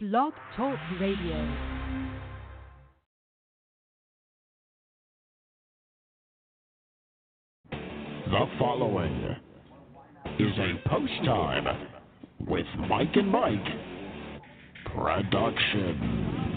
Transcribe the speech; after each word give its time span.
Blog 0.00 0.32
Talk 0.56 0.78
Radio. 0.98 1.36
The 7.70 8.46
following 8.58 9.36
is 10.38 10.52
a 10.56 10.88
post 10.88 11.12
time 11.26 11.66
with 12.48 12.64
Mike 12.88 13.14
and 13.14 13.28
Mike 13.30 13.50
production. 14.86 16.00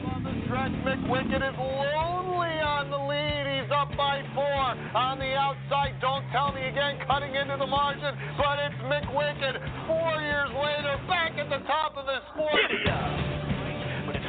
On 0.08 0.24
the 0.24 0.32
stretch, 0.46 0.72
McWicked 0.88 1.36
is 1.36 1.58
lonely 1.60 2.56
on 2.64 2.90
the 2.90 2.98
lead. 2.98 3.62
He's 3.62 3.72
up 3.76 3.90
by 3.98 4.24
four. 4.34 4.46
On 4.46 5.20
the 5.20 5.34
outside, 5.36 6.00
don't 6.00 6.24
tell 6.32 6.54
me 6.54 6.62
again, 6.62 6.98
cutting 7.06 7.36
into 7.36 7.58
the 7.60 7.68
margin, 7.68 8.16
but 8.38 8.60
it's 8.60 8.76
McWicked. 8.88 9.60
Four 9.86 10.22
years 10.22 10.50
later, 10.56 10.96
back 11.10 11.34
at 11.38 11.50
the 11.50 11.60
top 11.68 11.98
of 11.98 12.06
the 12.06 12.20
sport. 12.32 13.33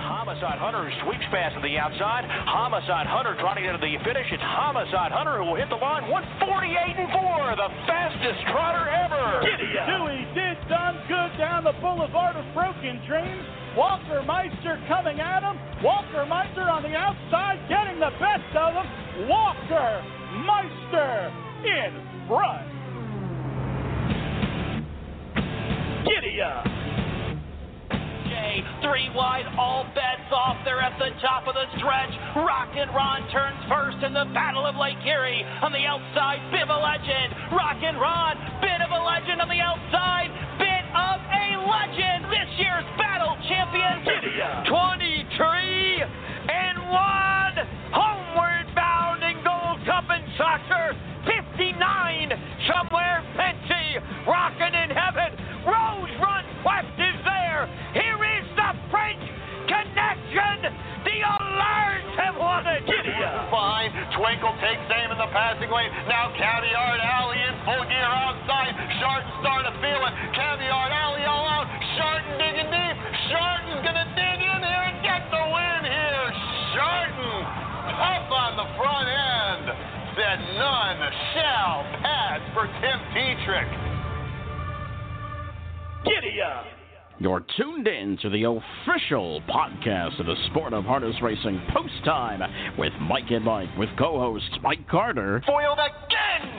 But 0.05 0.37
it's 0.37 0.45
Homicide 0.45 0.61
Hunter 0.61 0.85
who 0.85 0.93
sweeps 1.05 1.25
past 1.33 1.57
to 1.57 1.63
the 1.65 1.81
outside. 1.81 2.29
Homicide 2.29 3.09
Hunter 3.09 3.37
trotting 3.41 3.65
into 3.65 3.81
the 3.81 3.97
finish. 4.05 4.29
It's 4.29 4.43
Homicide 4.45 5.13
Hunter 5.13 5.41
who 5.41 5.49
will 5.49 5.57
hit 5.57 5.73
the 5.73 5.81
line 5.81 6.05
148 6.13 7.01
and 7.01 7.09
4, 7.09 7.57
the 7.57 7.71
fastest 7.89 8.41
trotter 8.53 8.85
ever. 8.85 9.41
Dewey 9.89 10.29
did 10.37 10.61
done 10.69 11.01
good 11.09 11.33
down 11.41 11.65
the 11.65 11.73
boulevard 11.81 12.37
of 12.37 12.45
broken 12.53 13.01
dreams. 13.09 13.45
Walker 13.77 14.21
Meister 14.29 14.77
coming 14.89 15.21
at 15.25 15.41
him. 15.41 15.57
Walker 15.81 16.29
Meister 16.29 16.69
on 16.69 16.85
the 16.85 16.93
outside 16.93 17.65
getting 17.73 17.97
the 17.97 18.13
best 18.21 18.53
of 18.53 18.77
him. 18.77 18.89
Walker 19.25 20.05
Meister 20.45 21.33
in 21.65 21.93
front. 22.29 22.69
Giddy 26.05 26.45
up. 26.45 26.84
Three 28.83 29.11
wide, 29.11 29.51
all 29.59 29.83
bets 29.99 30.31
off. 30.31 30.63
They're 30.63 30.79
at 30.79 30.95
the 30.99 31.11
top 31.19 31.49
of 31.51 31.59
the 31.59 31.67
stretch. 31.75 32.15
Rocket 32.39 32.87
Ron 32.95 33.27
turns 33.35 33.59
first 33.67 33.99
in 34.07 34.15
the 34.15 34.31
Battle 34.31 34.63
of 34.63 34.79
Lake 34.79 35.01
Erie. 35.03 35.43
On 35.63 35.75
the 35.75 35.83
outside, 35.83 36.39
Biv 36.55 36.71
a 36.71 36.79
Legend. 36.79 37.35
Rocket 37.51 37.99
Ron, 37.99 38.39
bit 38.63 38.79
of 38.79 38.95
a 38.95 39.01
legend 39.03 39.43
on 39.43 39.51
the 39.51 39.59
outside. 39.59 40.31
Bit 40.63 40.87
of 40.95 41.19
a 41.19 41.51
legend. 41.67 42.31
This 42.31 42.51
year's 42.63 42.87
battle 42.95 43.35
champion, 43.51 44.07
23 44.71 46.07
and 46.47 46.77
1. 46.79 46.95
Homeward 47.91 48.67
bound 48.79 49.23
in 49.27 49.43
Gold 49.43 49.83
Cup 49.83 50.07
and 50.15 50.23
Soccer. 50.39 50.95
59. 51.27 51.75
Somewhere 52.71 53.19
Penty. 53.35 53.99
Rocking 54.31 54.75
in 54.79 54.91
heaven. 54.95 55.35
Rose 55.67 56.15
Run 56.23 56.45
there. 56.65 56.94
Here 57.95 58.19
is 58.19 58.47
the 58.59 58.71
French 58.91 59.23
connection. 59.71 60.67
The 61.07 61.17
Alerts 61.23 62.13
have 62.19 62.35
won 62.35 62.67
it. 62.67 62.83
Behind, 62.91 63.95
Twinkle 64.19 64.51
takes 64.59 64.83
aim 64.91 65.15
in 65.15 65.19
the 65.19 65.31
passing 65.31 65.71
lane. 65.71 65.95
Now 66.11 66.35
Caviar 66.35 66.99
Alley 66.99 67.39
in 67.39 67.55
full 67.63 67.87
gear 67.87 68.11
outside. 68.11 68.75
Shartin 68.99 69.31
starting 69.39 69.71
to 69.71 69.77
feel 69.79 70.03
it. 70.11 70.15
Caviar 70.35 70.91
Alley 70.91 71.23
all 71.23 71.47
out. 71.47 71.71
Shartin 71.95 72.35
digging 72.35 72.67
deep. 72.67 72.97
Shartin's 73.31 73.79
gonna 73.87 74.11
dig 74.19 74.43
in 74.43 74.59
here 74.59 74.85
and 74.91 74.99
get 75.07 75.23
the 75.31 75.45
win 75.55 75.81
here. 75.87 76.27
Shartin 76.75 77.47
up 77.95 78.27
on 78.27 78.59
the 78.59 78.69
front 78.75 79.07
end. 79.07 79.71
Said 80.19 80.39
none 80.59 80.99
shall 81.31 81.87
pass 82.03 82.43
for 82.59 82.67
Tim 82.83 82.99
Tetrick. 83.15 83.71
Giddy 86.03 86.43
up. 86.43 86.74
You're 87.19 87.45
tuned 87.57 87.87
in 87.87 88.19
to 88.23 88.29
the 88.29 88.43
official 88.45 89.41
podcast 89.49 90.19
of 90.19 90.27
the 90.27 90.35
sport 90.51 90.73
of 90.73 90.85
harness 90.85 91.15
racing 91.23 91.61
post 91.73 91.95
time 92.05 92.41
with 92.77 92.93
Mike 93.01 93.31
and 93.31 93.45
Mike 93.45 93.69
with 93.79 93.89
co-hosts 93.97 94.51
Mike 94.63 94.87
Carter 94.89 95.41
Foiled 95.47 95.79
again. 95.79 96.59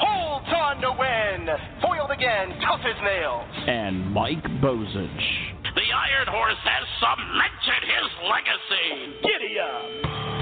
Holds 0.00 0.48
on 0.48 0.80
to 0.80 0.90
win. 0.98 1.48
Foiled 1.82 2.10
again. 2.10 2.48
Tough 2.66 2.80
as 2.80 2.96
nails. 3.04 3.46
and 3.68 4.10
Mike 4.12 4.42
Bozich. 4.62 5.54
The 5.74 5.92
Iron 5.94 6.28
Horse 6.28 6.58
has 6.64 6.86
cemented 6.98 7.82
his 7.84 8.10
legacy. 8.28 9.20
Giddy 9.22 9.58
up. 9.60 10.39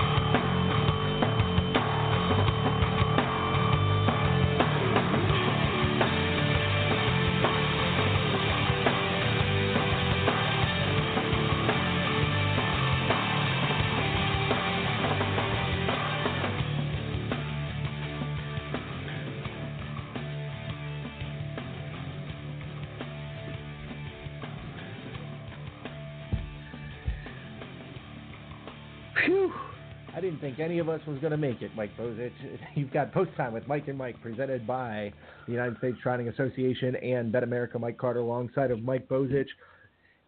Didn't 30.29 30.43
think 30.43 30.59
any 30.59 30.79
of 30.79 30.91
us 30.91 31.01
was 31.07 31.19
going 31.21 31.31
to 31.31 31.39
make 31.39 31.63
it, 31.63 31.71
Mike 31.75 31.91
Bozich. 31.99 32.33
You've 32.75 32.93
got 32.93 33.15
Post 33.15 33.31
Time 33.35 33.55
with 33.55 33.67
Mike 33.67 33.89
and 33.89 33.97
Mike, 33.97 34.21
presented 34.21 34.67
by 34.67 35.11
the 35.47 35.53
United 35.53 35.79
States 35.79 35.97
Trotting 36.03 36.29
Association 36.29 36.97
and 36.97 37.33
Bet 37.33 37.43
America 37.43 37.79
Mike 37.79 37.97
Carter, 37.97 38.21
alongside 38.21 38.71
of 38.71 38.83
Mike 38.83 39.09
Bozich. 39.09 39.49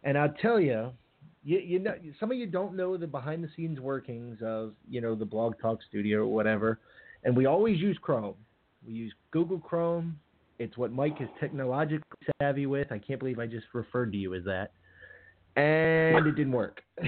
And 0.03 0.17
I'll 0.17 0.33
tell 0.41 0.59
you, 0.59 0.89
you, 1.43 1.59
you 1.59 1.77
know, 1.77 1.93
some 2.19 2.31
of 2.31 2.37
you 2.37 2.47
don't 2.47 2.75
know 2.75 2.97
the 2.97 3.05
behind 3.05 3.43
the 3.43 3.49
scenes 3.55 3.79
workings 3.79 4.39
of, 4.43 4.73
you 4.89 5.01
know, 5.01 5.13
the 5.13 5.25
Blog 5.25 5.53
Talk 5.61 5.77
Studio 5.87 6.21
or 6.21 6.33
whatever. 6.33 6.79
And 7.23 7.37
we 7.37 7.45
always 7.45 7.79
use 7.79 7.99
Chrome. 8.01 8.33
We 8.87 8.93
use 8.93 9.13
Google 9.29 9.59
Chrome. 9.59 10.17
It's 10.57 10.79
what 10.79 10.91
Mike 10.91 11.17
is 11.19 11.29
technologically 11.39 12.01
savvy 12.41 12.65
with. 12.65 12.91
I 12.91 12.97
can't 12.97 13.19
believe 13.19 13.37
I 13.37 13.45
just 13.45 13.67
referred 13.73 14.11
to 14.13 14.17
you 14.17 14.33
as 14.33 14.45
that. 14.45 14.71
And 15.55 16.25
it 16.25 16.35
didn't 16.35 16.53
work. 16.53 16.81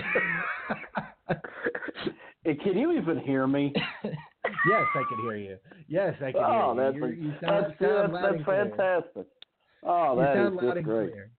Hey, 2.44 2.56
Can 2.56 2.78
you 2.78 2.92
even 2.92 3.20
hear 3.20 3.48
me? 3.48 3.74
yes, 4.04 4.16
I 4.96 5.04
can 5.10 5.20
hear 5.22 5.38
you. 5.38 5.58
Yes, 5.88 6.14
I 6.22 6.32
can 6.32 6.42
oh, 6.44 6.74
hear 6.76 6.84
that's, 6.86 6.96
you. 6.96 7.06
You're- 7.06 7.18
you 7.22 7.34
sound, 7.42 7.66
that's, 7.66 7.80
sound 7.80 8.14
that's, 8.14 8.24
that's 8.24 8.36
and 8.36 8.46
clear. 8.46 8.66
fantastic. 8.76 9.26
Oh, 9.84 10.14
You 10.16 10.22
that 10.22 10.36
sound 10.36 10.48
is 10.48 10.54
loud 10.56 10.66
just 10.66 10.78
and 10.78 10.86
great. 10.86 11.12
clear. 11.12 11.30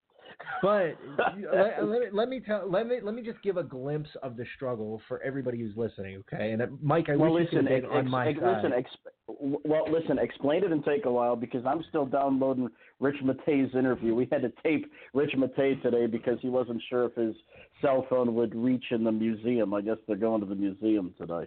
But 0.63 0.97
let, 1.53 1.87
let, 1.89 2.01
me, 2.01 2.07
let 2.13 2.29
me 2.29 2.41
tell 2.41 2.71
let 2.71 2.87
me 2.87 2.99
let 3.03 3.15
me 3.15 3.23
just 3.23 3.43
give 3.43 3.57
a 3.57 3.63
glimpse 3.63 4.11
of 4.23 4.37
the 4.37 4.45
struggle 4.57 5.01
for 5.09 5.23
everybody 5.23 5.59
who's 5.59 5.77
listening, 5.77 6.23
okay? 6.33 6.53
And 6.53 6.63
uh, 6.63 6.67
Mike, 6.83 7.07
I 7.09 7.17
well, 7.17 7.33
wish 7.33 7.49
you 7.53 7.59
listen, 7.63 7.67
could 7.75 7.85
have 7.85 7.93
ex- 7.93 8.05
on 8.05 8.11
my 8.11 8.29
ex- 8.29 8.39
side. 8.41 8.57
listen, 8.57 8.73
ex- 8.73 9.13
well, 9.29 9.85
listen. 9.91 10.19
Explain 10.19 10.65
it 10.65 10.73
and 10.73 10.85
take 10.85 11.05
a 11.07 11.11
while 11.13 11.37
because 11.37 11.65
I'm 11.67 11.83
still 11.89 12.07
downloading 12.07 12.69
Rich 13.01 13.17
Mattei's 13.25 13.75
interview. 13.75 14.15
We 14.15 14.29
had 14.33 14.43
to 14.43 14.53
tape 14.63 14.91
Rich 15.13 15.33
Matei 15.37 15.81
today 15.83 16.07
because 16.07 16.39
he 16.41 16.49
wasn't 16.49 16.83
sure 16.89 17.07
if 17.07 17.15
his 17.15 17.35
cell 17.83 18.07
phone 18.09 18.35
would 18.35 18.55
reach 18.55 18.85
in 18.91 19.05
the 19.05 19.13
museum. 19.13 19.75
I 19.75 19.81
guess 19.81 19.97
they're 20.07 20.17
going 20.17 20.41
to 20.41 20.47
the 20.47 20.55
museum 20.55 21.15
today 21.19 21.47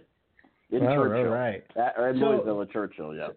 in 0.70 0.82
Oh, 0.82 0.94
Churchill. 0.94 1.16
all 1.32 1.34
right. 1.34 1.64
At, 1.76 1.94
or 1.96 2.10
in 2.10 2.20
So- 2.20 2.26
Louisville 2.30 2.62
at 2.62 2.70
Churchill, 2.70 3.14
yeah. 3.16 3.28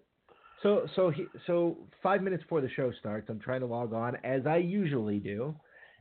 So 0.63 0.87
so 0.95 1.09
he, 1.09 1.25
so 1.47 1.77
five 2.03 2.21
minutes 2.21 2.43
before 2.43 2.61
the 2.61 2.69
show 2.69 2.91
starts, 2.99 3.29
I'm 3.29 3.39
trying 3.39 3.61
to 3.61 3.65
log 3.65 3.93
on 3.93 4.15
as 4.23 4.45
I 4.45 4.57
usually 4.57 5.19
do, 5.19 5.55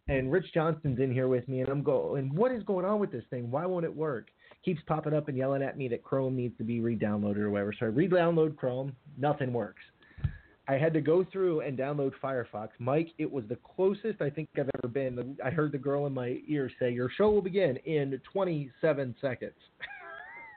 and 0.08 0.30
Rich 0.30 0.52
Johnston's 0.52 0.98
in 0.98 1.12
here 1.12 1.28
with 1.28 1.48
me, 1.48 1.60
and 1.60 1.68
I'm 1.68 1.82
going, 1.82 2.34
what 2.34 2.52
is 2.52 2.62
going 2.64 2.84
on 2.84 2.98
with 2.98 3.12
this 3.12 3.24
thing? 3.30 3.50
Why 3.50 3.66
won't 3.66 3.84
it 3.84 3.94
work? 3.94 4.28
Keeps 4.64 4.80
popping 4.86 5.14
up 5.14 5.28
and 5.28 5.36
yelling 5.36 5.62
at 5.62 5.78
me 5.78 5.88
that 5.88 6.02
Chrome 6.02 6.36
needs 6.36 6.56
to 6.58 6.64
be 6.64 6.80
re-downloaded 6.80 7.38
or 7.38 7.50
whatever. 7.50 7.74
So 7.78 7.86
I 7.86 7.88
re-download 7.88 8.56
Chrome, 8.56 8.94
nothing 9.16 9.52
works. 9.52 9.82
I 10.68 10.74
had 10.74 10.92
to 10.94 11.00
go 11.00 11.24
through 11.32 11.62
and 11.62 11.78
download 11.78 12.12
Firefox. 12.22 12.68
Mike, 12.78 13.08
it 13.18 13.30
was 13.30 13.44
the 13.48 13.56
closest 13.56 14.20
I 14.20 14.30
think 14.30 14.48
I've 14.56 14.70
ever 14.78 14.88
been. 14.88 15.36
I 15.44 15.50
heard 15.50 15.72
the 15.72 15.78
girl 15.78 16.06
in 16.06 16.14
my 16.14 16.38
ear 16.46 16.70
say, 16.78 16.92
"Your 16.92 17.10
show 17.10 17.30
will 17.30 17.42
begin 17.42 17.76
in 17.78 18.20
27 18.32 19.16
seconds." 19.20 19.52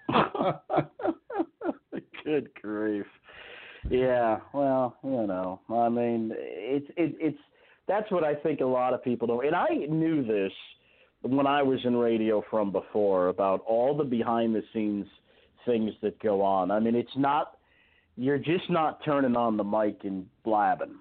Good 2.24 2.54
grief. 2.62 3.08
Yeah, 3.90 4.40
well, 4.54 4.96
you 5.04 5.28
know, 5.28 5.60
I 5.70 5.90
mean, 5.90 6.32
it's 6.36 6.88
it, 6.98 7.16
it's 7.20 7.38
that's 7.88 8.10
what 8.12 8.24
I 8.24 8.36
think 8.36 8.62
a 8.62 8.66
lot 8.66 8.94
of 8.94 9.04
people 9.04 9.28
don't. 9.28 9.46
And 9.46 9.56
I 9.56 9.68
knew 9.90 10.24
this 10.26 10.52
when 11.22 11.48
I 11.48 11.62
was 11.64 11.80
in 11.84 11.96
radio 11.96 12.44
from 12.50 12.72
before 12.72 13.28
about 13.28 13.62
all 13.68 13.96
the 13.96 14.04
behind 14.04 14.56
the 14.56 14.64
scenes 14.74 15.06
things 15.66 15.92
that 16.02 16.20
go 16.22 16.42
on. 16.42 16.72
I 16.72 16.80
mean, 16.80 16.96
it's 16.96 17.16
not 17.18 17.58
you're 18.16 18.38
just 18.38 18.70
not 18.70 19.04
turning 19.04 19.36
on 19.36 19.58
the 19.58 19.64
mic 19.64 20.02
and 20.04 20.26
blabbing. 20.44 20.96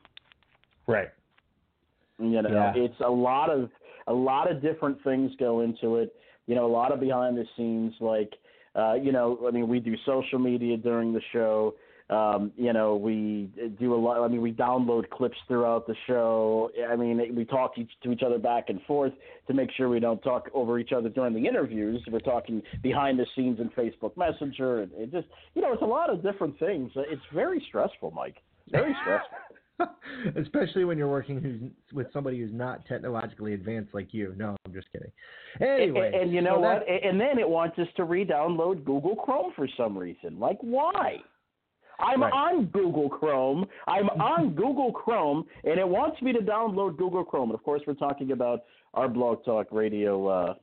right. 0.86 1.10
You 2.18 2.40
know, 2.42 2.48
Yeah. 2.50 2.72
it's 2.76 3.00
a 3.00 3.10
lot 3.10 3.50
of 3.50 3.70
a 4.06 4.12
lot 4.12 4.50
of 4.50 4.62
different 4.62 5.02
things 5.02 5.32
go 5.38 5.60
into 5.60 5.96
it. 5.96 6.14
You 6.46 6.54
know, 6.54 6.66
a 6.66 6.72
lot 6.72 6.92
of 6.92 7.00
behind 7.00 7.36
the 7.36 7.46
scenes, 7.56 7.94
like 8.00 8.32
uh, 8.74 8.94
you 8.94 9.12
know, 9.12 9.38
I 9.46 9.50
mean, 9.50 9.68
we 9.68 9.80
do 9.80 9.94
social 10.06 10.38
media 10.38 10.76
during 10.76 11.12
the 11.12 11.20
show. 11.32 11.74
Um, 12.10 12.52
you 12.56 12.72
know, 12.72 12.96
we 12.96 13.50
do 13.78 13.94
a 13.94 13.96
lot. 13.96 14.22
I 14.22 14.28
mean, 14.28 14.42
we 14.42 14.52
download 14.52 15.08
clips 15.10 15.36
throughout 15.48 15.86
the 15.86 15.94
show. 16.06 16.70
I 16.90 16.96
mean, 16.96 17.34
we 17.34 17.44
talk 17.44 17.78
each, 17.78 17.90
to 18.02 18.12
each 18.12 18.22
other 18.22 18.38
back 18.38 18.64
and 18.68 18.82
forth 18.82 19.12
to 19.46 19.54
make 19.54 19.70
sure 19.76 19.88
we 19.88 20.00
don't 20.00 20.22
talk 20.22 20.50
over 20.52 20.78
each 20.78 20.92
other 20.92 21.08
during 21.08 21.34
the 21.34 21.46
interviews. 21.46 22.02
We're 22.10 22.20
talking 22.20 22.62
behind 22.82 23.18
the 23.18 23.26
scenes 23.34 23.60
in 23.60 23.70
Facebook 23.70 24.16
Messenger. 24.16 24.82
And 24.82 24.92
it 24.96 25.12
just, 25.12 25.28
you 25.54 25.62
know, 25.62 25.72
it's 25.72 25.82
a 25.82 25.86
lot 25.86 26.10
of 26.10 26.22
different 26.22 26.58
things. 26.58 26.90
It's 26.96 27.22
very 27.32 27.64
stressful, 27.68 28.10
Mike. 28.10 28.36
Very 28.70 28.94
stressful. 29.02 29.38
Especially 30.36 30.84
when 30.84 30.98
you're 30.98 31.10
working 31.10 31.40
who's, 31.40 31.60
with 31.92 32.06
somebody 32.12 32.38
who's 32.38 32.52
not 32.52 32.84
technologically 32.86 33.54
advanced 33.54 33.94
like 33.94 34.12
you. 34.12 34.34
No, 34.36 34.54
I'm 34.64 34.72
just 34.72 34.86
kidding. 34.92 35.10
Anyway, 35.60 36.10
and, 36.12 36.22
and 36.24 36.32
you 36.32 36.40
know 36.40 36.56
so 36.56 36.60
what? 36.60 36.84
And 36.88 37.20
then 37.20 37.38
it 37.38 37.48
wants 37.48 37.78
us 37.78 37.88
to 37.96 38.04
re-download 38.04 38.84
Google 38.84 39.16
Chrome 39.16 39.52
for 39.56 39.66
some 39.76 39.96
reason. 39.96 40.38
Like, 40.38 40.58
why? 40.60 41.16
I'm 42.02 42.22
Right. 42.22 42.32
on 42.32 42.66
Google 42.66 43.08
Chrome. 43.08 43.64
I'm 43.86 44.08
on 44.10 44.54
Google 44.54 44.92
Chrome, 44.92 45.46
and 45.64 45.78
it 45.78 45.88
wants 45.88 46.20
me 46.20 46.32
to 46.32 46.40
download 46.40 46.96
Google 46.98 47.24
Chrome. 47.24 47.50
And 47.50 47.54
of 47.58 47.62
course, 47.64 47.82
we're 47.86 47.94
talking 47.94 48.32
about 48.32 48.64
our 48.94 49.08
Blog 49.08 49.44
Talk 49.44 49.68
Radio 49.70 50.26
uh, 50.26 50.54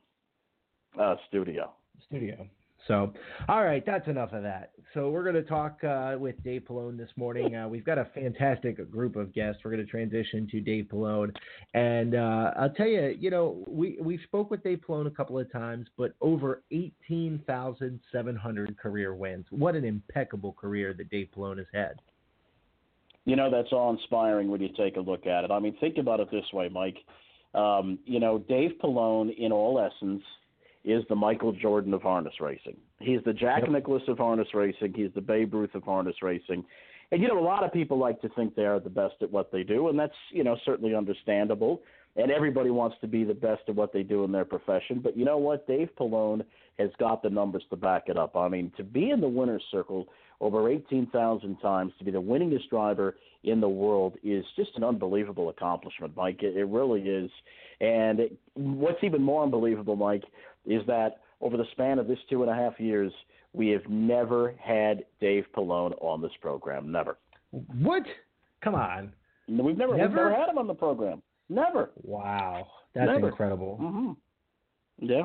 uh, 1.00 1.16
studio. 1.28 1.72
studio. 2.08 2.48
So, 2.90 3.14
all 3.48 3.64
right, 3.64 3.86
that's 3.86 4.08
enough 4.08 4.34
of 4.34 4.42
that. 4.42 4.72
So, 4.96 5.12
we're 5.12 5.22
going 5.22 5.36
to 5.36 5.44
talk 5.44 5.84
uh, 5.84 6.16
with 6.20 6.44
Dave 6.44 6.64
Palone 6.68 6.98
this 6.98 7.12
morning. 7.16 7.56
Uh, 7.56 7.68
we've 7.68 7.86
got 7.86 8.00
a 8.00 8.08
fantastic 8.16 8.90
group 8.90 9.16
of 9.16 9.32
guests. 9.32 9.62
We're 9.64 9.70
going 9.70 9.86
to 9.86 9.90
transition 9.90 10.48
to 10.50 10.60
Dave 10.60 10.86
Palone, 10.92 11.32
and 11.76 12.16
uh, 12.16 12.52
I'll 12.58 12.72
tell 12.72 12.88
you, 12.88 13.16
you 13.20 13.30
know, 13.30 13.64
we 13.68 14.00
we 14.02 14.20
spoke 14.24 14.50
with 14.50 14.64
Dave 14.64 14.80
Palone 14.88 15.06
a 15.06 15.12
couple 15.12 15.38
of 15.38 15.52
times, 15.52 15.86
but 16.00 16.16
over 16.20 16.64
eighteen 16.72 17.40
thousand 17.46 18.00
seven 18.12 18.36
hundred 18.36 18.76
career 18.80 19.14
wins. 19.14 19.46
What 19.52 19.76
an 19.76 19.86
impeccable 19.86 20.54
career 20.54 20.96
that 20.98 21.12
Dave 21.12 21.28
Palone 21.38 21.60
has 21.60 21.68
had. 21.72 22.02
You 23.26 23.36
know, 23.36 23.52
that's 23.52 23.72
all 23.72 23.92
inspiring 23.92 24.50
when 24.50 24.62
you 24.62 24.70
take 24.76 24.96
a 24.96 25.02
look 25.02 25.28
at 25.28 25.44
it. 25.44 25.52
I 25.52 25.60
mean, 25.60 25.78
think 25.80 26.00
about 26.00 26.22
it 26.22 26.32
this 26.32 26.46
way, 26.52 26.70
Mike. 26.70 26.98
Um, 27.54 28.00
you 28.06 28.20
know, 28.20 28.40
Dave 28.40 28.72
Palone, 28.84 29.38
in 29.38 29.52
all 29.52 29.80
essence, 29.80 30.24
is 30.92 31.04
the 31.10 31.16
Michael 31.16 31.52
Jordan 31.52 31.94
of 31.94 32.02
harness 32.02 32.34
racing. 32.40 32.78
He's 33.00 33.24
the 33.26 33.34
Jack 33.34 33.62
Yep. 33.62 33.72
Nicklaus 33.72 34.02
of 34.08 34.18
harness 34.18 34.48
racing. 34.54 34.94
He's 34.96 35.14
the 35.14 35.22
Babe 35.22 35.54
Ruth 35.54 35.76
of 35.76 35.84
harness 35.84 36.16
racing. 36.22 36.66
And 37.12 37.22
you 37.22 37.28
know, 37.28 37.40
a 37.40 37.44
lot 37.44 37.64
of 37.64 37.74
people 37.74 37.98
like 37.98 38.22
to 38.22 38.30
think 38.30 38.56
they 38.56 38.66
are 38.66 38.80
the 38.80 38.90
best 38.90 39.16
at 39.22 39.32
what 39.32 39.52
they 39.52 39.64
do, 39.64 39.90
and 39.90 39.98
that's 39.98 40.14
you 40.32 40.44
know 40.44 40.58
certainly 40.66 40.96
understandable. 40.96 41.82
And 42.16 42.32
everybody 42.32 42.72
wants 42.72 42.98
to 43.02 43.08
be 43.08 43.24
the 43.24 43.36
best 43.36 43.62
at 43.68 43.76
what 43.76 43.94
they 43.94 44.04
do 44.04 44.24
in 44.24 44.32
their 44.32 44.44
profession. 44.44 45.00
But 45.02 45.16
you 45.16 45.26
know 45.26 45.38
what? 45.38 45.68
Dave 45.68 45.90
Palone 45.98 46.44
has 46.80 46.90
got 47.00 47.22
the 47.22 47.30
numbers 47.30 47.64
to 47.70 47.76
back 47.76 48.04
it 48.08 48.18
up. 48.18 48.36
I 48.36 48.48
mean, 48.50 48.72
to 48.78 48.84
be 48.84 49.12
in 49.12 49.22
the 49.22 49.28
winner's 49.28 49.64
circle 49.72 50.08
over 50.42 50.70
18,000 50.70 51.58
times, 51.58 51.94
to 52.00 52.06
be 52.06 52.12
the 52.12 52.22
winningest 52.22 52.70
driver 52.70 53.16
in 53.44 53.62
the 53.62 53.70
world 53.70 54.16
is 54.24 54.44
just 54.56 54.72
an 54.76 54.84
unbelievable 54.84 55.50
accomplishment, 55.50 56.14
Mike. 56.16 56.42
It, 56.42 56.58
it 56.58 56.66
really 56.66 57.02
is. 57.02 57.30
And 57.80 58.20
it, 58.20 58.38
what's 58.56 59.04
even 59.04 59.22
more 59.22 59.44
unbelievable, 59.44 59.96
Mike, 59.96 60.24
is 60.66 60.86
that 60.88 61.22
over 61.42 61.58
the 61.58 61.66
span 61.72 62.00
of 62.00 62.08
this 62.08 62.20
two 62.30 62.42
and 62.44 62.52
a 62.52 62.56
half 62.56 62.80
years, 62.80 63.12
we 63.54 63.70
have 63.70 63.88
never 63.90 64.54
had 64.60 65.06
Dave 65.20 65.46
Palone 65.56 65.94
on 66.02 66.22
this 66.22 66.32
program. 66.42 66.92
Never. 66.92 67.18
What? 67.52 68.04
Come 68.62 68.76
on! 68.76 69.14
We've 69.48 69.78
never, 69.78 69.94
we've 69.94 70.02
Never? 70.02 70.16
never 70.16 70.36
had 70.36 70.50
him 70.50 70.58
on 70.58 70.68
the 70.68 70.74
program. 70.74 71.22
Never. 71.50 71.90
Wow, 72.04 72.68
that's 72.94 73.08
Never. 73.08 73.30
incredible. 73.30 73.78
hmm 73.78 74.12
Yeah. 75.00 75.24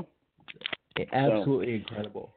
Absolutely 1.13 1.75
incredible. 1.75 2.35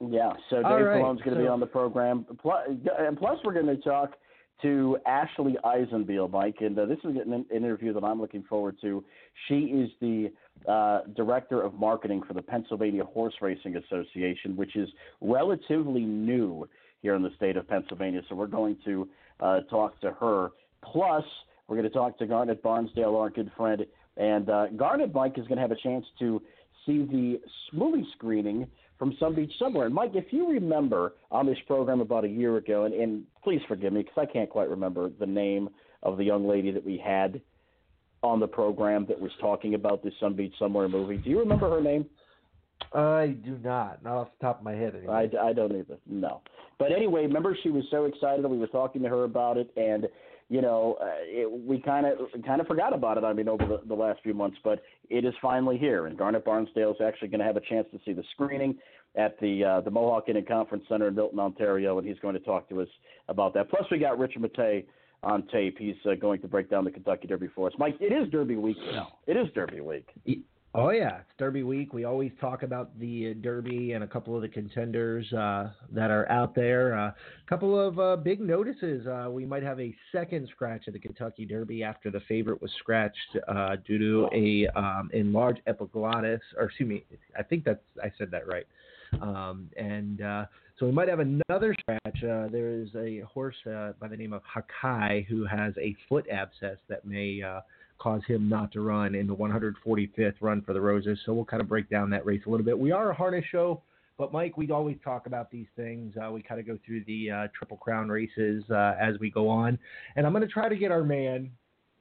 Yeah, 0.00 0.32
so 0.48 0.56
Dave 0.56 0.64
right, 0.64 1.00
Palone's 1.02 1.20
going 1.22 1.36
to 1.36 1.42
be 1.42 1.48
on 1.48 1.60
the 1.60 1.66
program. 1.66 2.26
Plus, 2.40 2.68
and 2.98 3.18
plus, 3.18 3.38
we're 3.44 3.52
going 3.52 3.66
to 3.66 3.76
talk 3.76 4.14
to 4.62 4.98
Ashley 5.06 5.56
Eisenbeil, 5.64 6.30
Mike, 6.30 6.56
and 6.60 6.78
uh, 6.78 6.86
this 6.86 6.98
is 6.98 7.16
an, 7.16 7.32
an 7.32 7.46
interview 7.54 7.92
that 7.92 8.04
I'm 8.04 8.20
looking 8.20 8.42
forward 8.44 8.76
to. 8.82 9.04
She 9.48 9.60
is 9.60 9.90
the 10.00 10.32
uh, 10.70 11.00
director 11.16 11.62
of 11.62 11.74
marketing 11.74 12.22
for 12.26 12.34
the 12.34 12.42
Pennsylvania 12.42 13.04
Horse 13.04 13.34
Racing 13.40 13.76
Association, 13.76 14.56
which 14.56 14.76
is 14.76 14.88
relatively 15.20 16.02
new 16.02 16.68
here 17.02 17.14
in 17.14 17.22
the 17.22 17.30
state 17.36 17.56
of 17.56 17.68
Pennsylvania. 17.68 18.20
So 18.28 18.34
we're 18.34 18.46
going 18.46 18.76
to 18.84 19.08
uh, 19.40 19.60
talk 19.70 20.00
to 20.02 20.12
her. 20.20 20.50
Plus, 20.82 21.24
we're 21.66 21.76
going 21.76 21.88
to 21.88 21.94
talk 21.94 22.18
to 22.18 22.26
Garnet 22.26 22.62
Barnsdale, 22.62 23.18
our 23.18 23.30
good 23.30 23.50
friend, 23.56 23.86
and 24.16 24.48
uh, 24.48 24.66
Garnet 24.68 25.14
Mike 25.14 25.38
is 25.38 25.46
going 25.46 25.56
to 25.56 25.62
have 25.62 25.72
a 25.72 25.76
chance 25.76 26.04
to 26.18 26.42
see 26.86 27.04
the 27.04 27.40
movie 27.72 28.06
screening 28.16 28.66
from 28.98 29.16
Somebeachsomewhere. 29.20 29.86
And 29.86 29.94
Mike, 29.94 30.12
if 30.14 30.32
you 30.32 30.50
remember 30.50 31.14
on 31.30 31.46
this 31.46 31.58
program 31.66 32.00
about 32.00 32.24
a 32.24 32.28
year 32.28 32.56
ago, 32.58 32.84
and, 32.84 32.94
and 32.94 33.24
please 33.42 33.60
forgive 33.66 33.92
me 33.92 34.02
because 34.02 34.26
I 34.28 34.30
can't 34.30 34.50
quite 34.50 34.68
remember 34.68 35.10
the 35.18 35.26
name 35.26 35.70
of 36.02 36.18
the 36.18 36.24
young 36.24 36.46
lady 36.46 36.70
that 36.70 36.84
we 36.84 36.98
had 36.98 37.40
on 38.22 38.40
the 38.40 38.46
program 38.46 39.06
that 39.08 39.18
was 39.18 39.30
talking 39.40 39.74
about 39.74 40.04
this 40.04 40.12
Somebeachsomewhere 40.20 40.90
movie. 40.90 41.16
Do 41.16 41.30
you 41.30 41.38
remember 41.38 41.70
her 41.70 41.80
name? 41.80 42.04
I 42.92 43.36
do 43.44 43.58
not, 43.62 44.02
not 44.02 44.16
off 44.16 44.28
the 44.38 44.46
top 44.46 44.58
of 44.58 44.64
my 44.64 44.72
head. 44.72 44.94
Anyway. 44.96 45.12
I, 45.12 45.48
I 45.48 45.52
don't 45.52 45.72
either. 45.74 45.98
No. 46.06 46.40
But 46.78 46.92
anyway, 46.92 47.22
remember 47.22 47.56
she 47.62 47.70
was 47.70 47.84
so 47.90 48.06
excited. 48.06 48.44
We 48.44 48.58
were 48.58 48.66
talking 48.66 49.02
to 49.02 49.08
her 49.08 49.24
about 49.24 49.56
it, 49.58 49.70
and 49.76 50.08
you 50.50 50.60
know, 50.60 50.98
uh, 51.00 51.06
it, 51.20 51.50
we 51.50 51.80
kind 51.80 52.04
of 52.04 52.18
kind 52.44 52.60
of 52.60 52.66
forgot 52.66 52.92
about 52.92 53.16
it. 53.16 53.22
I 53.22 53.32
mean, 53.32 53.48
over 53.48 53.64
the, 53.64 53.80
the 53.86 53.94
last 53.94 54.20
few 54.22 54.34
months, 54.34 54.58
but 54.64 54.82
it 55.08 55.24
is 55.24 55.32
finally 55.40 55.78
here, 55.78 56.06
and 56.06 56.18
Garnet 56.18 56.44
Barnsdale 56.44 56.90
is 56.90 57.00
actually 57.02 57.28
going 57.28 57.38
to 57.38 57.46
have 57.46 57.56
a 57.56 57.60
chance 57.60 57.86
to 57.92 58.00
see 58.04 58.12
the 58.12 58.24
screening 58.32 58.76
at 59.14 59.38
the 59.40 59.64
uh, 59.64 59.80
the 59.80 59.90
Mohawk 59.92 60.28
Inn 60.28 60.36
and 60.36 60.46
Conference 60.46 60.84
Center 60.88 61.06
in 61.06 61.14
Milton, 61.14 61.38
Ontario, 61.38 61.98
and 61.98 62.06
he's 62.06 62.18
going 62.18 62.34
to 62.34 62.40
talk 62.40 62.68
to 62.68 62.82
us 62.82 62.88
about 63.28 63.54
that. 63.54 63.70
Plus, 63.70 63.84
we 63.92 63.98
got 63.98 64.18
Richard 64.18 64.42
Mattei 64.42 64.84
on 65.22 65.46
tape. 65.52 65.78
He's 65.78 65.94
uh, 66.04 66.16
going 66.16 66.40
to 66.40 66.48
break 66.48 66.68
down 66.68 66.84
the 66.84 66.90
Kentucky 66.90 67.28
Derby 67.28 67.48
for 67.54 67.68
us. 67.68 67.74
Mike, 67.78 67.96
it 68.00 68.12
is 68.12 68.28
Derby 68.32 68.56
week 68.56 68.76
now. 68.90 69.18
It 69.28 69.36
is 69.36 69.46
Derby 69.54 69.80
week. 69.80 70.08
Oh 70.72 70.90
yeah, 70.90 71.16
it's 71.16 71.30
Derby 71.36 71.64
week. 71.64 71.92
We 71.92 72.04
always 72.04 72.30
talk 72.40 72.62
about 72.62 72.96
the 73.00 73.32
uh, 73.32 73.42
Derby 73.42 73.92
and 73.92 74.04
a 74.04 74.06
couple 74.06 74.36
of 74.36 74.42
the 74.42 74.48
contenders 74.48 75.30
uh, 75.32 75.70
that 75.90 76.12
are 76.12 76.30
out 76.30 76.54
there. 76.54 76.92
A 76.92 77.14
couple 77.48 77.78
of 77.78 77.98
uh, 77.98 78.14
big 78.14 78.40
notices. 78.40 79.04
Uh, 79.04 79.28
we 79.30 79.44
might 79.44 79.64
have 79.64 79.80
a 79.80 79.92
second 80.12 80.48
scratch 80.54 80.86
of 80.86 80.92
the 80.92 81.00
Kentucky 81.00 81.44
Derby 81.44 81.82
after 81.82 82.08
the 82.08 82.20
favorite 82.28 82.62
was 82.62 82.70
scratched 82.78 83.36
uh, 83.48 83.76
due 83.84 83.98
to 83.98 84.28
a 84.32 84.68
um, 84.78 85.10
enlarged 85.12 85.60
epiglottis, 85.66 86.40
or 86.56 86.66
excuse 86.66 86.88
me, 86.88 87.04
I 87.36 87.42
think 87.42 87.64
that's 87.64 87.82
I 88.00 88.12
said 88.16 88.30
that 88.30 88.46
right. 88.46 88.66
Um, 89.20 89.68
and 89.76 90.22
uh, 90.22 90.46
so 90.78 90.86
we 90.86 90.92
might 90.92 91.08
have 91.08 91.18
another 91.18 91.74
scratch. 91.80 92.22
Uh, 92.22 92.46
there 92.46 92.70
is 92.70 92.88
a 92.94 93.20
horse 93.20 93.56
uh, 93.66 93.90
by 93.98 94.06
the 94.06 94.16
name 94.16 94.32
of 94.32 94.42
Haikal 94.44 95.26
who 95.26 95.44
has 95.46 95.74
a 95.78 95.96
foot 96.08 96.26
abscess 96.30 96.78
that 96.88 97.04
may 97.04 97.42
uh, 97.42 97.60
cause 98.00 98.22
him 98.26 98.48
not 98.48 98.72
to 98.72 98.80
run 98.80 99.14
in 99.14 99.26
the 99.26 99.34
145th 99.34 100.34
run 100.40 100.62
for 100.62 100.72
the 100.72 100.80
Roses. 100.80 101.18
So 101.24 101.34
we'll 101.34 101.44
kind 101.44 101.60
of 101.60 101.68
break 101.68 101.88
down 101.90 102.10
that 102.10 102.24
race 102.24 102.40
a 102.46 102.50
little 102.50 102.64
bit. 102.64 102.78
We 102.78 102.92
are 102.92 103.10
a 103.10 103.14
harness 103.14 103.44
show, 103.50 103.82
but 104.16 104.32
Mike, 104.32 104.56
we 104.56 104.70
always 104.70 104.96
talk 105.04 105.26
about 105.26 105.50
these 105.50 105.66
things. 105.76 106.14
Uh, 106.16 106.32
we 106.32 106.42
kind 106.42 106.58
of 106.58 106.66
go 106.66 106.78
through 106.84 107.04
the 107.04 107.30
uh, 107.30 107.48
Triple 107.56 107.76
Crown 107.76 108.08
races 108.08 108.64
uh, 108.70 108.94
as 109.00 109.18
we 109.20 109.30
go 109.30 109.48
on, 109.48 109.78
and 110.16 110.26
I'm 110.26 110.32
going 110.32 110.46
to 110.46 110.52
try 110.52 110.68
to 110.68 110.76
get 110.76 110.90
our 110.90 111.04
man 111.04 111.50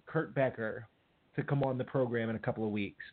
Kurt 0.05 0.33
Becker 0.33 0.87
to 1.35 1.43
come 1.43 1.63
on 1.63 1.77
the 1.77 1.83
program 1.83 2.29
in 2.29 2.35
a 2.35 2.39
couple 2.39 2.65
of 2.65 2.71
weeks. 2.71 3.03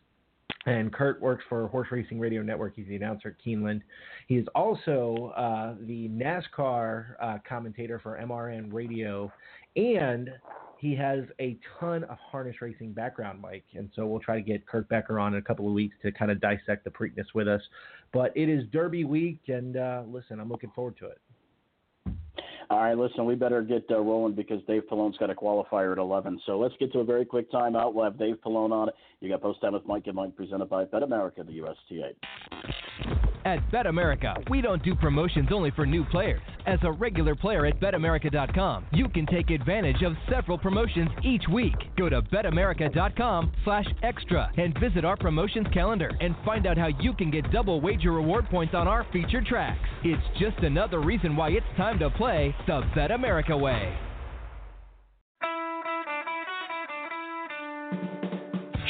And 0.65 0.91
Kurt 0.91 1.21
works 1.21 1.45
for 1.47 1.67
Horse 1.69 1.87
Racing 1.91 2.19
Radio 2.19 2.41
Network. 2.41 2.75
He's 2.75 2.87
the 2.87 2.97
announcer 2.97 3.29
at 3.29 3.45
Keeneland. 3.45 3.81
He 4.27 4.35
is 4.35 4.45
also 4.53 5.33
uh, 5.37 5.75
the 5.85 6.09
NASCAR 6.09 7.05
uh, 7.21 7.37
commentator 7.47 7.99
for 7.99 8.19
MRN 8.21 8.73
Radio, 8.73 9.31
and 9.77 10.29
he 10.79 10.95
has 10.95 11.19
a 11.39 11.57
ton 11.79 12.03
of 12.05 12.17
harness 12.19 12.55
racing 12.61 12.93
background, 12.93 13.41
Mike. 13.41 13.65
And 13.73 13.89
so 13.95 14.05
we'll 14.05 14.19
try 14.19 14.35
to 14.35 14.41
get 14.41 14.65
Kurt 14.65 14.87
Becker 14.89 15.19
on 15.19 15.33
in 15.33 15.39
a 15.39 15.41
couple 15.41 15.67
of 15.67 15.73
weeks 15.73 15.95
to 16.03 16.11
kind 16.11 16.31
of 16.31 16.39
dissect 16.39 16.83
the 16.83 16.89
Preakness 16.89 17.25
with 17.33 17.47
us. 17.47 17.61
But 18.13 18.31
it 18.35 18.49
is 18.49 18.63
Derby 18.71 19.03
week, 19.03 19.39
and 19.47 19.77
uh, 19.77 20.03
listen, 20.07 20.39
I'm 20.39 20.49
looking 20.49 20.71
forward 20.71 20.97
to 20.99 21.07
it. 21.07 21.19
All 22.69 22.79
right, 22.79 22.97
listen, 22.97 23.25
we 23.25 23.35
better 23.35 23.61
get 23.61 23.85
uh, 23.89 23.97
rolling 23.99 24.35
because 24.35 24.61
Dave 24.67 24.83
Palone's 24.89 25.17
got 25.17 25.29
a 25.29 25.35
qualifier 25.35 25.93
at 25.93 25.97
11. 25.97 26.41
So 26.45 26.59
let's 26.59 26.75
get 26.79 26.91
to 26.93 26.99
a 26.99 27.03
very 27.03 27.23
quick 27.23 27.49
timeout. 27.49 27.93
We'll 27.93 28.03
have 28.03 28.19
Dave 28.19 28.35
Palone 28.45 28.71
on. 28.71 28.89
You 29.21 29.29
got 29.29 29.41
Post 29.41 29.61
Time 29.61 29.73
with 29.73 29.85
Mike 29.85 30.03
and 30.07 30.15
Mike 30.15 30.35
presented 30.35 30.69
by 30.69 30.83
Bet 30.83 31.01
America, 31.01 31.43
the 31.45 31.53
USTA. 31.53 32.11
At 33.47 33.71
Bet 33.71 33.87
America, 33.87 34.35
we 34.49 34.59
don't 34.59 34.83
do 34.83 34.93
promotions 34.93 35.47
only 35.53 35.71
for 35.71 35.85
new 35.85 36.03
players. 36.03 36.41
As 36.65 36.79
a 36.81 36.91
regular 36.91 37.33
player 37.33 37.65
at 37.65 37.79
BetAmerica.com, 37.79 38.87
you 38.91 39.07
can 39.07 39.25
take 39.25 39.51
advantage 39.51 40.03
of 40.03 40.17
several 40.29 40.57
promotions 40.57 41.09
each 41.23 41.43
week. 41.47 41.75
Go 41.95 42.09
to 42.09 42.21
BetAmerica.com 42.23 43.53
slash 43.63 43.85
extra 44.03 44.51
and 44.57 44.77
visit 44.81 45.05
our 45.05 45.15
promotions 45.15 45.67
calendar 45.73 46.11
and 46.19 46.35
find 46.43 46.67
out 46.67 46.77
how 46.77 46.87
you 46.99 47.13
can 47.13 47.31
get 47.31 47.49
double 47.49 47.79
wager 47.79 48.11
reward 48.11 48.49
points 48.49 48.75
on 48.75 48.85
our 48.85 49.07
featured 49.13 49.45
tracks. 49.45 49.87
It's 50.03 50.21
just 50.37 50.57
another 50.65 50.99
reason 50.99 51.37
why 51.37 51.51
it's 51.51 51.65
time 51.77 51.99
to 51.99 52.09
play 52.09 52.53
the 52.67 52.81
Bet 52.95 53.11
America 53.11 53.55
way. 53.55 53.97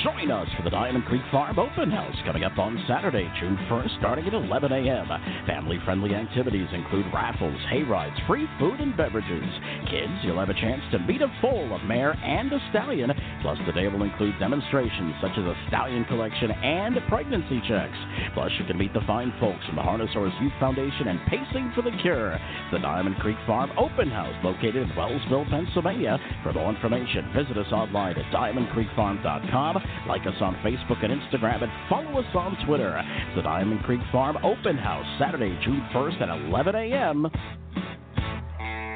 Join 0.07 0.31
us 0.31 0.47
for 0.55 0.63
the 0.63 0.69
Diamond 0.69 1.03
Creek 1.03 1.21
Farm 1.33 1.59
Open 1.59 1.91
House 1.91 2.15
coming 2.25 2.45
up 2.45 2.57
on 2.57 2.81
Saturday, 2.87 3.27
June 3.41 3.57
1st, 3.69 3.99
starting 3.99 4.25
at 4.25 4.33
11 4.33 4.71
a.m. 4.71 5.07
Family 5.45 5.79
friendly 5.83 6.15
activities 6.15 6.67
include 6.71 7.05
raffles, 7.13 7.59
hay 7.69 7.83
rides, 7.83 8.15
free 8.25 8.47
food, 8.57 8.79
and 8.79 8.95
beverages. 8.95 9.43
Kids, 9.91 10.13
you'll 10.23 10.39
have 10.39 10.47
a 10.47 10.53
chance 10.53 10.81
to 10.91 10.99
meet 10.99 11.21
a 11.21 11.27
foal, 11.41 11.73
a 11.73 11.83
mare, 11.83 12.13
and 12.23 12.53
a 12.53 12.59
stallion. 12.69 13.11
Plus, 13.41 13.57
the 13.65 13.73
day 13.73 13.89
will 13.89 14.03
include 14.03 14.39
demonstrations 14.39 15.13
such 15.19 15.35
as 15.35 15.43
a 15.43 15.55
stallion 15.67 16.05
collection 16.05 16.51
and 16.51 16.95
pregnancy 17.09 17.59
checks. 17.67 17.97
Plus, 18.33 18.51
you 18.59 18.65
can 18.65 18.77
meet 18.77 18.93
the 18.93 19.03
fine 19.05 19.33
folks 19.41 19.65
from 19.65 19.75
the 19.75 19.83
Harness 19.83 20.13
Horse 20.13 20.33
Youth 20.39 20.55
Foundation 20.57 21.09
and 21.09 21.19
Pacing 21.27 21.73
for 21.75 21.81
the 21.81 21.91
Cure. 22.01 22.39
The 22.71 22.79
Diamond 22.79 23.17
Creek 23.17 23.37
Farm 23.45 23.71
Open 23.77 24.09
House, 24.09 24.35
located 24.41 24.87
in 24.87 24.89
Wellsville, 24.95 25.49
Pennsylvania. 25.49 26.17
For 26.43 26.53
more 26.53 26.71
information, 26.71 27.27
visit 27.35 27.57
us 27.57 27.71
online 27.73 28.15
at 28.15 28.31
diamondcreekfarm.com. 28.31 29.96
Like 30.07 30.21
us 30.27 30.35
on 30.41 30.55
Facebook 30.57 31.03
and 31.03 31.13
Instagram, 31.13 31.63
and 31.63 31.71
follow 31.89 32.19
us 32.19 32.35
on 32.35 32.57
Twitter. 32.65 33.01
The 33.35 33.41
Diamond 33.41 33.83
Creek 33.83 34.01
Farm 34.11 34.37
Open 34.43 34.77
House, 34.77 35.05
Saturday, 35.19 35.57
June 35.63 35.85
1st 35.93 36.21
at 36.21 36.29
11 36.47 36.75
a.m. 36.75 37.27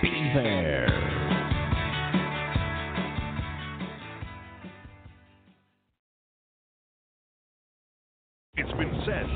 Be 0.01 0.31
there. 0.33 1.00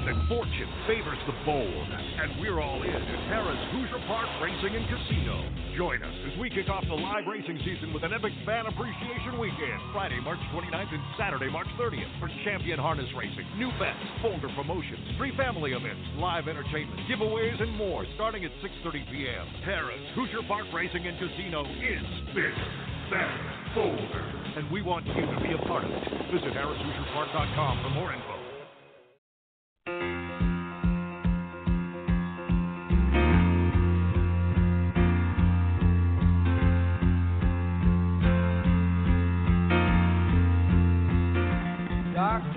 That 0.03 0.19
fortune 0.27 0.69
favors 0.85 1.17
the 1.25 1.33
bold, 1.47 1.87
and 1.87 2.37
we're 2.43 2.59
all 2.59 2.83
in 2.83 2.91
at 2.91 3.21
Harrah's 3.31 3.57
Hoosier 3.71 4.03
Park 4.05 4.27
Racing 4.43 4.75
and 4.75 4.85
Casino. 4.91 5.39
Join 5.79 6.03
us 6.03 6.13
as 6.29 6.37
we 6.37 6.51
kick 6.51 6.67
off 6.67 6.83
the 6.85 6.93
live 6.93 7.25
racing 7.25 7.57
season 7.63 7.95
with 7.95 8.03
an 8.03 8.11
epic 8.11 8.35
fan 8.45 8.67
appreciation 8.67 9.39
weekend, 9.39 9.79
Friday, 9.95 10.19
March 10.21 10.37
29th 10.53 10.93
and 10.93 11.01
Saturday, 11.17 11.49
March 11.49 11.71
30th, 11.79 12.11
for 12.19 12.29
champion 12.43 12.77
harness 12.77 13.09
racing, 13.17 13.47
new 13.57 13.71
bets, 13.81 13.97
folder 14.21 14.51
promotions, 14.53 15.01
free 15.17 15.31
family 15.39 15.71
events, 15.71 16.03
live 16.19 16.51
entertainment, 16.51 16.99
giveaways, 17.09 17.57
and 17.57 17.71
more, 17.73 18.05
starting 18.13 18.43
at 18.43 18.51
6:30 18.61 19.09
p.m. 19.09 19.45
Harrah's 19.65 20.05
Hoosier 20.13 20.43
Park 20.45 20.69
Racing 20.69 21.07
and 21.07 21.17
Casino 21.17 21.63
is 21.81 22.05
bigger, 22.35 22.67
better, 23.09 23.41
bolder, 23.73 24.25
and 24.59 24.69
we 24.69 24.83
want 24.83 25.07
you 25.07 25.25
to 25.25 25.39
be 25.41 25.55
a 25.55 25.61
part 25.65 25.81
of 25.81 25.89
it. 25.89 26.03
Visit 26.29 26.53
harrahshoosierpark.com 26.53 27.73
for 27.81 27.89
more 27.95 28.13
info 28.13 28.44
dark 42.15 42.54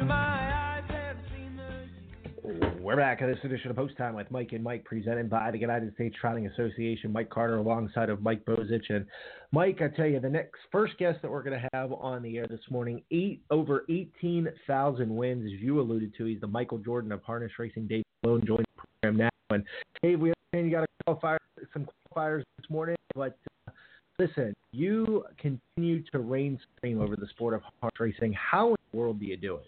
we're 2.89 2.97
back 2.97 3.21
on 3.21 3.31
this 3.31 3.39
edition 3.45 3.69
of 3.69 3.77
Post 3.77 3.99
Time 3.99 4.15
with 4.15 4.31
Mike 4.31 4.53
and 4.53 4.65
Mike, 4.65 4.83
presented 4.83 5.29
by 5.29 5.51
the 5.51 5.59
United 5.59 5.93
States 5.93 6.17
Trotting 6.19 6.47
Association. 6.47 7.13
Mike 7.13 7.29
Carter 7.29 7.59
alongside 7.59 8.09
of 8.09 8.23
Mike 8.23 8.43
Bozich. 8.47 8.89
And 8.89 9.05
Mike, 9.53 9.83
I 9.83 9.95
tell 9.95 10.07
you, 10.07 10.19
the 10.21 10.31
next 10.31 10.57
first 10.73 10.97
guest 10.97 11.21
that 11.21 11.31
we're 11.31 11.43
going 11.43 11.61
to 11.61 11.69
have 11.75 11.93
on 11.93 12.23
the 12.23 12.39
air 12.39 12.47
this 12.49 12.63
morning, 12.71 13.03
eight 13.11 13.43
over 13.51 13.85
18,000 13.91 15.15
wins, 15.15 15.45
as 15.45 15.61
you 15.61 15.79
alluded 15.79 16.15
to. 16.17 16.25
He's 16.25 16.41
the 16.41 16.47
Michael 16.47 16.79
Jordan 16.79 17.13
of 17.13 17.23
harness 17.23 17.53
racing. 17.59 17.89
Dave 17.89 18.05
Palone 18.25 18.47
joined 18.47 18.65
the 18.75 18.83
program 19.03 19.19
now. 19.19 19.55
And 19.55 19.65
Dave, 20.03 20.19
we 20.19 20.33
understand 20.55 20.71
you 20.71 20.79
got 20.79 20.85
a 20.85 21.15
qualifier, 21.15 21.37
some 21.75 21.87
qualifiers 22.17 22.43
this 22.57 22.71
morning, 22.71 22.97
but 23.15 23.37
uh, 23.69 23.73
listen, 24.19 24.55
you 24.73 25.27
continue 25.37 26.03
to 26.11 26.21
reign 26.21 26.59
supreme 26.75 27.03
over 27.03 27.17
the 27.17 27.27
sport 27.27 27.53
of 27.53 27.61
harness 27.83 28.01
racing. 28.01 28.33
How 28.33 28.69
in 28.69 28.77
the 28.93 28.99
world 28.99 29.21
do 29.21 29.27
you 29.27 29.37
do 29.37 29.57
it? 29.57 29.67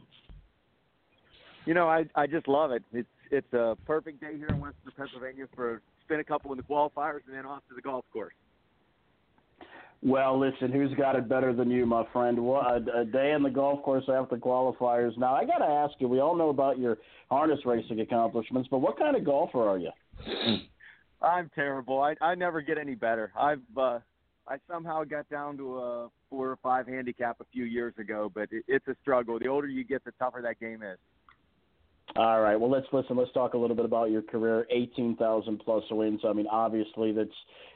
You 1.67 1.75
know, 1.75 1.89
I 1.89 2.05
I 2.15 2.27
just 2.27 2.49
love 2.49 2.71
it. 2.71 2.83
It's 2.93 3.09
it's 3.31 3.53
a 3.53 3.77
perfect 3.87 4.21
day 4.21 4.37
here 4.37 4.49
in 4.49 4.61
Western 4.61 4.93
Pennsylvania 4.97 5.47
for 5.55 5.83
spin 6.05 6.21
a 6.21 6.25
couple 6.25 6.51
in 6.53 6.57
the 6.57 6.65
qualifiers 6.65 7.21
and 7.27 7.35
then 7.35 7.47
off 7.47 7.63
to 7.69 7.75
the 7.75 7.83
golf 7.83 8.05
course. 8.13 8.35
Well, 10.03 10.39
listen, 10.41 10.73
who's 10.73 10.93
got 10.95 11.15
it 11.15 11.29
better 11.29 11.53
than 11.53 11.71
you, 11.71 11.85
my 11.85 12.07
friend? 12.11 12.39
What, 12.39 12.67
a, 12.67 13.01
a 13.01 13.05
day 13.05 13.33
in 13.33 13.43
the 13.43 13.51
golf 13.51 13.83
course 13.83 14.05
after 14.11 14.37
qualifiers. 14.37 15.17
Now, 15.19 15.35
I 15.35 15.45
got 15.45 15.59
to 15.59 15.67
ask 15.67 15.93
you. 15.99 16.09
We 16.09 16.21
all 16.21 16.35
know 16.35 16.49
about 16.49 16.79
your 16.79 16.97
harness 17.29 17.61
racing 17.67 18.01
accomplishments, 18.01 18.69
but 18.71 18.79
what 18.79 18.99
kind 18.99 19.15
of 19.15 19.25
golfer 19.25 19.69
are 19.69 19.79
you? 19.79 19.91
I'm 21.23 21.51
terrible. 21.55 22.01
I 22.01 22.15
I 22.23 22.35
never 22.35 22.63
get 22.63 22.79
any 22.79 22.95
better. 22.95 23.31
I've 23.39 23.61
uh, 23.77 23.99
I 24.49 24.57
somehow 24.71 25.05
got 25.05 25.29
down 25.29 25.59
to 25.59 25.79
a 25.79 26.09
four 26.31 26.49
or 26.49 26.57
five 26.63 26.87
handicap 26.87 27.37
a 27.41 27.45
few 27.53 27.65
years 27.65 27.93
ago, 27.99 28.31
but 28.35 28.49
it, 28.51 28.65
it's 28.69 28.89
a 28.89 28.97
struggle. 29.03 29.39
The 29.39 29.49
older 29.49 29.69
you 29.69 29.85
get, 29.85 30.03
the 30.05 30.13
tougher 30.13 30.41
that 30.43 30.59
game 30.59 30.83
is. 30.83 30.99
All 32.17 32.41
right. 32.41 32.57
Well, 32.59 32.71
let's 32.71 32.87
listen. 32.93 33.17
Let's 33.17 33.33
talk 33.33 33.55
a 33.55 33.59
little 33.59 33.77
bit 33.77 33.85
about 33.85 34.11
your 34.11 34.23
career. 34.23 34.67
Eighteen 34.71 35.17
thousand 35.17 35.61
plus 35.65 35.85
wins. 35.91 36.21
I 36.27 36.33
mean, 36.33 36.47
obviously, 36.51 37.13
that's 37.13 37.31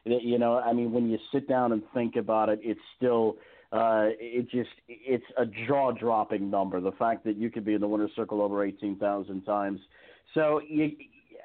you 0.05 0.39
know. 0.39 0.59
I 0.59 0.73
mean, 0.73 0.93
when 0.93 1.09
you 1.09 1.19
sit 1.33 1.49
down 1.49 1.73
and 1.73 1.83
think 1.95 2.17
about 2.17 2.49
it, 2.49 2.61
it's 2.63 2.81
still. 2.97 3.37
Uh, 3.73 4.11
it 4.21 4.49
just 4.51 4.71
it's 4.89 5.25
a 5.37 5.45
jaw 5.67 5.91
dropping 5.93 6.49
number. 6.49 6.81
The 6.81 6.93
fact 6.93 7.25
that 7.25 7.37
you 7.37 7.51
could 7.51 7.65
be 7.65 7.75
in 7.75 7.81
the 7.81 7.89
winner's 7.89 8.13
circle 8.15 8.41
over 8.41 8.65
eighteen 8.65 8.97
thousand 8.99 9.43
times. 9.43 9.81
So 10.35 10.61
you, 10.69 10.93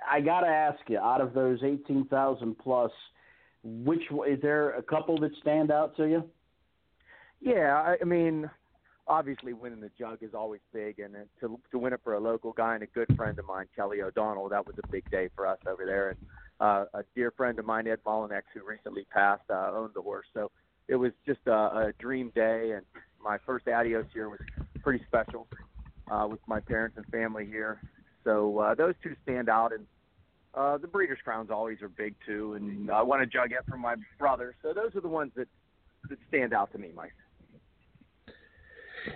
I 0.10 0.22
got 0.22 0.42
to 0.42 0.48
ask 0.48 0.80
you, 0.88 1.00
out 1.00 1.22
of 1.22 1.34
those 1.34 1.60
eighteen 1.64 2.06
thousand 2.08 2.58
plus, 2.60 2.92
which 3.64 4.04
is 4.28 4.40
there 4.42 4.72
a 4.72 4.84
couple 4.84 5.20
that 5.22 5.32
stand 5.42 5.72
out 5.72 5.96
to 5.98 6.08
you? 6.08 6.24
Yeah, 7.42 7.76
I, 7.76 7.96
I 8.02 8.04
mean, 8.04 8.50
obviously 9.10 9.54
winning 9.54 9.82
the 9.82 9.90
jug 9.98 10.20
is 10.22 10.34
always 10.34 10.62
big, 10.72 11.00
and 11.00 11.16
to 11.42 11.60
to 11.72 11.78
win 11.78 11.92
it 11.92 12.00
for 12.04 12.14
a 12.14 12.20
local 12.20 12.54
guy 12.54 12.76
and 12.76 12.84
a 12.84 12.88
good 12.88 13.14
friend 13.18 13.38
of 13.40 13.46
mine, 13.46 13.66
Kelly 13.76 14.02
O'Donnell, 14.02 14.48
that 14.50 14.66
was 14.66 14.76
a 14.82 14.88
big 14.88 15.10
day 15.10 15.30
for 15.36 15.48
us 15.48 15.58
over 15.68 15.86
there. 15.86 16.10
And 16.10 16.18
uh, 16.60 16.86
a 16.94 17.04
dear 17.16 17.32
friend 17.32 17.58
of 17.60 17.66
mine, 17.66 17.88
Ed 17.88 18.00
Mollinex, 18.06 18.44
who 18.54 18.66
recently 18.66 19.06
passed, 19.12 19.50
uh, 19.50 19.72
owned 19.74 19.94
the 19.96 20.02
horse, 20.02 20.28
so 20.34 20.52
it 20.88 20.96
was 20.96 21.12
just 21.26 21.40
a, 21.48 21.52
a 21.52 21.94
dream 22.00 22.32
day. 22.36 22.74
And 22.76 22.86
my 23.22 23.38
first 23.46 23.68
adios 23.68 24.06
here 24.14 24.30
was 24.30 24.40
pretty 24.82 25.04
special 25.08 25.48
uh, 26.10 26.28
with 26.30 26.40
my 26.48 26.60
parents 26.60 26.98
and 26.98 27.06
family 27.08 27.46
here. 27.46 27.82
So 28.24 28.60
uh, 28.60 28.76
those 28.76 28.94
two 29.02 29.16
stand 29.24 29.50
out, 29.50 29.74
and 29.74 29.86
uh, 30.54 30.78
the 30.78 30.88
Breeders' 30.88 31.20
Crowns 31.24 31.50
always 31.50 31.82
are 31.82 31.90
big 31.90 32.16
too. 32.26 32.54
And 32.54 32.92
I 32.92 33.02
won 33.02 33.22
a 33.22 33.26
jug 33.26 33.52
yet 33.52 33.66
from 33.68 33.82
my 33.82 33.96
brother, 34.20 34.56
so 34.62 34.74
those 34.74 34.96
are 34.96 35.02
the 35.02 35.08
ones 35.08 35.32
that 35.36 35.48
that 36.10 36.18
stand 36.30 36.54
out 36.54 36.72
to 36.72 36.78
me, 36.78 36.92
Mike. 36.96 37.14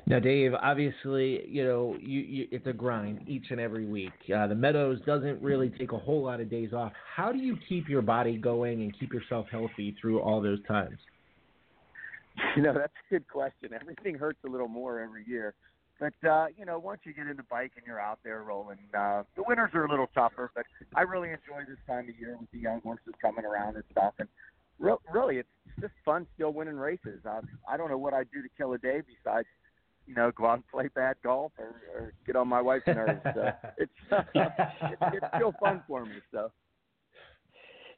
Now, 0.06 0.20
Dave, 0.20 0.54
obviously, 0.54 1.48
you 1.48 1.64
know, 1.64 1.96
you, 2.00 2.20
you, 2.22 2.48
it's 2.52 2.68
a 2.68 2.74
grind 2.74 3.28
each 3.28 3.46
and 3.50 3.60
every 3.60 3.86
week. 3.86 4.12
Uh, 4.36 4.48
the 4.48 4.56
Meadows 4.56 5.00
doesn't 5.06 5.42
really 5.42 5.70
take 5.70 5.92
a 5.92 5.98
whole 5.98 6.24
lot 6.24 6.40
of 6.40 6.50
days 6.50 6.74
off. 6.74 6.92
How 7.16 7.32
do 7.32 7.40
you 7.40 7.58
keep 7.70 7.90
your 7.90 8.02
body 8.02 8.38
going 8.38 8.82
and 8.82 8.98
keep 9.00 9.14
yourself 9.14 9.48
healthy 9.52 9.96
through 10.00 10.20
all 10.20 10.42
those 10.42 10.60
times? 10.68 10.98
You 12.56 12.64
know, 12.64 12.74
that's 12.74 12.94
a 13.10 13.14
good 13.14 13.28
question. 13.28 13.70
Everything 13.80 14.16
hurts 14.16 14.40
a 14.46 14.50
little 14.50 14.68
more 14.68 15.00
every 15.00 15.24
year. 15.28 15.54
But, 16.00 16.28
uh, 16.28 16.48
you 16.58 16.66
know, 16.66 16.80
once 16.80 17.02
you 17.04 17.14
get 17.14 17.28
into 17.28 17.44
bike 17.44 17.74
and 17.78 17.86
you're 17.86 18.00
out 18.00 18.20
there 18.24 18.44
rolling, 18.44 18.80
uh, 18.98 19.24
the 19.36 19.44
winters 19.48 19.70
are 19.74 19.86
a 19.86 19.90
little 19.90 20.10
tougher, 20.14 20.52
but 20.56 20.66
I 20.96 21.02
really 21.02 21.30
enjoy 21.30 21.64
this 21.68 21.78
time 21.88 22.10
of 22.10 22.20
year 22.20 22.36
with 22.40 22.50
the 22.52 22.60
young 22.60 22.82
horses 22.82 23.14
coming 23.22 23.46
around 23.46 23.76
and 23.76 23.84
stuff. 23.92 24.14
And 24.20 24.28
re- 24.80 24.96
really, 25.14 25.38
it's 25.38 25.50
just 25.80 25.94
fun 26.04 26.26
still 26.36 26.52
winning 26.52 26.76
races. 26.76 27.20
Uh, 27.26 27.42
I 27.70 27.78
don't 27.78 27.90
know 27.90 27.98
what 27.98 28.14
I'd 28.14 28.32
do 28.34 28.42
to 28.42 28.50
kill 28.58 28.74
a 28.74 28.78
day 28.78 29.02
besides– 29.02 29.48
you 30.08 30.16
know, 30.16 30.32
go 30.36 30.48
out 30.48 30.56
and 30.56 30.68
play 30.68 30.90
bad 30.94 31.16
golf 31.24 31.52
or, 31.58 31.76
or 31.96 32.14
get 32.26 32.36
on 32.36 32.48
my 32.48 32.62
wife's 32.62 32.88
nerves. 32.88 33.22
So 33.34 33.52
it's, 33.78 33.92
it's 34.36 35.02
it's 35.14 35.26
still 35.36 35.54
fun 35.60 35.82
for 35.88 36.06
me. 36.06 36.16
So 36.32 36.52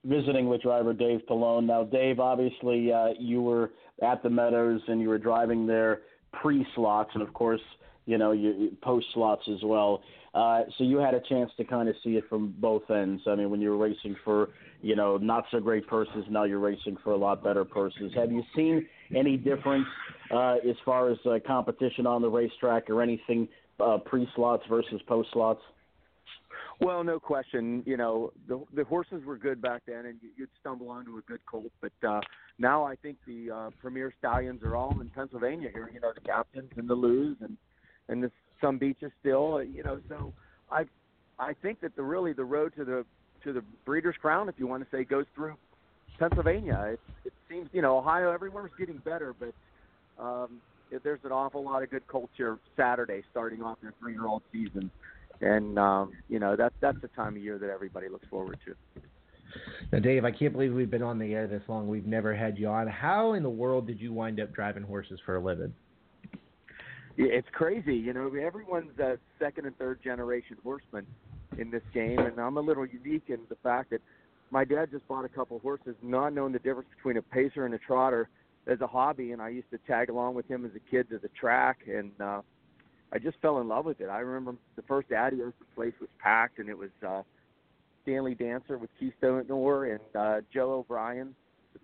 visiting 0.05 0.47
with 0.47 0.61
driver 0.61 0.93
Dave 0.93 1.21
Palone. 1.29 1.65
Now, 1.65 1.83
Dave, 1.83 2.19
obviously 2.19 2.91
uh, 2.91 3.09
you 3.19 3.41
were 3.41 3.71
at 4.01 4.21
the 4.23 4.29
Meadows 4.29 4.81
and 4.87 5.01
you 5.01 5.09
were 5.09 5.17
driving 5.17 5.65
there 5.65 6.01
pre-slots, 6.41 7.11
and 7.13 7.23
of 7.23 7.33
course, 7.33 7.61
you 8.05 8.17
know, 8.17 8.31
you 8.31 8.77
post 8.83 9.07
slots 9.13 9.43
as 9.49 9.59
well. 9.63 10.03
Uh, 10.35 10.63
so 10.77 10.83
you 10.83 10.97
had 10.97 11.13
a 11.13 11.21
chance 11.21 11.49
to 11.55 11.63
kind 11.63 11.87
of 11.87 11.95
see 12.03 12.17
it 12.17 12.25
from 12.27 12.53
both 12.59 12.83
ends. 12.91 13.23
I 13.25 13.35
mean, 13.35 13.49
when 13.49 13.61
you 13.61 13.69
were 13.69 13.77
racing 13.77 14.17
for, 14.25 14.49
you 14.81 14.93
know, 14.93 15.15
not 15.15 15.45
so 15.49 15.61
great 15.61 15.87
purses, 15.87 16.25
now 16.29 16.43
you're 16.43 16.59
racing 16.59 16.97
for 17.05 17.13
a 17.13 17.17
lot 17.17 17.41
better 17.41 17.63
purses. 17.63 18.11
Have 18.15 18.33
you 18.33 18.43
seen 18.53 18.85
any 19.15 19.37
difference 19.37 19.87
uh, 20.31 20.55
as 20.55 20.75
far 20.83 21.09
as 21.09 21.17
uh, 21.25 21.39
competition 21.47 22.05
on 22.05 22.21
the 22.21 22.27
racetrack 22.27 22.89
or 22.89 23.01
anything 23.01 23.47
uh, 23.79 23.97
pre-slots 23.99 24.63
versus 24.69 25.01
post-slots? 25.07 25.61
Well, 26.81 27.05
no 27.05 27.17
question. 27.17 27.83
You 27.85 27.95
know, 27.95 28.33
the 28.49 28.61
the 28.73 28.83
horses 28.83 29.23
were 29.23 29.37
good 29.37 29.61
back 29.61 29.83
then, 29.87 30.07
and 30.07 30.19
you'd 30.35 30.49
stumble 30.59 30.89
onto 30.89 31.17
a 31.17 31.21
good 31.21 31.39
colt. 31.45 31.71
But 31.79 31.93
uh, 32.05 32.19
now 32.59 32.83
I 32.83 32.95
think 32.97 33.17
the 33.25 33.49
uh, 33.49 33.69
premier 33.79 34.13
stallions 34.19 34.61
are 34.63 34.75
all 34.75 34.99
in 34.99 35.09
Pennsylvania 35.09 35.69
here. 35.71 35.89
You 35.93 36.01
know, 36.01 36.11
the 36.13 36.19
captains 36.19 36.71
and 36.75 36.89
the 36.89 36.93
Lewis 36.93 37.37
and 37.39 37.55
and 38.09 38.23
the, 38.23 38.31
some 38.61 38.77
beaches 38.77 39.11
still. 39.19 39.61
You 39.63 39.83
know, 39.83 39.99
so 40.09 40.33
I 40.71 40.85
I 41.39 41.53
think 41.61 41.81
that 41.81 41.95
the 41.95 42.03
really 42.03 42.33
the 42.33 42.45
road 42.45 42.73
to 42.77 42.85
the 42.85 43.05
to 43.43 43.53
the 43.53 43.63
Breeders' 43.85 44.15
Crown, 44.19 44.49
if 44.49 44.55
you 44.57 44.67
want 44.67 44.83
to 44.83 44.95
say, 44.95 45.03
goes 45.03 45.25
through 45.35 45.55
Pennsylvania. 46.17 46.93
It, 46.93 46.99
it 47.25 47.33
seems 47.49 47.69
you 47.73 47.81
know 47.81 47.97
Ohio 47.97 48.31
everywhere's 48.31 48.71
getting 48.77 48.97
better, 48.97 49.35
but 49.37 49.53
um, 50.21 50.61
there's 51.03 51.19
an 51.23 51.31
awful 51.31 51.63
lot 51.63 51.83
of 51.83 51.89
good 51.89 52.07
culture 52.07 52.59
Saturday 52.75 53.23
starting 53.31 53.61
off 53.61 53.77
their 53.81 53.93
three-year-old 53.99 54.43
season, 54.51 54.89
and 55.41 55.77
um, 55.77 56.13
you 56.29 56.39
know 56.39 56.55
that's 56.55 56.75
that's 56.81 56.99
the 57.01 57.09
time 57.09 57.35
of 57.35 57.41
year 57.41 57.57
that 57.57 57.69
everybody 57.69 58.09
looks 58.09 58.27
forward 58.29 58.57
to. 58.65 58.75
Now, 59.91 59.99
Dave, 59.99 60.25
I 60.25 60.31
can't 60.31 60.51
believe 60.51 60.73
we've 60.73 60.89
been 60.89 61.03
on 61.03 61.19
the 61.19 61.33
air 61.33 61.47
this 61.47 61.61
long. 61.67 61.87
We've 61.87 62.05
never 62.05 62.35
had 62.35 62.57
you 62.57 62.67
on. 62.67 62.87
How 62.87 63.33
in 63.33 63.43
the 63.43 63.49
world 63.49 63.87
did 63.87 64.01
you 64.01 64.11
wind 64.11 64.39
up 64.39 64.53
driving 64.53 64.83
horses 64.83 65.19
for 65.25 65.37
a 65.37 65.39
living? 65.39 65.73
It's 67.17 67.47
crazy. 67.53 67.95
You 67.95 68.13
know, 68.13 68.31
everyone's 68.35 68.97
a 68.99 69.17
second 69.39 69.65
and 69.65 69.77
third 69.77 70.03
generation 70.03 70.57
horseman 70.63 71.05
in 71.57 71.71
this 71.71 71.83
game, 71.93 72.19
and 72.19 72.39
I'm 72.39 72.57
a 72.57 72.61
little 72.61 72.85
unique 72.85 73.25
in 73.29 73.39
the 73.49 73.55
fact 73.63 73.91
that 73.91 74.01
my 74.51 74.65
dad 74.65 74.91
just 74.91 75.07
bought 75.07 75.25
a 75.25 75.29
couple 75.29 75.57
horses, 75.59 75.95
not 76.03 76.33
knowing 76.33 76.51
the 76.51 76.59
difference 76.59 76.89
between 76.95 77.17
a 77.17 77.21
pacer 77.21 77.65
and 77.65 77.73
a 77.73 77.77
trotter 77.77 78.29
as 78.67 78.81
a 78.81 78.87
hobby, 78.87 79.31
and 79.31 79.41
I 79.41 79.49
used 79.49 79.69
to 79.71 79.77
tag 79.87 80.09
along 80.09 80.35
with 80.35 80.47
him 80.47 80.65
as 80.65 80.71
a 80.75 80.91
kid 80.91 81.09
to 81.09 81.17
the 81.17 81.29
track, 81.39 81.79
and 81.87 82.11
uh, 82.19 82.41
I 83.13 83.19
just 83.19 83.37
fell 83.41 83.61
in 83.61 83.67
love 83.67 83.85
with 83.85 84.01
it. 84.01 84.09
I 84.09 84.19
remember 84.19 84.59
the 84.75 84.81
first 84.81 85.11
Adios, 85.11 85.53
the 85.59 85.65
place 85.75 85.93
was 86.01 86.09
packed, 86.19 86.59
and 86.59 86.67
it 86.69 86.77
was 86.77 86.89
uh, 87.07 87.21
Stanley 88.03 88.35
Dancer 88.35 88.77
with 88.77 88.89
Keystone 88.99 89.49
Ore 89.49 89.85
and 89.85 90.15
uh, 90.15 90.41
Joe 90.53 90.73
O'Brien 90.73 91.33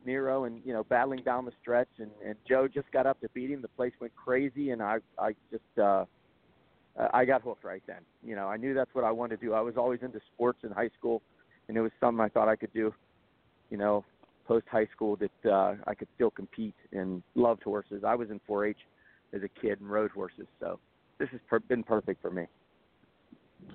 Nero, 0.05 0.45
and 0.45 0.61
you 0.65 0.73
know 0.73 0.83
battling 0.83 1.23
down 1.23 1.45
the 1.45 1.51
stretch, 1.61 1.89
and, 1.99 2.11
and 2.25 2.35
Joe 2.47 2.67
just 2.67 2.91
got 2.91 3.05
up 3.05 3.19
to 3.21 3.29
beat 3.29 3.49
him. 3.49 3.61
The 3.61 3.67
place 3.69 3.93
went 3.99 4.15
crazy, 4.15 4.71
and 4.71 4.81
I 4.81 4.97
I 5.17 5.33
just 5.51 5.79
uh, 5.81 6.05
I 7.13 7.25
got 7.25 7.41
hooked 7.41 7.63
right 7.63 7.83
then. 7.87 8.01
You 8.23 8.35
know, 8.35 8.47
I 8.47 8.57
knew 8.57 8.73
that's 8.73 8.93
what 8.93 9.03
I 9.03 9.11
wanted 9.11 9.39
to 9.39 9.45
do. 9.45 9.53
I 9.53 9.61
was 9.61 9.75
always 9.77 9.99
into 10.01 10.19
sports 10.33 10.59
in 10.63 10.71
high 10.71 10.89
school, 10.97 11.21
and 11.67 11.77
it 11.77 11.81
was 11.81 11.91
something 11.99 12.19
I 12.19 12.29
thought 12.29 12.47
I 12.47 12.55
could 12.55 12.73
do. 12.73 12.93
You 13.69 13.77
know, 13.77 14.03
post 14.47 14.65
high 14.69 14.87
school 14.93 15.17
that 15.17 15.49
uh, 15.49 15.75
I 15.87 15.95
could 15.95 16.09
still 16.15 16.31
compete 16.31 16.75
and 16.91 17.23
loved 17.35 17.63
horses. 17.63 18.03
I 18.05 18.15
was 18.15 18.29
in 18.29 18.41
4-H 18.49 18.77
as 19.33 19.41
a 19.43 19.61
kid 19.61 19.79
and 19.79 19.89
rode 19.89 20.11
horses, 20.11 20.47
so 20.59 20.79
this 21.19 21.29
has 21.31 21.39
per- 21.49 21.59
been 21.59 21.83
perfect 21.83 22.21
for 22.21 22.31
me. 22.31 22.47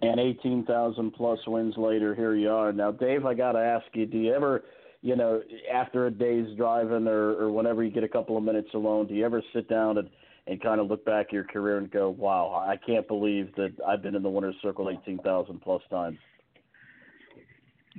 And 0.02 0.20
18,000 0.20 1.12
plus 1.12 1.38
wins 1.46 1.74
later, 1.78 2.14
here 2.14 2.34
you 2.34 2.50
are. 2.50 2.72
Now, 2.72 2.90
Dave, 2.90 3.24
I 3.24 3.34
got 3.34 3.52
to 3.52 3.58
ask 3.58 3.86
you, 3.94 4.04
do 4.04 4.18
you 4.18 4.34
ever, 4.34 4.64
you 5.02 5.16
know, 5.16 5.42
after 5.72 6.06
a 6.06 6.10
day's 6.10 6.56
driving 6.56 7.06
or, 7.06 7.32
or 7.32 7.50
whenever 7.50 7.84
you 7.84 7.90
get 7.90 8.04
a 8.04 8.08
couple 8.08 8.36
of 8.36 8.42
minutes 8.42 8.68
alone, 8.74 9.06
do 9.06 9.14
you 9.14 9.24
ever 9.24 9.42
sit 9.52 9.68
down 9.68 9.98
and, 9.98 10.08
and 10.46 10.60
kind 10.62 10.80
of 10.80 10.88
look 10.88 11.04
back 11.04 11.26
at 11.26 11.32
your 11.32 11.44
career 11.44 11.78
and 11.78 11.90
go, 11.90 12.10
wow, 12.10 12.64
I 12.66 12.76
can't 12.76 13.06
believe 13.06 13.54
that 13.56 13.74
I've 13.86 14.02
been 14.02 14.14
in 14.14 14.22
the 14.22 14.30
winner's 14.30 14.56
circle 14.62 14.90
18,000 14.90 15.60
plus 15.60 15.82
times? 15.90 16.18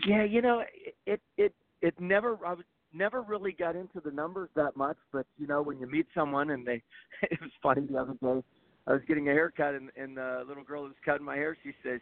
Yeah, 0.06 0.24
you 0.24 0.44
know, 0.44 0.64
it 1.08 1.22
it 1.38 1.56
it 1.82 2.00
never 2.00 2.38
I 2.46 2.54
was 2.54 2.66
never 2.94 3.24
really 3.24 3.52
got 3.52 3.76
into 3.76 4.00
the 4.00 4.12
numbers 4.12 4.50
that 4.56 4.78
much, 4.78 4.98
but 5.12 5.26
you 5.40 5.48
know, 5.48 5.64
when 5.64 5.80
you 5.80 5.88
meet 5.88 6.06
someone 6.14 6.52
and 6.52 6.68
they 6.68 6.84
it 7.24 7.42
was 7.42 7.50
funny 7.64 7.82
the 7.90 7.98
other 7.98 8.14
day 8.22 8.44
I 8.88 8.94
was 8.94 9.02
getting 9.08 9.28
a 9.28 9.34
haircut, 9.34 9.76
and, 9.76 9.90
and 9.98 10.16
the 10.16 10.46
little 10.48 10.64
girl 10.64 10.84
was 10.84 10.94
cutting 11.04 11.26
my 11.26 11.36
hair, 11.36 11.58
she 11.62 11.74
says, 11.84 12.00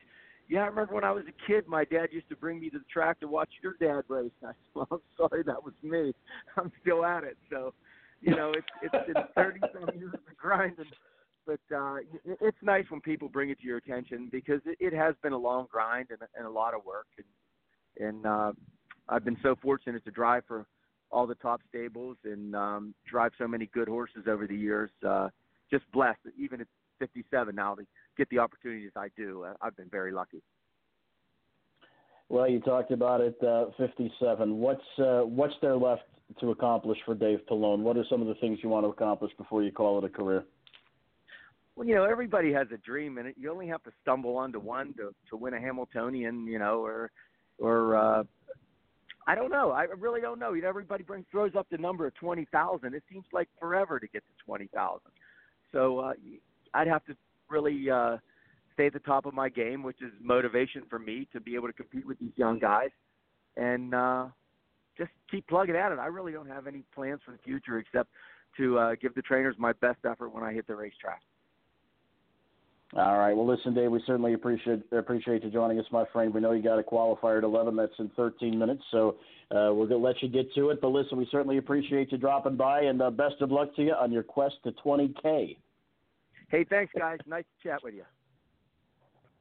"Yeah, 0.48 0.62
I 0.62 0.68
remember 0.68 0.94
when 0.94 1.04
I 1.04 1.12
was 1.12 1.24
a 1.28 1.48
kid, 1.52 1.68
my 1.68 1.86
dad 1.86 2.08
used 2.12 2.30
to 2.30 2.36
bring 2.36 2.60
me 2.60 2.70
to 2.70 2.80
the 2.80 2.86
track 2.92 3.20
to 3.22 3.28
watch 3.28 3.50
your 3.62 3.76
dad 3.80 4.04
race." 4.08 4.32
I 4.44 4.48
said, 4.48 4.56
"Well, 4.74 4.88
I'm 4.92 5.00
sorry, 5.18 5.44
that 5.44 5.64
was 5.64 5.74
me. 5.82 6.14
I'm 6.58 6.72
still 6.82 7.06
at 7.06 7.24
it." 7.24 7.38
So, 7.50 7.74
you 8.22 8.36
know, 8.36 8.52
it's 8.52 8.68
it's 8.82 9.14
been 9.14 9.24
30 9.36 9.60
some 9.74 9.90
years 9.98 10.14
of 10.14 10.38
grinding, 10.38 10.86
but 11.46 11.60
uh, 11.76 11.98
it's 12.42 12.58
nice 12.62 12.86
when 12.90 13.02
people 13.02 13.30
bring 13.30 13.50
it 13.50 13.60
to 13.60 13.66
your 13.66 13.78
attention 13.78 14.30
because 14.32 14.62
it, 14.66 14.78
it 14.80 14.94
has 14.94 15.16
been 15.22 15.34
a 15.34 15.38
long 15.38 15.68
grind 15.72 16.08
and, 16.10 16.20
and 16.38 16.46
a 16.46 16.52
lot 16.52 16.74
of 16.74 16.86
work, 16.86 17.08
and 17.18 18.08
and 18.08 18.26
uh, 18.26 18.52
I've 19.10 19.24
been 19.24 19.38
so 19.42 19.56
fortunate 19.62 20.04
to 20.06 20.12
drive 20.12 20.44
for 20.48 20.66
all 21.12 21.28
the 21.28 21.36
top 21.36 21.62
stables 21.70 22.18
and 22.24 22.56
um, 22.56 22.94
drive 23.10 23.32
so 23.38 23.48
many 23.48 23.68
good 23.68 23.88
horses 23.88 24.26
over 24.28 24.48
the 24.48 24.56
years. 24.56 24.90
Uh, 25.08 25.30
just 25.72 25.90
blessed 25.92 26.20
even 26.38 26.62
at 26.62 26.68
57 27.00 27.56
now 27.56 27.76
to 27.76 27.84
get 28.18 28.30
the 28.30 28.40
opportunities 28.40 28.92
I 28.96 29.08
do. 29.16 29.46
I've 29.62 29.76
been 29.76 29.90
very 29.90 30.12
lucky. 30.12 30.42
Well, 32.30 32.50
you 32.50 32.60
talked 32.60 32.92
about 32.92 33.22
it, 33.22 33.38
uh, 33.44 33.66
57. 33.78 34.58
What's 34.58 34.82
uh, 34.98 35.22
what's 35.22 35.54
there 35.62 35.76
left 35.76 36.04
to 36.40 36.52
accomplish 36.52 36.98
for 37.06 37.14
Dave 37.14 37.40
Palone? 37.50 37.80
What 37.80 37.98
are 37.98 38.06
some 38.10 38.22
of 38.22 38.28
the 38.28 38.36
things 38.36 38.60
you 38.64 38.70
want 38.70 38.84
to 38.86 38.90
accomplish 38.90 39.32
before 39.38 39.62
you 39.62 39.72
call 39.72 40.00
it 40.00 40.04
a 40.04 40.10
career? 40.10 40.44
Well, 41.76 41.88
you 41.88 41.94
know, 41.94 42.06
everybody 42.06 42.52
has 42.54 42.68
a 42.74 42.78
dream, 42.78 43.18
and 43.18 43.34
you 43.38 43.52
only 43.52 43.68
have 43.68 43.84
to 43.84 43.92
stumble 44.02 44.38
onto 44.38 44.60
one 44.60 44.94
to 44.96 45.14
to 45.30 45.38
win 45.38 45.54
a 45.54 45.60
Hambletonian, 45.60 46.48
you 46.48 46.58
know, 46.58 46.80
or 46.80 47.12
or 47.60 47.96
uh, 47.96 48.24
I 49.28 49.36
don't 49.36 49.52
know. 49.52 49.72
I 49.72 49.84
really 49.84 50.22
don't 50.22 50.40
know. 50.40 50.54
You 50.54 50.64
know, 50.64 50.70
everybody 50.70 51.04
brings 51.04 51.26
throws 51.30 51.52
up 51.56 51.68
the 51.70 51.78
number 51.78 52.08
of 52.08 52.16
twenty 52.16 52.48
thousand. 52.52 52.96
It 52.96 53.04
seems 53.12 53.26
like 53.34 53.50
forever 53.60 54.00
to 54.00 54.08
get 54.08 54.24
to 54.26 54.46
twenty 54.46 54.68
thousand. 54.74 55.12
So 55.72 56.00
uh, 56.00 56.14
I'd 56.74 56.88
have 56.88 57.06
to 57.06 57.16
really 57.50 57.90
uh, 57.90 58.18
stay 58.74 58.88
at 58.88 58.94
the 58.94 59.00
top 59.00 59.26
of 59.26 59.34
my 59.34 59.50
game, 59.50 59.84
which 59.84 60.02
is 60.02 60.12
motivation 60.22 60.84
for 60.90 61.00
me 61.00 61.28
to 61.34 61.40
be 61.40 61.56
able 61.56 61.68
to 61.68 61.74
compete 61.74 62.06
with 62.06 62.20
these 62.20 62.34
young 62.36 62.60
guys, 62.60 62.90
and 63.58 63.94
uh, 63.94 64.26
just 64.98 65.12
keep 65.30 65.48
plugging 65.48 65.76
at 65.76 65.92
it. 65.92 66.00
I 66.00 66.08
really 66.08 66.32
don't 66.32 66.50
have 66.50 66.68
any 66.68 66.84
plans 66.94 67.22
for 67.26 67.32
the 67.32 67.38
future 67.40 67.80
except 67.80 68.10
to 68.58 68.78
uh, 68.78 68.96
give 69.02 69.16
the 69.16 69.22
trainers 69.22 69.56
my 69.58 69.74
best 69.74 70.00
effort 70.10 70.30
when 70.30 70.44
I 70.44 70.54
hit 70.54 70.68
the 70.68 70.76
racetrack. 70.76 71.22
All 72.96 73.18
right. 73.18 73.36
Well, 73.36 73.48
listen, 73.48 73.74
Dave, 73.74 73.92
we 73.92 74.02
certainly 74.06 74.34
appreciate 74.34 74.84
appreciate 74.92 75.44
you 75.44 75.50
joining 75.50 75.80
us, 75.80 75.86
my 75.92 76.06
friend. 76.14 76.34
We 76.34 76.40
know 76.40 76.54
you 76.54 76.64
got 76.64 76.80
a 76.80 76.84
qualifier 76.84 77.40
at 77.40 77.44
11. 77.44 77.76
That's 77.76 77.92
in 78.00 78.10
13 78.16 78.58
minutes, 78.58 78.84
so 78.92 79.18
uh, 79.52 79.74
we're 79.74 79.88
going 79.88 80.02
to 80.02 80.08
let 80.08 80.22
you 80.22 80.30
get 80.30 80.54
to 80.56 80.70
it. 80.70 80.80
But 80.80 80.90
listen, 80.90 81.18
we 81.18 81.28
certainly 81.30 81.58
appreciate 81.58 82.12
you 82.12 82.18
dropping 82.18 82.56
by, 82.56 82.82
and 82.82 83.02
uh, 83.02 83.10
best 83.10 83.36
of 83.42 83.52
luck 83.52 83.76
to 83.76 83.84
you 83.84 83.92
on 83.92 84.14
your 84.14 84.24
quest 84.24 84.56
to 84.64 84.72
20K. 84.86 85.58
Hey, 86.50 86.66
thanks, 86.70 86.94
guys. 86.98 87.20
Nice 87.26 87.44
to 87.44 87.70
chat 87.70 87.84
with 87.84 87.94
you. 87.94 88.04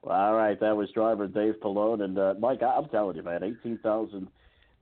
All 0.06 0.34
right, 0.34 0.58
that 0.60 0.76
was 0.76 0.90
driver 0.90 1.26
Dave 1.26 1.54
Palone, 1.62 2.02
and 2.02 2.18
uh, 2.18 2.34
Mike, 2.38 2.62
I'm 2.62 2.88
telling 2.90 3.16
you, 3.16 3.22
man, 3.22 3.42
18,000 3.42 4.28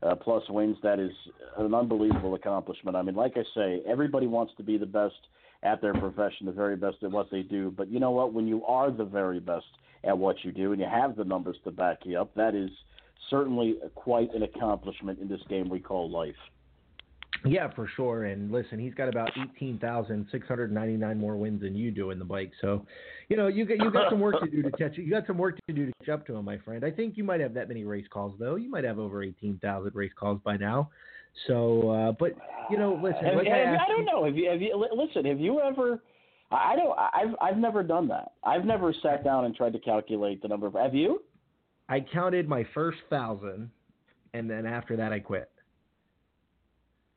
uh, 0.03 0.15
plus 0.17 0.43
wins. 0.49 0.77
That 0.83 0.99
is 0.99 1.13
an 1.59 1.73
unbelievable 1.75 2.35
accomplishment. 2.35 2.97
I 2.97 3.03
mean, 3.03 3.15
like 3.15 3.35
I 3.37 3.45
say, 3.55 3.83
everybody 3.87 4.27
wants 4.27 4.53
to 4.57 4.65
be 4.65 4.79
the 4.79 4.87
best 4.87 5.15
at 5.63 5.81
their 5.81 5.95
profession, 5.95 6.47
the 6.47 6.53
very 6.53 6.75
best 6.75 6.97
at 7.05 7.13
what 7.13 7.31
they 7.31 7.43
do. 7.43 7.71
But 7.71 7.89
you 7.89 8.01
know 8.01 8.11
what? 8.11 8.33
When 8.33 8.49
you 8.49 8.65
are 8.65 8.91
the 8.91 9.05
very 9.05 9.39
best 9.39 9.67
at 10.03 10.19
what 10.19 10.37
you 10.43 10.51
do, 10.51 10.73
and 10.73 10.81
you 10.81 10.89
have 10.91 11.15
the 11.15 11.25
numbers 11.25 11.57
to 11.65 11.71
back 11.71 11.99
you 12.05 12.21
up, 12.21 12.35
that 12.35 12.57
is 12.57 12.71
certainly 13.31 13.77
quite 13.95 14.35
an 14.35 14.43
accomplishment 14.43 15.21
in 15.21 15.29
this 15.29 15.41
game 15.49 15.69
we 15.69 15.79
call 15.79 16.11
life. 16.11 16.35
Yeah, 17.45 17.69
for 17.75 17.89
sure. 17.97 18.25
And 18.25 18.53
listen, 18.53 18.79
he's 18.79 18.95
got 18.95 19.09
about 19.09 19.31
eighteen 19.37 19.79
thousand 19.79 20.27
six 20.31 20.47
hundred 20.47 20.73
ninety 20.73 20.97
nine 20.97 21.19
more 21.19 21.37
wins 21.37 21.61
than 21.63 21.75
you 21.75 21.91
do 21.91 22.11
in 22.11 22.19
the 22.19 22.25
bike. 22.25 22.53
So, 22.61 22.87
you 23.29 23.37
know, 23.37 23.49
you 23.49 23.65
got 23.65 23.79
you 23.79 23.91
got 23.91 24.11
some 24.11 24.21
work 24.21 24.41
to 24.41 24.49
do 24.49 24.63
to 24.63 24.71
catch. 24.73 24.97
You 24.97 25.11
got 25.11 25.27
some 25.27 25.39
work 25.39 25.59
to 25.67 25.75
do 25.75 25.87
to 25.87 25.93
catch 25.99 26.09
up 26.09 26.27
to 26.29 26.37
him, 26.37 26.45
my 26.45 26.59
friend. 26.59 26.85
I 26.85 26.91
think 26.91 27.17
you 27.17 27.25
might 27.25 27.41
have 27.41 27.55
that 27.55 27.69
many 27.69 27.85
race 27.85 28.07
calls 28.13 28.35
though. 28.39 28.55
You 28.55 28.71
might 28.71 28.85
have 28.85 28.99
over 28.99 29.23
eighteen 29.23 29.59
thousand 29.61 29.95
race 29.95 30.13
calls 30.17 30.41
by 30.45 30.57
now. 30.57 30.91
So, 31.47 31.91
uh, 31.91 32.13
but 32.13 32.33
you 32.71 32.79
know, 32.79 32.95
listen. 33.03 33.25
Have, 33.25 33.35
have, 33.35 33.47
I, 33.47 33.85
I, 33.85 33.89
don't 33.89 34.05
know. 34.05 34.25
Have 34.25 34.37
you, 34.37 34.51
have 34.51 34.61
you 34.61 34.89
listen? 34.95 35.25
Have 35.25 35.41
you 35.41 35.61
ever? 35.61 36.03
I 36.51 36.77
don't. 36.77 36.97
I've 36.99 37.35
I've 37.41 37.59
never 37.59 37.83
done 37.83 38.07
that. 38.09 38.33
I've 38.45 38.65
never 38.65 38.95
sat 39.03 39.25
down 39.25 39.47
and 39.47 39.55
tried 39.55 39.73
to 39.73 39.79
calculate 39.79 40.43
the 40.43 40.49
number 40.49 40.67
of. 40.67 40.75
Have 40.75 40.95
you? 40.95 41.23
I 41.89 42.01
counted 42.01 42.49
my 42.49 42.65
first 42.75 42.99
thousand, 43.11 43.71
and 44.35 44.49
then 44.49 44.67
after 44.67 44.97
that, 44.97 45.13
I 45.13 45.19
quit. 45.21 45.51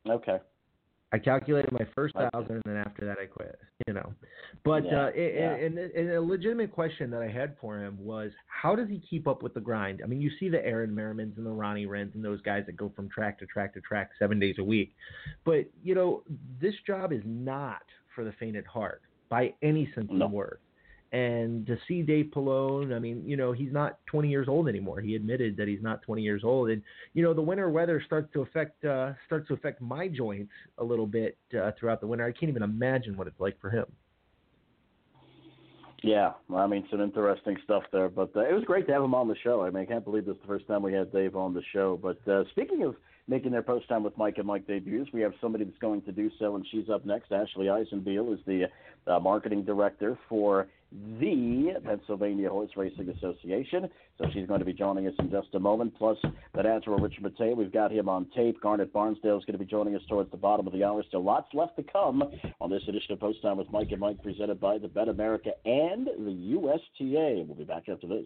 Okay. 0.09 0.37
I 1.11 1.19
calculated 1.19 1.71
my 1.71 1.85
first 1.95 2.13
thousand, 2.13 2.51
and 2.51 2.63
then 2.65 2.75
after 2.75 3.05
that, 3.05 3.17
I 3.21 3.25
quit. 3.25 3.57
You 3.87 3.93
know, 3.93 4.13
but 4.65 4.83
yeah, 4.85 5.05
uh, 5.05 5.11
yeah. 5.15 5.53
And, 5.53 5.77
and, 5.77 6.11
a 6.11 6.21
legitimate 6.21 6.71
question 6.71 7.09
that 7.11 7.21
I 7.21 7.29
had 7.29 7.55
for 7.61 7.77
him 7.77 7.97
was, 7.99 8.31
how 8.47 8.75
does 8.75 8.89
he 8.89 9.01
keep 9.09 9.27
up 9.27 9.41
with 9.41 9.53
the 9.53 9.61
grind? 9.61 10.01
I 10.03 10.07
mean, 10.07 10.19
you 10.19 10.31
see 10.39 10.49
the 10.49 10.65
Aaron 10.65 10.91
Merrimans 10.91 11.37
and 11.37 11.45
the 11.45 11.51
Ronnie 11.51 11.85
Wrenns 11.85 12.15
and 12.15 12.25
those 12.25 12.41
guys 12.41 12.63
that 12.65 12.75
go 12.75 12.91
from 12.95 13.07
track 13.09 13.39
to 13.39 13.45
track 13.45 13.73
to 13.75 13.81
track 13.81 14.09
seven 14.19 14.39
days 14.39 14.55
a 14.59 14.63
week, 14.63 14.93
but 15.45 15.65
you 15.83 15.95
know, 15.95 16.23
this 16.59 16.73
job 16.85 17.13
is 17.13 17.21
not 17.23 17.83
for 18.13 18.25
the 18.25 18.33
faint 18.33 18.57
at 18.57 18.65
heart 18.65 19.01
by 19.29 19.53
any 19.61 19.89
sense 19.95 20.07
no. 20.09 20.25
of 20.25 20.31
the 20.31 20.35
word. 20.35 20.59
And 21.15 21.65
to 21.67 21.78
see 21.88 22.01
Dave 22.01 22.25
Palone, 22.36 22.93
I 22.93 22.99
mean, 22.99 23.23
you 23.25 23.38
know, 23.38 23.54
he's 23.54 23.71
not 23.71 23.99
20 24.08 24.28
years 24.28 24.49
old 24.49 24.67
anymore. 24.67 24.99
He 24.99 25.15
admitted 25.15 25.56
that 25.56 25.65
he's 25.65 25.82
not 25.82 26.01
20 26.01 26.21
years 26.21 26.41
old, 26.43 26.69
and 26.69 26.82
you 27.13 27.23
know, 27.23 27.34
the 27.34 27.41
winter 27.41 27.69
weather 27.69 28.04
starts 28.06 28.28
to 28.34 28.41
affect 28.41 28.84
uh, 28.84 29.13
starts 29.25 29.47
to 29.47 29.54
affect 29.54 29.80
my 29.80 30.10
joints 30.10 30.51
a 30.78 30.84
little 30.84 31.08
bit 31.08 31.38
uh, 31.58 31.71
throughout 31.80 32.01
the 32.01 32.08
winter. 32.08 32.25
I 32.25 32.34
can't 32.34 32.49
even 32.49 32.63
imagine 32.63 33.15
what 33.15 33.28
it's 33.28 33.39
like 33.39 33.58
for 33.62 33.69
him. 33.69 33.86
Yeah, 36.04 36.34
well, 36.49 36.62
I 36.62 36.67
mean, 36.67 36.86
some 36.91 36.99
interesting 36.99 37.56
stuff 37.63 37.84
there, 37.93 38.10
but 38.10 38.36
uh, 38.36 38.41
it 38.41 38.54
was 38.54 38.65
great 38.65 38.86
to 38.88 38.93
have 38.93 39.01
him 39.01 39.15
on 39.15 39.30
the 39.30 39.38
show. 39.41 39.63
I 39.63 39.69
mean, 39.69 39.84
I 39.84 39.86
can't 39.86 40.04
believe 40.04 40.25
this 40.25 40.36
is 40.36 40.41
the 40.41 40.47
first 40.47 40.67
time 40.67 40.84
we 40.84 40.91
had 40.91 41.13
Dave 41.13 41.38
on 41.38 41.54
the 41.54 41.63
show. 41.71 41.97
But 41.97 42.19
uh, 42.28 42.43
speaking 42.51 42.84
of 42.84 42.95
making 43.30 43.54
their 43.54 43.63
post 43.63 43.88
time 43.88 44.04
with 44.04 44.17
Mike 44.17 44.38
and 44.38 44.45
Mike 44.45 44.67
debuts, 44.67 45.13
we 45.13 45.21
have 45.21 45.34
somebody 45.39 45.63
that's 45.63 45.78
going 45.78 46.01
to 46.01 46.12
do 46.12 46.30
so, 46.39 46.58
and 46.58 46.67
she's 46.69 46.89
up 46.89 47.06
next. 47.06 47.32
Ashley 47.32 47.67
Eisenbeil 47.67 48.34
is 48.34 48.39
the 48.45 48.65
uh, 49.08 49.19
marketing 49.19 49.63
director 49.63 50.17
for 50.28 50.67
the 51.19 51.73
Pennsylvania 51.84 52.49
Horse 52.49 52.71
Racing 52.75 53.10
Association. 53.10 53.89
So 54.17 54.25
she's 54.34 54.47
going 54.47 54.60
to 54.60 54.65
be 54.65 54.73
joining 54.73 55.08
us 55.08 55.13
in 55.19 55.29
just 55.29 55.47
a 55.53 55.60
moment. 55.60 55.93
Plus, 55.97 56.17
the 56.53 56.63
natural 56.63 56.97
Richard 56.97 57.23
Mattei, 57.23 57.53
we've 57.53 57.71
got 57.71 57.91
him 57.91 58.10
on 58.10 58.27
tape. 58.36 58.62
Garnet 58.62 58.93
Barnsdale 58.93 59.38
is 59.38 59.45
going 59.45 59.53
to 59.53 59.58
be 59.58 59.65
joining 59.65 59.95
us 59.95 60.01
towards 60.08 60.31
the 60.31 60.38
bottom 60.38 60.67
of 60.67 60.73
the 60.73 60.84
hour. 60.84 61.03
Still 61.08 61.23
lots 61.23 61.53
left 61.53 61.75
to 61.77 61.84
come 61.84 62.23
on 62.62 62.69
this 62.69 62.84
edition 62.88 63.13
of 63.13 63.19
Post 63.19 63.41
Time 63.41 63.58
with 63.58 63.71
Mike 63.71 63.91
and 63.91 63.99
Mike, 63.99 64.21
presented 64.23 64.60
by 64.60 64.77
the 64.77 64.88
Bet 64.88 65.10
America 65.10 65.51
and 65.65 66.08
the 66.08 66.31
USTA. 66.31 67.45
We'll 67.45 67.55
be 67.58 67.63
back 67.63 67.89
after 67.89 68.08
this. 68.08 68.25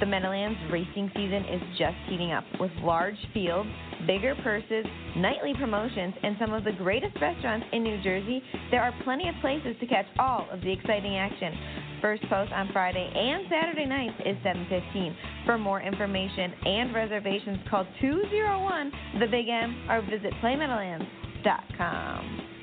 The 0.00 0.06
Meadowlands 0.06 0.58
racing 0.72 1.08
season 1.14 1.44
is 1.44 1.62
just 1.78 1.94
heating 2.08 2.32
up 2.32 2.42
with 2.58 2.72
large 2.82 3.14
fields, 3.32 3.70
bigger 4.06 4.34
purses, 4.42 4.84
nightly 5.16 5.54
promotions, 5.54 6.14
and 6.22 6.36
some 6.40 6.52
of 6.52 6.64
the 6.64 6.72
greatest 6.72 7.14
restaurants 7.20 7.64
in 7.72 7.84
New 7.84 8.02
Jersey. 8.02 8.42
There 8.70 8.82
are 8.82 8.92
plenty 9.04 9.28
of 9.28 9.34
places 9.40 9.76
to 9.80 9.86
catch 9.86 10.06
all 10.18 10.48
of 10.50 10.60
the 10.62 10.72
exciting 10.72 11.16
action. 11.16 11.54
First 12.02 12.22
post 12.28 12.50
on 12.52 12.70
Friday 12.72 13.08
and 13.14 13.46
Saturday 13.48 13.86
nights 13.86 14.20
is 14.26 14.36
7:15. 14.42 15.14
For 15.46 15.56
more 15.56 15.80
information 15.80 16.52
and 16.66 16.92
reservations, 16.92 17.60
call 17.70 17.86
201 18.00 18.90
the 19.20 19.28
Big 19.28 19.48
M 19.48 19.88
or 19.88 20.00
visit 20.02 20.34
playmeadowlands.com. 20.42 22.53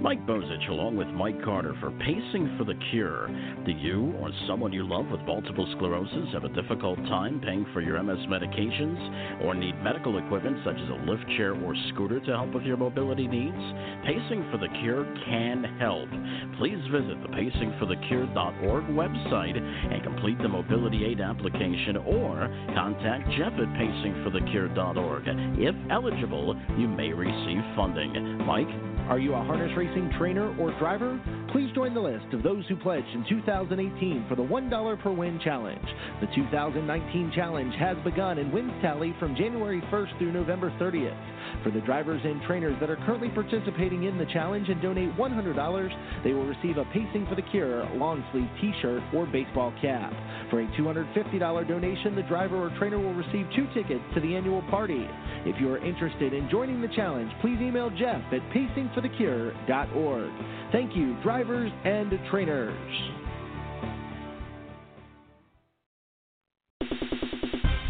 Mike 0.00 0.26
Bozich 0.26 0.66
along 0.70 0.96
with 0.96 1.08
Mike 1.08 1.44
Carter 1.44 1.76
for 1.78 1.90
Pacing 1.90 2.56
for 2.56 2.64
the 2.64 2.72
Cure. 2.90 3.28
Do 3.66 3.70
you 3.72 4.14
or 4.18 4.30
someone 4.48 4.72
you 4.72 4.88
love 4.88 5.04
with 5.12 5.20
multiple 5.28 5.68
sclerosis 5.76 6.32
have 6.32 6.44
a 6.44 6.48
difficult 6.56 6.96
time 7.04 7.38
paying 7.44 7.66
for 7.74 7.82
your 7.82 8.02
MS 8.02 8.24
medications 8.24 9.44
or 9.44 9.54
need 9.54 9.76
medical 9.84 10.16
equipment 10.16 10.56
such 10.64 10.76
as 10.76 10.88
a 10.88 11.04
lift 11.04 11.28
chair 11.36 11.52
or 11.52 11.74
scooter 11.92 12.18
to 12.18 12.32
help 12.32 12.54
with 12.54 12.64
your 12.64 12.78
mobility 12.78 13.28
needs? 13.28 13.60
Pacing 14.08 14.48
for 14.50 14.56
the 14.56 14.72
Cure 14.80 15.04
can 15.28 15.64
help. 15.78 16.08
Please 16.56 16.80
visit 16.88 17.20
the 17.20 17.28
pacingforthecure.org 17.36 18.84
website 18.96 19.60
and 19.60 20.02
complete 20.02 20.38
the 20.38 20.48
mobility 20.48 21.04
aid 21.04 21.20
application 21.20 21.98
or 22.08 22.48
contact 22.72 23.28
Jeff 23.36 23.52
at 23.52 23.68
pacingforthecure.org. 23.76 25.24
If 25.60 25.76
eligible, 25.90 26.56
you 26.78 26.88
may 26.88 27.12
receive 27.12 27.60
funding. 27.76 28.16
Mike, 28.48 28.89
are 29.10 29.18
you 29.18 29.34
a 29.34 29.42
harness 29.42 29.72
racing 29.76 30.08
trainer 30.16 30.56
or 30.56 30.70
driver? 30.78 31.20
Please 31.50 31.68
join 31.74 31.94
the 31.94 32.00
list 32.00 32.32
of 32.32 32.44
those 32.44 32.64
who 32.68 32.76
pledged 32.76 33.08
in 33.08 33.26
2018 33.28 34.24
for 34.28 34.36
the 34.36 34.42
$1 34.42 35.02
per 35.02 35.10
win 35.10 35.40
challenge. 35.42 35.84
The 36.20 36.28
2019 36.32 37.32
challenge 37.34 37.74
has 37.74 37.96
begun 38.04 38.38
and 38.38 38.52
wins 38.52 38.70
tally 38.80 39.12
from 39.18 39.34
January 39.34 39.82
1st 39.90 40.16
through 40.18 40.30
November 40.30 40.70
30th. 40.78 41.18
For 41.62 41.70
the 41.70 41.80
drivers 41.80 42.20
and 42.24 42.40
trainers 42.42 42.78
that 42.80 42.90
are 42.90 42.96
currently 43.06 43.28
participating 43.30 44.04
in 44.04 44.18
the 44.18 44.26
challenge 44.26 44.68
and 44.68 44.80
donate 44.80 45.14
$100, 45.16 46.24
they 46.24 46.32
will 46.32 46.46
receive 46.46 46.78
a 46.78 46.84
Pacing 46.86 47.26
for 47.28 47.34
the 47.34 47.42
Cure 47.42 47.84
long 47.94 48.24
sleeve 48.32 48.48
t 48.60 48.72
shirt 48.80 49.02
or 49.14 49.26
baseball 49.26 49.72
cap. 49.80 50.12
For 50.50 50.60
a 50.60 50.66
$250 50.78 51.68
donation, 51.68 52.16
the 52.16 52.22
driver 52.22 52.56
or 52.56 52.70
trainer 52.78 52.98
will 52.98 53.14
receive 53.14 53.46
two 53.54 53.66
tickets 53.74 54.02
to 54.14 54.20
the 54.20 54.34
annual 54.34 54.62
party. 54.70 55.06
If 55.44 55.60
you 55.60 55.72
are 55.72 55.78
interested 55.84 56.32
in 56.32 56.48
joining 56.50 56.80
the 56.80 56.88
challenge, 56.88 57.30
please 57.40 57.58
email 57.60 57.90
Jeff 57.90 58.22
at 58.32 58.40
pacingforthecure.org. 58.50 60.30
Thank 60.72 60.96
you, 60.96 61.20
drivers 61.22 61.70
and 61.84 62.12
trainers. 62.30 63.19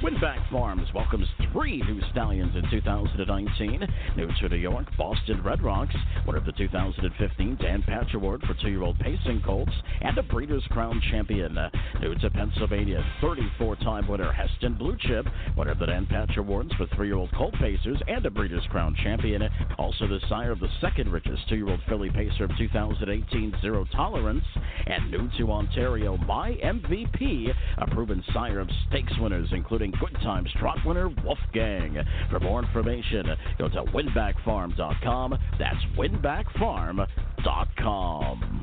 Winbak 0.03 0.51
Farms 0.51 0.89
welcomes 0.95 1.27
three 1.53 1.83
new 1.83 2.01
stallions 2.11 2.57
in 2.57 2.63
2019. 2.71 3.87
New 4.17 4.29
to 4.41 4.49
New 4.49 4.57
York, 4.57 4.87
Boston 4.97 5.43
Red 5.45 5.61
Rocks, 5.63 5.95
one 6.25 6.39
of 6.39 6.47
the 6.47 6.53
2015 6.53 7.59
Dan 7.61 7.83
Patch 7.83 8.15
Award 8.15 8.43
for 8.47 8.55
two-year-old 8.63 8.99
pacing 8.99 9.43
colts, 9.45 9.73
and 10.01 10.17
a 10.17 10.23
Breeders' 10.23 10.65
Crown 10.71 11.03
champion. 11.11 11.55
New 12.01 12.15
to 12.15 12.31
Pennsylvania, 12.31 13.05
34-time 13.23 14.09
winner 14.09 14.33
Heston 14.33 14.75
Blue 14.79 14.97
Chip, 15.01 15.27
winner 15.55 15.73
of 15.73 15.79
the 15.79 15.87
Dan 15.87 16.07
Patch 16.07 16.35
Awards 16.39 16.73
for 16.79 16.87
three-year-old 16.97 17.31
colt 17.35 17.53
pacers, 17.61 18.01
and 18.09 18.25
a 18.25 18.31
Breeders' 18.31 18.65
Crown 18.71 18.97
champion. 19.05 19.43
Also 19.77 20.07
the 20.07 20.21
sire 20.31 20.51
of 20.51 20.61
the 20.61 20.69
second 20.81 21.13
richest 21.13 21.47
two-year-old 21.51 21.81
filly 21.91 22.09
pacer 22.09 22.45
of 22.45 22.51
2018, 22.57 23.55
Zero 23.61 23.85
Tolerance, 23.93 24.45
and 24.87 25.11
new 25.11 25.29
to 25.37 25.53
Ontario, 25.53 26.17
My 26.17 26.53
MVP, 26.65 27.53
a 27.77 27.87
proven 27.89 28.25
sire 28.33 28.61
of 28.61 28.69
stakes 28.89 29.13
winners, 29.21 29.49
including 29.53 29.90
Good 29.99 30.15
Times 30.23 30.51
Trot 30.59 30.79
winner 30.85 31.09
Wolfgang. 31.25 31.97
For 32.31 32.39
more 32.41 32.63
information, 32.63 33.27
go 33.59 33.69
to 33.69 33.85
winbakfarm.com. 33.85 35.39
That's 35.59 35.85
winbakfarm.com. 35.97 38.60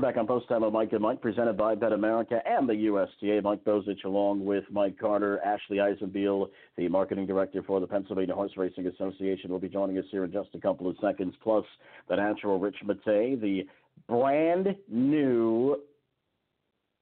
We're 0.00 0.08
back 0.12 0.16
on 0.16 0.26
Post 0.26 0.48
Time 0.48 0.62
with 0.62 0.72
Mike 0.72 0.94
and 0.94 1.02
Mike, 1.02 1.20
presented 1.20 1.58
by 1.58 1.74
Bet 1.74 1.92
America 1.92 2.40
and 2.46 2.66
the 2.66 2.72
USTA. 2.72 3.42
Mike 3.44 3.62
Bozich, 3.64 4.02
along 4.06 4.42
with 4.46 4.64
Mike 4.70 4.98
Carter, 4.98 5.38
Ashley 5.44 5.76
Eisenbeil, 5.76 6.48
the 6.78 6.88
marketing 6.88 7.26
director 7.26 7.62
for 7.62 7.80
the 7.80 7.86
Pennsylvania 7.86 8.34
Horse 8.34 8.52
Racing 8.56 8.86
Association, 8.86 9.50
will 9.50 9.58
be 9.58 9.68
joining 9.68 9.98
us 9.98 10.06
here 10.10 10.24
in 10.24 10.32
just 10.32 10.48
a 10.54 10.58
couple 10.58 10.88
of 10.88 10.96
seconds. 11.02 11.34
Plus, 11.42 11.66
the 12.08 12.16
natural 12.16 12.58
Rich 12.58 12.76
Mattei, 12.82 13.38
the 13.38 13.66
brand 14.08 14.74
new 14.88 15.76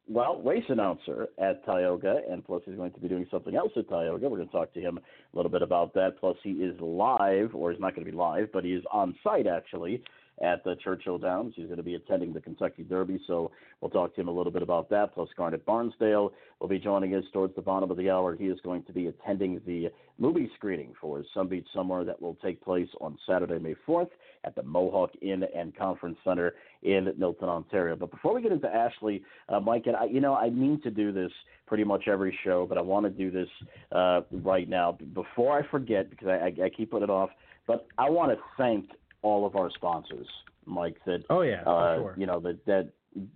well, 0.08 0.40
race 0.42 0.64
announcer 0.68 1.28
at 1.38 1.64
Tioga, 1.66 2.22
and 2.28 2.44
plus 2.44 2.62
he's 2.64 2.76
going 2.76 2.92
to 2.92 3.00
be 3.00 3.08
doing 3.08 3.26
something 3.30 3.54
else 3.54 3.70
at 3.76 3.88
Tioga. 3.88 4.28
We're 4.28 4.38
going 4.38 4.48
to 4.48 4.52
talk 4.52 4.72
to 4.72 4.80
him 4.80 4.98
a 4.98 5.36
little 5.36 5.52
bit 5.52 5.62
about 5.62 5.94
that. 5.94 6.18
Plus, 6.18 6.36
he 6.42 6.50
is 6.50 6.74
live, 6.80 7.54
or 7.54 7.70
he's 7.70 7.80
not 7.80 7.94
going 7.94 8.06
to 8.06 8.10
be 8.10 8.16
live, 8.16 8.48
but 8.52 8.64
he 8.64 8.72
is 8.72 8.82
on 8.90 9.14
site 9.22 9.46
actually 9.46 10.02
at 10.42 10.62
the 10.64 10.76
Churchill 10.76 11.18
Downs. 11.18 11.54
He's 11.56 11.66
going 11.66 11.78
to 11.78 11.82
be 11.82 11.94
attending 11.94 12.32
the 12.32 12.40
Kentucky 12.40 12.84
Derby, 12.84 13.20
so 13.26 13.50
we'll 13.80 13.90
talk 13.90 14.14
to 14.14 14.20
him 14.20 14.28
a 14.28 14.32
little 14.32 14.52
bit 14.52 14.62
about 14.62 14.88
that. 14.90 15.14
Plus, 15.14 15.28
Garnet 15.36 15.64
Barnsdale 15.66 16.30
will 16.60 16.68
be 16.68 16.78
joining 16.78 17.14
us 17.14 17.24
towards 17.32 17.54
the 17.54 17.62
bottom 17.62 17.90
of 17.90 17.96
the 17.96 18.10
hour. 18.10 18.36
He 18.36 18.46
is 18.46 18.58
going 18.62 18.82
to 18.84 18.92
be 18.92 19.06
attending 19.06 19.60
the 19.66 19.90
movie 20.18 20.50
screening 20.56 20.92
for 21.00 21.22
Beach 21.48 21.66
Summer 21.74 22.04
that 22.04 22.20
will 22.20 22.36
take 22.42 22.62
place 22.62 22.88
on 23.00 23.18
Saturday, 23.26 23.58
May 23.58 23.74
4th 23.86 24.10
at 24.44 24.54
the 24.54 24.62
Mohawk 24.62 25.10
Inn 25.22 25.44
and 25.54 25.76
Conference 25.76 26.18
Center 26.24 26.54
in 26.82 27.12
Milton, 27.16 27.48
Ontario. 27.48 27.96
But 27.96 28.10
before 28.10 28.34
we 28.34 28.42
get 28.42 28.52
into 28.52 28.68
Ashley, 28.68 29.22
uh, 29.48 29.60
Mike, 29.60 29.86
and 29.86 29.96
I, 29.96 30.04
you 30.04 30.20
know, 30.20 30.34
I 30.34 30.50
mean 30.50 30.80
to 30.82 30.90
do 30.90 31.12
this 31.12 31.30
pretty 31.66 31.84
much 31.84 32.08
every 32.08 32.36
show, 32.44 32.66
but 32.66 32.78
I 32.78 32.80
want 32.80 33.04
to 33.06 33.10
do 33.10 33.30
this 33.30 33.48
uh, 33.92 34.22
right 34.30 34.68
now. 34.68 34.98
Before 35.14 35.58
I 35.58 35.66
forget, 35.68 36.10
because 36.10 36.28
I, 36.28 36.62
I, 36.62 36.66
I 36.66 36.68
keep 36.70 36.90
putting 36.90 37.04
it 37.04 37.10
off, 37.10 37.30
but 37.66 37.86
I 37.98 38.08
want 38.08 38.32
to 38.32 38.38
thank 38.56 38.86
all 39.22 39.46
of 39.46 39.56
our 39.56 39.70
sponsors, 39.70 40.26
Mike. 40.66 40.96
That 41.06 41.24
oh 41.30 41.42
yeah, 41.42 41.62
uh, 41.62 41.96
sure. 41.96 42.14
you 42.16 42.26
know 42.26 42.40
that 42.40 42.64
that 42.66 42.88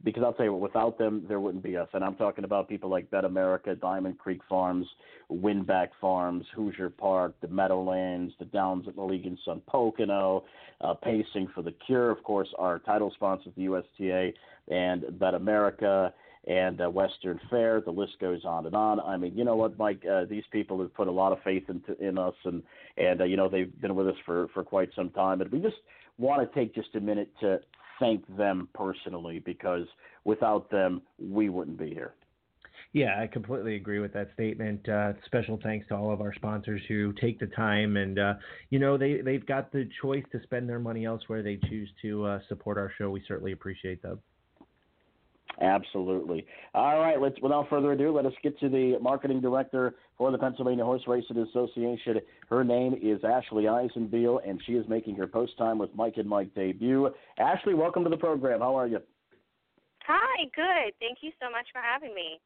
because 0.05 0.23
I'll 0.23 0.33
tell 0.33 0.47
you, 0.47 0.53
what, 0.53 0.61
without 0.61 0.99
them, 0.99 1.25
there 1.29 1.41
wouldn't 1.41 1.65
be 1.65 1.77
us. 1.77 1.89
And 1.93 2.05
I'm 2.05 2.15
talking 2.15 2.45
about 2.45 2.69
people 2.69 2.91
like 2.91 3.11
Bet 3.11 3.25
America, 3.25 3.75
Diamond 3.75 4.19
Creek 4.19 4.41
Farms, 4.49 4.87
Winbak 5.31 5.89
Farms, 6.01 6.45
Hoosier 6.55 6.91
Park, 6.91 7.35
the 7.41 7.49
Meadowlands, 7.49 8.35
the 8.39 8.45
Downs 8.45 8.87
at 8.87 8.97
Mohegan 8.97 9.39
Sun 9.45 9.63
Pocono, 9.67 10.45
uh, 10.81 10.95
Pacing 10.95 11.49
for 11.55 11.63
the 11.63 11.73
Cure, 11.87 12.11
of 12.11 12.23
course, 12.23 12.49
our 12.59 12.79
title 12.81 13.11
sponsors, 13.15 13.53
the 13.57 13.63
USTA 13.63 14.33
and 14.69 15.19
Bet 15.19 15.35
America 15.35 16.13
and 16.47 16.81
uh, 16.81 16.91
Western 16.91 17.41
Fair. 17.51 17.81
The 17.81 17.91
list 17.91 18.13
goes 18.21 18.45
on 18.45 18.67
and 18.67 18.75
on. 18.75 19.01
I 19.01 19.17
mean, 19.17 19.37
you 19.37 19.45
know 19.45 19.57
what, 19.57 19.79
Mike? 19.79 20.03
Uh, 20.11 20.25
these 20.25 20.45
people 20.51 20.81
have 20.81 20.93
put 20.95 21.09
a 21.09 21.13
lot 21.13 21.33
of 21.33 21.39
faith 21.43 21.65
into 21.69 21.97
in 22.01 22.19
us, 22.19 22.35
and 22.45 22.63
and 22.97 23.21
uh, 23.21 23.25
you 23.25 23.37
know 23.37 23.49
they've 23.49 23.81
been 23.81 23.95
with 23.95 24.09
us 24.09 24.17
for 24.27 24.49
for 24.55 24.65
quite 24.65 24.91
some 24.95 25.11
time. 25.11 25.41
And 25.41 25.51
we 25.51 25.61
just 25.61 25.77
want 26.19 26.49
to 26.49 26.59
take 26.59 26.75
just 26.75 26.95
a 26.95 27.01
minute 27.01 27.31
to 27.41 27.61
thank 28.01 28.25
them 28.37 28.69
personally 28.75 29.39
because 29.39 29.87
without 30.25 30.71
them, 30.71 31.03
we 31.19 31.49
wouldn't 31.49 31.79
be 31.79 31.91
here. 31.91 32.15
Yeah, 32.95 33.19
I 33.19 33.27
completely 33.27 33.77
agree 33.77 34.01
with 34.01 34.13
that 34.13 34.29
statement. 34.35 34.87
Uh, 34.87 35.15
special 35.25 35.59
thanks 35.63 35.89
to 35.89 35.97
all 35.97 36.13
of 36.13 36.21
our 36.21 36.35
sponsors 36.35 36.83
who 36.89 37.15
take 37.15 37.41
the 37.41 37.47
time, 37.47 37.97
and 37.97 38.19
uh, 38.19 38.35
you 38.69 38.79
know 38.79 38.99
they 38.99 39.23
they've 39.23 39.47
got 39.47 39.73
the 39.73 39.89
choice 40.03 40.25
to 40.33 40.43
spend 40.43 40.69
their 40.69 40.81
money 40.81 41.07
elsewhere. 41.07 41.43
They 41.43 41.59
choose 41.69 41.89
to 42.03 42.27
uh, 42.27 42.39
support 42.49 42.77
our 42.77 42.93
show. 42.99 43.11
We 43.11 43.23
certainly 43.27 43.53
appreciate 43.53 44.03
them. 44.03 44.21
Absolutely. 45.61 46.47
All 46.75 46.99
right, 46.99 47.21
let's 47.21 47.41
without 47.41 47.69
further 47.69 47.93
ado, 47.93 48.13
let 48.13 48.27
us 48.27 48.33
get 48.43 48.59
to 48.61 48.69
the 48.69 48.99
marketing 49.01 49.41
director 49.41 49.95
for 50.17 50.31
the 50.31 50.39
Pennsylvania 50.39 50.85
Horse 50.85 51.03
Racing 51.07 51.39
Association. 51.39 52.21
Her 52.49 52.65
name 52.65 52.95
is 53.01 53.21
Ashley 53.25 53.65
Eisenbeil, 53.65 54.39
and 54.49 54.61
she 54.67 54.73
is 54.73 54.89
making 54.89 55.17
her 55.17 55.27
post 55.27 55.57
time 55.59 55.79
with 55.79 55.91
Mike 55.95 56.15
and 56.17 56.29
Mike 56.29 56.55
debut. 56.55 57.11
Ashley, 57.39 57.75
welcome 57.75 58.03
to 58.05 58.11
the 58.11 58.17
program. 58.17 58.61
How 58.61 58.75
are 58.75 58.87
you? 58.87 59.01
Hi, 60.07 60.45
good. 60.57 60.95
Thank 61.01 61.19
you 61.21 61.31
so 61.41 61.51
much 61.51 61.67
for 61.73 61.81
having 61.81 62.15
me. 62.15 62.41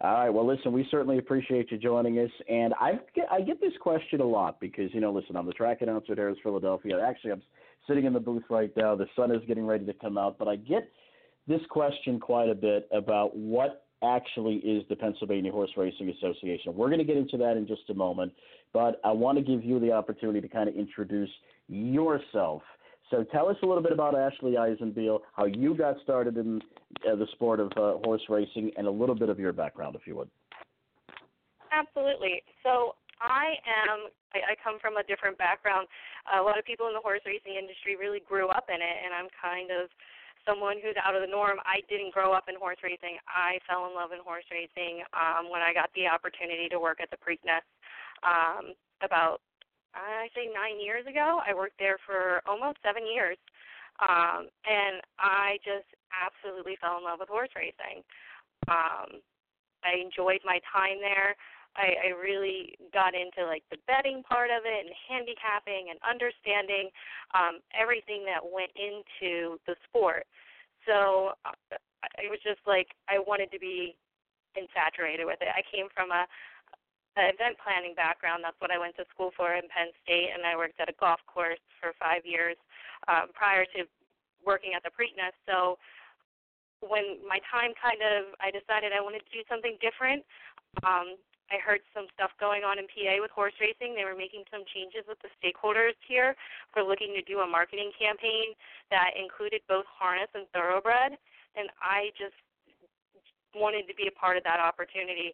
All 0.00 0.12
right. 0.12 0.30
Well, 0.30 0.46
listen, 0.46 0.72
we 0.72 0.86
certainly 0.90 1.18
appreciate 1.18 1.72
you 1.72 1.78
joining 1.78 2.18
us, 2.18 2.30
and 2.48 2.72
I 2.80 3.00
get, 3.14 3.26
I 3.32 3.40
get 3.40 3.60
this 3.60 3.72
question 3.80 4.20
a 4.20 4.24
lot 4.24 4.60
because 4.60 4.94
you 4.94 5.00
know, 5.00 5.12
listen, 5.12 5.36
I'm 5.36 5.46
the 5.46 5.52
track 5.52 5.82
announcer 5.82 6.12
at 6.12 6.18
Harrah's 6.18 6.38
Philadelphia. 6.42 7.00
Actually, 7.04 7.32
I'm 7.32 7.42
sitting 7.88 8.04
in 8.04 8.12
the 8.12 8.20
booth 8.20 8.44
right 8.48 8.70
now. 8.76 8.94
The 8.94 9.06
sun 9.16 9.32
is 9.32 9.42
getting 9.48 9.66
ready 9.66 9.84
to 9.86 9.92
come 9.94 10.16
out, 10.16 10.38
but 10.38 10.46
I 10.46 10.54
get 10.54 10.88
this 11.48 11.60
question 11.70 12.20
quite 12.20 12.48
a 12.48 12.54
bit 12.54 12.88
about 12.92 13.36
what 13.36 13.86
actually 14.04 14.56
is 14.56 14.84
the 14.88 14.96
Pennsylvania 14.96 15.50
Horse 15.50 15.70
Racing 15.76 16.10
Association. 16.10 16.74
We're 16.74 16.88
going 16.88 16.98
to 16.98 17.04
get 17.04 17.16
into 17.16 17.36
that 17.38 17.56
in 17.56 17.66
just 17.66 17.88
a 17.90 17.94
moment, 17.94 18.32
but 18.72 19.00
I 19.04 19.10
want 19.10 19.38
to 19.38 19.44
give 19.44 19.64
you 19.64 19.80
the 19.80 19.92
opportunity 19.92 20.40
to 20.40 20.48
kind 20.48 20.68
of 20.68 20.76
introduce 20.76 21.30
yourself. 21.68 22.62
So 23.10 23.24
tell 23.24 23.48
us 23.48 23.56
a 23.62 23.66
little 23.66 23.82
bit 23.82 23.92
about 23.92 24.14
Ashley 24.14 24.52
Eisenbeil, 24.52 25.20
how 25.34 25.46
you 25.46 25.74
got 25.74 25.96
started 26.02 26.36
in 26.36 26.60
uh, 27.08 27.16
the 27.16 27.26
sport 27.32 27.58
of 27.58 27.72
uh, 27.72 27.98
horse 28.04 28.22
racing, 28.28 28.70
and 28.76 28.86
a 28.86 28.90
little 28.90 29.14
bit 29.14 29.30
of 29.30 29.38
your 29.38 29.52
background, 29.52 29.96
if 29.96 30.06
you 30.06 30.14
would. 30.16 30.28
Absolutely. 31.72 32.42
So 32.62 32.94
I 33.20 33.56
am. 33.64 34.12
I 34.34 34.52
come 34.62 34.76
from 34.78 34.98
a 34.98 35.04
different 35.08 35.38
background. 35.38 35.88
A 36.36 36.42
lot 36.42 36.58
of 36.58 36.64
people 36.64 36.86
in 36.88 36.92
the 36.92 37.00
horse 37.00 37.24
racing 37.24 37.56
industry 37.56 37.96
really 37.96 38.20
grew 38.20 38.48
up 38.48 38.68
in 38.68 38.76
it, 38.76 38.96
and 39.04 39.16
I'm 39.16 39.32
kind 39.40 39.70
of 39.72 39.88
someone 40.48 40.80
who's 40.80 40.96
out 40.96 41.12
of 41.12 41.20
the 41.20 41.28
norm. 41.28 41.60
I 41.68 41.84
didn't 41.92 42.16
grow 42.16 42.32
up 42.32 42.48
in 42.48 42.56
horse 42.56 42.80
racing. 42.82 43.20
I 43.28 43.60
fell 43.68 43.84
in 43.84 43.92
love 43.92 44.16
in 44.16 44.24
horse 44.24 44.48
racing 44.48 45.04
um, 45.12 45.52
when 45.52 45.60
I 45.60 45.76
got 45.76 45.92
the 45.92 46.08
opportunity 46.08 46.72
to 46.72 46.80
work 46.80 47.04
at 47.04 47.12
the 47.12 47.20
Preakness 47.20 47.62
um, 48.24 48.72
about 49.04 49.44
I 49.94 50.28
say 50.34 50.48
nine 50.48 50.80
years 50.80 51.04
ago. 51.06 51.40
I 51.44 51.54
worked 51.54 51.78
there 51.78 51.96
for 52.06 52.40
almost 52.46 52.78
seven 52.84 53.02
years, 53.04 53.36
um, 54.00 54.48
and 54.64 55.02
I 55.18 55.58
just 55.64 55.88
absolutely 56.12 56.76
fell 56.80 56.98
in 56.98 57.04
love 57.04 57.20
with 57.20 57.28
horse 57.28 57.52
racing. 57.56 58.04
Um, 58.68 59.20
I 59.84 60.00
enjoyed 60.00 60.40
my 60.44 60.60
time 60.70 60.98
there. 61.00 61.36
I, 61.76 62.10
I 62.10 62.16
really 62.16 62.74
got 62.92 63.14
into 63.14 63.46
like 63.46 63.62
the 63.70 63.78
betting 63.86 64.22
part 64.26 64.50
of 64.50 64.64
it 64.64 64.86
and 64.86 64.94
handicapping 65.08 65.90
and 65.90 65.98
understanding 66.02 66.90
um, 67.34 67.60
everything 67.74 68.24
that 68.26 68.42
went 68.42 68.72
into 68.74 69.58
the 69.66 69.74
sport. 69.86 70.24
So 70.86 71.36
uh, 71.44 71.78
it 72.18 72.30
was 72.30 72.40
just 72.42 72.62
like 72.66 72.88
I 73.10 73.18
wanted 73.18 73.50
to 73.52 73.58
be 73.58 73.96
infatuated 74.56 75.26
with 75.26 75.38
it. 75.42 75.52
I 75.52 75.62
came 75.70 75.86
from 75.94 76.10
a, 76.10 76.26
event 77.18 77.58
planning 77.58 77.98
background. 77.98 78.46
That's 78.46 78.58
what 78.62 78.70
I 78.70 78.78
went 78.78 78.94
to 78.94 79.04
school 79.10 79.34
for 79.34 79.58
in 79.58 79.66
Penn 79.74 79.90
State, 80.06 80.30
and 80.30 80.46
I 80.46 80.54
worked 80.54 80.78
at 80.78 80.86
a 80.86 80.94
golf 81.02 81.18
course 81.26 81.58
for 81.82 81.90
five 81.98 82.22
years 82.22 82.54
um, 83.10 83.34
prior 83.34 83.66
to 83.74 83.90
working 84.46 84.78
at 84.78 84.86
the 84.86 84.94
Preakness. 84.94 85.34
So 85.42 85.82
when 86.78 87.18
my 87.26 87.42
time 87.50 87.74
kind 87.74 87.98
of, 88.06 88.38
I 88.38 88.54
decided 88.54 88.94
I 88.94 89.02
wanted 89.02 89.26
to 89.26 89.32
do 89.34 89.42
something 89.50 89.74
different. 89.82 90.22
Um, 90.86 91.18
I 91.48 91.56
heard 91.60 91.80
some 91.96 92.06
stuff 92.12 92.30
going 92.36 92.62
on 92.62 92.76
in 92.76 92.84
PA 92.92 93.20
with 93.24 93.32
horse 93.32 93.56
racing. 93.56 93.96
They 93.96 94.04
were 94.04 94.16
making 94.16 94.44
some 94.52 94.68
changes 94.68 95.08
with 95.08 95.16
the 95.24 95.32
stakeholders 95.40 95.96
here 96.04 96.36
for 96.72 96.84
looking 96.84 97.16
to 97.16 97.22
do 97.24 97.40
a 97.40 97.48
marketing 97.48 97.92
campaign 97.96 98.52
that 98.92 99.16
included 99.16 99.64
both 99.64 99.88
harness 99.88 100.28
and 100.36 100.44
thoroughbred. 100.52 101.16
And 101.56 101.72
I 101.80 102.12
just 102.20 102.36
wanted 103.56 103.88
to 103.88 103.94
be 103.96 104.08
a 104.08 104.14
part 104.14 104.36
of 104.36 104.44
that 104.44 104.60
opportunity. 104.60 105.32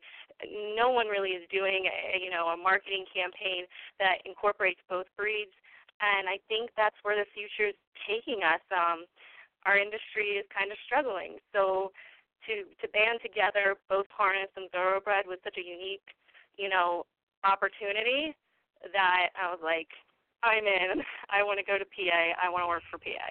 No 0.79 0.91
one 0.91 1.11
really 1.11 1.35
is 1.35 1.43
doing 1.51 1.91
a, 1.91 2.19
you 2.23 2.31
know 2.31 2.55
a 2.55 2.57
marketing 2.57 3.07
campaign 3.11 3.67
that 3.99 4.23
incorporates 4.25 4.81
both 4.87 5.07
breeds, 5.19 5.55
and 5.99 6.31
I 6.31 6.39
think 6.47 6.71
that's 6.79 6.97
where 7.03 7.19
the 7.19 7.27
future 7.35 7.75
is 7.75 7.79
taking 8.07 8.43
us. 8.47 8.63
Um, 8.71 9.07
our 9.67 9.79
industry 9.79 10.39
is 10.39 10.47
kind 10.53 10.71
of 10.71 10.79
struggling, 10.85 11.41
so 11.51 11.91
to 12.47 12.69
to 12.81 12.87
band 12.93 13.21
together 13.23 13.77
both 13.89 14.07
harness 14.11 14.51
and 14.57 14.71
thoroughbred 14.71 15.27
was 15.27 15.39
such 15.45 15.57
a 15.59 15.65
unique, 15.65 16.05
you 16.57 16.69
know, 16.69 17.07
opportunity 17.45 18.35
that 18.93 19.29
I 19.37 19.51
was 19.51 19.61
like, 19.63 19.89
I'm 20.43 20.65
in. 20.65 21.01
I 21.31 21.43
want 21.43 21.59
to 21.59 21.65
go 21.65 21.79
to 21.79 21.85
PA. 21.85 22.23
I 22.41 22.51
want 22.51 22.63
to 22.65 22.69
work 22.69 22.83
for 22.91 22.99
PA. 22.99 23.29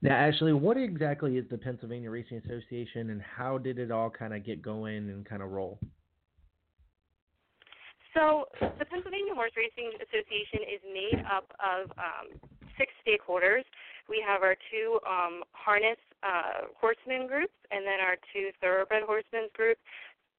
Now, 0.00 0.14
Ashley, 0.14 0.52
what 0.52 0.76
exactly 0.76 1.36
is 1.36 1.44
the 1.50 1.58
Pennsylvania 1.58 2.10
Racing 2.10 2.40
Association, 2.44 3.10
and 3.10 3.20
how 3.20 3.58
did 3.58 3.78
it 3.78 3.90
all 3.90 4.08
kind 4.08 4.32
of 4.32 4.44
get 4.44 4.62
going 4.62 5.10
and 5.10 5.26
kind 5.26 5.42
of 5.42 5.50
roll? 5.50 5.78
So, 8.14 8.46
the 8.60 8.84
Pennsylvania 8.86 9.34
Horse 9.34 9.52
Racing 9.56 9.90
Association 9.98 10.62
is 10.70 10.80
made 10.86 11.24
up 11.26 11.50
of 11.58 11.90
um, 11.98 12.38
six 12.78 12.92
stakeholders. 13.02 13.66
We 14.08 14.24
have 14.26 14.42
our 14.42 14.56
two 14.70 14.98
um, 15.06 15.44
harness 15.52 15.98
uh, 16.22 16.72
horseman 16.80 17.26
groups, 17.26 17.54
and 17.70 17.86
then 17.86 18.00
our 18.00 18.16
two 18.32 18.50
thoroughbred 18.60 19.02
horsemen 19.04 19.48
groups, 19.54 19.80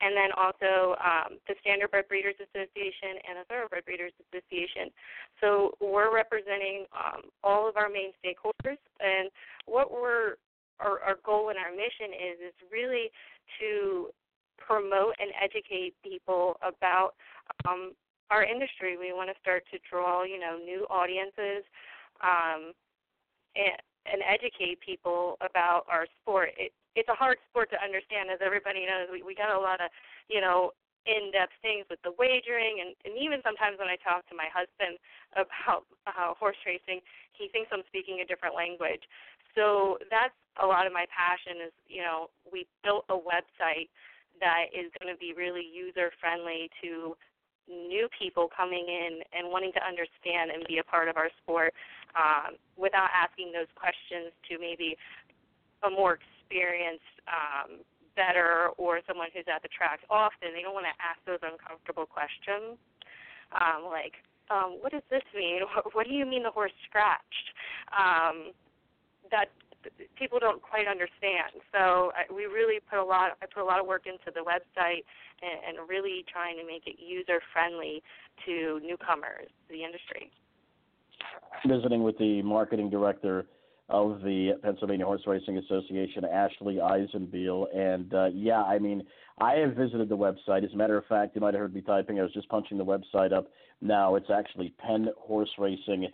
and 0.01 0.15
then 0.15 0.32
also 0.36 0.95
um, 0.99 1.38
the 1.47 1.55
Standardbred 1.62 2.08
Breeders 2.08 2.36
Association 2.39 3.21
and 3.27 3.39
the 3.39 3.45
Thoroughbred 3.47 3.86
Breeders 3.86 4.13
Association. 4.27 4.89
So 5.39 5.75
we're 5.79 6.13
representing 6.13 6.86
um, 6.91 7.29
all 7.43 7.67
of 7.69 7.77
our 7.77 7.89
main 7.89 8.12
stakeholders, 8.19 8.79
and 8.99 9.29
what 9.65 9.91
we're 9.91 10.36
our, 10.79 10.99
our 10.99 11.17
goal 11.25 11.49
and 11.49 11.60
our 11.60 11.71
mission 11.71 12.15
is 12.15 12.38
is 12.49 12.55
really 12.71 13.12
to 13.60 14.10
promote 14.58 15.15
and 15.19 15.32
educate 15.41 15.93
people 16.03 16.58
about 16.62 17.12
um, 17.67 17.93
our 18.29 18.43
industry. 18.43 18.97
We 18.97 19.13
want 19.13 19.29
to 19.29 19.39
start 19.41 19.63
to 19.71 19.77
draw, 19.89 20.23
you 20.23 20.39
know, 20.39 20.58
new 20.58 20.86
audiences 20.89 21.63
um, 22.23 22.73
and, 23.55 23.77
educate 24.25 24.81
people 24.81 25.38
about 25.38 25.85
our 25.85 26.05
sport. 26.21 26.49
It, 26.57 26.73
it's 26.97 27.09
a 27.09 27.17
hard 27.17 27.38
sport 27.49 27.69
to 27.69 27.77
understand, 27.77 28.33
as 28.33 28.41
everybody 28.41 28.85
knows. 28.85 29.05
We, 29.12 29.21
we 29.21 29.35
got 29.38 29.53
a 29.53 29.59
lot 29.59 29.81
of, 29.81 29.93
you 30.29 30.41
know, 30.41 30.73
in-depth 31.05 31.53
things 31.62 31.85
with 31.89 32.01
the 32.01 32.13
wagering, 32.17 32.81
and, 32.81 32.97
and 33.05 33.13
even 33.17 33.39
sometimes 33.45 33.77
when 33.77 33.88
I 33.88 33.97
talk 34.01 34.25
to 34.29 34.35
my 34.35 34.49
husband 34.49 34.97
about 35.38 35.85
uh, 36.09 36.33
horse 36.38 36.57
racing, 36.65 37.01
he 37.33 37.49
thinks 37.53 37.69
I'm 37.71 37.85
speaking 37.88 38.21
a 38.21 38.27
different 38.27 38.53
language. 38.57 39.01
So 39.55 39.97
that's 40.09 40.35
a 40.62 40.65
lot 40.65 40.85
of 40.85 40.93
my 40.93 41.05
passion. 41.09 41.69
Is 41.69 41.73
you 41.88 42.01
know, 42.01 42.29
we 42.45 42.67
built 42.83 43.05
a 43.09 43.17
website 43.17 43.89
that 44.41 44.69
is 44.73 44.91
going 44.97 45.09
to 45.09 45.17
be 45.17 45.33
really 45.33 45.63
user 45.63 46.12
friendly 46.19 46.69
to 46.81 47.15
new 47.69 48.09
people 48.17 48.49
coming 48.49 48.85
in 48.89 49.21
and 49.33 49.49
wanting 49.49 49.71
to 49.73 49.81
understand 49.85 50.49
and 50.49 50.65
be 50.67 50.79
a 50.79 50.83
part 50.83 51.07
of 51.07 51.17
our 51.17 51.29
sport 51.41 51.73
um, 52.15 52.57
without 52.77 53.09
asking 53.13 53.51
those 53.51 53.69
questions 53.75 54.33
to 54.49 54.57
maybe 54.57 54.97
a 55.83 55.89
more 55.89 56.17
experienced 56.17 57.15
um, 57.29 57.83
better 58.15 58.73
or 58.77 58.99
someone 59.07 59.29
who's 59.33 59.47
at 59.47 59.61
the 59.61 59.71
track 59.71 60.01
often. 60.09 60.51
They 60.51 60.61
don't 60.61 60.73
want 60.73 60.89
to 60.89 60.97
ask 60.99 61.21
those 61.23 61.39
uncomfortable 61.39 62.05
questions, 62.05 62.75
um, 63.55 63.87
like, 63.87 64.19
um, 64.49 64.81
"What 64.81 64.91
does 64.91 65.05
this 65.09 65.23
mean? 65.33 65.61
What 65.93 66.07
do 66.07 66.13
you 66.13 66.25
mean 66.25 66.43
the 66.43 66.51
horse 66.51 66.75
scratched?" 66.89 67.47
Um, 67.93 68.51
that 69.31 69.53
people 70.17 70.39
don't 70.39 70.61
quite 70.61 70.87
understand. 70.87 71.63
So 71.71 72.11
I, 72.11 72.27
we 72.33 72.45
really 72.45 72.79
put 72.83 72.99
a 72.99 73.03
lot. 73.03 73.37
I 73.41 73.45
put 73.45 73.63
a 73.63 73.65
lot 73.65 73.79
of 73.79 73.87
work 73.87 74.05
into 74.05 74.31
the 74.33 74.43
website 74.43 75.07
and, 75.41 75.79
and 75.79 75.89
really 75.89 76.25
trying 76.27 76.57
to 76.57 76.65
make 76.65 76.83
it 76.85 76.99
user 76.99 77.39
friendly 77.53 78.03
to 78.45 78.79
newcomers 78.83 79.47
to 79.47 79.69
the 79.71 79.83
industry. 79.83 80.31
Visiting 81.67 82.03
with 82.03 82.17
the 82.17 82.41
marketing 82.41 82.89
director 82.89 83.45
of 83.89 84.21
the 84.21 84.51
Pennsylvania 84.62 85.05
Horse 85.05 85.23
Racing 85.25 85.58
Association, 85.58 86.23
Ashley 86.23 86.75
Eisenbeil, 86.75 87.65
and 87.75 88.13
uh, 88.13 88.27
yeah, 88.27 88.62
I 88.62 88.77
mean, 88.77 89.03
I 89.39 89.55
have 89.55 89.73
visited 89.75 90.10
the 90.10 90.17
website. 90.17 90.63
As 90.63 90.73
a 90.73 90.77
matter 90.77 90.97
of 90.97 91.05
fact, 91.08 91.36
you 91.36 91.41
might 91.41 91.53
have 91.53 91.62
heard 91.62 91.73
me 91.73 91.82
typing. 91.82 92.19
I 92.19 92.23
was 92.23 92.34
just 92.34 92.47
punching 92.49 92.77
the 92.77 92.86
website 92.86 93.34
up 93.34 93.47
now. 93.82 94.15
It's 94.15 94.29
actually 94.29 94.73
Penn 94.77 95.08
Horse 95.17 95.49
Racing 95.58 96.08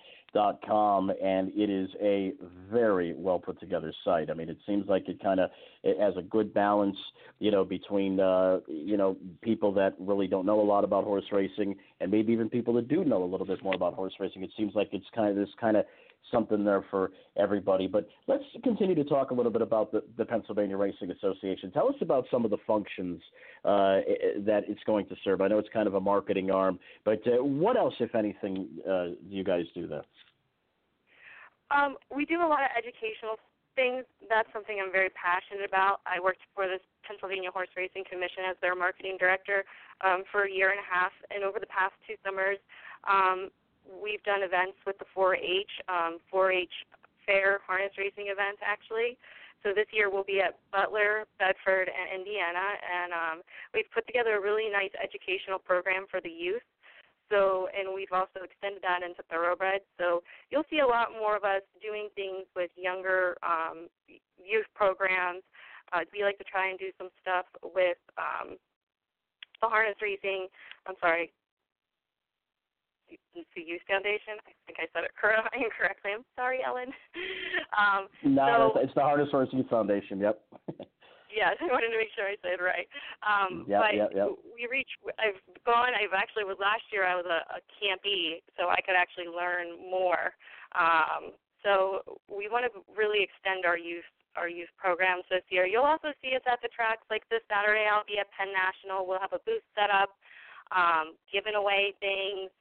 com 0.66 1.12
and 1.24 1.52
it 1.56 1.70
is 1.70 1.90
a 2.02 2.34
very 2.72 3.14
well 3.18 3.40
put 3.40 3.60
together 3.60 3.94
site. 4.04 4.30
I 4.30 4.34
mean, 4.34 4.50
it 4.50 4.58
seems 4.66 4.88
like 4.88 5.08
it 5.08 5.22
kind 5.22 5.40
of 5.40 5.50
it 5.84 6.00
has 6.00 6.16
a 6.18 6.22
good 6.22 6.54
balance, 6.54 6.98
you 7.40 7.52
know, 7.52 7.64
between 7.64 8.20
uh, 8.20 8.60
you 8.68 8.98
know 8.98 9.18
people 9.42 9.72
that 9.74 9.94
really 10.00 10.28
don't 10.28 10.46
know 10.46 10.60
a 10.60 10.64
lot 10.64 10.84
about 10.84 11.04
horse 11.04 11.26
racing 11.32 11.76
and 12.02 12.12
maybe 12.12 12.34
even 12.34 12.50
people 12.50 12.74
that 12.76 12.88
do 12.88 13.04
know 13.04 13.24
a 13.24 13.26
little 13.26 13.46
bit 13.46 13.64
more 13.64 13.76
about 13.76 13.94
horse 13.94 14.14
racing. 14.20 14.44
It 14.44 14.52
seems 14.58 14.76
like 14.76 14.90
it's 14.92 15.06
kind 15.16 15.30
of 15.30 15.36
this 15.36 15.54
kind 15.60 15.78
of 15.78 15.86
something 16.32 16.64
there 16.64 16.84
for 16.90 17.12
everybody. 17.38 17.88
But 17.88 18.08
let's 18.28 18.44
continue 18.64 18.96
to 18.96 19.04
talk 19.04 19.32
a 19.32 19.34
little 19.34 19.52
bit 19.52 19.62
about 19.62 19.92
the, 19.92 20.04
the 20.18 20.26
Pennsylvania 20.26 20.78
Racing 20.78 21.12
Association. 21.12 21.72
Tell 21.72 21.88
us 21.88 21.96
about 22.02 22.26
some 22.32 22.46
of 22.46 22.52
the 22.52 22.58
functions 22.66 23.22
uh, 23.64 24.02
that 24.46 24.64
it's 24.68 24.84
going 24.86 25.08
to 25.08 25.16
serve. 25.24 25.42
I 25.42 25.48
know 25.48 25.60
it's 25.60 25.70
kind 25.74 25.88
of 25.88 25.96
a 25.96 26.02
marketing 26.02 26.52
arm, 26.52 26.80
but 27.04 27.22
uh, 27.28 27.44
what 27.44 27.78
else, 27.78 27.94
if 28.00 28.16
anything, 28.16 28.68
uh, 28.88 29.06
do 29.06 29.18
you 29.30 29.44
guys 29.44 29.66
do 29.74 29.88
there? 29.88 30.06
Um, 31.72 31.98
we 32.16 32.26
do 32.26 32.42
a 32.42 32.48
lot 32.48 32.62
of 32.62 32.70
educational 32.78 33.38
things. 33.76 34.06
That's 34.30 34.48
something 34.54 34.80
I'm 34.80 34.92
very 34.92 35.10
passionate 35.12 35.68
about. 35.68 36.00
I 36.08 36.20
worked 36.20 36.42
for 36.56 36.66
the 36.66 36.80
Pennsylvania 37.04 37.52
Horse 37.52 37.70
Racing 37.76 38.04
Commission 38.10 38.48
as 38.50 38.56
their 38.62 38.76
marketing 38.76 39.18
director 39.20 39.64
um, 40.02 40.24
for 40.32 40.44
a 40.44 40.52
year 40.52 40.72
and 40.72 40.80
a 40.80 40.88
half, 40.88 41.12
and 41.30 41.44
over 41.44 41.60
the 41.60 41.68
past 41.68 41.94
two 42.08 42.16
summers, 42.24 42.58
um, 43.06 43.52
we've 43.86 44.24
done 44.24 44.42
events 44.42 44.78
with 44.86 44.98
the 45.00 45.06
4-H, 45.16 45.70
um, 45.90 46.18
4-H 46.34 46.72
fair 47.26 47.60
harness 47.66 47.92
racing 47.98 48.30
events 48.30 48.62
actually. 48.62 49.18
so 49.64 49.74
this 49.74 49.90
year 49.92 50.10
we'll 50.10 50.28
be 50.28 50.42
at 50.42 50.58
Butler, 50.72 51.26
Bedford, 51.40 51.90
and 51.90 52.08
Indiana, 52.14 52.78
and 52.86 53.10
um, 53.14 53.38
we've 53.74 53.90
put 53.94 54.06
together 54.06 54.38
a 54.38 54.42
really 54.42 54.70
nice 54.70 54.94
educational 55.02 55.58
program 55.58 56.06
for 56.10 56.22
the 56.22 56.30
youth. 56.30 56.62
So, 57.32 57.68
and 57.74 57.90
we've 57.90 58.14
also 58.14 58.46
extended 58.46 58.86
that 58.86 59.02
into 59.02 59.26
thoroughbred. 59.26 59.82
So 59.98 60.22
you'll 60.52 60.70
see 60.70 60.80
a 60.80 60.86
lot 60.86 61.10
more 61.10 61.36
of 61.36 61.44
us 61.44 61.66
doing 61.82 62.10
things 62.14 62.46
with 62.56 62.70
younger 62.78 63.36
um, 63.42 63.90
youth 64.38 64.70
programs. 64.76 65.42
Uh, 65.94 66.06
we 66.14 66.24
like 66.24 66.38
to 66.38 66.44
try 66.46 66.70
and 66.70 66.78
do 66.78 66.94
some 66.98 67.10
stuff 67.22 67.46
with 67.64 67.98
um, 68.22 68.58
the 69.62 69.68
harness 69.68 69.98
racing. 70.02 70.48
I'm 70.86 70.96
sorry, 71.02 71.34
the 73.56 73.64
Youth 73.64 73.84
Foundation. 73.88 74.40
I 74.44 74.52
think 74.68 74.78
I 74.80 74.88
said 74.92 75.08
it 75.08 75.16
incorrectly. 75.56 76.12
I'm 76.16 76.28
sorry, 76.36 76.60
Ellen. 76.66 76.92
um, 77.80 78.08
no, 78.24 78.76
so, 78.76 78.82
it's 78.82 78.94
the 78.94 79.02
Harness 79.02 79.32
Horse 79.32 79.50
Youth 79.52 79.70
Foundation. 79.70 80.20
Yep. 80.20 80.36
yes, 81.32 81.56
I 81.60 81.68
wanted 81.72 81.92
to 81.92 82.00
make 82.00 82.12
sure 82.16 82.28
I 82.28 82.36
said 82.44 82.60
it 82.60 82.64
right. 82.64 82.88
Um, 83.24 83.66
yep, 83.68 83.82
but 83.82 83.94
yep, 83.96 84.10
yep. 84.16 84.30
we 84.52 84.68
reach. 84.68 84.92
I've 85.20 85.40
gone. 85.64 85.96
I've 85.96 86.16
actually 86.16 86.44
was 86.44 86.60
last 86.60 86.84
year. 86.92 87.08
I 87.08 87.16
was 87.16 87.28
a, 87.28 87.44
a 87.58 87.60
campee, 87.80 88.44
so 88.60 88.68
I 88.68 88.84
could 88.84 88.96
actually 88.96 89.32
learn 89.32 89.80
more. 89.80 90.36
Um, 90.76 91.36
so 91.64 92.04
we 92.30 92.52
want 92.52 92.68
to 92.68 92.72
really 92.94 93.26
extend 93.26 93.66
our 93.66 93.78
youth 93.78 94.06
our 94.36 94.52
youth 94.52 94.70
programs 94.76 95.24
this 95.32 95.48
year. 95.48 95.66
You'll 95.66 95.88
also 95.88 96.12
see 96.20 96.36
us 96.36 96.44
at 96.44 96.60
the 96.60 96.68
tracks 96.68 97.08
like 97.08 97.24
this 97.32 97.40
Saturday. 97.48 97.88
I'll 97.88 98.04
be 98.04 98.20
at 98.20 98.28
Penn 98.36 98.52
National. 98.52 99.08
We'll 99.08 99.24
have 99.24 99.32
a 99.32 99.40
booth 99.48 99.64
set 99.72 99.88
up, 99.88 100.12
um, 100.76 101.16
giving 101.32 101.56
away 101.56 101.96
things, 102.04 102.52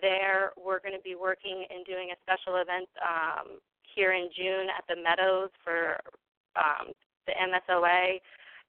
there. 0.00 0.52
We're 0.56 0.80
going 0.80 0.96
to 0.96 1.02
be 1.02 1.14
working 1.14 1.64
and 1.70 1.84
doing 1.84 2.10
a 2.12 2.18
special 2.22 2.60
event 2.60 2.88
um, 3.00 3.58
here 3.82 4.12
in 4.12 4.28
June 4.36 4.68
at 4.70 4.84
the 4.88 5.00
Meadows 5.00 5.50
for 5.64 5.98
um, 6.56 6.92
the 7.26 7.34
MSOA. 7.36 8.20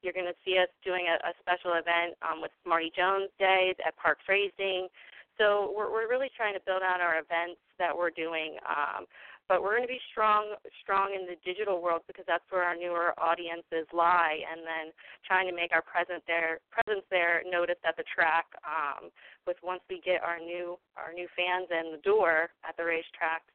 You're 0.02 0.16
going 0.16 0.30
to 0.30 0.38
see 0.44 0.56
us 0.56 0.68
doing 0.84 1.06
a, 1.08 1.16
a 1.28 1.32
special 1.40 1.76
event 1.76 2.16
um, 2.24 2.40
with 2.40 2.52
Marty 2.66 2.90
Jones 2.96 3.28
Day 3.38 3.74
at 3.84 3.94
Parx 4.00 4.24
Racing. 4.28 4.88
So 5.36 5.72
we're, 5.76 5.92
we're 5.92 6.08
really 6.08 6.30
trying 6.36 6.54
to 6.54 6.60
build 6.64 6.82
out 6.82 7.00
our 7.00 7.16
events 7.16 7.60
that 7.78 7.96
we're 7.96 8.12
doing. 8.12 8.56
Um, 8.68 9.04
but 9.50 9.66
we're 9.66 9.74
going 9.74 9.82
to 9.82 9.90
be 9.90 9.98
strong 10.14 10.54
strong 10.78 11.10
in 11.10 11.26
the 11.26 11.34
digital 11.42 11.82
world 11.82 12.06
because 12.06 12.22
that's 12.30 12.46
where 12.54 12.62
our 12.62 12.78
newer 12.78 13.10
audiences 13.18 13.82
lie 13.90 14.38
and 14.46 14.62
then 14.62 14.94
trying 15.26 15.50
to 15.50 15.52
make 15.52 15.74
our 15.74 15.82
presence 15.82 16.22
there 16.30 16.62
presence 16.70 17.02
there 17.10 17.42
noticed 17.42 17.82
at 17.82 17.98
the 17.98 18.06
track 18.06 18.46
um, 18.62 19.10
with 19.50 19.58
once 19.66 19.82
we 19.90 19.98
get 20.06 20.22
our 20.22 20.38
new 20.38 20.78
our 20.94 21.10
new 21.10 21.26
fans 21.34 21.66
in 21.74 21.90
the 21.90 21.98
door 22.06 22.54
at 22.62 22.78
the 22.78 22.86
racetracks 22.86 23.50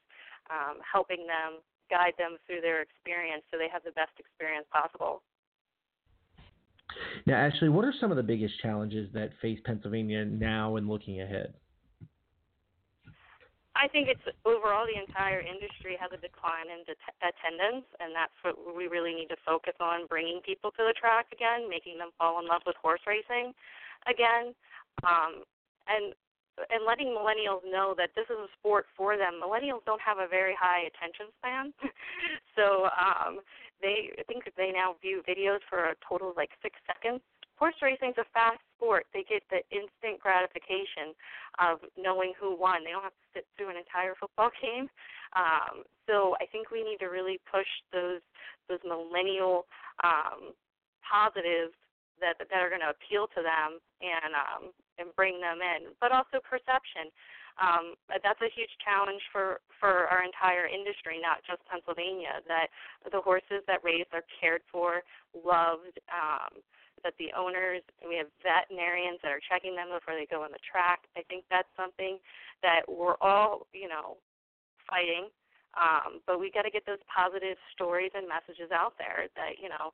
um, 0.52 0.84
helping 0.84 1.24
them 1.24 1.64
guide 1.88 2.14
them 2.20 2.36
through 2.44 2.60
their 2.60 2.84
experience 2.84 3.48
so 3.48 3.56
they 3.56 3.72
have 3.72 3.82
the 3.88 3.96
best 3.96 4.12
experience 4.20 4.68
possible. 4.68 5.24
Now 7.24 7.40
ashley 7.40 7.72
what 7.72 7.88
are 7.88 7.96
some 8.04 8.12
of 8.12 8.20
the 8.20 8.28
biggest 8.28 8.60
challenges 8.60 9.08
that 9.16 9.32
face 9.42 9.64
pennsylvania 9.64 10.26
now 10.28 10.76
and 10.76 10.92
looking 10.92 11.22
ahead 11.24 11.56
I 13.76 13.92
think 13.92 14.08
it's 14.08 14.24
overall 14.48 14.88
the 14.88 14.96
entire 14.96 15.44
industry 15.44 16.00
has 16.00 16.08
a 16.16 16.20
decline 16.20 16.72
in 16.72 16.88
det- 16.88 17.16
attendance, 17.20 17.84
and 18.00 18.16
that's 18.16 18.36
what 18.42 18.56
we 18.76 18.88
really 18.88 19.14
need 19.14 19.28
to 19.36 19.40
focus 19.46 19.76
on: 19.80 20.08
bringing 20.08 20.40
people 20.40 20.72
to 20.80 20.84
the 20.88 20.96
track 20.96 21.28
again, 21.36 21.68
making 21.70 22.00
them 22.00 22.16
fall 22.18 22.40
in 22.40 22.48
love 22.48 22.64
with 22.66 22.80
horse 22.80 23.04
racing 23.06 23.52
again, 24.08 24.56
um, 25.04 25.44
and 25.92 26.16
and 26.72 26.88
letting 26.88 27.12
millennials 27.12 27.68
know 27.68 27.92
that 28.00 28.16
this 28.16 28.24
is 28.32 28.40
a 28.40 28.48
sport 28.58 28.88
for 28.96 29.18
them. 29.20 29.44
Millennials 29.44 29.84
don't 29.84 30.00
have 30.00 30.24
a 30.24 30.28
very 30.28 30.56
high 30.56 30.88
attention 30.88 31.28
span, 31.40 31.76
so 32.56 32.88
um, 32.96 33.44
they 33.82 34.16
I 34.18 34.24
think 34.24 34.48
they 34.56 34.72
now 34.72 34.96
view 35.02 35.22
videos 35.28 35.60
for 35.70 35.92
a 35.92 36.00
total 36.08 36.32
of 36.32 36.38
like 36.38 36.56
six 36.64 36.80
seconds 36.88 37.20
horse 37.56 37.76
racing's 37.82 38.18
a 38.18 38.28
fast 38.34 38.60
sport. 38.76 39.06
They 39.13 39.24
get 39.24 39.44
the 39.50 39.63
instant 39.72 40.20
gratification 40.20 41.15
of 41.60 41.80
knowing 41.98 42.34
who 42.39 42.56
won. 42.56 42.84
They 42.84 42.91
don't 42.91 43.04
have 43.08 43.15
to 43.15 43.30
sit 43.34 43.46
through 43.56 43.72
an 43.72 43.80
entire 43.80 44.15
football 44.20 44.52
game. 44.62 44.88
Um, 45.36 45.84
so 46.08 46.36
I 46.39 46.46
think 46.48 46.72
we 46.72 46.84
need 46.84 47.00
to 47.00 47.12
really 47.12 47.39
push 47.52 47.68
those 47.91 48.24
those 48.68 48.82
millennial 48.82 49.68
um, 50.04 50.56
positives 51.06 51.76
that 52.20 52.39
that 52.39 52.60
are 52.60 52.72
going 52.72 52.84
to 52.84 52.96
appeal 52.96 53.28
to 53.36 53.41
them 53.44 53.80
and 54.00 54.32
um, 54.36 54.63
and 55.00 55.12
bring 55.15 55.39
them 55.39 55.60
in, 55.60 55.91
but 56.00 56.12
also 56.12 56.39
perception. 56.44 57.12
Um, 57.56 57.96
that's 58.12 58.39
a 58.44 58.52
huge 58.52 58.72
challenge 58.84 59.24
for 59.32 59.63
for 59.80 60.12
our 60.12 60.24
entire 60.24 60.68
industry, 60.68 61.20
not 61.24 61.39
just 61.48 61.63
Pennsylvania. 61.68 62.44
That 62.48 62.68
the 63.12 63.24
horses 63.24 63.63
that 63.68 63.84
race 63.84 64.08
are 64.12 64.28
cared 64.39 64.63
for, 64.72 65.04
loved. 65.32 66.00
Um, 66.12 66.60
that 67.06 67.13
the 67.22 67.30
owners, 67.38 67.86
we 68.02 68.18
have 68.18 68.28
veterinarians 68.41 69.22
that 69.22 69.32
are 69.32 69.46
checking 69.46 69.78
them 69.78 69.94
before 69.94 70.18
they 70.18 70.26
go 70.26 70.41
on 70.41 70.52
the 70.52 70.65
track. 70.65 71.06
I 71.13 71.22
think 71.30 71.46
that's 71.54 71.70
something 71.78 72.18
that 72.65 72.84
we're 72.89 73.22
all, 73.22 73.70
you 73.72 73.88
know, 73.88 74.18
fighting. 74.89 75.30
Um, 75.78 76.24
but 76.26 76.39
we 76.39 76.50
got 76.50 76.63
to 76.63 76.74
get 76.74 76.88
those 76.88 77.04
positive 77.06 77.60
stories 77.76 78.12
and 78.15 78.26
messages 78.26 78.72
out 78.72 78.96
there 78.98 79.28
that 79.36 79.60
you 79.60 79.68
know 79.68 79.91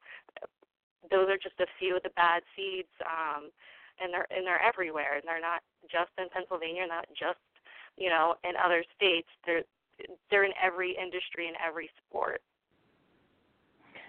those 1.09 1.25
are 1.25 1.41
just 1.41 1.57
a 1.57 1.65
few 1.81 1.97
of 1.97 2.05
the 2.05 2.13
bad 2.13 2.45
seeds, 2.53 2.93
um, 3.01 3.49
and 3.97 4.13
they're 4.13 4.29
and 4.29 4.45
they're 4.45 4.61
everywhere. 4.61 5.17
And 5.17 5.25
they're 5.25 5.41
not 5.41 5.65
just 5.89 6.13
in 6.21 6.29
Pennsylvania, 6.29 6.85
not 6.85 7.09
just 7.17 7.41
you 7.97 8.13
know 8.13 8.37
in 8.45 8.53
other 8.61 8.85
states. 8.93 9.27
They're 9.41 9.65
they're 10.29 10.45
in 10.45 10.53
every 10.61 10.93
industry 10.93 11.49
and 11.49 11.57
every 11.57 11.89
sport. 11.97 12.45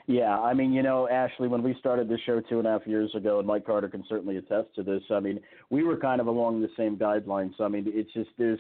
Yeah, 0.07 0.39
I 0.39 0.53
mean, 0.53 0.73
you 0.73 0.83
know, 0.83 1.09
Ashley, 1.09 1.49
when 1.49 1.63
we 1.63 1.77
started 1.79 2.09
this 2.09 2.21
show 2.27 2.41
two 2.41 2.59
and 2.59 2.67
a 2.67 2.73
half 2.73 2.87
years 2.87 3.15
ago, 3.15 3.39
and 3.39 3.47
Mike 3.47 3.65
Carter 3.65 3.89
can 3.89 4.05
certainly 4.09 4.37
attest 4.37 4.75
to 4.75 4.83
this. 4.83 5.03
I 5.11 5.21
mean, 5.21 5.39
we 5.71 5.85
were 5.85 5.97
kind 5.97 6.21
of 6.21 6.27
along 6.27 6.61
the 6.61 6.71
same 6.77 6.97
guidelines. 6.97 7.53
I 7.61 7.69
mean, 7.69 7.85
it's 7.87 8.13
just 8.13 8.31
there's 8.37 8.59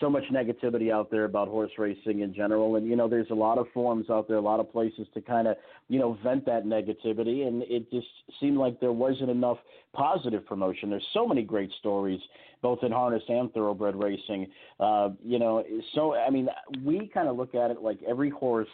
so 0.00 0.08
much 0.08 0.24
negativity 0.32 0.90
out 0.90 1.10
there 1.10 1.24
about 1.24 1.48
horse 1.48 1.70
racing 1.76 2.20
in 2.20 2.32
general, 2.32 2.76
and 2.76 2.86
you 2.86 2.96
know, 2.96 3.08
there's 3.08 3.28
a 3.30 3.34
lot 3.34 3.58
of 3.58 3.66
forums 3.74 4.08
out 4.08 4.26
there, 4.26 4.38
a 4.38 4.40
lot 4.40 4.58
of 4.58 4.72
places 4.72 5.06
to 5.12 5.20
kind 5.20 5.46
of 5.46 5.56
you 5.88 5.98
know 5.98 6.16
vent 6.24 6.46
that 6.46 6.64
negativity, 6.64 7.46
and 7.46 7.62
it 7.64 7.90
just 7.90 8.06
seemed 8.40 8.56
like 8.56 8.80
there 8.80 8.92
wasn't 8.92 9.28
enough 9.28 9.58
positive 9.92 10.46
promotion. 10.46 10.88
There's 10.88 11.06
so 11.12 11.26
many 11.26 11.42
great 11.42 11.70
stories, 11.78 12.20
both 12.62 12.78
in 12.82 12.90
harness 12.90 13.22
and 13.28 13.52
thoroughbred 13.52 13.96
racing. 13.96 14.46
Uh, 14.78 15.10
you 15.22 15.38
know, 15.38 15.62
so 15.94 16.14
I 16.14 16.30
mean, 16.30 16.48
we 16.82 17.10
kind 17.12 17.28
of 17.28 17.36
look 17.36 17.54
at 17.54 17.70
it 17.70 17.82
like 17.82 17.98
every 18.08 18.30
horse 18.30 18.68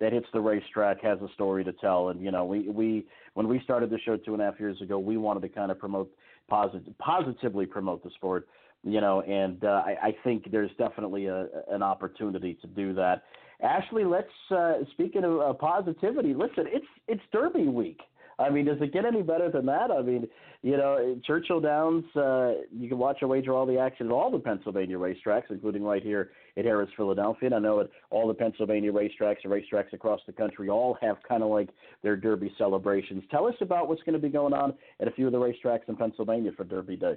that 0.00 0.12
hits 0.12 0.26
the 0.32 0.40
racetrack 0.40 1.02
has 1.02 1.18
a 1.20 1.28
story 1.34 1.62
to 1.64 1.72
tell. 1.74 2.08
And 2.08 2.22
you 2.22 2.30
know, 2.30 2.44
we 2.44 2.68
we 2.68 3.06
when 3.34 3.46
we 3.48 3.60
started 3.64 3.90
the 3.90 3.98
show 4.04 4.16
two 4.16 4.32
and 4.32 4.42
a 4.42 4.46
half 4.46 4.58
years 4.58 4.80
ago, 4.80 4.98
we 4.98 5.16
wanted 5.16 5.40
to 5.42 5.48
kind 5.48 5.70
of 5.70 5.78
promote 5.78 6.10
positive 6.48 6.96
positively 6.98 7.66
promote 7.66 8.02
the 8.02 8.10
sport. 8.10 8.48
You 8.82 9.02
know, 9.02 9.20
and 9.20 9.62
uh, 9.62 9.82
I, 9.84 9.96
I 10.02 10.16
think 10.24 10.50
there's 10.50 10.70
definitely 10.78 11.26
a, 11.26 11.48
an 11.70 11.82
opportunity 11.82 12.54
to 12.62 12.66
do 12.66 12.94
that. 12.94 13.24
Ashley, 13.62 14.04
let's 14.04 14.28
uh, 14.50 14.78
speaking 14.92 15.22
of 15.22 15.40
uh, 15.40 15.52
positivity. 15.52 16.32
Listen, 16.32 16.64
it's 16.66 16.86
it's 17.06 17.22
Derby 17.30 17.68
week. 17.68 18.00
I 18.38 18.48
mean, 18.48 18.64
does 18.64 18.78
it 18.80 18.94
get 18.94 19.04
any 19.04 19.22
better 19.22 19.50
than 19.50 19.66
that? 19.66 19.90
I 19.90 20.00
mean, 20.00 20.26
you 20.62 20.78
know, 20.78 21.20
Churchill 21.26 21.60
Downs, 21.60 22.04
uh, 22.16 22.52
you 22.74 22.88
can 22.88 22.96
watch 22.96 23.18
or 23.20 23.28
wager 23.28 23.52
all 23.52 23.66
the 23.66 23.78
action 23.78 24.06
at 24.06 24.12
all 24.12 24.30
the 24.30 24.38
Pennsylvania 24.38 24.96
racetracks, 24.96 25.50
including 25.50 25.82
right 25.82 26.02
here 26.02 26.30
at 26.56 26.64
Harrah's, 26.64 26.90
Philadelphia. 26.96 27.46
And 27.46 27.54
I 27.54 27.58
know 27.58 27.78
that 27.78 27.90
all 28.10 28.28
the 28.28 28.34
Pennsylvania 28.34 28.92
racetracks 28.92 29.38
and 29.44 29.52
racetracks 29.52 29.92
across 29.92 30.20
the 30.26 30.32
country 30.32 30.68
all 30.68 30.96
have 31.00 31.16
kind 31.28 31.42
of 31.42 31.50
like 31.50 31.68
their 32.02 32.16
Derby 32.16 32.52
celebrations. 32.58 33.22
Tell 33.30 33.46
us 33.46 33.54
about 33.60 33.88
what's 33.88 34.02
going 34.02 34.14
to 34.14 34.20
be 34.20 34.28
going 34.28 34.52
on 34.52 34.74
at 35.00 35.08
a 35.08 35.10
few 35.12 35.26
of 35.26 35.32
the 35.32 35.38
racetracks 35.38 35.88
in 35.88 35.96
Pennsylvania 35.96 36.52
for 36.56 36.64
Derby 36.64 36.96
Day. 36.96 37.14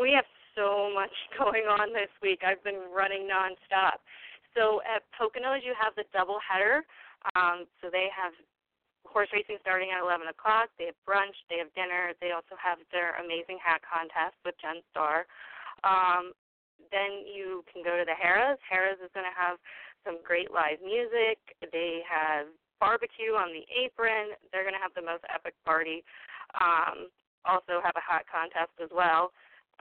We 0.00 0.12
have 0.14 0.24
so 0.54 0.90
much 0.94 1.12
going 1.38 1.64
on 1.64 1.92
this 1.92 2.10
week. 2.22 2.42
I've 2.46 2.62
been 2.64 2.80
running 2.94 3.28
nonstop. 3.28 4.00
So 4.54 4.80
at 4.84 5.02
Poconos, 5.16 5.64
you 5.64 5.72
have 5.80 5.94
the 5.96 6.04
double 6.12 6.38
header. 6.40 6.84
Um, 7.36 7.64
so 7.80 7.88
they 7.90 8.08
have 8.12 8.32
horse 9.06 9.28
racing 9.32 9.58
starting 9.60 9.90
at 9.92 10.02
11 10.02 10.28
o'clock. 10.28 10.68
They 10.78 10.88
have 10.92 10.98
brunch, 11.04 11.36
they 11.48 11.58
have 11.58 11.72
dinner. 11.74 12.12
They 12.20 12.32
also 12.32 12.56
have 12.56 12.78
their 12.92 13.16
amazing 13.20 13.58
hat 13.60 13.80
contest 13.84 14.36
with 14.44 14.56
Jen 14.60 14.80
Starr. 14.90 15.28
Um, 15.84 16.32
then 16.90 17.24
you 17.24 17.64
can 17.72 17.82
go 17.82 17.96
to 17.96 18.04
the 18.04 18.16
Harrah's. 18.16 18.60
Harrah's 18.64 19.00
is 19.00 19.12
going 19.14 19.28
to 19.28 19.36
have 19.36 19.56
some 20.04 20.18
great 20.22 20.50
live 20.50 20.82
music. 20.84 21.38
They 21.72 22.02
have 22.04 22.50
barbecue 22.80 23.38
on 23.38 23.54
the 23.54 23.62
apron. 23.72 24.34
They're 24.50 24.66
going 24.66 24.76
to 24.76 24.82
have 24.82 24.94
the 24.94 25.06
most 25.06 25.22
epic 25.30 25.54
party. 25.64 26.02
Um, 26.58 27.08
also 27.44 27.82
have 27.82 27.96
a 27.96 28.04
hot 28.04 28.26
contest 28.26 28.74
as 28.82 28.90
well. 28.90 29.30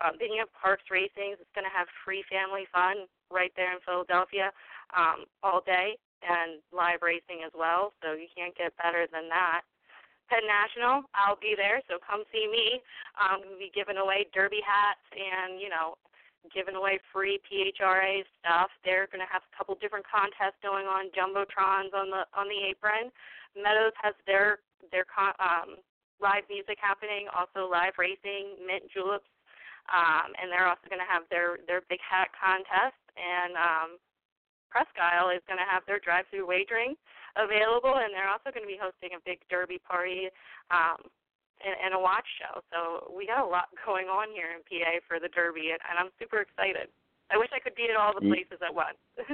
Um, 0.01 0.17
then 0.17 0.33
you 0.33 0.41
have 0.41 0.53
Parx 0.53 0.81
Racing. 0.89 1.37
It's 1.37 1.53
going 1.53 1.67
to 1.67 1.73
have 1.73 1.85
free 2.05 2.25
family 2.25 2.65
fun 2.73 3.05
right 3.29 3.53
there 3.53 3.73
in 3.73 3.81
Philadelphia 3.85 4.49
um, 4.97 5.29
all 5.43 5.61
day 5.61 5.97
and 6.25 6.61
live 6.73 7.01
racing 7.01 7.45
as 7.45 7.53
well. 7.53 7.93
So 8.01 8.13
you 8.13 8.29
can't 8.33 8.53
get 8.57 8.73
better 8.77 9.05
than 9.09 9.29
that. 9.29 9.65
Penn 10.29 10.47
National, 10.47 11.03
I'll 11.11 11.35
be 11.35 11.59
there, 11.59 11.83
so 11.91 11.99
come 11.99 12.23
see 12.31 12.47
me. 12.47 12.79
I'm 13.19 13.43
going 13.43 13.59
to 13.59 13.59
be 13.59 13.73
giving 13.75 13.99
away 13.99 14.31
derby 14.31 14.63
hats 14.63 15.03
and, 15.11 15.59
you 15.59 15.67
know, 15.67 15.99
giving 16.49 16.73
away 16.73 16.97
free 17.13 17.37
PHRA 17.45 18.25
stuff. 18.41 18.73
They're 18.81 19.05
going 19.13 19.21
to 19.21 19.29
have 19.29 19.45
a 19.45 19.51
couple 19.53 19.77
different 19.77 20.05
contests 20.09 20.57
going 20.65 20.89
on, 20.89 21.13
jumbotrons 21.13 21.93
on 21.93 22.09
the 22.09 22.25
on 22.33 22.49
the 22.49 22.59
apron. 22.65 23.13
Meadows 23.53 23.93
has 24.01 24.17
their 24.25 24.65
their 24.89 25.05
con- 25.05 25.37
um, 25.37 25.77
live 26.17 26.45
music 26.49 26.81
happening, 26.81 27.29
also 27.33 27.69
live 27.69 27.93
racing, 28.01 28.57
mint 28.65 28.89
juleps, 28.89 29.29
um, 29.93 30.33
and 30.41 30.49
they're 30.49 30.69
also 30.69 30.85
going 30.89 31.01
to 31.01 31.09
have 31.09 31.29
their 31.29 31.61
their 31.69 31.85
big 31.89 32.01
hat 32.01 32.33
contest. 32.33 32.97
And 33.13 33.53
um, 33.53 33.89
Presque 34.73 34.97
Isle 34.97 35.35
is 35.35 35.43
going 35.45 35.59
to 35.59 35.67
have 35.67 35.83
their 35.85 35.99
drive-through 35.99 36.47
wagering 36.47 36.95
available, 37.35 37.99
and 37.99 38.15
they're 38.15 38.31
also 38.31 38.55
going 38.55 38.63
to 38.63 38.71
be 38.71 38.79
hosting 38.79 39.13
a 39.13 39.21
big 39.27 39.43
derby 39.51 39.79
party 39.83 40.31
um, 40.71 41.11
and, 41.61 41.75
and 41.85 41.91
a 41.93 42.01
watch 42.01 42.27
show. 42.41 42.61
So 42.73 43.13
we 43.13 43.25
got 43.25 43.45
a 43.45 43.49
lot 43.49 43.69
going 43.85 44.07
on 44.07 44.33
here 44.33 44.51
in 44.51 44.61
PA 44.65 44.99
for 45.07 45.19
the 45.19 45.29
derby, 45.29 45.71
and, 45.71 45.81
and 45.87 45.97
I'm 46.01 46.11
super 46.19 46.41
excited. 46.41 46.89
I 47.31 47.37
wish 47.37 47.49
I 47.55 47.59
could 47.59 47.75
be 47.75 47.87
at 47.89 47.95
all 47.95 48.11
the 48.13 48.27
places 48.27 48.59
at 48.65 48.73
once. 48.73 48.99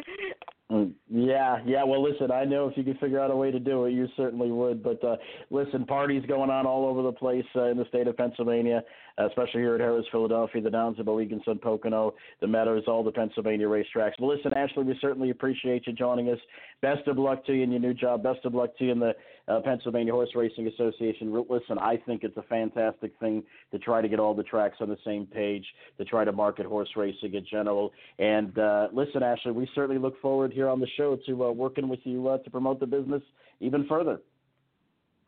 Mm, 0.70 0.92
yeah, 1.10 1.60
yeah. 1.66 1.82
Well, 1.86 2.04
listen, 2.04 2.30
I 2.30 2.44
know 2.44 2.68
if 2.68 2.76
you 2.76 2.84
could 2.84 3.00
figure 3.00 3.22
out 3.22 3.32
a 3.32 3.36
way 3.36 3.52
to 3.52 3.60
do 3.60 3.86
it, 3.86 3.92
you 3.92 4.06
certainly 4.18 4.52
would. 4.52 4.84
But 4.84 5.02
uh, 5.02 5.16
listen, 5.50 5.86
parties 5.86 6.24
going 6.28 6.50
on 6.50 6.66
all 6.66 6.86
over 6.86 7.02
the 7.02 7.14
place 7.14 7.46
uh, 7.56 7.68
in 7.68 7.78
the 7.78 7.86
state 7.86 8.06
of 8.06 8.18
Pennsylvania, 8.18 8.84
especially 9.18 9.62
here 9.62 9.76
at 9.76 9.80
Harrah's, 9.80 10.06
Philadelphia, 10.12 10.62
the 10.62 10.70
Downs 10.70 11.00
of 11.00 11.06
Sun 11.06 11.60
Pocono, 11.60 12.16
the 12.42 12.48
Meadows, 12.48 12.84
all 12.86 13.02
the 13.02 13.14
Pennsylvania 13.14 13.66
racetracks. 13.66 14.20
Well, 14.20 14.36
listen, 14.36 14.54
Ashley, 14.54 14.84
we 14.84 14.98
certainly 15.00 15.30
appreciate 15.30 15.88
you 15.88 15.94
joining 15.94 16.28
us. 16.28 16.40
Best 16.82 17.08
of 17.08 17.18
luck 17.18 17.46
to 17.46 17.54
you 17.54 17.64
in 17.64 17.72
your 17.72 17.80
new 17.80 17.94
job. 17.94 18.22
Best 18.22 18.44
of 18.44 18.54
luck 18.54 18.78
to 18.80 18.84
you 18.84 18.92
in 18.92 19.00
the 19.00 19.14
uh, 19.48 19.60
Pennsylvania 19.62 20.12
Horse 20.12 20.30
Racing 20.36 20.68
Association. 20.68 21.34
Listen, 21.50 21.78
I 21.80 21.98
think 22.06 22.24
it's 22.24 22.38
a 22.38 22.44
fantastic 22.44 23.14
thing 23.20 23.44
to 23.72 23.80
try 23.80 24.02
to 24.02 24.08
get 24.08 24.20
all 24.20 24.34
the 24.34 24.44
tracks 24.44 24.78
on 24.80 24.90
the 24.90 24.98
same 25.06 25.26
page, 25.26 25.66
to 25.98 26.06
try 26.06 26.26
to 26.26 26.32
market 26.32 26.66
horse 26.66 26.90
racing 26.96 27.34
in 27.34 27.46
general. 27.50 27.92
And 28.20 28.58
uh, 28.58 28.88
listen, 28.94 29.24
Ashley, 29.24 29.52
we 29.52 29.70
certainly 29.74 30.00
look 30.00 30.20
forward 30.22 30.52
here 30.52 30.68
on 30.68 30.80
the 30.80 30.88
show 30.98 31.18
to 31.28 31.46
uh, 31.46 31.52
working 31.52 31.88
with 31.88 32.00
you 32.04 32.28
uh, 32.28 32.38
to 32.40 32.50
promote 32.50 32.80
the 32.80 32.88
business 32.88 33.24
even 33.60 33.86
further. 33.88 34.20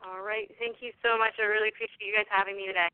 All 0.04 0.22
right. 0.22 0.50
Thank 0.58 0.76
you 0.80 0.92
so 1.02 1.18
much. 1.18 1.32
I 1.38 1.42
really 1.42 1.68
appreciate 1.68 2.06
you 2.06 2.14
guys 2.14 2.26
having 2.30 2.56
me 2.56 2.66
today. 2.66 2.88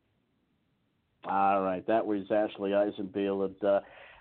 All 1.25 1.61
right. 1.61 1.85
That 1.87 2.05
was 2.05 2.23
Ashley 2.31 2.71
Eisenbeil. 2.71 3.45
And, 3.45 3.63
uh, 3.63 3.79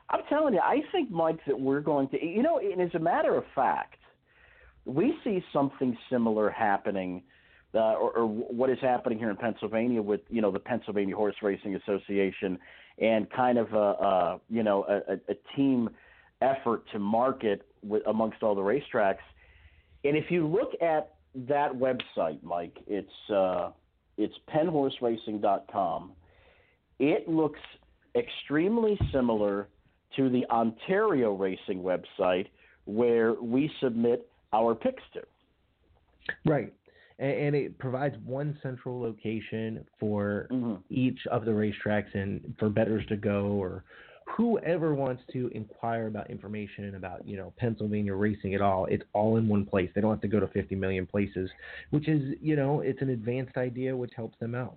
I'm 0.09 0.21
telling 0.29 0.55
you, 0.55 0.61
I 0.61 0.83
think, 0.93 1.11
Mike, 1.11 1.41
that 1.47 1.59
we're 1.59 1.81
going 1.81 2.09
to, 2.11 2.25
you 2.25 2.43
know, 2.43 2.59
and 2.59 2.81
as 2.81 2.95
a 2.95 2.99
matter 2.99 3.37
of 3.37 3.45
fact, 3.55 3.97
we 4.87 5.19
see 5.23 5.45
something 5.53 5.97
similar 6.11 6.49
happening. 6.51 7.23
Uh, 7.75 7.93
or, 7.95 8.11
or 8.13 8.27
what 8.27 8.71
is 8.71 8.79
happening 8.81 9.19
here 9.19 9.29
in 9.29 9.37
Pennsylvania 9.37 10.01
with 10.01 10.23
you 10.31 10.41
know 10.41 10.51
the 10.51 10.59
Pennsylvania 10.59 11.15
Horse 11.15 11.35
Racing 11.43 11.75
Association 11.75 12.59
and 12.99 13.29
kind 13.31 13.59
of 13.59 13.73
a, 13.75 13.77
a 13.77 14.41
you 14.49 14.63
know 14.63 14.85
a, 14.89 15.15
a 15.31 15.37
team 15.55 15.91
effort 16.41 16.85
to 16.93 16.99
market 16.99 17.67
with, 17.83 18.03
amongst 18.07 18.43
all 18.43 18.55
the 18.55 18.63
racetracks. 18.63 19.19
And 20.05 20.17
if 20.17 20.31
you 20.31 20.47
look 20.47 20.73
at 20.81 21.17
that 21.49 21.73
website, 21.73 22.43
Mike, 22.43 22.79
it's 22.87 23.31
uh, 23.31 23.73
it's 24.17 24.35
pennhorseracing.com. 24.55 26.13
It 26.99 27.29
looks 27.29 27.61
extremely 28.15 28.99
similar 29.13 29.69
to 30.17 30.31
the 30.31 30.47
Ontario 30.47 31.35
Racing 31.35 31.83
website 31.83 32.47
where 32.87 33.35
we 33.35 33.71
submit 33.81 34.27
our 34.53 34.75
picks 34.75 35.03
to. 35.15 35.23
Right. 36.45 36.73
And, 37.19 37.55
it 37.55 37.79
provides 37.79 38.15
one 38.27 38.59
central 38.63 39.01
location 39.01 39.87
for 39.99 40.49
mm-hmm. 40.51 40.75
each 40.91 41.19
of 41.31 41.47
the 41.47 41.51
racetracks 41.51 42.15
and 42.15 42.55
for 42.59 42.69
bettors 42.69 43.07
to 43.07 43.17
go 43.17 43.47
or 43.47 43.85
whoever 44.27 44.95
wants 44.95 45.23
to 45.33 45.49
inquire 45.55 46.09
about 46.09 46.31
information 46.31 46.95
about 46.95 47.27
you 47.27 47.37
know 47.37 47.55
Pennsylvania 47.57 48.15
racing 48.15 48.55
at 48.55 48.61
all, 48.61 48.85
it's 48.87 49.05
all 49.15 49.39
in 49.39 49.49
one 49.49 49.65
place. 49.65 49.89
They 49.95 50.03
don't 50.03 50.11
have 50.11 50.21
to 50.21 50.29
go 50.29 50.41
to 50.41 50.49
50 50.49 50.75
million 50.75 51.07
places, 51.07 51.49
which 51.91 52.07
is 52.07 52.35
you 52.43 52.57
know 52.57 52.81
it's 52.81 53.01
an 53.01 53.11
advanced 53.11 53.57
idea 53.57 53.97
which 53.97 54.13
helps 54.15 54.39
them 54.39 54.55
out. 54.55 54.77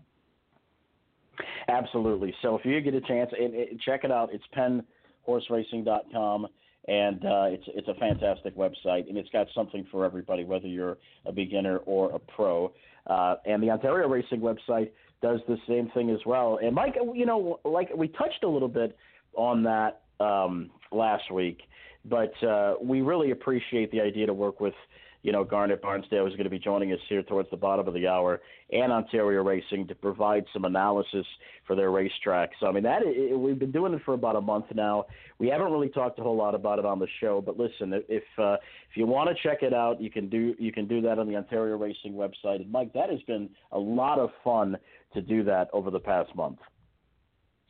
Absolutely. 1.67 2.33
So 2.41 2.57
if 2.57 2.65
you 2.65 2.79
get 2.81 2.93
a 2.93 3.01
chance, 3.01 3.31
and, 3.37 3.53
and 3.53 3.79
check 3.81 4.03
it 4.03 4.11
out. 4.11 4.29
It's 4.31 4.43
pennhorseracing.com 4.55 6.47
and 6.87 7.23
uh, 7.25 7.45
it's 7.45 7.63
it's 7.67 7.87
a 7.87 7.93
fantastic 7.95 8.55
website, 8.55 9.07
and 9.07 9.17
it's 9.17 9.29
got 9.29 9.47
something 9.53 9.85
for 9.91 10.05
everybody, 10.05 10.43
whether 10.43 10.67
you're 10.67 10.97
a 11.25 11.31
beginner 11.31 11.77
or 11.79 12.11
a 12.11 12.19
pro. 12.19 12.71
Uh, 13.07 13.35
and 13.45 13.61
the 13.61 13.69
Ontario 13.69 14.07
Racing 14.07 14.39
website 14.39 14.91
does 15.21 15.39
the 15.47 15.57
same 15.67 15.89
thing 15.93 16.09
as 16.09 16.19
well. 16.25 16.59
And 16.61 16.73
Mike, 16.73 16.95
you 17.13 17.25
know, 17.25 17.59
like 17.65 17.89
we 17.95 18.07
touched 18.07 18.43
a 18.43 18.47
little 18.47 18.67
bit 18.67 18.97
on 19.35 19.63
that 19.63 20.01
um, 20.19 20.69
last 20.91 21.31
week, 21.31 21.59
but 22.05 22.31
uh, 22.43 22.75
we 22.81 23.01
really 23.01 23.31
appreciate 23.31 23.91
the 23.91 24.01
idea 24.01 24.25
to 24.25 24.33
work 24.33 24.59
with 24.59 24.73
you 25.21 25.31
know, 25.31 25.43
Garnet 25.43 25.81
Barnsdale 25.81 26.27
is 26.27 26.33
going 26.35 26.45
to 26.45 26.49
be 26.49 26.59
joining 26.59 26.93
us 26.93 26.99
here 27.09 27.23
towards 27.23 27.49
the 27.49 27.57
bottom 27.57 27.87
of 27.87 27.93
the 27.93 28.07
hour, 28.07 28.41
and 28.71 28.91
Ontario 28.91 29.43
Racing 29.43 29.87
to 29.87 29.95
provide 29.95 30.45
some 30.53 30.63
analysis 30.65 31.25
for 31.67 31.75
their 31.75 31.91
racetrack. 31.91 32.51
So, 32.59 32.67
I 32.67 32.71
mean, 32.71 32.83
that 32.83 33.01
it, 33.03 33.37
we've 33.37 33.59
been 33.59 33.71
doing 33.71 33.93
it 33.93 34.01
for 34.05 34.13
about 34.13 34.37
a 34.37 34.41
month 34.41 34.65
now. 34.73 35.05
We 35.37 35.47
haven't 35.49 35.71
really 35.71 35.89
talked 35.89 36.19
a 36.19 36.23
whole 36.23 36.37
lot 36.37 36.55
about 36.55 36.79
it 36.79 36.85
on 36.85 36.99
the 36.99 37.07
show, 37.19 37.41
but 37.41 37.57
listen, 37.57 37.93
if 38.07 38.23
uh, 38.37 38.53
if 38.89 38.95
you 38.95 39.05
want 39.07 39.29
to 39.29 39.47
check 39.47 39.61
it 39.61 39.73
out, 39.73 40.01
you 40.01 40.09
can 40.09 40.29
do 40.29 40.55
you 40.57 40.71
can 40.71 40.87
do 40.87 41.01
that 41.01 41.19
on 41.19 41.27
the 41.27 41.35
Ontario 41.35 41.77
Racing 41.77 42.13
website. 42.13 42.61
And 42.61 42.71
Mike, 42.71 42.93
that 42.93 43.09
has 43.09 43.21
been 43.23 43.49
a 43.71 43.79
lot 43.79 44.19
of 44.19 44.29
fun 44.43 44.77
to 45.13 45.21
do 45.21 45.43
that 45.43 45.69
over 45.73 45.91
the 45.91 45.99
past 45.99 46.33
month. 46.35 46.59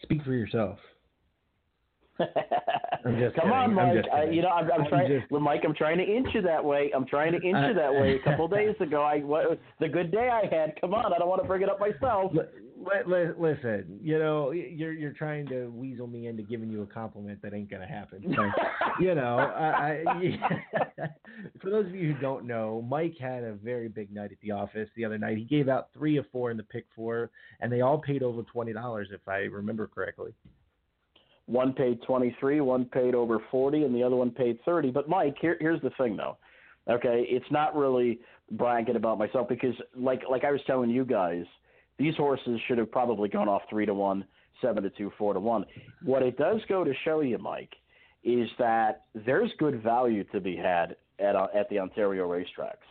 Speak 0.03 0.23
for 0.23 0.33
yourself. 0.33 0.77
Come 3.03 3.15
kidding. 3.15 3.51
on, 3.51 3.73
Mike. 3.73 4.05
I, 4.13 4.23
you 4.25 4.41
know, 4.41 4.49
I'm, 4.49 4.69
I'm 4.71 4.87
trying. 4.87 5.07
Just... 5.07 5.31
Well, 5.31 5.41
Mike, 5.41 5.61
I'm 5.65 5.73
trying 5.73 5.97
to 5.97 6.03
inch 6.03 6.27
you 6.33 6.41
that 6.41 6.63
way. 6.63 6.91
I'm 6.95 7.05
trying 7.05 7.31
to 7.31 7.37
inch 7.37 7.57
you 7.67 7.73
that 7.73 7.93
way. 7.93 8.19
A 8.21 8.23
couple 8.23 8.47
days 8.47 8.75
ago, 8.79 9.01
I 9.01 9.19
what, 9.19 9.59
the 9.79 9.87
good 9.87 10.11
day 10.11 10.29
I 10.29 10.53
had. 10.53 10.79
Come 10.81 10.93
on, 10.93 11.13
I 11.13 11.17
don't 11.17 11.29
want 11.29 11.41
to 11.41 11.47
bring 11.47 11.61
it 11.61 11.69
up 11.69 11.79
myself. 11.79 12.31
Listen, 13.37 13.99
you 14.01 14.19
know, 14.19 14.51
you're 14.51 14.93
you're 14.93 15.13
trying 15.13 15.47
to 15.47 15.67
weasel 15.67 16.07
me 16.07 16.27
into 16.27 16.43
giving 16.43 16.69
you 16.69 16.81
a 16.81 16.85
compliment 16.85 17.41
that 17.41 17.53
ain't 17.53 17.69
gonna 17.69 17.87
happen. 17.87 18.33
So, 18.35 18.49
you 19.03 19.15
know, 19.15 19.37
I, 19.37 20.03
I, 20.07 20.27
for 21.61 21.69
those 21.69 21.87
of 21.87 21.95
you 21.95 22.13
who 22.13 22.21
don't 22.21 22.45
know, 22.45 22.85
Mike 22.87 23.17
had 23.19 23.43
a 23.43 23.53
very 23.53 23.89
big 23.89 24.13
night 24.13 24.31
at 24.31 24.39
the 24.41 24.51
office 24.51 24.87
the 24.95 25.03
other 25.03 25.17
night. 25.17 25.37
He 25.37 25.43
gave 25.43 25.67
out 25.67 25.89
three 25.93 26.17
of 26.17 26.25
four 26.31 26.51
in 26.51 26.57
the 26.57 26.63
pick 26.63 26.85
four, 26.95 27.31
and 27.59 27.71
they 27.71 27.81
all 27.81 27.97
paid 27.97 28.23
over 28.23 28.43
twenty 28.43 28.73
dollars, 28.73 29.09
if 29.11 29.27
I 29.27 29.39
remember 29.39 29.87
correctly. 29.87 30.31
One 31.49 31.73
paid 31.73 31.99
23, 32.03 32.61
one 32.61 32.85
paid 32.85 33.15
over 33.15 33.41
40, 33.49 33.83
and 33.83 33.95
the 33.95 34.03
other 34.03 34.15
one 34.15 34.29
paid 34.29 34.59
30. 34.65 34.91
But 34.91 35.09
Mike, 35.09 35.35
here, 35.41 35.57
here's 35.59 35.81
the 35.81 35.89
thing, 35.97 36.15
though. 36.15 36.37
Okay, 36.87 37.25
it's 37.27 37.49
not 37.49 37.75
really 37.75 38.19
bragging 38.51 38.95
about 38.95 39.17
myself 39.17 39.49
because, 39.49 39.73
like, 39.95 40.21
like 40.29 40.43
I 40.43 40.51
was 40.51 40.61
telling 40.67 40.91
you 40.91 41.03
guys, 41.05 41.45
these 41.97 42.15
horses 42.15 42.59
should 42.67 42.77
have 42.77 42.91
probably 42.91 43.29
gone 43.29 43.49
off 43.49 43.63
three 43.67 43.87
to 43.87 43.95
one, 43.95 44.25
seven 44.61 44.83
to 44.83 44.91
two, 44.91 45.11
four 45.17 45.33
to 45.33 45.39
one. 45.39 45.65
What 46.03 46.21
it 46.21 46.37
does 46.37 46.61
go 46.69 46.83
to 46.83 46.93
show 47.03 47.21
you, 47.21 47.39
Mike, 47.39 47.73
is 48.23 48.47
that 48.59 49.05
there's 49.25 49.51
good 49.57 49.81
value 49.81 50.23
to 50.25 50.39
be 50.39 50.55
had 50.55 50.97
at 51.17 51.35
uh, 51.35 51.47
at 51.55 51.67
the 51.69 51.79
Ontario 51.79 52.27
racetracks. 52.27 52.85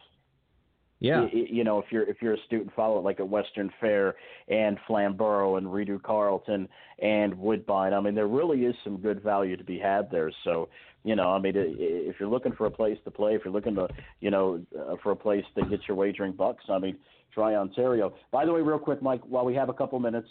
Yeah. 1.01 1.27
You, 1.33 1.47
you, 1.49 1.65
know, 1.65 1.79
if 1.79 1.87
you're 1.91 2.09
if 2.09 2.21
you're 2.21 2.35
a 2.35 2.43
student 2.47 2.73
follow 2.75 2.99
it 2.99 3.05
like 3.05 3.21
a 3.21 3.25
Western 3.25 3.71
Fair 3.81 4.17
and 4.49 4.79
Flamborough 4.87 5.57
and 5.57 5.73
Rideau 5.73 6.01
Carleton 6.03 6.69
and 7.01 7.39
Woodbine. 7.39 7.95
I 7.95 8.01
mean, 8.01 8.15
there 8.15 8.27
really 8.27 8.65
is 8.65 8.75
some 8.83 8.97
good 8.97 9.23
value 9.23 9.57
to 9.57 9.65
be 9.65 9.79
had 9.79 10.11
there. 10.11 10.33
So, 10.43 10.69
you 11.05 11.15
know, 11.15 11.31
I 11.31 11.39
mean, 11.39 11.53
if 11.57 12.17
you're 12.19 12.29
looking 12.29 12.53
for 12.53 12.67
a 12.67 12.71
place 12.71 12.99
to 13.05 13.11
play, 13.11 13.35
if 13.35 13.43
you're 13.45 13.55
looking 13.55 13.77
to, 13.77 13.89
you 14.21 14.31
know, 14.31 14.61
uh, 14.77 14.97
for 15.03 15.13
a 15.13 15.17
place 15.17 15.45
to 15.57 15.65
get 15.67 15.81
your 15.87 15.97
wagering 15.97 16.33
bucks, 16.33 16.65
I 16.69 16.79
mean, 16.79 16.97
try 17.33 17.55
Ontario. 17.55 18.13
By 18.33 18.45
the 18.45 18.53
way, 18.53 18.61
real 18.61 18.79
quick, 18.79 19.01
Mike, 19.01 19.23
while 19.25 19.45
we 19.45 19.55
have 19.55 19.69
a 19.69 19.75
couple 19.75 20.01
minutes, 20.01 20.29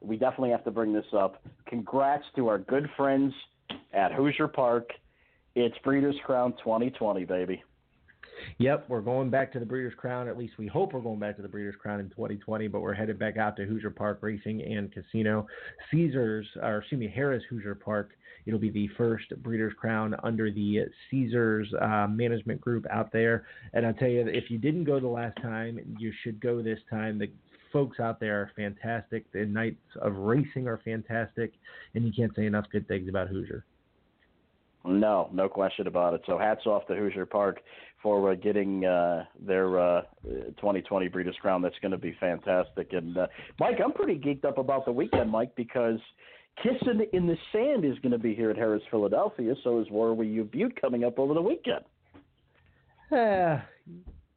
we 0.00 0.16
definitely 0.16 0.50
have 0.50 0.64
to 0.64 0.70
bring 0.70 0.92
this 0.92 1.06
up. 1.16 1.42
Congrats 1.66 2.24
to 2.36 2.48
our 2.48 2.58
good 2.58 2.88
friends 2.96 3.32
at 3.94 4.12
Hoosier 4.12 4.48
Park. 4.48 4.90
It's 5.54 5.76
Breeders' 5.78 6.16
Crown 6.24 6.52
2020, 6.62 7.24
baby. 7.24 7.62
Yep, 8.58 8.86
we're 8.88 9.00
going 9.00 9.30
back 9.30 9.52
to 9.52 9.58
the 9.58 9.66
Breeders' 9.66 9.94
Crown. 9.96 10.28
At 10.28 10.38
least 10.38 10.54
we 10.58 10.66
hope 10.66 10.92
we're 10.92 11.00
going 11.00 11.18
back 11.18 11.36
to 11.36 11.42
the 11.42 11.48
Breeders' 11.48 11.74
Crown 11.80 12.00
in 12.00 12.08
2020. 12.10 12.68
But 12.68 12.80
we're 12.80 12.94
headed 12.94 13.18
back 13.18 13.36
out 13.36 13.56
to 13.56 13.64
Hoosier 13.64 13.90
Park 13.90 14.18
Racing 14.22 14.62
and 14.62 14.92
Casino. 14.92 15.46
Caesars, 15.90 16.46
or 16.62 16.78
excuse 16.78 17.00
me, 17.00 17.14
Harrah's 17.14 17.44
Hoosier 17.50 17.74
Park. 17.74 18.10
It'll 18.46 18.60
be 18.60 18.70
the 18.70 18.88
first 18.96 19.30
Breeders' 19.42 19.74
Crown 19.78 20.14
under 20.22 20.50
the 20.50 20.86
Caesars 21.10 21.72
uh, 21.80 22.06
management 22.08 22.60
group 22.60 22.86
out 22.90 23.12
there. 23.12 23.46
And 23.74 23.86
I'll 23.86 23.94
tell 23.94 24.08
you, 24.08 24.26
if 24.26 24.50
you 24.50 24.58
didn't 24.58 24.84
go 24.84 24.98
the 24.98 25.08
last 25.08 25.36
time, 25.42 25.78
you 25.98 26.12
should 26.22 26.40
go 26.40 26.62
this 26.62 26.78
time. 26.90 27.18
The 27.18 27.30
folks 27.72 28.00
out 28.00 28.20
there 28.20 28.40
are 28.40 28.50
fantastic. 28.56 29.30
The 29.32 29.44
nights 29.44 29.80
of 30.00 30.16
racing 30.16 30.66
are 30.66 30.80
fantastic, 30.84 31.52
and 31.94 32.04
you 32.04 32.12
can't 32.12 32.34
say 32.34 32.46
enough 32.46 32.66
good 32.72 32.88
things 32.88 33.08
about 33.08 33.28
Hoosier. 33.28 33.64
No, 34.84 35.28
no 35.32 35.48
question 35.48 35.86
about 35.86 36.14
it. 36.14 36.22
So 36.26 36.38
hats 36.38 36.66
off 36.66 36.86
to 36.86 36.94
Hoosier 36.94 37.26
Park 37.26 37.60
for 38.02 38.32
uh, 38.32 38.34
getting 38.34 38.84
uh, 38.84 39.24
their 39.44 39.78
uh, 39.78 40.02
2020 40.24 41.08
Breeders' 41.08 41.36
Crown. 41.40 41.60
That's 41.62 41.78
going 41.82 41.92
to 41.92 41.98
be 41.98 42.16
fantastic. 42.18 42.92
And 42.92 43.16
uh, 43.18 43.26
Mike, 43.58 43.76
I'm 43.84 43.92
pretty 43.92 44.14
geeked 44.18 44.44
up 44.44 44.58
about 44.58 44.84
the 44.86 44.92
weekend, 44.92 45.30
Mike, 45.30 45.54
because 45.56 45.98
Kissing 46.62 47.06
in 47.12 47.26
the 47.26 47.36
Sand 47.52 47.84
is 47.84 47.98
going 48.00 48.12
to 48.12 48.18
be 48.18 48.34
here 48.34 48.50
at 48.50 48.56
Harrah's, 48.56 48.82
Philadelphia. 48.90 49.54
So 49.64 49.80
is 49.80 49.90
Warrior 49.90 50.22
U 50.24 50.44
Butte 50.44 50.80
coming 50.80 51.04
up 51.04 51.18
over 51.18 51.34
the 51.34 51.42
weekend. 51.42 51.84
Uh, 53.12 53.60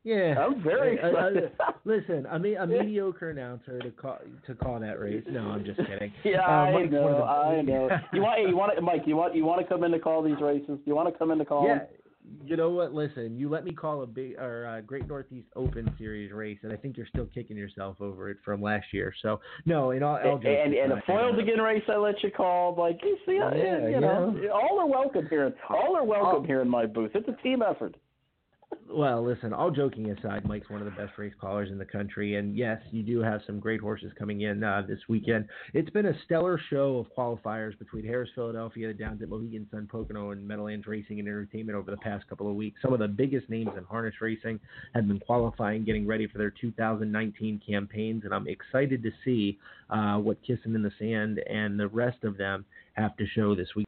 Yeah, 0.06 0.36
I'm 0.38 0.62
very 0.62 1.00
Uh, 1.00 1.06
uh, 1.06 1.10
excited. 1.12 1.52
listen, 1.86 2.28
I 2.30 2.38
mean, 2.38 2.58
a 2.58 2.68
mediocre 2.68 3.30
announcer 3.30 3.80
to 3.80 3.90
call 3.92 4.18
to 4.46 4.54
call 4.54 4.78
that 4.82 5.00
race. 5.00 5.24
No, 5.30 5.44
I'm 5.52 5.64
just 5.64 5.78
kidding. 5.80 6.12
Yeah, 6.26 6.42
Uh, 6.42 6.52
I 6.52 6.72
Mike's 6.74 6.92
one 6.92 7.04
of 7.06 7.12
know, 7.12 7.18
the- 7.20 7.24
I 7.24 7.62
know. 7.62 7.90
You 8.14 8.22
want, 8.22 8.50
you 8.50 8.58
want, 8.58 8.84
Mike? 8.84 9.04
You 9.06 9.16
want, 9.16 9.34
you 9.34 9.46
want 9.46 9.62
to 9.62 9.66
come 9.66 9.86
in 9.86 9.92
to 9.92 10.00
call 10.00 10.22
these 10.22 10.42
races? 10.42 10.78
You 10.84 10.94
want 10.94 11.08
to 11.08 11.18
come 11.18 11.32
in 11.32 11.38
to 11.38 11.46
call 11.46 11.66
Yeah, 11.66 11.78
them? 11.78 11.88
You 12.46 12.56
know 12.56 12.70
what? 12.70 12.94
Listen, 12.94 13.38
you 13.38 13.50
let 13.50 13.64
me 13.66 13.72
call 13.72 14.04
a 14.04 14.08
big 14.08 14.36
or 14.40 14.66
a 14.66 14.82
Great 14.82 15.08
Northeast 15.08 15.48
Open 15.56 15.94
Series 15.98 16.32
race, 16.32 16.58
and 16.64 16.72
I 16.72 16.76
think 16.76 16.98
you're 16.98 17.08
still 17.08 17.26
kicking 17.34 17.58
yourself 17.58 18.00
over 18.02 18.30
it 18.30 18.38
from 18.44 18.62
last 18.62 18.86
year. 18.92 19.14
So 19.22 19.40
no, 19.66 19.92
in 19.92 20.04
all, 20.04 20.16
all 20.18 20.34
And, 20.36 20.42
jokes 20.44 20.62
and, 20.66 20.74
and 20.74 20.92
a 20.94 20.96
aside, 20.96 21.06
foiled 21.08 21.40
again 21.40 21.60
race, 21.60 21.84
I 21.88 21.98
let 21.98 22.22
you 22.24 22.32
call. 22.32 22.76
Like 22.78 23.00
you 23.04 23.18
see, 23.26 23.40
I- 23.40 23.56
Yeah, 23.56 23.78
you 23.88 23.90
you 23.96 24.00
know, 24.00 24.30
know. 24.32 24.50
all 24.52 24.80
are 24.80 24.88
welcome 24.88 25.28
here. 25.30 25.54
All 25.70 25.96
are 25.96 26.04
welcome 26.06 26.44
Oh. 26.44 26.48
here 26.48 26.62
in 26.62 26.70
my 26.70 26.86
booth. 26.86 27.12
It's 27.14 27.28
a 27.28 27.42
team 27.44 27.62
effort. 27.62 27.96
Well, 28.90 29.26
listen, 29.26 29.54
all 29.54 29.72
joking 29.72 30.12
aside, 30.12 30.46
Mike's 30.46 30.70
one 30.70 30.80
of 30.80 30.86
the 30.86 30.92
best 30.92 31.18
race 31.18 31.34
callers 31.40 31.72
in 31.72 31.78
the 31.78 31.86
country, 31.86 32.36
and 32.36 32.56
yes, 32.56 32.80
you 32.92 33.02
do 33.02 33.22
have 33.22 33.42
some 33.48 33.60
great 33.60 33.82
horses 33.82 34.12
coming 34.18 34.42
in 34.42 34.64
uh, 34.64 34.84
this 34.88 35.00
weekend. 35.10 35.48
It's 35.74 35.90
been 35.90 36.06
a 36.06 36.14
stellar 36.26 36.60
show 36.70 36.98
of 36.98 37.08
qualifiers 37.18 37.78
between 37.80 38.06
Harrah's 38.06 38.30
Philadelphia, 38.36 38.90
the 38.90 38.94
Downs 38.94 39.22
at 39.22 39.30
Mohegan 39.30 39.68
Sun 39.72 39.88
Pocono, 39.92 40.32
and 40.32 40.48
Meadowlands 40.48 40.86
Racing 40.86 41.20
and 41.20 41.28
Entertainment 41.28 41.76
over 41.76 41.90
the 41.90 41.98
past 41.98 42.28
couple 42.28 42.48
of 42.48 42.56
weeks. 42.56 42.82
Some 42.82 42.94
of 42.94 43.00
the 43.00 43.08
biggest 43.08 43.50
names 43.50 43.72
in 43.76 43.84
harness 43.84 44.16
racing 44.22 44.60
have 44.94 45.08
been 45.08 45.20
qualifying, 45.20 45.84
getting 45.84 46.06
ready 46.06 46.28
for 46.28 46.38
their 46.38 46.52
2019 46.52 47.62
campaigns, 47.68 48.26
and 48.26 48.34
I'm 48.34 48.48
excited 48.48 49.02
to 49.04 49.12
see 49.26 49.58
uh, 49.90 50.18
what 50.18 50.42
Kissing 50.42 50.76
in 50.76 50.84
the 50.84 50.92
Sand 51.00 51.40
and 51.50 51.80
the 51.80 51.88
rest 51.88 52.24
of 52.24 52.38
them 52.38 52.66
have 52.94 53.18
to 53.18 53.26
show 53.26 53.56
this 53.56 53.70
week. 53.76 53.88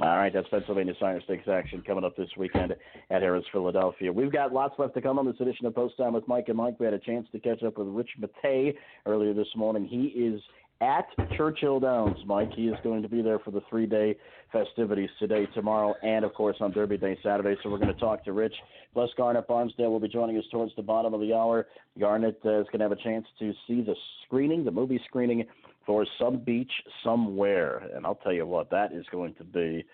All 0.00 0.16
right, 0.16 0.32
that's 0.32 0.48
Pennsylvania 0.48 0.94
Sire 0.98 1.20
Stakes 1.22 1.46
action 1.46 1.80
coming 1.86 2.02
up 2.02 2.16
this 2.16 2.28
weekend 2.36 2.72
at 2.72 3.22
Harrah's, 3.22 3.44
Philadelphia. 3.52 4.12
We've 4.12 4.32
got 4.32 4.52
lots 4.52 4.74
left 4.76 4.94
to 4.94 5.00
come 5.00 5.20
on 5.20 5.26
this 5.26 5.36
edition 5.38 5.66
of 5.66 5.74
Post 5.76 5.96
Time 5.96 6.14
with 6.14 6.26
Mike 6.26 6.46
and 6.48 6.56
Mike. 6.56 6.80
We 6.80 6.86
had 6.86 6.94
a 6.94 6.98
chance 6.98 7.28
to 7.30 7.38
catch 7.38 7.62
up 7.62 7.78
with 7.78 7.86
Rich 7.86 8.10
Mattei 8.18 8.74
earlier 9.06 9.32
this 9.32 9.46
morning. 9.54 9.86
He 9.86 10.06
is 10.06 10.40
at 10.80 11.06
Churchill 11.36 11.78
Downs, 11.78 12.18
Mike. 12.26 12.50
He 12.54 12.66
is 12.66 12.74
going 12.82 13.02
to 13.02 13.08
be 13.08 13.22
there 13.22 13.38
for 13.38 13.52
the 13.52 13.62
three 13.70 13.86
day 13.86 14.16
festivities 14.50 15.10
today, 15.20 15.46
tomorrow, 15.54 15.94
and 16.02 16.24
of 16.24 16.34
course 16.34 16.56
on 16.60 16.72
Derby 16.72 16.96
Day 16.96 17.16
Saturday. 17.22 17.56
So 17.62 17.70
we're 17.70 17.78
going 17.78 17.94
to 17.94 18.00
talk 18.00 18.24
to 18.24 18.32
Rich. 18.32 18.54
Plus, 18.94 19.10
Garnet 19.16 19.46
Barnsdale 19.46 19.90
will 19.90 20.00
be 20.00 20.08
joining 20.08 20.36
us 20.38 20.44
towards 20.50 20.72
the 20.74 20.82
bottom 20.82 21.14
of 21.14 21.20
the 21.20 21.32
hour. 21.32 21.68
Garnet 22.00 22.40
uh, 22.44 22.60
is 22.60 22.66
going 22.66 22.80
to 22.80 22.84
have 22.84 22.92
a 22.92 23.02
chance 23.02 23.26
to 23.38 23.52
see 23.68 23.80
the 23.80 23.94
screening, 24.26 24.64
the 24.64 24.72
movie 24.72 25.00
screening 25.06 25.44
for 25.86 26.06
Some 26.18 26.38
Beach 26.38 26.72
Somewhere. 27.02 27.88
And 27.94 28.06
I'll 28.06 28.16
tell 28.16 28.32
you 28.32 28.46
what, 28.46 28.70
that 28.70 28.92
is 28.92 29.04
going 29.10 29.34
to 29.34 29.44
be 29.44 29.84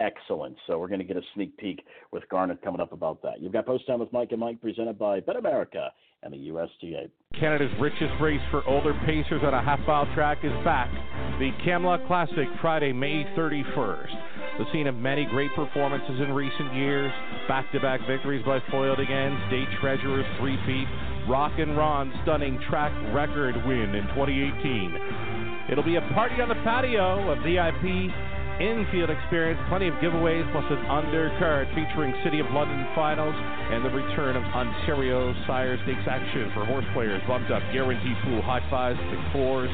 excellent. 0.00 0.56
So 0.66 0.78
we're 0.78 0.88
going 0.88 1.00
to 1.00 1.06
get 1.06 1.16
a 1.16 1.22
sneak 1.34 1.56
peek 1.56 1.84
with 2.12 2.28
Garnet 2.28 2.62
coming 2.62 2.80
up 2.80 2.92
about 2.92 3.22
that. 3.22 3.40
You've 3.40 3.52
got 3.52 3.66
Post 3.66 3.86
Time 3.86 4.00
with 4.00 4.12
Mike 4.12 4.32
and 4.32 4.40
Mike 4.40 4.60
presented 4.60 4.98
by 4.98 5.20
BetAmerica 5.20 5.88
and 6.22 6.32
the 6.32 6.38
USTA. 6.38 7.08
Canada's 7.38 7.70
richest 7.80 8.12
race 8.20 8.40
for 8.50 8.66
older 8.66 8.94
pacers 9.06 9.42
on 9.44 9.54
a 9.54 9.62
half 9.62 9.80
mile 9.86 10.06
track 10.14 10.38
is 10.42 10.52
back. 10.64 10.90
The 11.38 11.50
Camluck 11.66 12.06
Classic, 12.06 12.48
Friday, 12.60 12.92
May 12.92 13.24
31st. 13.36 14.58
The 14.58 14.64
scene 14.72 14.86
of 14.86 14.96
many 14.96 15.26
great 15.26 15.50
performances 15.54 16.18
in 16.20 16.32
recent 16.32 16.74
years. 16.74 17.12
Back 17.46 17.70
to 17.72 17.80
back 17.80 18.00
victories 18.06 18.44
by 18.44 18.58
Foiled 18.70 19.00
Again, 19.00 19.38
State 19.48 19.68
Treasurers, 19.80 20.24
Three 20.40 20.56
Peat, 20.66 20.88
Rockin 21.28 21.76
Ron, 21.76 22.12
stunning 22.22 22.58
track 22.70 22.92
record 23.14 23.54
win 23.66 23.94
in 23.94 24.06
2018. 24.14 25.35
It'll 25.70 25.84
be 25.84 25.96
a 25.96 26.06
party 26.14 26.40
on 26.40 26.48
the 26.48 26.58
patio, 26.62 27.30
a 27.30 27.36
VIP 27.42 28.12
infield 28.60 29.10
experience, 29.10 29.60
plenty 29.68 29.88
of 29.88 29.94
giveaways, 30.00 30.46
plus 30.52 30.64
an 30.70 30.80
undercard 30.88 31.68
featuring 31.74 32.14
City 32.24 32.40
of 32.40 32.46
London 32.52 32.86
finals 32.94 33.34
and 33.36 33.84
the 33.84 33.90
return 33.90 34.36
of 34.36 34.42
Ontario 34.44 35.34
Sire 35.46 35.76
Stakes 35.84 36.06
action 36.08 36.50
for 36.54 36.64
horse 36.64 36.86
players. 36.94 37.20
Bumped 37.26 37.50
up, 37.50 37.62
guarantee 37.72 38.14
pool, 38.24 38.40
high 38.42 38.64
fives, 38.70 38.98
big 39.10 39.20
fours, 39.32 39.70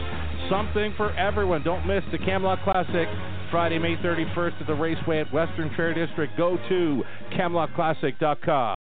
something 0.50 0.94
for 0.96 1.12
everyone. 1.14 1.62
Don't 1.62 1.86
miss 1.86 2.02
the 2.10 2.18
Camluck 2.18 2.62
Classic. 2.64 3.08
Friday, 3.50 3.78
May 3.78 3.96
31st 3.96 4.62
at 4.62 4.66
the 4.66 4.74
Raceway 4.74 5.20
at 5.20 5.32
Western 5.32 5.70
Fair 5.76 5.92
District. 5.92 6.34
Go 6.38 6.56
to 6.68 7.04
CamluckClassic.com. 7.36 8.81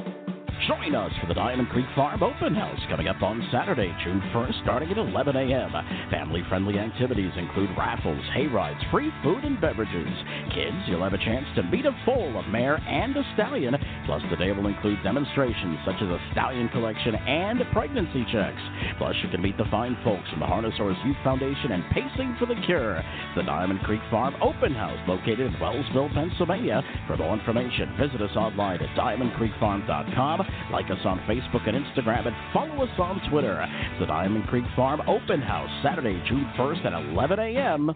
Join 0.71 0.95
us 0.95 1.11
for 1.19 1.27
the 1.27 1.33
Diamond 1.33 1.67
Creek 1.67 1.85
Farm 1.97 2.23
Open 2.23 2.55
House 2.55 2.79
coming 2.89 3.09
up 3.09 3.21
on 3.21 3.45
Saturday, 3.51 3.91
June 4.05 4.21
1st, 4.33 4.61
starting 4.63 4.89
at 4.89 4.97
11 4.97 5.35
a.m. 5.35 5.71
Family 6.09 6.43
friendly 6.47 6.79
activities 6.79 7.31
include 7.35 7.69
raffles, 7.77 8.23
hay 8.33 8.47
rides, 8.47 8.79
free 8.89 9.11
food 9.21 9.43
and 9.43 9.59
beverages. 9.59 10.07
Kids, 10.55 10.77
you'll 10.87 11.03
have 11.03 11.11
a 11.11 11.17
chance 11.17 11.45
to 11.55 11.63
meet 11.63 11.85
a 11.85 11.91
foal, 12.05 12.37
a 12.37 12.47
mare, 12.47 12.77
and 12.87 13.17
a 13.17 13.23
stallion. 13.33 13.75
Plus, 14.05 14.21
the 14.29 14.37
day 14.37 14.53
will 14.53 14.67
include 14.67 15.03
demonstrations 15.03 15.77
such 15.83 15.99
as 15.99 16.07
a 16.07 16.19
stallion 16.31 16.69
collection 16.69 17.15
and 17.15 17.59
pregnancy 17.73 18.23
checks. 18.31 18.61
Plus, 18.97 19.15
you 19.23 19.29
can 19.29 19.41
meet 19.41 19.57
the 19.57 19.67
fine 19.69 19.97
folks 20.05 20.29
from 20.29 20.39
the 20.39 20.47
Harness 20.47 20.77
Horse 20.77 20.95
Youth 21.03 21.19
Foundation 21.21 21.73
and 21.73 21.83
Pacing 21.91 22.37
for 22.39 22.45
the 22.45 22.55
Cure. 22.65 23.03
The 23.35 23.43
Diamond 23.43 23.81
Creek 23.81 24.01
Farm 24.09 24.35
Open 24.41 24.73
House, 24.73 24.99
located 25.05 25.51
in 25.51 25.53
Wellsville, 25.59 26.13
Pennsylvania. 26.13 26.81
For 27.07 27.17
more 27.17 27.35
information, 27.35 27.91
visit 27.99 28.21
us 28.21 28.35
online 28.37 28.79
at 28.79 28.95
diamondcreekfarm.com. 28.95 30.60
Like 30.71 30.85
us 30.89 30.99
on 31.05 31.19
Facebook 31.19 31.67
and 31.67 31.77
Instagram, 31.77 32.27
and 32.27 32.35
follow 32.53 32.83
us 32.83 32.99
on 32.99 33.21
Twitter. 33.29 33.65
The 33.99 34.05
Diamond 34.05 34.47
Creek 34.47 34.65
Farm 34.75 35.01
Open 35.07 35.41
House, 35.41 35.69
Saturday, 35.83 36.21
June 36.27 36.51
1st 36.57 36.85
at 36.85 36.93
11 36.93 37.39
a.m. 37.39 37.91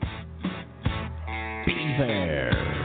Be 1.66 1.96
there. 1.98 2.85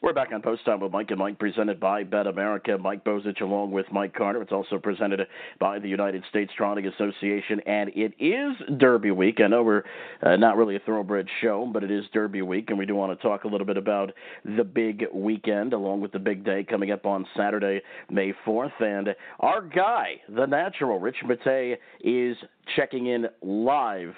We're 0.00 0.12
back 0.12 0.30
on 0.32 0.42
Post 0.42 0.64
Time 0.64 0.78
with 0.78 0.92
Mike 0.92 1.10
and 1.10 1.18
Mike, 1.18 1.40
presented 1.40 1.80
by 1.80 2.04
BetAmerica. 2.04 2.80
Mike 2.80 3.02
Bozich 3.02 3.40
along 3.40 3.72
with 3.72 3.86
Mike 3.90 4.14
Carter. 4.14 4.40
It's 4.40 4.52
also 4.52 4.78
presented 4.78 5.26
by 5.58 5.80
the 5.80 5.88
United 5.88 6.22
States 6.30 6.52
Trotting 6.56 6.86
Association, 6.86 7.58
and 7.66 7.90
it 7.96 8.14
is 8.20 8.78
Derby 8.78 9.10
Week. 9.10 9.40
I 9.40 9.48
know 9.48 9.64
we're 9.64 9.82
uh, 10.22 10.36
not 10.36 10.56
really 10.56 10.76
a 10.76 10.78
thoroughbred 10.78 11.26
show, 11.40 11.68
but 11.72 11.82
it 11.82 11.90
is 11.90 12.04
Derby 12.12 12.42
Week, 12.42 12.66
and 12.68 12.78
we 12.78 12.86
do 12.86 12.94
want 12.94 13.18
to 13.18 13.20
talk 13.26 13.42
a 13.42 13.48
little 13.48 13.66
bit 13.66 13.76
about 13.76 14.12
the 14.44 14.62
big 14.62 15.04
weekend 15.12 15.72
along 15.72 16.00
with 16.00 16.12
the 16.12 16.20
big 16.20 16.44
day 16.44 16.62
coming 16.62 16.92
up 16.92 17.04
on 17.04 17.26
Saturday, 17.36 17.80
May 18.08 18.32
4th. 18.46 18.80
And 18.80 19.16
our 19.40 19.62
guy, 19.62 20.20
the 20.28 20.46
natural, 20.46 21.00
Rich 21.00 21.24
Mattei, 21.26 21.76
is 22.04 22.36
checking 22.76 23.06
in 23.08 23.26
live 23.42 24.14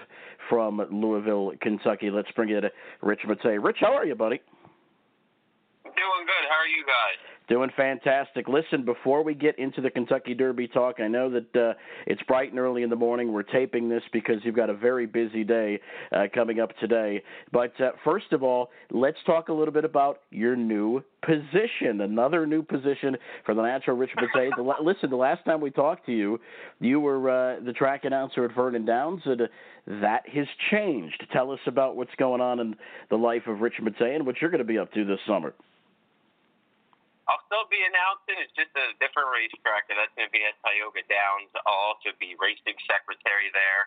from 0.50 0.86
Louisville, 0.92 1.52
Kentucky. 1.62 2.10
Let's 2.10 2.30
bring 2.32 2.50
in 2.50 2.64
Rich 3.00 3.20
Mattei. 3.26 3.56
Rich, 3.56 3.78
how 3.80 3.94
are 3.94 4.04
you, 4.04 4.14
buddy? 4.14 4.42
Doing 6.00 6.24
good. 6.24 6.48
How 6.48 6.56
are 6.56 6.66
you 6.66 6.82
guys? 6.86 7.20
Doing 7.50 7.70
fantastic. 7.76 8.48
Listen, 8.48 8.86
before 8.86 9.22
we 9.22 9.34
get 9.34 9.58
into 9.58 9.82
the 9.82 9.90
Kentucky 9.90 10.32
Derby 10.32 10.66
talk, 10.66 10.98
I 10.98 11.08
know 11.08 11.28
that 11.28 11.56
uh, 11.56 11.74
it's 12.06 12.22
bright 12.22 12.48
and 12.48 12.58
early 12.58 12.84
in 12.84 12.88
the 12.88 12.96
morning. 12.96 13.34
We're 13.34 13.42
taping 13.42 13.90
this 13.90 14.02
because 14.10 14.36
you've 14.42 14.56
got 14.56 14.70
a 14.70 14.74
very 14.74 15.04
busy 15.04 15.44
day 15.44 15.78
uh, 16.10 16.28
coming 16.32 16.58
up 16.58 16.70
today. 16.78 17.22
But 17.52 17.78
uh, 17.78 17.90
first 18.02 18.32
of 18.32 18.42
all, 18.42 18.70
let's 18.90 19.18
talk 19.26 19.50
a 19.50 19.52
little 19.52 19.74
bit 19.74 19.84
about 19.84 20.20
your 20.30 20.56
new 20.56 21.02
position, 21.22 22.00
another 22.00 22.46
new 22.46 22.62
position 22.62 23.16
for 23.44 23.54
the 23.54 23.62
natural 23.62 23.94
Rich 23.94 24.12
Mattei. 24.16 24.48
listen, 24.82 25.10
the 25.10 25.16
last 25.16 25.44
time 25.44 25.60
we 25.60 25.70
talked 25.70 26.06
to 26.06 26.12
you, 26.12 26.40
you 26.78 26.98
were 26.98 27.28
uh, 27.28 27.60
the 27.62 27.74
track 27.74 28.04
announcer 28.04 28.44
at 28.46 28.54
Vernon 28.54 28.86
Downs, 28.86 29.20
and 29.26 29.42
uh, 29.42 29.46
that 30.00 30.26
has 30.30 30.46
changed. 30.70 31.26
Tell 31.30 31.50
us 31.50 31.60
about 31.66 31.96
what's 31.96 32.14
going 32.16 32.40
on 32.40 32.58
in 32.58 32.74
the 33.10 33.16
life 33.16 33.42
of 33.46 33.60
Rich 33.60 33.74
Mattei 33.82 34.14
and 34.14 34.24
what 34.24 34.36
you're 34.40 34.50
going 34.50 34.60
to 34.60 34.64
be 34.64 34.78
up 34.78 34.90
to 34.94 35.04
this 35.04 35.18
summer. 35.26 35.52
I'll 37.30 37.46
still 37.46 37.70
be 37.70 37.78
announcing. 37.86 38.42
It's 38.42 38.50
just 38.58 38.74
a 38.74 38.90
different 38.98 39.30
racetrack, 39.30 39.86
and 39.86 40.02
that's 40.02 40.10
going 40.18 40.26
to 40.26 40.34
be 40.34 40.42
at 40.42 40.58
Tioga 40.66 41.06
Downs. 41.06 41.54
I'll 41.62 41.94
also 41.94 42.10
be 42.18 42.34
racing 42.42 42.74
secretary 42.90 43.54
there. 43.54 43.86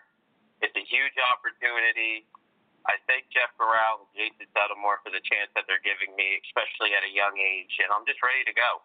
It's 0.64 0.72
a 0.72 0.84
huge 0.88 1.12
opportunity. 1.20 2.24
I 2.88 2.96
thank 3.04 3.28
Jeff 3.28 3.52
Gural 3.60 4.08
and 4.08 4.10
Jason 4.16 4.48
Settlemoir 4.56 5.04
for 5.04 5.12
the 5.12 5.20
chance 5.28 5.52
that 5.52 5.68
they're 5.68 5.84
giving 5.84 6.16
me, 6.16 6.40
especially 6.48 6.96
at 6.96 7.04
a 7.04 7.12
young 7.12 7.36
age, 7.36 7.76
and 7.84 7.92
I'm 7.92 8.08
just 8.08 8.24
ready 8.24 8.48
to 8.48 8.54
go. 8.56 8.80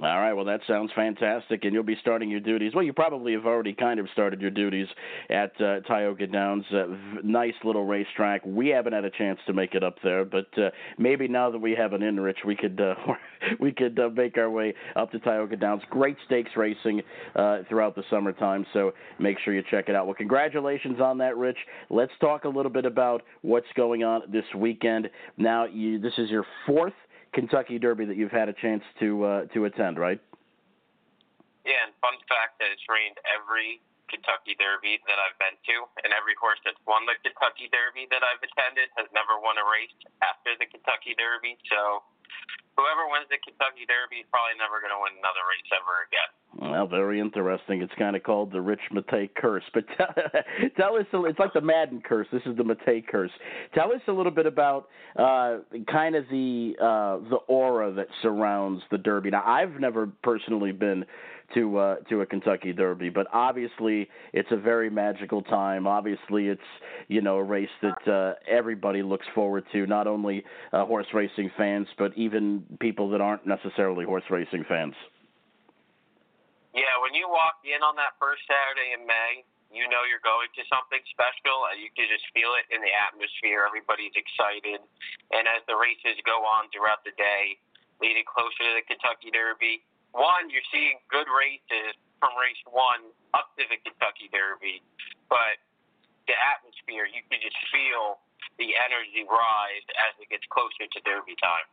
All 0.00 0.20
right, 0.20 0.32
well, 0.32 0.44
that 0.44 0.60
sounds 0.68 0.92
fantastic, 0.94 1.64
and 1.64 1.72
you'll 1.72 1.82
be 1.82 1.96
starting 2.00 2.30
your 2.30 2.38
duties. 2.38 2.72
Well, 2.72 2.84
you 2.84 2.92
probably 2.92 3.32
have 3.32 3.46
already 3.46 3.72
kind 3.72 3.98
of 3.98 4.06
started 4.12 4.40
your 4.40 4.52
duties 4.52 4.86
at 5.28 5.60
uh, 5.60 5.80
Tioga 5.80 6.28
Downs. 6.28 6.64
Uh, 6.72 6.84
nice 7.24 7.54
little 7.64 7.84
racetrack. 7.84 8.42
We 8.46 8.68
haven't 8.68 8.92
had 8.92 9.04
a 9.04 9.10
chance 9.10 9.40
to 9.48 9.52
make 9.52 9.74
it 9.74 9.82
up 9.82 9.96
there, 10.04 10.24
but 10.24 10.46
uh, 10.56 10.70
maybe 10.98 11.26
now 11.26 11.50
that 11.50 11.58
we 11.58 11.72
have 11.72 11.94
an 11.94 12.04
in, 12.04 12.20
Rich, 12.20 12.38
we 12.46 12.54
could 12.54 12.80
uh, 12.80 12.94
we 13.60 13.72
could 13.72 13.98
uh, 13.98 14.08
make 14.10 14.38
our 14.38 14.48
way 14.48 14.72
up 14.94 15.10
to 15.10 15.18
Tioga 15.18 15.56
Downs. 15.56 15.82
Great 15.90 16.16
stakes 16.26 16.52
racing 16.56 17.02
uh, 17.34 17.62
throughout 17.68 17.96
the 17.96 18.04
summertime, 18.08 18.64
so 18.72 18.92
make 19.18 19.36
sure 19.44 19.52
you 19.52 19.64
check 19.68 19.88
it 19.88 19.96
out. 19.96 20.06
Well, 20.06 20.14
congratulations 20.14 21.00
on 21.00 21.18
that, 21.18 21.36
Rich. 21.36 21.58
Let's 21.90 22.12
talk 22.20 22.44
a 22.44 22.48
little 22.48 22.70
bit 22.70 22.84
about 22.84 23.22
what's 23.42 23.66
going 23.74 24.04
on 24.04 24.22
this 24.30 24.44
weekend. 24.54 25.10
Now, 25.38 25.64
you, 25.64 25.98
this 25.98 26.14
is 26.18 26.30
your 26.30 26.46
fourth 26.66 26.94
Kentucky 27.32 27.78
Derby 27.78 28.04
that 28.06 28.16
you've 28.16 28.34
had 28.34 28.48
a 28.48 28.56
chance 28.56 28.82
to 29.00 29.24
uh, 29.24 29.42
to 29.54 29.64
attend, 29.64 29.98
right? 29.98 30.20
Yeah, 31.66 31.84
and 31.84 31.92
fun 32.00 32.16
fact 32.28 32.56
that 32.64 32.72
it's 32.72 32.84
rained 32.88 33.20
every 33.28 33.84
Kentucky 34.08 34.56
Derby 34.56 34.96
that 35.04 35.20
I've 35.20 35.36
been 35.36 35.56
to, 35.68 35.76
and 36.00 36.16
every 36.16 36.32
horse 36.40 36.56
that's 36.64 36.80
won 36.88 37.04
the 37.04 37.14
Kentucky 37.20 37.68
Derby 37.68 38.08
that 38.08 38.24
I've 38.24 38.40
attended 38.40 38.88
has 38.96 39.06
never 39.12 39.36
won 39.36 39.60
a 39.60 39.66
race 39.68 39.92
after 40.24 40.56
the 40.56 40.64
Kentucky 40.64 41.12
Derby. 41.12 41.60
So 41.68 42.02
whoever 42.78 43.10
wins 43.10 43.26
the 43.26 43.42
Kentucky 43.42 43.84
Derby 43.90 44.22
is 44.22 44.28
probably 44.30 44.54
never 44.54 44.78
going 44.78 44.94
to 44.94 45.00
win 45.02 45.18
another 45.18 45.42
race 45.50 45.70
ever 45.74 46.06
again. 46.06 46.30
Well, 46.58 46.86
very 46.86 47.20
interesting. 47.20 47.82
It's 47.82 47.92
kind 47.98 48.16
of 48.16 48.22
called 48.22 48.52
the 48.52 48.60
Rich 48.60 48.80
Mattei 48.92 49.30
curse. 49.36 49.64
But 49.74 49.84
tell, 49.96 50.14
tell 50.76 50.96
us, 50.96 51.06
it's 51.12 51.38
like 51.38 51.52
the 51.52 51.60
Madden 51.60 52.00
curse. 52.00 52.26
This 52.32 52.42
is 52.46 52.56
the 52.56 52.64
Mattei 52.64 53.02
curse. 53.02 53.30
Tell 53.74 53.92
us 53.92 54.00
a 54.08 54.12
little 54.12 54.32
bit 54.32 54.46
about 54.46 54.88
uh, 55.16 55.58
kind 55.90 56.14
of 56.14 56.24
the 56.30 56.74
uh, 56.80 57.28
the 57.28 57.38
aura 57.48 57.92
that 57.92 58.06
surrounds 58.22 58.82
the 58.90 58.98
Derby. 58.98 59.30
Now, 59.30 59.42
I've 59.44 59.80
never 59.80 60.06
personally 60.22 60.72
been 60.72 61.04
to 61.54 61.78
uh, 61.78 61.96
to 62.08 62.20
a 62.20 62.26
Kentucky 62.26 62.72
Derby, 62.72 63.08
but 63.08 63.26
obviously 63.32 64.08
it's 64.32 64.48
a 64.50 64.56
very 64.56 64.90
magical 64.90 65.42
time. 65.42 65.86
Obviously, 65.86 66.48
it's 66.48 66.60
you 67.08 67.20
know 67.20 67.36
a 67.36 67.42
race 67.42 67.68
that 67.82 68.08
uh, 68.10 68.34
everybody 68.48 69.02
looks 69.02 69.26
forward 69.34 69.64
to, 69.72 69.86
not 69.86 70.06
only 70.06 70.44
uh, 70.72 70.84
horse 70.84 71.06
racing 71.14 71.50
fans, 71.56 71.86
but 71.96 72.12
even 72.16 72.64
people 72.80 73.08
that 73.10 73.20
aren't 73.20 73.46
necessarily 73.46 74.04
horse 74.04 74.24
racing 74.30 74.64
fans. 74.68 74.94
Yeah, 76.74 76.94
when 77.02 77.14
you 77.14 77.28
walk 77.28 77.64
in 77.64 77.82
on 77.82 77.96
that 77.96 78.14
first 78.20 78.44
Saturday 78.44 78.92
in 78.92 79.02
May, 79.08 79.42
you 79.72 79.88
know 79.88 80.04
you're 80.04 80.22
going 80.24 80.48
to 80.52 80.62
something 80.68 81.00
special, 81.12 81.64
you 81.80 81.88
can 81.96 82.08
just 82.08 82.24
feel 82.32 82.56
it 82.56 82.68
in 82.72 82.80
the 82.80 82.92
atmosphere. 82.92 83.64
Everybody's 83.64 84.14
excited, 84.16 84.80
and 85.32 85.44
as 85.48 85.64
the 85.64 85.76
races 85.76 86.20
go 86.28 86.44
on 86.44 86.68
throughout 86.72 87.04
the 87.08 87.16
day, 87.16 87.56
leading 88.00 88.24
closer 88.24 88.64
to 88.64 88.72
the 88.78 88.84
Kentucky 88.84 89.32
Derby, 89.32 89.84
one 90.12 90.50
you're 90.50 90.66
seeing 90.72 90.98
good 91.08 91.28
races 91.28 91.96
from 92.18 92.34
race 92.34 92.58
one 92.66 93.14
up 93.32 93.54
to 93.56 93.64
the 93.70 93.78
Kentucky 93.82 94.28
Derby, 94.34 94.82
but 95.30 95.60
the 96.26 96.36
atmosphere 96.36 97.06
you 97.08 97.22
can 97.30 97.40
just 97.40 97.56
feel 97.70 98.20
the 98.58 98.74
energy 98.74 99.22
rise 99.24 99.86
as 100.08 100.12
it 100.18 100.28
gets 100.28 100.44
closer 100.50 100.84
to 100.90 100.98
Derby 101.06 101.38
time. 101.38 101.66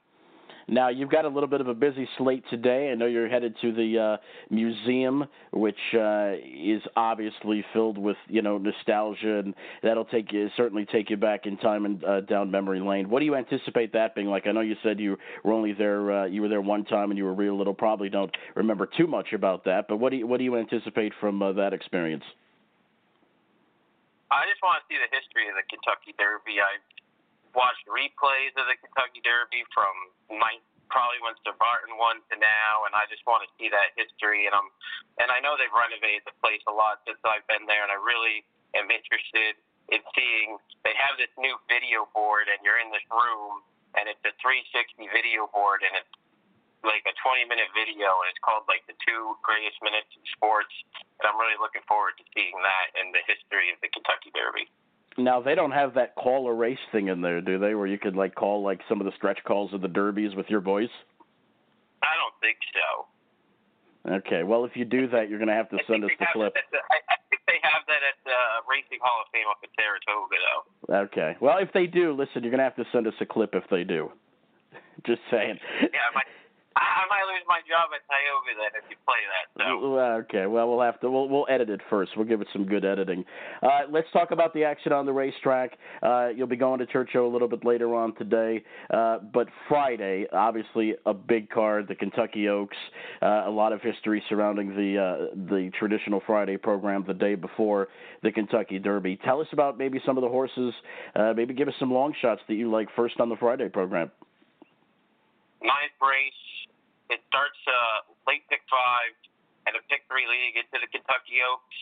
Now 0.68 0.90
you've 0.90 1.10
got 1.10 1.26
a 1.26 1.28
little 1.28 1.50
bit 1.50 1.62
of 1.62 1.68
a 1.68 1.74
busy 1.74 2.08
slate 2.18 2.44
today. 2.50 2.90
I 2.92 2.96
know 2.96 3.06
you're 3.06 3.30
headed 3.30 3.56
to 3.62 3.72
the 3.72 4.00
uh, 4.00 4.18
museum, 4.50 5.26
which 5.52 5.76
uh, 5.94 6.34
is 6.44 6.82
obviously 6.96 7.64
filled 7.74 7.98
with 7.98 8.18
you 8.28 8.42
know 8.42 8.58
nostalgia, 8.58 9.40
and 9.40 9.54
that'll 9.84 10.06
take 10.06 10.32
you 10.32 10.50
certainly 10.58 10.86
take 10.86 11.10
you 11.10 11.18
back 11.18 11.46
in 11.46 11.58
time 11.58 11.86
and 11.86 12.04
uh, 12.04 12.22
down 12.22 12.50
memory 12.50 12.80
lane. 12.80 13.10
What 13.10 13.20
do 13.20 13.26
you 13.26 13.36
anticipate 13.36 13.94
that 13.94 14.16
being 14.16 14.28
like? 14.28 14.48
I 14.48 14.52
know 14.52 14.62
you 14.62 14.76
said 14.84 15.00
you 15.00 15.18
were 15.44 15.54
only 15.54 15.74
there 15.74 16.12
uh, 16.12 16.26
you 16.26 16.42
were 16.42 16.50
there 16.50 16.62
one 16.62 16.86
time 16.86 17.12
and 17.12 17.18
you 17.18 17.26
were 17.26 17.34
real 17.34 17.58
little. 17.58 17.74
Probably 17.74 18.10
don't 18.10 18.36
remember 18.56 18.90
too 18.98 19.08
much 19.08 19.34
about 19.34 19.66
that, 19.66 19.88
but 19.88 19.98
what 19.98 20.10
do 20.10 20.18
you 20.18 20.28
what 20.28 20.38
do 20.38 20.44
you 20.44 20.58
anticipate 20.58 21.14
from 21.20 21.42
uh, 21.42 21.54
that 21.54 21.74
experience? 21.74 22.24
I 24.32 24.50
just 24.50 24.62
want 24.66 24.82
to 24.82 24.84
see 24.90 24.98
the 24.98 25.08
history 25.14 25.46
of 25.48 25.56
the 25.56 25.66
Kentucky 25.70 26.18
Derby. 26.18 26.58
I 26.58 26.82
watched 27.56 27.88
replays 27.88 28.54
of 28.60 28.68
the 28.68 28.78
Kentucky 28.78 29.24
Derby 29.24 29.64
from 29.72 29.92
my 30.40 30.60
probably 30.90 31.18
when 31.26 31.34
Sir 31.42 31.56
Barton 31.58 31.98
won 31.98 32.22
to 32.30 32.36
now, 32.38 32.86
and 32.86 32.94
I 32.94 33.10
just 33.10 33.26
want 33.26 33.42
to 33.46 33.50
see 33.58 33.68
that 33.74 33.98
history. 33.98 34.46
And 34.46 34.54
I'm, 34.54 34.70
and 35.18 35.34
I 35.34 35.42
know 35.42 35.58
they've 35.58 35.74
renovated 35.74 36.24
the 36.30 36.36
place 36.40 36.62
a 36.70 36.74
lot 36.74 37.02
since 37.10 37.18
I've 37.26 37.46
been 37.50 37.66
there, 37.66 37.82
and 37.82 37.90
I 37.90 37.98
really 37.98 38.46
am 38.78 38.88
interested 38.94 39.58
in 39.90 40.02
seeing. 40.14 40.62
They 40.86 40.94
have 40.98 41.18
this 41.18 41.32
new 41.42 41.58
video 41.66 42.06
board, 42.14 42.50
and 42.50 42.62
you're 42.62 42.78
in 42.78 42.94
this 42.94 43.06
room, 43.10 43.66
and 43.98 44.06
it's 44.06 44.22
a 44.24 44.34
360 44.40 45.10
video 45.10 45.50
board, 45.50 45.82
and 45.82 45.94
it's 45.98 46.16
like 46.86 47.02
a 47.10 47.16
20 47.18 47.50
minute 47.50 47.70
video, 47.74 48.14
and 48.22 48.28
it's 48.30 48.42
called 48.46 48.70
like 48.70 48.86
the 48.86 48.98
two 49.02 49.34
greatest 49.42 49.82
minutes 49.82 50.10
in 50.14 50.22
sports. 50.38 50.72
And 51.18 51.26
I'm 51.26 51.38
really 51.42 51.58
looking 51.58 51.82
forward 51.90 52.14
to 52.22 52.26
seeing 52.38 52.56
that 52.62 52.94
and 52.94 53.10
the 53.10 53.26
history 53.26 53.74
of 53.74 53.82
the 53.82 53.90
Kentucky 53.90 54.30
Derby. 54.38 54.70
Now 55.18 55.42
they 55.42 55.56
don't 55.56 55.72
have 55.72 55.94
that 55.96 56.16
call 56.16 56.48
a 56.48 56.54
race 56.54 56.80
thing 56.92 57.08
in 57.08 57.22
there, 57.22 57.42
do 57.42 57.58
they? 57.58 57.74
Where 57.74 57.88
you 57.88 57.98
could 57.98 58.16
like 58.16 58.36
call 58.36 58.64
like 58.64 58.82
some 58.90 59.00
of 59.00 59.06
the 59.06 59.14
stretch 59.16 59.40
calls 59.46 59.74
of 59.74 59.82
the 59.82 59.88
derbies 59.88 60.36
with 60.36 60.48
your 60.50 60.62
voice. 60.62 60.92
I 62.04 62.14
don't 62.20 62.36
think 62.42 62.58
so. 62.74 63.08
Okay, 64.06 64.44
well 64.44 64.66
if 64.66 64.76
you 64.76 64.86
do 64.86 65.08
that, 65.08 65.30
you're 65.30 65.40
going 65.40 65.50
to 65.50 65.56
have 65.56 65.70
to 65.70 65.80
send 65.88 66.04
us 66.04 66.12
the 66.20 66.26
clip. 66.34 66.54
The, 66.54 66.78
I, 66.78 67.00
I 67.10 67.16
think 67.30 67.42
they 67.48 67.58
have 67.64 67.82
that 67.88 68.04
at 68.06 68.18
the 68.24 68.38
Racing 68.70 69.00
Hall 69.02 69.24
of 69.24 69.28
Fame 69.32 69.48
up 69.50 69.58
in 69.64 69.70
Saratoga, 69.74 70.38
though. 70.46 71.06
Okay, 71.10 71.38
well 71.40 71.58
if 71.58 71.72
they 71.74 71.88
do, 71.88 72.12
listen, 72.12 72.44
you're 72.44 72.52
going 72.52 72.60
to 72.60 72.70
have 72.70 72.76
to 72.76 72.86
send 72.92 73.08
us 73.08 73.16
a 73.22 73.26
clip 73.26 73.56
if 73.56 73.64
they 73.72 73.84
do. 73.84 74.12
Just 75.08 75.22
saying. 75.32 75.58
Yeah, 75.82 76.12
my 76.14 76.22
I 76.76 77.08
might 77.10 77.24
lose 77.32 77.46
my 77.48 77.60
job 77.64 77.92
at 77.96 78.04
Tioga 78.12 78.52
then 78.60 78.84
if 78.84 78.90
you 78.90 78.98
play 79.08 79.24
that. 79.32 79.46
So. 79.64 80.00
Okay, 80.28 80.46
well 80.46 80.68
we'll 80.70 80.82
have 80.82 81.00
to 81.00 81.10
we'll 81.10 81.30
we'll 81.30 81.48
edit 81.50 81.70
it 81.70 81.80
first. 81.90 82.12
We'll 82.18 82.26
give 82.26 82.42
it 82.42 82.48
some 82.52 82.66
good 82.66 82.84
editing. 82.84 83.24
Uh, 83.64 83.82
let's 83.90 84.08
talk 84.12 84.32
about 84.32 84.54
the 84.54 84.66
action 84.66 84.92
on 84.92 85.06
the 85.06 85.14
racetrack. 85.14 85.78
Uh, 86.04 86.30
you'll 86.36 86.48
be 86.48 86.58
going 86.58 86.80
to 86.80 86.86
Churchill 86.86 87.26
a 87.26 87.32
little 87.32 87.48
bit 87.48 87.64
later 87.64 87.96
on 87.96 88.14
today, 88.16 88.62
uh, 88.94 89.20
but 89.34 89.48
Friday, 89.70 90.26
obviously 90.34 90.96
a 91.06 91.14
big 91.14 91.50
card, 91.50 91.88
the 91.88 91.96
Kentucky 91.96 92.50
Oaks. 92.50 92.78
Uh, 93.22 93.44
a 93.46 93.52
lot 93.52 93.72
of 93.72 93.82
history 93.82 94.22
surrounding 94.28 94.70
the 94.70 95.00
uh, 95.00 95.36
the 95.48 95.72
traditional 95.80 96.22
Friday 96.28 96.58
program 96.58 97.06
the 97.08 97.14
day 97.14 97.36
before 97.36 97.88
the 98.22 98.32
Kentucky 98.32 98.80
Derby. 98.80 99.18
Tell 99.24 99.40
us 99.40 99.48
about 99.54 99.78
maybe 99.78 100.02
some 100.06 100.18
of 100.18 100.24
the 100.24 100.30
horses. 100.30 100.74
Uh, 101.16 101.32
maybe 101.34 101.54
give 101.54 101.70
us 101.70 101.74
some 101.80 101.94
long 101.94 102.14
shots 102.22 102.42
that 102.50 102.56
you 102.56 102.70
like 102.70 102.90
first 102.98 103.22
on 103.22 103.30
the 103.30 103.38
Friday 103.38 103.70
program. 103.70 104.12
Ninth 105.62 105.98
race 106.02 106.34
it 107.16 107.24
starts 107.32 107.56
uh, 107.64 108.04
late 108.28 108.44
pick 108.52 108.60
five 108.68 109.16
and 109.64 109.80
a 109.80 109.82
pick 109.88 110.04
three 110.12 110.28
leading 110.28 110.60
into 110.60 110.78
the 110.84 110.90
Kentucky 110.92 111.40
Oaks. 111.40 111.78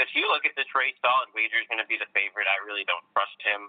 If 0.00 0.08
you 0.16 0.24
look 0.32 0.48
at 0.48 0.56
this 0.56 0.68
race, 0.72 0.96
Solid 1.04 1.28
Wager 1.36 1.60
is 1.60 1.68
going 1.68 1.80
to 1.80 1.88
be 1.88 2.00
the 2.00 2.08
favorite. 2.16 2.48
I 2.48 2.56
really 2.64 2.88
don't 2.88 3.04
trust 3.12 3.36
him. 3.44 3.68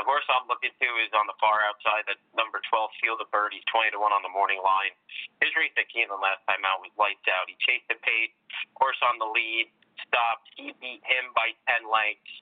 The 0.00 0.04
horse 0.08 0.24
I'm 0.32 0.48
looking 0.48 0.72
to 0.72 0.88
is 1.04 1.12
on 1.12 1.28
the 1.28 1.36
far 1.36 1.60
outside, 1.68 2.08
the 2.08 2.16
number 2.32 2.64
12, 2.64 2.88
Field 3.04 3.20
of 3.20 3.28
Bird. 3.28 3.52
He's 3.52 3.64
20 3.68 3.92
to 3.92 4.00
1 4.00 4.08
on 4.08 4.24
the 4.24 4.32
morning 4.32 4.60
line. 4.64 4.96
His 5.44 5.52
race 5.52 5.72
at 5.76 5.84
Keeneland 5.92 6.24
last 6.24 6.40
time 6.48 6.64
out 6.64 6.80
was 6.80 6.92
lights 6.96 7.24
out. 7.28 7.44
He 7.44 7.56
chased 7.60 7.84
the 7.92 8.00
pace, 8.00 8.32
horse 8.80 8.96
on 9.04 9.20
the 9.20 9.28
lead, 9.28 9.68
stopped. 10.08 10.48
He 10.56 10.72
beat 10.80 11.04
him 11.04 11.32
by 11.36 11.52
10 11.68 11.84
lengths. 11.92 12.32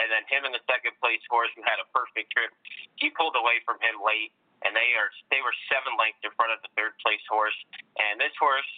And 0.00 0.08
then 0.08 0.24
him 0.26 0.48
in 0.48 0.52
the 0.56 0.64
second 0.64 0.96
place 0.98 1.20
horse 1.28 1.52
who 1.54 1.62
had 1.62 1.76
a 1.76 1.86
perfect 1.92 2.32
trip, 2.32 2.50
he 2.96 3.12
pulled 3.12 3.36
away 3.36 3.60
from 3.68 3.78
him 3.84 4.00
late 4.00 4.32
and 4.64 4.72
they 4.76 4.96
are 4.98 5.08
they 5.30 5.40
were 5.44 5.54
seven 5.70 5.94
lengths 6.00 6.20
in 6.24 6.32
front 6.36 6.52
of 6.52 6.60
the 6.64 6.72
third 6.76 6.96
place 7.04 7.22
horse. 7.30 7.56
And 8.00 8.18
this 8.20 8.34
horse, 8.40 8.68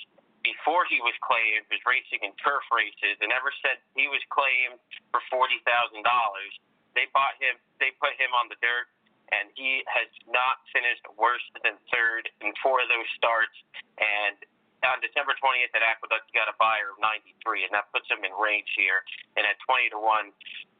before 0.42 0.86
he 0.90 0.98
was 1.02 1.14
claimed, 1.22 1.66
was 1.70 1.82
racing 1.86 2.22
in 2.26 2.34
turf 2.42 2.66
races, 2.74 3.16
and 3.22 3.30
ever 3.34 3.50
since 3.64 3.80
he 3.98 4.06
was 4.10 4.22
claimed 4.30 4.78
for 5.14 5.22
forty 5.30 5.58
thousand 5.64 6.02
dollars, 6.04 6.52
they 6.98 7.06
bought 7.14 7.38
him. 7.40 7.56
They 7.78 7.94
put 7.98 8.14
him 8.18 8.34
on 8.36 8.50
the 8.50 8.58
dirt. 8.62 8.86
and 9.34 9.50
he 9.58 9.82
has 9.90 10.06
not 10.30 10.62
finished 10.70 11.02
worse 11.18 11.42
than 11.66 11.74
third 11.90 12.30
in 12.42 12.54
four 12.62 12.78
of 12.78 12.88
those 12.88 13.08
starts. 13.18 13.54
And 13.98 14.38
on 14.86 15.02
December 15.02 15.34
20th 15.42 15.74
at 15.74 15.82
Aqueduct, 15.82 16.30
he 16.30 16.38
got 16.38 16.46
a 16.46 16.54
Beyer 16.62 16.94
of 16.94 16.98
93, 17.02 17.66
and 17.66 17.72
that 17.74 17.90
puts 17.90 18.06
him 18.06 18.22
in 18.22 18.30
range 18.38 18.70
here. 18.78 19.02
And 19.34 19.42
at 19.42 19.58
20 19.66 19.90
to 19.90 19.98
1, 19.98 20.30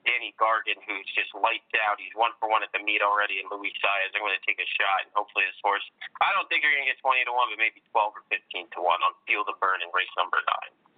Danny 0.06 0.32
Gargan, 0.38 0.78
who's 0.86 1.04
just 1.12 1.34
lights 1.34 1.68
out. 1.84 1.98
He's 1.98 2.14
one 2.14 2.32
for 2.38 2.46
one 2.46 2.62
at 2.62 2.70
the 2.70 2.80
meet 2.80 3.02
already, 3.02 3.42
and 3.42 3.50
Luis 3.50 3.74
Saez. 3.82 4.14
I'm 4.14 4.22
going 4.22 4.38
to 4.38 4.46
take 4.46 4.62
a 4.62 4.68
shot, 4.78 5.04
and 5.04 5.12
hopefully 5.12 5.44
this 5.44 5.58
horse. 5.60 5.84
I 6.22 6.30
don't 6.32 6.46
think 6.46 6.62
you're 6.62 6.72
going 6.72 6.86
to 6.86 6.90
get 6.94 7.02
20 7.02 7.26
to 7.26 7.34
1, 7.34 7.52
but 7.52 7.58
maybe 7.60 7.82
12 7.90 8.14
or 8.14 8.22
15 8.30 8.78
to 8.78 8.80
1 8.80 9.06
on 9.06 9.12
Field 9.26 9.50
of 9.50 9.58
Burn 9.58 9.82
in 9.82 9.90
race 9.92 10.10
number 10.14 10.40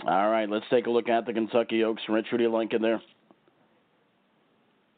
9. 0.06 0.12
All 0.12 0.30
right, 0.30 0.46
let's 0.46 0.68
take 0.70 0.86
a 0.86 0.92
look 0.92 1.10
at 1.10 1.26
the 1.26 1.34
Kentucky 1.34 1.82
Oaks. 1.82 2.04
Rich, 2.06 2.30
what 2.30 2.38
do 2.38 2.46
you 2.46 2.52
like 2.52 2.70
in 2.76 2.84
there? 2.84 3.02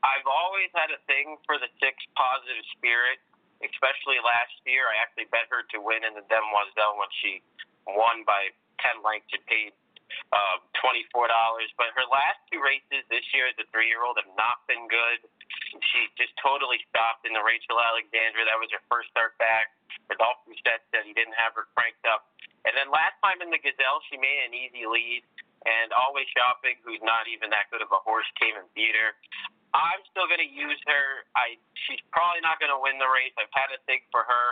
I've 0.04 0.28
always 0.28 0.72
had 0.72 0.92
a 0.92 1.00
thing 1.04 1.36
for 1.44 1.60
the 1.60 1.68
six 1.80 1.96
positive 2.16 2.64
spirit, 2.76 3.20
especially 3.60 4.16
last 4.20 4.52
year. 4.64 4.88
I 4.88 4.96
actually 5.00 5.28
bet 5.28 5.48
her 5.52 5.64
to 5.76 5.78
win 5.80 6.04
in 6.04 6.16
the 6.16 6.24
Demoiselle 6.28 6.96
when 6.96 7.08
she 7.20 7.44
won 7.84 8.24
by 8.24 8.52
10 8.80 9.04
lengths. 9.04 9.28
It 9.32 9.44
paid 9.44 9.76
uh, 10.32 10.56
$24. 10.78 11.06
But 11.76 11.92
her 11.94 12.06
last 12.08 12.40
two 12.50 12.60
races 12.62 13.04
this 13.10 13.24
year 13.34 13.50
as 13.50 13.56
a 13.58 13.66
three 13.70 13.90
year 13.90 14.02
old 14.02 14.18
have 14.20 14.30
not 14.38 14.64
been 14.66 14.86
good. 14.90 15.24
She 15.92 16.10
just 16.18 16.34
totally 16.38 16.78
stopped 16.90 17.26
in 17.26 17.32
the 17.34 17.42
Rachel 17.42 17.78
Alexandra. 17.78 18.46
That 18.46 18.58
was 18.58 18.70
her 18.74 18.82
first 18.90 19.10
start 19.10 19.38
back. 19.38 19.74
Rodolphe 20.06 20.42
Brisset 20.46 20.82
said 20.90 21.06
he 21.06 21.14
didn't 21.14 21.36
have 21.38 21.54
her 21.54 21.70
cranked 21.74 22.02
up. 22.06 22.30
And 22.66 22.76
then 22.76 22.92
last 22.92 23.16
time 23.24 23.40
in 23.40 23.48
the 23.48 23.60
Gazelle, 23.60 24.02
she 24.10 24.20
made 24.20 24.46
an 24.46 24.52
easy 24.52 24.84
lead. 24.84 25.24
And 25.64 25.92
Always 25.92 26.24
Shopping, 26.32 26.80
who's 26.80 27.02
not 27.04 27.28
even 27.28 27.52
that 27.52 27.68
good 27.68 27.84
of 27.84 27.92
a 27.92 28.00
horse, 28.00 28.24
came 28.40 28.56
and 28.56 28.64
beat 28.72 28.96
her. 28.96 29.12
I'm 29.76 30.02
still 30.10 30.26
going 30.26 30.42
to 30.42 30.50
use 30.50 30.80
her. 30.88 31.28
I 31.38 31.54
she's 31.86 32.02
probably 32.10 32.42
not 32.42 32.58
going 32.58 32.74
to 32.74 32.80
win 32.80 32.98
the 32.98 33.06
race. 33.06 33.30
I've 33.38 33.52
had 33.54 33.70
a 33.70 33.78
thing 33.86 34.02
for 34.10 34.26
her, 34.26 34.46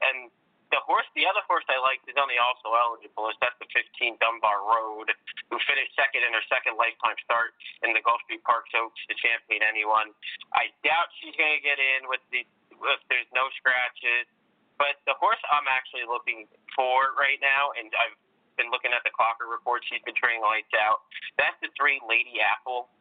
and 0.00 0.32
the 0.76 0.84
horse, 0.84 1.08
the 1.16 1.24
other 1.24 1.40
horse 1.48 1.64
I 1.72 1.80
liked 1.80 2.04
is 2.04 2.20
only 2.20 2.36
also 2.36 2.76
eligible. 2.76 3.32
Is 3.32 3.40
that's 3.40 3.56
the 3.56 3.68
15 3.72 4.20
Dunbar 4.20 4.60
Road, 4.60 5.08
who 5.48 5.56
finished 5.64 5.96
second 5.96 6.20
in 6.20 6.36
her 6.36 6.44
second 6.52 6.76
lifetime 6.76 7.16
start 7.24 7.56
in 7.80 7.96
the 7.96 8.04
Gulfstream 8.04 8.44
Park 8.44 8.68
Oaks 8.76 9.00
to 9.08 9.16
champion 9.16 9.64
anyone. 9.64 10.12
I 10.52 10.68
doubt 10.84 11.08
she's 11.16 11.32
going 11.40 11.56
to 11.56 11.64
get 11.64 11.80
in 11.80 12.04
with 12.12 12.20
the 12.28 12.44
if 12.44 13.00
there's 13.08 13.30
no 13.32 13.48
scratches. 13.56 14.28
But 14.76 15.00
the 15.08 15.16
horse 15.16 15.40
I'm 15.48 15.64
actually 15.64 16.04
looking 16.04 16.44
for 16.76 17.16
right 17.16 17.40
now, 17.40 17.72
and 17.72 17.88
I've 17.96 18.12
been 18.60 18.68
looking 18.68 18.92
at 18.92 19.00
the 19.08 19.12
Clocker 19.16 19.48
report. 19.48 19.80
She's 19.88 20.04
been 20.04 20.16
training 20.20 20.44
lights 20.44 20.76
out. 20.76 21.08
That's 21.40 21.56
the 21.64 21.72
three 21.72 21.96
Lady 22.04 22.36
Apple. 22.44 22.92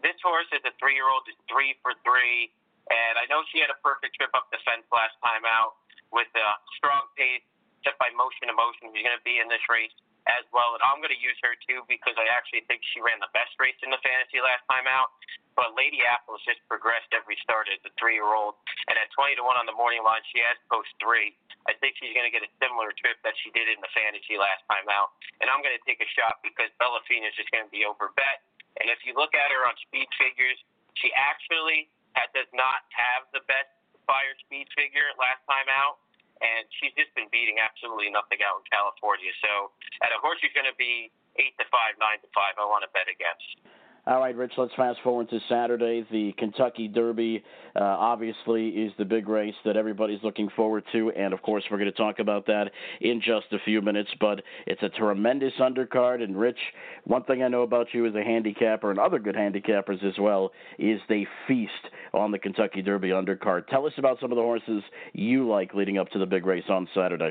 This 0.00 0.16
horse 0.24 0.48
is 0.56 0.64
a 0.64 0.72
three-year-old. 0.80 1.28
Is 1.28 1.36
three 1.44 1.76
for 1.84 1.92
three, 2.08 2.48
and 2.88 3.20
I 3.20 3.28
know 3.28 3.44
she 3.52 3.60
had 3.60 3.68
a 3.68 3.76
perfect 3.84 4.16
trip 4.16 4.32
up 4.32 4.48
the 4.48 4.56
fence 4.64 4.88
last 4.88 5.12
time 5.20 5.44
out 5.44 5.81
with 6.12 6.30
a 6.36 6.48
strong 6.76 7.08
pace, 7.16 7.42
set 7.82 7.98
by 7.98 8.12
motion 8.14 8.52
emotion. 8.52 8.92
He's 8.94 9.02
going 9.02 9.16
to 9.16 9.26
be 9.26 9.42
in 9.42 9.50
this 9.50 9.64
race 9.66 9.92
as 10.30 10.46
well. 10.54 10.78
And 10.78 10.82
I'm 10.86 11.02
going 11.02 11.14
to 11.14 11.18
use 11.18 11.34
her 11.42 11.58
too 11.66 11.82
because 11.90 12.14
I 12.14 12.30
actually 12.30 12.62
think 12.70 12.82
she 12.94 13.02
ran 13.02 13.18
the 13.18 13.30
best 13.34 13.58
race 13.58 13.78
in 13.82 13.90
the 13.90 13.98
fantasy 14.06 14.38
last 14.38 14.62
time 14.70 14.86
out. 14.86 15.10
But 15.58 15.74
Lady 15.76 16.00
Apple 16.06 16.38
has 16.38 16.44
just 16.46 16.62
progressed 16.70 17.10
every 17.12 17.36
start 17.42 17.66
as 17.68 17.82
a 17.82 17.92
three 17.98 18.16
year 18.16 18.30
old. 18.30 18.56
And 18.86 18.94
at 18.96 19.10
20 19.12 19.36
to 19.36 19.44
1 19.44 19.58
on 19.58 19.66
the 19.66 19.74
morning 19.74 20.06
line, 20.06 20.22
she 20.30 20.40
has 20.46 20.56
post 20.70 20.90
three. 21.02 21.34
I 21.66 21.74
think 21.78 21.98
she's 21.98 22.14
going 22.14 22.26
to 22.26 22.34
get 22.34 22.42
a 22.42 22.50
similar 22.58 22.90
trip 22.98 23.18
that 23.22 23.34
she 23.42 23.50
did 23.54 23.70
in 23.70 23.78
the 23.82 23.90
fantasy 23.94 24.38
last 24.38 24.62
time 24.70 24.86
out. 24.90 25.14
And 25.42 25.50
I'm 25.50 25.62
going 25.62 25.74
to 25.74 25.84
take 25.86 26.02
a 26.02 26.08
shot 26.14 26.42
because 26.42 26.70
Bellafina 26.78 27.30
is 27.30 27.36
just 27.38 27.50
going 27.50 27.66
to 27.66 27.72
be 27.72 27.86
over 27.86 28.14
bet. 28.14 28.46
And 28.80 28.88
if 28.88 29.04
you 29.04 29.12
look 29.14 29.34
at 29.36 29.52
her 29.52 29.62
on 29.68 29.74
speed 29.84 30.08
figures, 30.16 30.58
she 30.98 31.12
actually 31.14 31.90
does 32.32 32.48
not 32.56 32.88
have 32.96 33.28
the 33.36 33.44
best 33.44 33.68
Beyer 34.08 34.32
speed 34.40 34.66
figure 34.72 35.12
last 35.20 35.44
time 35.44 35.68
out 35.68 36.00
and 36.42 36.66
she's 36.78 36.92
just 36.98 37.14
been 37.14 37.30
beating 37.30 37.51
absolutely 37.62 38.10
nothing 38.10 38.42
out 38.42 38.60
in 38.60 38.66
California. 38.66 39.30
So 39.38 39.70
at 40.02 40.10
a 40.10 40.18
horse 40.18 40.42
who's 40.42 40.52
going 40.52 40.66
to 40.66 40.74
be 40.74 41.14
eight 41.38 41.54
to 41.62 41.66
five, 41.70 41.94
nine 42.02 42.18
to 42.26 42.28
five, 42.34 42.58
I 42.58 42.66
want 42.66 42.82
to 42.82 42.90
bet 42.90 43.06
against. 43.06 43.62
All 44.04 44.18
right, 44.18 44.34
Rich, 44.34 44.54
let's 44.56 44.74
fast 44.74 44.98
forward 45.04 45.30
to 45.30 45.38
Saturday. 45.48 46.04
The 46.10 46.32
Kentucky 46.36 46.88
Derby 46.88 47.40
uh, 47.76 47.84
obviously 47.84 48.70
is 48.70 48.92
the 48.98 49.04
big 49.04 49.28
race 49.28 49.54
that 49.64 49.76
everybody's 49.76 50.18
looking 50.24 50.48
forward 50.56 50.82
to, 50.90 51.12
and 51.12 51.32
of 51.32 51.40
course, 51.42 51.62
we're 51.70 51.78
going 51.78 51.88
to 51.88 51.96
talk 51.96 52.18
about 52.18 52.44
that 52.46 52.72
in 53.00 53.20
just 53.20 53.46
a 53.52 53.60
few 53.64 53.80
minutes. 53.80 54.10
But 54.18 54.42
it's 54.66 54.82
a 54.82 54.88
tremendous 54.88 55.52
undercard, 55.60 56.20
and 56.20 56.36
Rich, 56.36 56.58
one 57.04 57.22
thing 57.22 57.44
I 57.44 57.48
know 57.48 57.62
about 57.62 57.94
you 57.94 58.04
as 58.04 58.14
a 58.16 58.24
handicapper 58.24 58.90
and 58.90 58.98
other 58.98 59.20
good 59.20 59.36
handicappers 59.36 60.02
as 60.02 60.18
well 60.18 60.50
is 60.80 61.00
they 61.08 61.24
feast 61.46 61.70
on 62.12 62.32
the 62.32 62.40
Kentucky 62.40 62.82
Derby 62.82 63.10
undercard. 63.10 63.68
Tell 63.68 63.86
us 63.86 63.92
about 63.98 64.18
some 64.20 64.32
of 64.32 64.36
the 64.36 64.42
horses 64.42 64.82
you 65.12 65.48
like 65.48 65.74
leading 65.74 65.98
up 65.98 66.08
to 66.10 66.18
the 66.18 66.26
big 66.26 66.44
race 66.44 66.64
on 66.68 66.88
Saturday. 66.92 67.30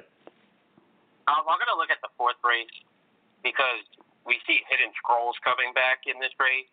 I'm 1.32 1.60
going 1.60 1.72
to 1.72 1.80
look 1.80 1.92
at 1.94 2.04
the 2.04 2.12
fourth 2.20 2.40
race 2.44 2.72
because 3.42 3.86
we 4.28 4.38
see 4.46 4.62
Hidden 4.70 4.94
Scrolls 5.02 5.38
coming 5.42 5.74
back 5.74 6.06
in 6.06 6.20
this 6.22 6.34
race, 6.38 6.70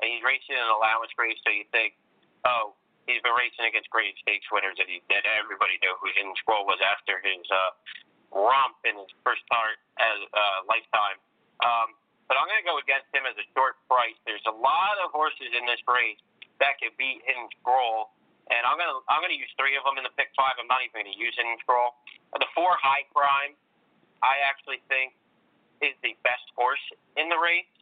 and 0.00 0.06
he's 0.10 0.24
racing 0.24 0.56
in 0.56 0.62
an 0.62 0.72
allowance 0.72 1.12
race, 1.16 1.38
so 1.44 1.52
you 1.52 1.64
think, 1.72 1.96
oh, 2.44 2.76
he's 3.08 3.20
been 3.24 3.36
racing 3.36 3.64
against 3.64 3.88
great 3.88 4.14
stakes 4.20 4.46
winners 4.52 4.76
that 4.76 4.86
he 4.86 5.00
that 5.08 5.24
everybody 5.24 5.80
knew 5.80 5.94
who 5.98 6.08
Hidden 6.12 6.36
Scroll 6.40 6.68
was 6.68 6.78
after 6.84 7.18
his 7.24 7.42
uh, 7.48 7.72
romp 8.30 8.78
in 8.86 8.94
his 8.94 9.10
first 9.26 9.42
start 9.48 9.80
as 9.98 10.18
uh, 10.30 10.58
lifetime. 10.70 11.18
Um, 11.64 11.96
but 12.30 12.38
I'm 12.38 12.46
going 12.46 12.62
to 12.62 12.68
go 12.68 12.78
against 12.78 13.10
him 13.10 13.26
as 13.26 13.34
a 13.34 13.46
short 13.58 13.74
price. 13.90 14.14
There's 14.22 14.44
a 14.46 14.54
lot 14.54 15.02
of 15.02 15.10
horses 15.10 15.50
in 15.50 15.66
this 15.66 15.82
race 15.90 16.20
that 16.62 16.78
could 16.78 16.94
beat 16.94 17.24
Hidden 17.26 17.50
Scroll, 17.58 18.14
and 18.54 18.62
I'm 18.62 18.78
going 18.78 18.86
to 18.86 19.02
I'm 19.10 19.18
going 19.24 19.34
to 19.34 19.40
use 19.40 19.50
three 19.58 19.74
of 19.74 19.82
them 19.82 19.98
in 19.98 20.06
the 20.06 20.14
pick 20.14 20.30
five. 20.38 20.54
I'm 20.60 20.70
not 20.70 20.84
even 20.86 21.02
going 21.02 21.10
to 21.10 21.18
use 21.18 21.34
Hidden 21.34 21.58
Scroll. 21.66 21.98
The 22.38 22.46
four 22.54 22.78
High 22.78 23.02
Crime, 23.10 23.58
I 24.20 24.40
actually 24.44 24.80
think 24.88 25.16
is 25.80 25.96
the 26.04 26.16
best 26.24 26.44
horse 26.52 26.82
in 27.16 27.32
the 27.32 27.40
race, 27.40 27.72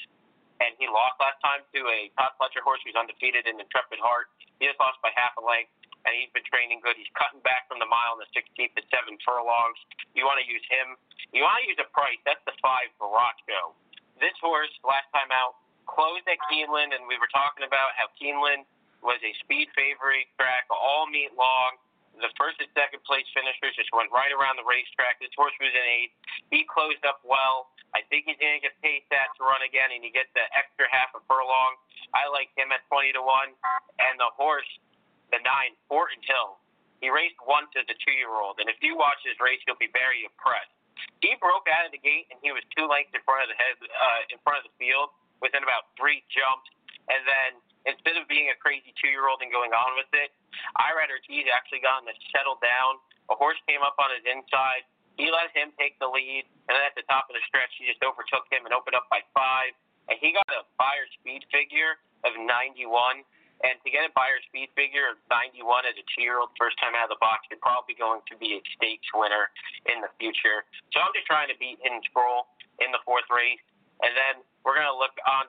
and 0.62 0.74
he 0.78 0.86
lost 0.86 1.18
last 1.18 1.38
time 1.42 1.66
to 1.74 1.80
a 1.90 2.10
Todd 2.14 2.38
Pletcher 2.38 2.62
horse 2.62 2.78
who's 2.86 2.94
undefeated 2.94 3.46
in 3.46 3.58
Intrepid 3.58 3.98
Heart. 3.98 4.30
He 4.58 4.70
just 4.70 4.78
lost 4.78 4.98
by 5.02 5.10
half 5.18 5.34
a 5.38 5.42
length, 5.42 5.74
and 6.06 6.14
he's 6.14 6.30
been 6.30 6.46
training 6.46 6.78
good. 6.82 6.94
He's 6.94 7.10
cutting 7.18 7.42
back 7.42 7.66
from 7.66 7.82
the 7.82 7.90
mile 7.90 8.18
in 8.18 8.22
the 8.22 8.30
16th 8.34 8.74
to 8.78 8.82
seven 8.90 9.18
furlongs. 9.26 9.78
You 10.14 10.26
want 10.26 10.38
to 10.38 10.46
use 10.46 10.62
him. 10.70 10.94
You 11.34 11.42
want 11.42 11.62
to 11.62 11.66
use 11.66 11.78
a 11.82 11.88
price. 11.90 12.18
That's 12.22 12.42
the 12.46 12.54
five 12.62 12.90
Baracco. 13.02 13.74
This 14.18 14.34
horse 14.42 14.70
last 14.86 15.10
time 15.14 15.30
out 15.30 15.58
closed 15.86 16.26
at 16.28 16.38
Keeneland, 16.46 16.94
and 16.94 17.08
we 17.08 17.18
were 17.18 17.30
talking 17.30 17.66
about 17.66 17.96
how 17.98 18.10
Keeneland 18.14 18.68
was 19.02 19.18
a 19.22 19.32
speed 19.42 19.70
favorite 19.74 20.26
track 20.36 20.66
all 20.70 21.06
meet 21.08 21.32
long. 21.34 21.78
The 22.18 22.34
first 22.34 22.58
and 22.58 22.66
second 22.74 23.06
place 23.06 23.26
finishers 23.30 23.78
just 23.78 23.94
went 23.94 24.10
right 24.10 24.34
around 24.34 24.58
the 24.58 24.66
racetrack. 24.66 25.22
This 25.22 25.30
horse 25.38 25.54
was 25.62 25.70
in 25.70 25.86
eighth. 25.86 26.14
He 26.50 26.66
closed 26.66 27.02
up 27.06 27.22
well. 27.22 27.70
I 27.94 28.02
think 28.10 28.26
he's 28.28 28.36
going 28.36 28.58
to 28.58 28.64
get 28.64 28.74
paid 28.82 29.06
that 29.14 29.32
to 29.38 29.46
run 29.46 29.62
again, 29.62 29.94
and 29.94 30.02
you 30.02 30.10
get 30.10 30.28
the 30.34 30.44
extra 30.52 30.90
half 30.90 31.14
a 31.14 31.22
furlong. 31.30 31.78
I 32.12 32.26
like 32.28 32.50
him 32.58 32.74
at 32.74 32.82
20 32.90 33.16
to 33.16 33.22
1. 33.22 33.54
And 34.02 34.14
the 34.18 34.28
horse, 34.34 34.68
the 35.30 35.40
nine, 35.46 35.78
Fortin 35.86 36.20
Hill, 36.26 36.60
he 36.98 37.08
raced 37.08 37.38
once 37.46 37.70
as 37.78 37.86
a 37.86 37.96
two 38.02 38.16
year 38.18 38.34
old. 38.34 38.58
And 38.58 38.66
if 38.66 38.82
you 38.82 38.98
watch 38.98 39.22
his 39.22 39.38
race, 39.38 39.62
you'll 39.64 39.80
be 39.80 39.92
very 39.94 40.26
impressed. 40.26 40.74
He 41.22 41.38
broke 41.38 41.70
out 41.70 41.86
of 41.86 41.94
the 41.94 42.02
gate, 42.02 42.26
and 42.34 42.42
he 42.42 42.50
was 42.50 42.66
two 42.74 42.90
lengths 42.90 43.14
in 43.14 43.22
front 43.22 43.46
of 43.46 43.48
the 43.54 43.58
head, 43.58 43.78
uh, 43.78 44.34
in 44.34 44.38
front 44.42 44.58
of 44.62 44.64
the 44.66 44.74
field 44.82 45.14
within 45.38 45.62
about 45.62 45.94
three 45.94 46.26
jumps. 46.26 46.66
And 47.06 47.22
then 47.22 47.50
instead 47.86 48.18
of 48.18 48.26
being 48.26 48.50
a 48.50 48.56
crazy 48.58 48.90
two 48.98 49.12
year 49.12 49.28
old 49.28 49.44
and 49.44 49.52
going 49.52 49.70
on 49.70 49.94
with 49.94 50.10
it, 50.16 50.34
Irad 50.80 51.12
Ortiz 51.12 51.46
actually 51.52 51.82
got 51.84 52.02
him 52.02 52.10
to 52.10 52.16
settle 52.34 52.58
down. 52.58 52.98
A 53.28 53.36
horse 53.36 53.60
came 53.68 53.84
up 53.84 54.00
on 54.00 54.08
his 54.14 54.24
inside 54.24 54.88
he 55.18 55.26
let 55.34 55.50
him 55.50 55.74
take 55.74 55.98
the 55.98 56.06
lead, 56.06 56.46
and 56.70 56.78
then 56.78 56.84
at 56.86 56.94
the 56.94 57.02
top 57.10 57.26
of 57.26 57.34
the 57.34 57.42
stretch, 57.50 57.74
he 57.74 57.90
just 57.90 57.98
overtook 58.06 58.46
him 58.54 58.62
and 58.62 58.70
opened 58.70 58.94
up 58.94 59.10
by 59.10 59.26
five. 59.34 59.74
And 60.06 60.14
he 60.22 60.30
got 60.30 60.46
a 60.54 60.62
Beyer 60.78 61.10
speed 61.18 61.42
figure 61.50 61.98
of 62.22 62.38
91. 62.38 62.86
And 63.66 63.74
to 63.82 63.88
get 63.90 64.06
a 64.06 64.14
Beyer 64.14 64.38
speed 64.46 64.70
figure 64.78 65.10
of 65.10 65.18
91 65.26 65.90
as 65.90 65.98
a 65.98 66.06
two-year-old, 66.14 66.54
first 66.54 66.78
time 66.78 66.94
out 66.94 67.10
of 67.10 67.18
the 67.18 67.18
box, 67.18 67.50
you're 67.50 67.58
probably 67.58 67.98
going 67.98 68.22
to 68.30 68.38
be 68.38 68.54
a 68.54 68.62
stakes 68.78 69.10
winner 69.10 69.50
in 69.90 69.98
the 69.98 70.08
future. 70.22 70.62
So 70.94 71.02
I'm 71.02 71.10
just 71.10 71.26
trying 71.26 71.50
to 71.50 71.58
beat 71.58 71.82
Hidden 71.82 72.00
Scroll 72.06 72.46
in 72.78 72.94
the 72.94 73.02
fourth 73.02 73.26
race. 73.26 73.60
And 74.06 74.14
then 74.14 74.46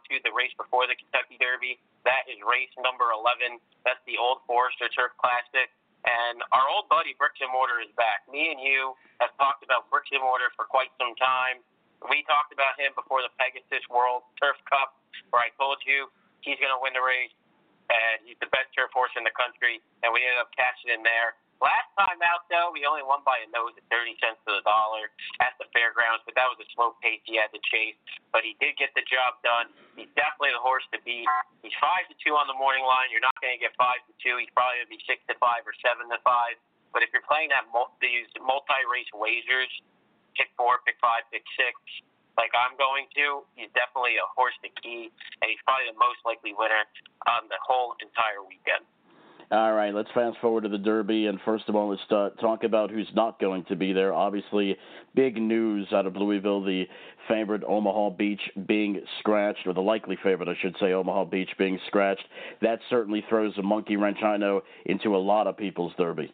to 0.09 0.17
the 0.25 0.33
race 0.33 0.53
before 0.57 0.89
the 0.89 0.97
Kentucky 0.97 1.37
Derby. 1.37 1.77
That 2.03 2.25
is 2.25 2.41
race 2.41 2.73
number 2.81 3.13
11. 3.13 3.61
That's 3.85 4.01
the 4.09 4.17
Old 4.17 4.41
Forester 4.49 4.89
Turf 4.89 5.13
Classic. 5.21 5.69
And 6.07 6.41
our 6.55 6.65
old 6.71 6.89
buddy 6.89 7.13
Bricks 7.19 7.37
and 7.43 7.51
Mortar 7.53 7.83
is 7.83 7.91
back. 7.99 8.25
Me 8.31 8.49
and 8.49 8.57
you 8.57 8.95
have 9.21 9.29
talked 9.37 9.61
about 9.61 9.91
Bricks 9.93 10.09
and 10.09 10.23
Mortar 10.23 10.49
for 10.57 10.65
quite 10.65 10.89
some 10.97 11.13
time. 11.19 11.61
We 12.07 12.23
talked 12.25 12.55
about 12.55 12.79
him 12.79 12.95
before 12.95 13.19
the 13.21 13.29
Pegasus 13.35 13.83
World 13.91 14.23
Turf 14.39 14.55
Cup, 14.65 14.95
where 15.29 15.43
I 15.43 15.51
told 15.59 15.83
you 15.83 16.07
he's 16.39 16.55
going 16.57 16.71
to 16.71 16.79
win 16.79 16.95
the 16.95 17.03
race, 17.03 17.35
and 17.91 18.23
he's 18.23 18.39
the 18.39 18.47
best 18.55 18.71
turf 18.71 18.89
horse 18.95 19.11
in 19.19 19.27
the 19.27 19.35
country. 19.35 19.83
And 20.01 20.15
we 20.15 20.23
ended 20.23 20.39
up 20.39 20.49
cashing 20.55 20.95
in 20.95 21.03
there. 21.03 21.35
Last 21.59 21.91
time 21.99 22.23
out, 22.23 22.47
though, 22.47 22.71
he 22.71 22.87
only 22.87 23.03
won 23.03 23.19
by 23.27 23.43
a 23.43 23.47
nose 23.51 23.75
at 23.75 23.83
30 23.91 24.15
cents 24.23 24.39
to 24.47 24.55
the 24.55 24.63
dollar 24.63 25.11
at 25.43 25.59
the 25.59 25.67
fairgrounds, 25.75 26.23
but 26.23 26.31
that 26.39 26.47
was 26.47 26.55
a 26.63 26.67
slow 26.71 26.95
pace 27.03 27.19
he 27.27 27.35
had 27.35 27.51
to 27.51 27.59
chase. 27.67 27.99
But 28.31 28.47
he 28.47 28.55
did 28.63 28.79
get 28.79 28.95
the 28.95 29.03
job 29.03 29.35
done. 29.43 29.67
He's 29.99 30.11
definitely 30.15 30.55
the 30.55 30.63
horse 30.63 30.87
to 30.95 30.99
beat. 31.03 31.27
He's 31.59 31.75
five 31.83 32.07
to 32.07 32.15
two 32.23 32.39
on 32.39 32.47
the 32.47 32.55
morning 32.55 32.87
line. 32.87 33.11
You're 33.11 33.23
not 33.23 33.35
going 33.43 33.51
to 33.51 33.59
get 33.59 33.75
five 33.75 33.99
to 34.07 34.13
two. 34.23 34.39
He's 34.39 34.51
probably 34.55 34.79
going 34.79 34.87
to 34.87 34.95
be 34.95 35.03
six 35.03 35.19
to 35.27 35.35
five 35.43 35.67
or 35.67 35.75
seven 35.83 36.07
to 36.07 36.19
five. 36.23 36.55
But 36.95 37.03
if 37.03 37.11
you're 37.11 37.27
playing 37.27 37.51
that 37.51 37.67
these 37.99 38.31
multi-race 38.39 39.11
wagers, 39.11 39.69
pick 40.39 40.55
four, 40.55 40.79
pick 40.87 40.95
five, 41.03 41.27
pick 41.27 41.43
six, 41.59 41.75
like 42.39 42.55
I'm 42.55 42.79
going 42.79 43.11
to, 43.19 43.43
he's 43.59 43.69
definitely 43.75 44.15
a 44.15 44.23
horse 44.31 44.55
to 44.63 44.71
key, 44.79 45.11
and 45.43 45.45
he's 45.51 45.59
probably 45.67 45.91
the 45.91 45.99
most 45.99 46.23
likely 46.23 46.55
winner 46.55 46.87
on 47.27 47.51
the 47.51 47.59
whole 47.59 47.99
entire 47.99 48.39
weekend. 48.47 48.87
All 49.51 49.73
right, 49.73 49.95
let's 49.95 50.11
fast 50.13 50.37
forward 50.41 50.61
to 50.61 50.69
the 50.69 50.77
Derby, 50.77 51.25
and 51.25 51.41
first 51.41 51.65
of 51.69 51.75
all, 51.75 51.89
let's 51.89 52.05
talk 52.37 52.63
about 52.63 52.91
who's 52.91 53.09
not 53.15 53.41
going 53.41 53.65
to 53.65 53.75
be 53.75 53.93
there. 53.93 54.13
Obviously, 54.13 54.77
big 55.15 55.41
news 55.41 55.87
out 55.91 56.05
of 56.05 56.15
Louisville: 56.15 56.61
the 56.61 56.85
favorite 57.27 57.63
Omaha 57.65 58.11
Beach 58.11 58.41
being 58.67 59.01
scratched, 59.17 59.65
or 59.65 59.73
the 59.73 59.81
likely 59.81 60.21
favorite, 60.21 60.49
I 60.49 60.53
should 60.61 60.77
say, 60.77 60.93
Omaha 60.93 61.25
Beach 61.33 61.49
being 61.57 61.79
scratched. 61.87 62.21
That 62.61 62.77
certainly 62.91 63.25
throws 63.27 63.57
a 63.57 63.63
monkey 63.63 63.97
wrench, 63.97 64.21
I 64.21 64.37
know, 64.37 64.61
into 64.85 65.15
a 65.15 65.17
lot 65.17 65.47
of 65.47 65.57
people's 65.57 65.93
Derby. 65.97 66.31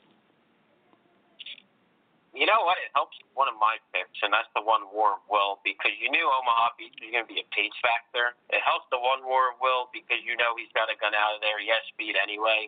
You 2.36 2.44
know 2.44 2.68
what? 2.68 2.76
It 2.84 2.92
helps 3.00 3.16
one 3.32 3.48
of 3.48 3.56
my 3.56 3.80
picks, 3.96 4.20
and 4.28 4.36
that's 4.36 4.52
the 4.60 4.62
one 4.68 4.92
War 4.92 5.16
of 5.16 5.24
Will, 5.32 5.64
because 5.64 5.96
you 6.04 6.12
knew 6.12 6.28
Omaha 6.28 6.76
Beach 6.76 6.92
was 7.00 7.16
going 7.16 7.24
to 7.24 7.32
be 7.32 7.40
a 7.40 7.48
pace 7.56 7.80
factor. 7.80 8.36
It 8.52 8.60
helps 8.60 8.92
the 8.92 9.00
one 9.00 9.24
War 9.24 9.56
of 9.56 9.64
Will 9.64 9.88
because 9.96 10.20
you 10.28 10.36
know 10.36 10.52
he's 10.60 10.68
got 10.76 10.92
a 10.92 11.00
gun 11.00 11.16
out 11.16 11.32
of 11.32 11.40
there. 11.40 11.64
He 11.64 11.72
has 11.72 11.80
speed 11.96 12.20
anyway 12.20 12.68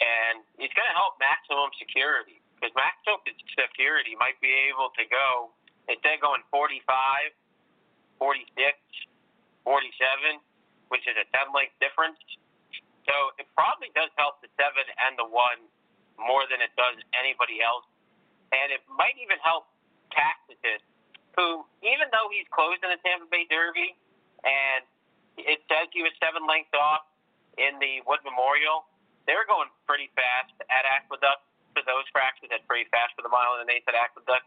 and 0.00 0.42
it's 0.56 0.72
going 0.72 0.88
to 0.88 0.96
help 0.96 1.20
maximum 1.20 1.68
security 1.76 2.40
because 2.56 2.72
maximum 2.76 3.20
security 3.52 4.16
might 4.16 4.36
be 4.40 4.52
able 4.68 4.92
to 4.96 5.04
go 5.08 5.52
instead 5.88 6.16
of 6.16 6.24
going 6.24 6.44
45, 6.52 6.84
46, 8.20 8.76
47, 9.64 10.40
which 10.92 11.04
is 11.08 11.16
a 11.16 11.24
10 11.32 11.52
length 11.56 11.76
difference. 11.80 12.20
So 13.08 13.32
it 13.40 13.48
probably 13.56 13.88
does 13.96 14.12
help 14.20 14.44
the 14.44 14.52
seven 14.60 14.84
and 15.08 15.16
the 15.16 15.28
one 15.28 15.64
more 16.20 16.44
than 16.52 16.60
it 16.60 16.72
does 16.76 17.00
anybody 17.16 17.64
else, 17.64 17.88
and 18.52 18.68
it 18.68 18.84
might 18.92 19.16
even 19.16 19.40
help 19.40 19.72
Tacitus, 20.12 20.84
who 21.32 21.64
even 21.80 22.12
though 22.12 22.28
he's 22.28 22.44
closed 22.52 22.84
in 22.84 22.92
the 22.92 23.00
Tampa 23.00 23.24
Bay 23.32 23.48
Derby, 23.48 23.96
and 24.44 24.84
it 25.40 25.64
says 25.64 25.88
he 25.96 26.04
was 26.04 26.12
seven 26.20 26.44
lengths 26.44 26.76
off 26.76 27.08
in 27.56 27.80
the 27.80 28.04
Wood 28.04 28.20
Memorial 28.20 28.89
they 29.30 29.38
were 29.38 29.46
going 29.46 29.70
pretty 29.86 30.10
fast 30.18 30.50
at 30.66 30.82
Aqueduct 30.82 31.46
for 31.70 31.86
those 31.86 32.02
fractions 32.10 32.50
and 32.50 32.58
pretty 32.66 32.90
fast 32.90 33.14
for 33.14 33.22
the 33.22 33.30
mile 33.30 33.54
and 33.54 33.62
an 33.62 33.70
eighth 33.70 33.86
at 33.86 33.94
Aqueduct. 33.94 34.42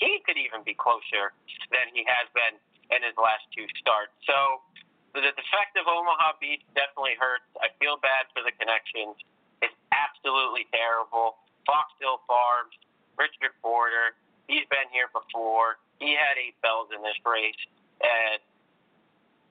He 0.00 0.24
could 0.24 0.40
even 0.40 0.64
be 0.64 0.72
closer 0.72 1.36
than 1.68 1.92
he 1.92 2.00
has 2.08 2.32
been 2.32 2.56
in 2.96 3.04
his 3.04 3.12
last 3.20 3.44
two 3.52 3.68
starts. 3.76 4.16
So 4.24 4.64
the 5.12 5.20
defect 5.20 5.76
of 5.76 5.84
Omaha 5.84 6.40
Beach 6.40 6.64
definitely 6.72 7.20
hurts. 7.20 7.44
I 7.60 7.76
feel 7.76 8.00
bad 8.00 8.32
for 8.32 8.40
the 8.40 8.56
connections. 8.56 9.20
It's 9.60 9.76
absolutely 9.92 10.64
terrible. 10.72 11.36
Fox 11.68 11.92
Hill 12.00 12.24
Farms, 12.24 12.72
Richard 13.20 13.52
Porter, 13.60 14.16
he's 14.48 14.64
been 14.72 14.88
here 14.96 15.12
before. 15.12 15.76
He 16.00 16.16
had 16.16 16.40
Eight 16.40 16.56
Belles 16.64 16.88
in 16.88 17.04
this 17.04 17.20
race, 17.28 17.62
and 18.00 18.40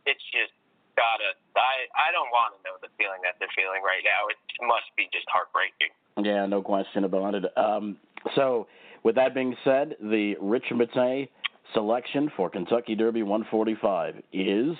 it's 0.10 0.26
just 0.34 0.58
gotta. 1.02 1.34
I 1.58 1.90
I 1.98 2.14
don't 2.14 2.30
want 2.30 2.54
to 2.54 2.60
know 2.62 2.78
the 2.78 2.94
feeling 3.02 3.26
that 3.26 3.42
they're 3.42 3.52
feeling 3.58 3.82
right 3.82 4.06
now. 4.06 4.30
It 4.30 4.38
must 4.62 4.94
be 4.94 5.10
just 5.10 5.26
heartbreaking. 5.34 5.90
Yeah, 6.22 6.46
no 6.46 6.62
question 6.62 7.10
about 7.10 7.34
it. 7.34 7.50
Um, 7.58 7.98
so, 8.38 8.70
with 9.02 9.18
that 9.18 9.34
being 9.34 9.58
said, 9.66 9.98
the 9.98 10.38
Rich 10.38 10.70
Mate 10.70 11.34
selection 11.74 12.30
for 12.38 12.50
Kentucky 12.50 12.94
Derby 12.94 13.24
145 13.24 14.22
is. 14.32 14.78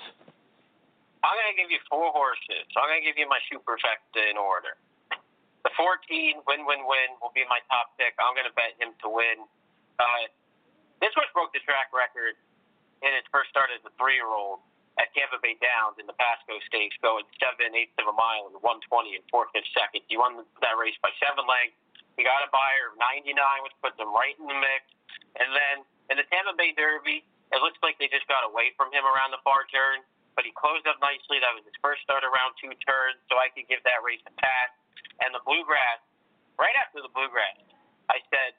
I'm 1.22 1.38
going 1.38 1.54
to 1.54 1.58
give 1.58 1.70
you 1.70 1.78
four 1.86 2.10
horses. 2.10 2.66
So 2.74 2.82
I'm 2.82 2.90
going 2.90 2.98
to 2.98 3.06
give 3.06 3.14
you 3.14 3.30
my 3.30 3.38
superfecta 3.46 4.26
in 4.26 4.34
order. 4.34 4.74
The 5.62 5.70
14, 5.78 6.42
win, 6.50 6.66
win, 6.66 6.82
win, 6.82 7.14
will 7.22 7.30
be 7.30 7.46
my 7.46 7.62
top 7.70 7.94
pick. 7.94 8.18
I'm 8.18 8.34
going 8.34 8.50
to 8.50 8.56
bet 8.58 8.74
him 8.82 8.90
to 9.06 9.08
win. 9.08 9.46
Uh, 10.02 10.26
this 10.98 11.14
horse 11.14 11.30
broke 11.30 11.54
the 11.54 11.62
track 11.62 11.94
record 11.94 12.34
in 13.06 13.10
his 13.14 13.22
first 13.30 13.54
start 13.54 13.70
as 13.70 13.78
a 13.86 13.94
three-year-old 13.94 14.58
at 15.02 15.10
Tampa 15.18 15.42
Bay 15.42 15.58
Downs 15.58 15.98
in 15.98 16.06
the 16.06 16.14
Pasco 16.14 16.62
Stakes, 16.70 16.94
going 17.02 17.26
seven 17.42 17.74
eighths 17.74 17.98
of 17.98 18.06
a 18.06 18.14
mile 18.14 18.46
in 18.46 18.54
120 18.62 19.18
and 19.18 19.24
four 19.34 19.50
seconds. 19.74 20.06
He 20.06 20.14
won 20.14 20.46
that 20.62 20.78
race 20.78 20.94
by 21.02 21.10
seven 21.18 21.42
lengths. 21.42 21.74
He 22.14 22.22
got 22.22 22.46
a 22.46 22.50
Beyer 22.54 22.94
of 22.94 23.00
99, 23.02 23.34
which 23.66 23.74
puts 23.82 23.98
him 23.98 24.14
right 24.14 24.38
in 24.38 24.46
the 24.46 24.54
mix. 24.54 24.86
And 25.42 25.50
then 25.50 25.76
in 26.14 26.16
the 26.22 26.26
Tampa 26.30 26.54
Bay 26.54 26.70
Derby, 26.78 27.26
it 27.50 27.58
looks 27.58 27.80
like 27.82 27.98
they 27.98 28.06
just 28.06 28.28
got 28.30 28.46
away 28.46 28.70
from 28.78 28.94
him 28.94 29.02
around 29.02 29.34
the 29.34 29.42
far 29.42 29.66
turn, 29.72 30.06
but 30.38 30.46
he 30.46 30.54
closed 30.54 30.86
up 30.86 31.02
nicely. 31.02 31.42
That 31.42 31.56
was 31.56 31.66
his 31.66 31.76
first 31.82 32.04
start 32.06 32.22
around 32.22 32.54
two 32.62 32.70
turns, 32.86 33.18
so 33.26 33.42
I 33.42 33.50
could 33.50 33.66
give 33.66 33.82
that 33.84 34.00
race 34.06 34.22
a 34.24 34.32
pass. 34.38 34.70
And 35.24 35.34
the 35.34 35.42
Bluegrass, 35.42 36.00
right 36.60 36.76
after 36.78 37.02
the 37.02 37.10
Bluegrass, 37.10 37.58
I 38.12 38.20
said 38.30 38.54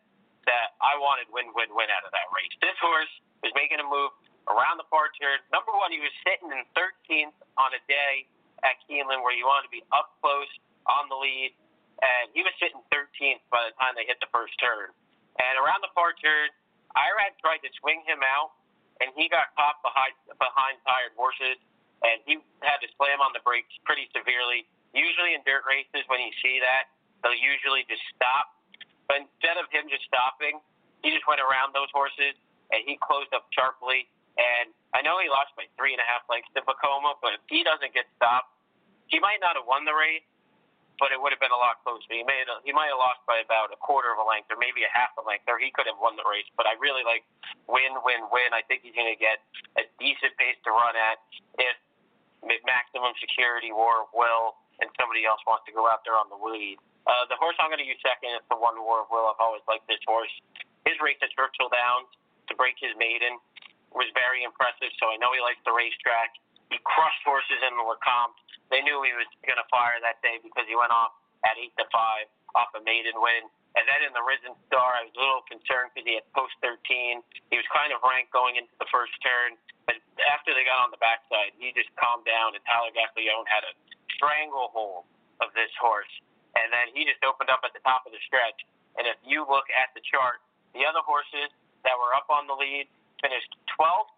that 0.49 0.75
I 0.81 0.97
wanted 0.99 1.29
win, 1.31 1.53
win, 1.55 1.71
win 1.71 1.87
out 1.93 2.03
of 2.03 2.11
that 2.11 2.27
race. 2.35 2.51
This 2.59 2.75
horse 2.83 3.09
was 3.45 3.53
making 3.55 3.79
a 3.79 3.87
move 3.87 4.11
around 4.51 4.79
the 4.79 4.87
far 4.91 5.11
turn. 5.15 5.39
Number 5.51 5.71
one, 5.71 5.91
he 5.91 6.01
was 6.03 6.11
sitting 6.27 6.51
in 6.51 6.63
13th 6.75 7.35
on 7.55 7.71
a 7.71 7.81
day 7.87 8.27
at 8.63 8.79
Keeneland 8.87 9.23
where 9.23 9.35
you 9.35 9.47
wanted 9.47 9.67
to 9.71 9.73
be 9.73 9.83
up 9.91 10.15
close 10.19 10.49
on 10.87 11.07
the 11.07 11.15
lead, 11.15 11.55
and 12.03 12.31
he 12.35 12.43
was 12.43 12.51
sitting 12.59 12.79
13th 12.91 13.43
by 13.51 13.63
the 13.67 13.73
time 13.79 13.95
they 13.95 14.07
hit 14.07 14.19
the 14.19 14.31
first 14.31 14.55
turn. 14.59 14.91
And 15.39 15.55
around 15.59 15.83
the 15.83 15.91
far 15.95 16.11
turn, 16.19 16.51
Irad 16.95 17.35
tried 17.39 17.63
to 17.63 17.71
swing 17.79 18.03
him 18.05 18.21
out, 18.21 18.53
and 19.01 19.09
he 19.17 19.31
got 19.31 19.55
caught 19.57 19.81
behind 19.81 20.13
behind 20.37 20.77
tired 20.85 21.15
horses, 21.17 21.57
and 22.05 22.21
he 22.27 22.37
had 22.61 22.79
to 22.83 22.89
slam 22.99 23.23
on 23.23 23.31
the 23.33 23.41
brakes 23.41 23.71
pretty 23.87 24.11
severely. 24.13 24.67
Usually 24.93 25.33
in 25.33 25.41
dirt 25.41 25.65
races, 25.65 26.05
when 26.05 26.21
you 26.21 26.29
see 26.43 26.61
that, 26.61 26.93
they'll 27.25 27.33
usually 27.33 27.81
just 27.89 28.03
stop. 28.13 28.53
But 29.09 29.25
instead 29.25 29.57
of 29.57 29.65
him 29.73 29.89
just 29.89 30.05
stopping, 30.05 30.61
he 31.01 31.09
just 31.09 31.25
went 31.25 31.41
around 31.41 31.73
those 31.73 31.89
horses, 31.89 32.37
and 32.69 32.85
he 32.85 33.01
closed 33.01 33.33
up 33.33 33.49
sharply 33.51 34.05
and 34.38 34.73
I 34.93 35.01
know 35.01 35.17
he 35.21 35.29
lost 35.29 35.53
by 35.57 35.69
three 35.77 35.93
and 35.93 36.01
a 36.01 36.07
half 36.07 36.25
lengths 36.29 36.49
to 36.57 36.61
Vekoma, 36.65 37.17
but 37.21 37.38
if 37.38 37.43
he 37.49 37.61
doesn't 37.61 37.93
get 37.93 38.09
stopped, 38.17 38.53
he 39.09 39.21
might 39.21 39.41
not 39.41 39.57
have 39.57 39.65
won 39.65 39.86
the 39.86 39.93
race, 39.93 40.25
but 41.01 41.09
it 41.09 41.17
would 41.17 41.34
have 41.34 41.41
been 41.41 41.53
a 41.53 41.57
lot 41.57 41.81
closer. 41.81 42.05
He 42.09 42.25
may 42.25 42.41
have, 42.45 42.61
he 42.65 42.73
might 42.73 42.93
have 42.93 43.01
lost 43.01 43.21
by 43.25 43.41
about 43.41 43.73
a 43.73 43.79
quarter 43.81 44.13
of 44.13 44.21
a 44.21 44.25
length 44.25 44.49
or 44.53 44.57
maybe 44.57 44.86
a 44.86 44.91
half 44.93 45.13
a 45.17 45.23
length, 45.25 45.45
or 45.49 45.57
he 45.57 45.73
could 45.73 45.89
have 45.89 45.97
won 45.97 46.17
the 46.17 46.25
race. 46.25 46.47
But 46.57 46.69
I 46.69 46.77
really 46.77 47.05
like 47.05 47.25
win, 47.65 47.93
win, 48.05 48.25
win. 48.29 48.53
I 48.53 48.61
think 48.65 48.86
he's 48.86 48.97
going 48.97 49.09
to 49.09 49.19
get 49.19 49.41
a 49.77 49.86
decent 49.97 50.34
pace 50.38 50.57
to 50.65 50.71
run 50.73 50.93
at 50.97 51.21
if 51.61 51.77
maximum 52.65 53.13
security 53.19 53.71
war 53.71 54.03
of 54.03 54.09
will 54.11 54.57
and 54.81 54.89
somebody 54.97 55.23
else 55.23 55.39
wants 55.45 55.63
to 55.69 55.73
go 55.73 55.86
out 55.86 56.01
there 56.03 56.17
on 56.17 56.27
the 56.27 56.39
lead. 56.39 56.77
Uh, 57.03 57.27
the 57.27 57.38
horse 57.38 57.55
I'm 57.59 57.67
going 57.67 57.84
to 57.84 57.88
use 57.88 57.99
second 57.99 58.36
is 58.39 58.45
the 58.47 58.55
one 58.55 58.79
War 58.79 59.03
of 59.03 59.11
Will. 59.11 59.27
I've 59.27 59.39
always 59.43 59.63
liked 59.67 59.88
this 59.91 59.99
horse. 60.07 60.31
His 60.88 60.95
race 61.03 61.19
at 61.19 61.31
Churchill 61.36 61.67
Downs 61.67 62.07
to 62.47 62.55
break 62.55 62.79
his 62.79 62.95
maiden 62.95 63.39
was 63.93 64.09
very 64.17 64.43
impressive. 64.43 64.89
So 64.97 65.09
I 65.13 65.17
know 65.21 65.33
he 65.33 65.41
likes 65.41 65.61
the 65.63 65.73
racetrack. 65.73 66.33
He 66.69 66.81
crushed 66.81 67.23
horses 67.25 67.61
in 67.61 67.73
the 67.77 67.85
Lecomte. 67.85 68.37
They 68.73 68.81
knew 68.81 69.05
he 69.05 69.13
was 69.13 69.29
going 69.45 69.61
to 69.61 69.67
fire 69.69 70.01
that 70.01 70.17
day 70.25 70.41
because 70.41 70.65
he 70.65 70.73
went 70.73 70.89
off 70.89 71.13
at 71.45 71.53
eight 71.61 71.73
to 71.77 71.85
five 71.93 72.25
off 72.57 72.73
a 72.73 72.81
maiden 72.81 73.17
win. 73.17 73.49
And 73.73 73.89
then 73.89 74.05
in 74.05 74.13
the 74.13 74.21
Risen 74.21 74.53
Star, 74.69 74.93
I 74.93 75.09
was 75.09 75.13
a 75.17 75.21
little 75.21 75.45
concerned 75.49 75.93
because 75.93 76.05
he 76.05 76.13
had 76.17 76.25
post 76.37 76.53
13. 76.61 77.25
He 77.49 77.57
was 77.57 77.65
kind 77.73 77.89
of 77.89 78.05
ranked 78.05 78.29
going 78.29 78.57
into 78.57 78.73
the 78.77 78.85
first 78.93 79.13
turn. 79.25 79.57
But 79.89 79.97
after 80.29 80.53
they 80.53 80.61
got 80.61 80.85
on 80.85 80.93
the 80.93 81.01
backside, 81.01 81.57
he 81.57 81.73
just 81.73 81.89
calmed 81.97 82.23
down, 82.29 82.53
and 82.53 82.61
Tyler 82.69 82.93
Gaffalione 82.93 83.49
had 83.49 83.65
a 83.65 83.73
stranglehold 84.13 85.09
of 85.41 85.49
this 85.57 85.73
horse. 85.81 86.09
And 86.53 86.69
then 86.69 86.93
he 86.93 87.01
just 87.01 87.19
opened 87.25 87.49
up 87.49 87.65
at 87.65 87.73
the 87.73 87.81
top 87.81 88.05
of 88.05 88.13
the 88.13 88.21
stretch. 88.29 88.61
And 88.93 89.09
if 89.09 89.17
you 89.25 89.41
look 89.41 89.65
at 89.73 89.89
the 89.97 90.05
chart, 90.05 90.37
the 90.77 90.85
other 90.85 91.01
horses 91.01 91.49
that 91.81 91.97
were 91.97 92.13
up 92.13 92.29
on 92.29 92.45
the 92.45 92.53
lead 92.53 92.85
finished 93.24 93.55
12th, 93.80 94.11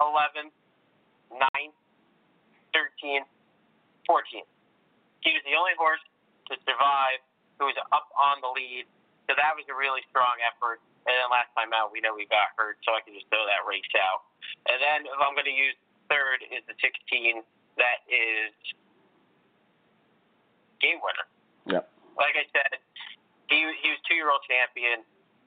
11th, 0.00 0.54
9th, 1.36 1.76
13th, 2.72 3.28
14th. 4.08 4.48
He 5.20 5.30
was 5.36 5.44
the 5.44 5.52
only 5.52 5.76
horse 5.76 6.00
to 6.48 6.56
survive 6.64 7.20
who 7.60 7.68
was 7.68 7.76
up 7.92 8.08
on 8.16 8.40
the 8.40 8.48
lead, 8.48 8.88
so 9.28 9.36
that 9.36 9.52
was 9.52 9.68
a 9.68 9.76
really 9.76 10.00
strong 10.08 10.40
effort. 10.40 10.80
And 11.04 11.12
then 11.12 11.28
last 11.28 11.52
time 11.52 11.76
out, 11.76 11.92
we 11.92 12.00
know 12.00 12.16
we 12.16 12.24
got 12.28 12.56
hurt, 12.56 12.80
so 12.84 12.96
I 12.96 13.04
can 13.04 13.12
just 13.12 13.28
throw 13.28 13.44
that 13.44 13.68
race 13.68 13.84
out. 14.00 14.28
And 14.68 14.80
then 14.80 15.08
if 15.08 15.18
I'm 15.20 15.36
going 15.36 15.48
to 15.48 15.54
use 15.54 15.76
third 16.08 16.44
is 16.48 16.64
the 16.68 16.76
16, 16.80 17.44
that 17.76 18.04
is 18.08 18.52
game 20.80 21.00
winner. 21.00 21.26
Yep. 21.68 21.84
Like 22.16 22.36
I 22.36 22.44
said, 22.52 22.78
he 23.48 23.64
he 23.80 23.88
was 23.88 24.00
two 24.04 24.14
year 24.14 24.28
old 24.28 24.44
champion, 24.44 25.00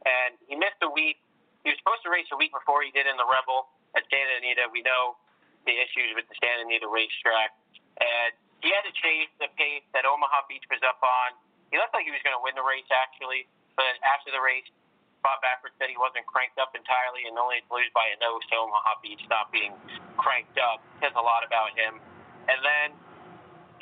and 0.05 0.33
he 0.49 0.57
missed 0.57 0.81
a 0.81 0.89
week 0.89 1.20
he 1.63 1.73
was 1.73 1.77
supposed 1.81 2.01
to 2.05 2.11
race 2.11 2.27
a 2.33 2.37
week 2.37 2.53
before 2.53 2.81
he 2.81 2.89
did 2.93 3.05
in 3.05 3.15
the 3.17 3.27
Rebel 3.27 3.69
at 3.93 4.05
Santa 4.09 4.41
Anita. 4.41 4.69
We 4.73 4.81
know 4.81 5.17
the 5.65 5.75
issues 5.77 6.17
with 6.17 6.25
the 6.25 6.37
Santa 6.41 6.65
Anita 6.65 6.89
racetrack, 6.89 7.53
and 8.01 8.31
he 8.65 8.73
had 8.73 8.85
to 8.85 8.93
chase 8.97 9.29
the 9.37 9.49
pace 9.57 9.85
that 9.93 10.05
Omaha 10.05 10.49
Beach 10.49 10.65
was 10.69 10.81
up 10.81 11.01
on. 11.01 11.37
He 11.69 11.77
looked 11.77 11.93
like 11.93 12.05
he 12.05 12.13
was 12.13 12.21
going 12.25 12.35
to 12.35 12.43
win 12.43 12.57
the 12.57 12.65
race 12.65 12.87
actually, 12.89 13.45
but 13.77 13.93
after 14.05 14.33
the 14.33 14.41
race, 14.41 14.67
Bob 15.21 15.37
Baffert 15.45 15.77
said 15.77 15.89
he 15.93 16.01
wasn't 16.01 16.25
cranked 16.25 16.57
up 16.57 16.73
entirely 16.73 17.29
and 17.29 17.37
only 17.37 17.61
to 17.61 17.69
lose 17.69 17.89
by 17.93 18.09
a 18.09 18.17
nose 18.17 18.41
to 18.49 18.57
Omaha 18.57 18.97
Beach 19.05 19.21
not 19.29 19.53
being 19.53 19.73
cranked 20.17 20.57
up. 20.57 20.81
Says 20.97 21.13
a 21.13 21.21
lot 21.21 21.45
about 21.45 21.77
him. 21.77 22.01
And 22.49 22.59
then 22.65 22.87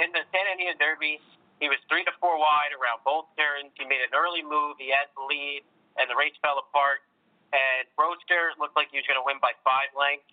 in 0.03 0.11
the 0.11 0.27
Santa 0.35 0.51
Anita 0.59 0.75
Derby, 0.75 1.23
he 1.63 1.67
was 1.71 1.79
three 1.87 2.03
to 2.07 2.13
four 2.19 2.35
wide 2.39 2.75
around 2.75 3.03
both 3.07 3.31
turns. 3.39 3.71
He 3.75 3.87
made 3.87 4.03
an 4.03 4.15
early 4.15 4.43
move. 4.43 4.79
He 4.79 4.91
had 4.91 5.11
the 5.15 5.23
lead, 5.27 5.63
and 5.99 6.07
the 6.11 6.15
race 6.15 6.35
fell 6.43 6.59
apart. 6.59 7.03
And 7.49 7.89
Roadster 7.97 8.53
looked 8.61 8.77
like 8.77 8.93
he 8.93 9.01
was 9.01 9.07
going 9.09 9.17
to 9.17 9.25
win 9.25 9.41
by 9.41 9.57
five 9.65 9.89
lengths, 9.97 10.29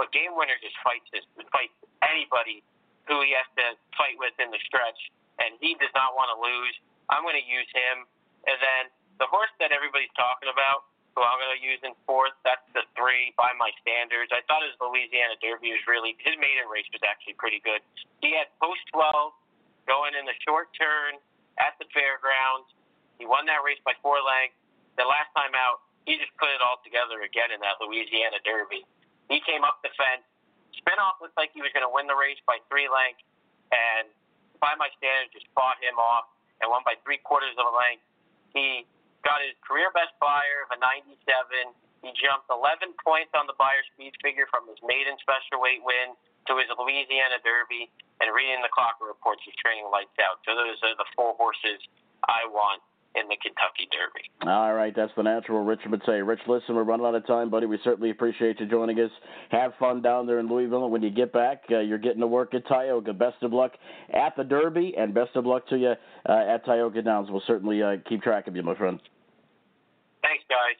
but 0.00 0.08
Game 0.16 0.32
Winner 0.32 0.56
just 0.64 0.76
fights 0.80 1.04
this, 1.12 1.24
fights 1.52 1.76
anybody 2.00 2.64
who 3.04 3.20
he 3.20 3.36
has 3.36 3.44
to 3.60 3.76
fight 4.00 4.16
with 4.16 4.32
in 4.40 4.48
the 4.48 4.60
stretch, 4.64 4.96
and 5.44 5.60
he 5.60 5.76
does 5.76 5.92
not 5.92 6.16
want 6.16 6.32
to 6.32 6.38
lose. 6.40 6.74
I'm 7.12 7.20
going 7.20 7.36
to 7.36 7.44
use 7.44 7.68
him, 7.76 8.08
and 8.48 8.56
then 8.56 8.82
the 9.20 9.28
horse 9.28 9.52
that 9.60 9.70
everybody's 9.76 10.12
talking 10.16 10.48
about, 10.48 10.88
who 11.14 11.22
I'm 11.22 11.38
going 11.38 11.54
to 11.54 11.62
use 11.62 11.78
in 11.86 11.94
fourth, 12.10 12.34
that's 12.42 12.64
the 12.74 12.82
three 12.98 13.30
by 13.38 13.54
my 13.54 13.70
standards. 13.78 14.34
I 14.34 14.42
thought 14.50 14.66
his 14.66 14.74
Louisiana 14.82 15.38
Derby 15.38 15.70
was 15.70 15.84
really 15.86 16.18
his 16.18 16.34
maiden 16.42 16.66
race 16.66 16.88
was 16.90 17.06
actually 17.06 17.38
pretty 17.38 17.62
good. 17.62 17.78
He 18.18 18.34
had 18.34 18.50
post 18.58 18.82
12 18.90 19.30
going 19.86 20.18
in 20.18 20.26
the 20.26 20.34
short 20.42 20.74
turn 20.74 21.22
at 21.62 21.78
the 21.78 21.86
fairgrounds. 21.94 22.66
He 23.22 23.30
won 23.30 23.46
that 23.46 23.62
race 23.62 23.78
by 23.86 23.94
four 24.02 24.18
lengths. 24.26 24.58
The 24.98 25.06
last 25.06 25.30
time 25.38 25.54
out, 25.54 25.83
he 26.04 26.20
just 26.20 26.32
put 26.36 26.52
it 26.52 26.60
all 26.60 26.80
together 26.84 27.24
again 27.24 27.48
in 27.52 27.60
that 27.64 27.80
Louisiana 27.80 28.40
Derby. 28.44 28.84
He 29.32 29.40
came 29.48 29.64
up 29.64 29.80
the 29.80 29.92
fence. 29.96 30.24
Spinoff 30.76 31.16
looked 31.24 31.36
like 31.40 31.54
he 31.56 31.64
was 31.64 31.72
going 31.72 31.86
to 31.86 31.92
win 31.92 32.04
the 32.04 32.16
race 32.16 32.40
by 32.44 32.60
three 32.68 32.90
lengths, 32.90 33.24
and 33.72 34.12
by 34.60 34.76
my 34.76 34.92
standards, 35.00 35.32
just 35.32 35.48
fought 35.56 35.80
him 35.80 35.96
off 35.96 36.28
and 36.60 36.68
won 36.68 36.84
by 36.84 36.96
three 37.02 37.20
quarters 37.24 37.56
of 37.56 37.64
a 37.64 37.74
length. 37.74 38.04
He 38.52 38.84
got 39.24 39.40
his 39.40 39.56
career 39.64 39.88
best 39.96 40.12
Beyer 40.20 40.68
of 40.68 40.76
a 40.76 40.78
97. 40.78 41.16
He 42.04 42.12
jumped 42.20 42.52
11 42.52 42.92
points 43.00 43.32
on 43.32 43.48
the 43.48 43.56
Beyer 43.56 43.80
speed 43.96 44.12
figure 44.20 44.44
from 44.52 44.68
his 44.68 44.76
maiden 44.84 45.16
special 45.24 45.64
weight 45.64 45.80
win 45.80 46.12
to 46.48 46.60
his 46.60 46.68
Louisiana 46.76 47.40
Derby. 47.40 47.88
And 48.20 48.28
reading 48.30 48.60
the 48.60 48.70
Clocker 48.70 49.08
reports, 49.08 49.40
he's 49.42 49.56
training 49.56 49.88
lights 49.88 50.14
out. 50.20 50.44
So 50.44 50.52
those 50.52 50.76
are 50.84 50.94
the 51.00 51.08
four 51.16 51.32
horses 51.40 51.80
I 52.28 52.44
want 52.46 52.84
in 53.14 53.28
the 53.28 53.36
Kentucky 53.42 53.88
Derby. 53.90 54.50
All 54.50 54.74
right, 54.74 54.92
that's 54.94 55.12
the 55.16 55.22
natural. 55.22 55.64
Rich 55.64 55.80
would 55.88 56.02
say. 56.06 56.20
Rich, 56.20 56.40
listen, 56.46 56.74
we're 56.74 56.84
running 56.84 57.06
out 57.06 57.14
of 57.14 57.26
time, 57.26 57.50
buddy. 57.50 57.66
We 57.66 57.78
certainly 57.84 58.10
appreciate 58.10 58.60
you 58.60 58.66
joining 58.66 58.98
us. 59.00 59.10
Have 59.50 59.72
fun 59.78 60.02
down 60.02 60.26
there 60.26 60.40
in 60.40 60.48
Louisville. 60.48 60.90
When 60.90 61.02
you 61.02 61.10
get 61.10 61.32
back, 61.32 61.62
uh, 61.70 61.80
you're 61.80 61.98
getting 61.98 62.20
to 62.20 62.26
work 62.26 62.54
at 62.54 62.66
Tioga. 62.66 63.12
Best 63.12 63.42
of 63.42 63.52
luck 63.52 63.72
at 64.12 64.36
the 64.36 64.44
Derby, 64.44 64.94
and 64.98 65.14
best 65.14 65.30
of 65.36 65.46
luck 65.46 65.66
to 65.68 65.76
you 65.76 65.94
uh, 66.28 66.54
at 66.54 66.64
Tioga 66.64 67.02
Downs. 67.02 67.28
We'll 67.30 67.42
certainly 67.46 67.82
uh, 67.82 67.96
keep 68.08 68.22
track 68.22 68.46
of 68.46 68.56
you, 68.56 68.62
my 68.62 68.74
friend. 68.74 69.00
Thanks, 70.22 70.44
guys. 70.48 70.76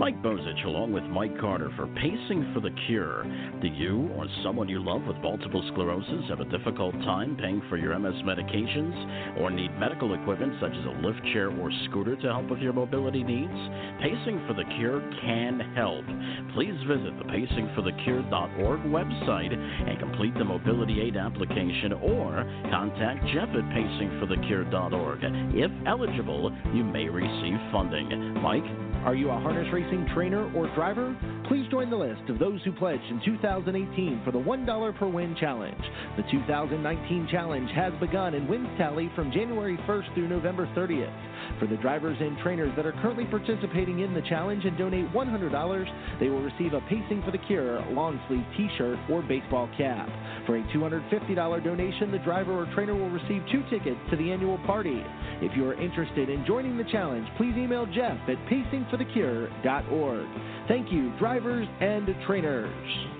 Mike 0.00 0.22
Bozich 0.22 0.64
along 0.64 0.94
with 0.94 1.04
Mike 1.04 1.38
Carter 1.38 1.70
for 1.76 1.86
Pacing 1.88 2.52
for 2.54 2.60
the 2.60 2.70
Cure. 2.86 3.22
Do 3.60 3.68
you 3.68 4.09
or 4.20 4.26
someone 4.44 4.68
you 4.68 4.84
love 4.84 5.00
with 5.08 5.16
multiple 5.24 5.64
sclerosis 5.72 6.28
have 6.28 6.40
a 6.40 6.44
difficult 6.44 6.92
time 7.08 7.34
paying 7.40 7.62
for 7.70 7.78
your 7.78 7.98
MS 7.98 8.20
medications 8.20 9.40
or 9.40 9.50
need 9.50 9.70
medical 9.78 10.12
equipment 10.12 10.52
such 10.60 10.72
as 10.72 10.84
a 10.84 11.00
lift 11.00 11.24
chair 11.32 11.48
or 11.48 11.70
scooter 11.88 12.16
to 12.16 12.28
help 12.28 12.50
with 12.50 12.58
your 12.58 12.74
mobility 12.74 13.24
needs? 13.24 13.56
Pacing 14.02 14.44
for 14.46 14.52
the 14.52 14.64
Cure 14.76 15.00
can 15.22 15.72
help. 15.74 16.04
Please 16.52 16.76
visit 16.84 17.16
the 17.16 17.24
pacingforthecure.org 17.32 18.80
website 18.92 19.56
and 19.56 19.98
complete 19.98 20.34
the 20.34 20.44
mobility 20.44 21.00
aid 21.00 21.16
application 21.16 21.94
or 21.94 22.44
contact 22.68 23.24
Jeff 23.32 23.48
at 23.48 23.64
pacingforthecure.org. 23.72 25.20
If 25.56 25.70
eligible, 25.86 26.54
you 26.74 26.84
may 26.84 27.08
receive 27.08 27.56
funding. 27.72 28.34
Mike? 28.42 28.89
Are 29.04 29.14
you 29.14 29.30
a 29.30 29.40
harness 29.40 29.66
racing 29.72 30.06
trainer 30.12 30.52
or 30.54 30.68
driver? 30.74 31.16
Please 31.48 31.66
join 31.70 31.88
the 31.88 31.96
list 31.96 32.20
of 32.28 32.38
those 32.38 32.60
who 32.64 32.72
pledged 32.72 33.02
in 33.08 33.18
2018 33.24 34.20
for 34.26 34.30
the 34.30 34.38
$1 34.38 34.98
per 34.98 35.08
win 35.08 35.34
challenge. 35.40 35.82
The 36.18 36.22
2019 36.30 37.26
challenge 37.30 37.70
has 37.70 37.94
begun 37.98 38.34
and 38.34 38.46
wins 38.46 38.68
tally 38.76 39.10
from 39.16 39.32
January 39.32 39.78
1st 39.88 40.12
through 40.12 40.28
November 40.28 40.66
30th. 40.76 41.58
For 41.58 41.66
the 41.66 41.78
drivers 41.78 42.18
and 42.20 42.36
trainers 42.38 42.76
that 42.76 42.84
are 42.84 42.92
currently 43.00 43.24
participating 43.24 44.00
in 44.00 44.12
the 44.12 44.20
challenge 44.28 44.66
and 44.66 44.76
donate 44.76 45.10
$100, 45.12 46.20
they 46.20 46.28
will 46.28 46.42
receive 46.42 46.74
a 46.74 46.80
Pacing 46.82 47.22
for 47.24 47.30
the 47.30 47.38
Cure 47.46 47.80
long 47.92 48.20
sleeve 48.28 48.44
t 48.54 48.68
shirt 48.76 48.98
or 49.10 49.22
baseball 49.22 49.68
cap. 49.78 50.08
For 50.46 50.58
a 50.58 50.62
$250 50.74 51.64
donation, 51.64 52.12
the 52.12 52.18
driver 52.18 52.52
or 52.52 52.72
trainer 52.74 52.94
will 52.94 53.10
receive 53.10 53.42
two 53.50 53.62
tickets 53.70 53.98
to 54.10 54.16
the 54.16 54.30
annual 54.30 54.58
party. 54.66 55.02
If 55.42 55.56
you 55.56 55.66
are 55.68 55.74
interested 55.74 56.28
in 56.28 56.44
joining 56.46 56.76
the 56.76 56.84
challenge, 56.84 57.26
please 57.36 57.54
email 57.56 57.86
Jeff 57.86 58.18
at 58.28 58.36
pacingforthecure.org. 58.46 60.28
Thank 60.68 60.92
you, 60.92 61.12
drivers 61.18 61.66
and 61.80 62.08
trainers. 62.26 63.19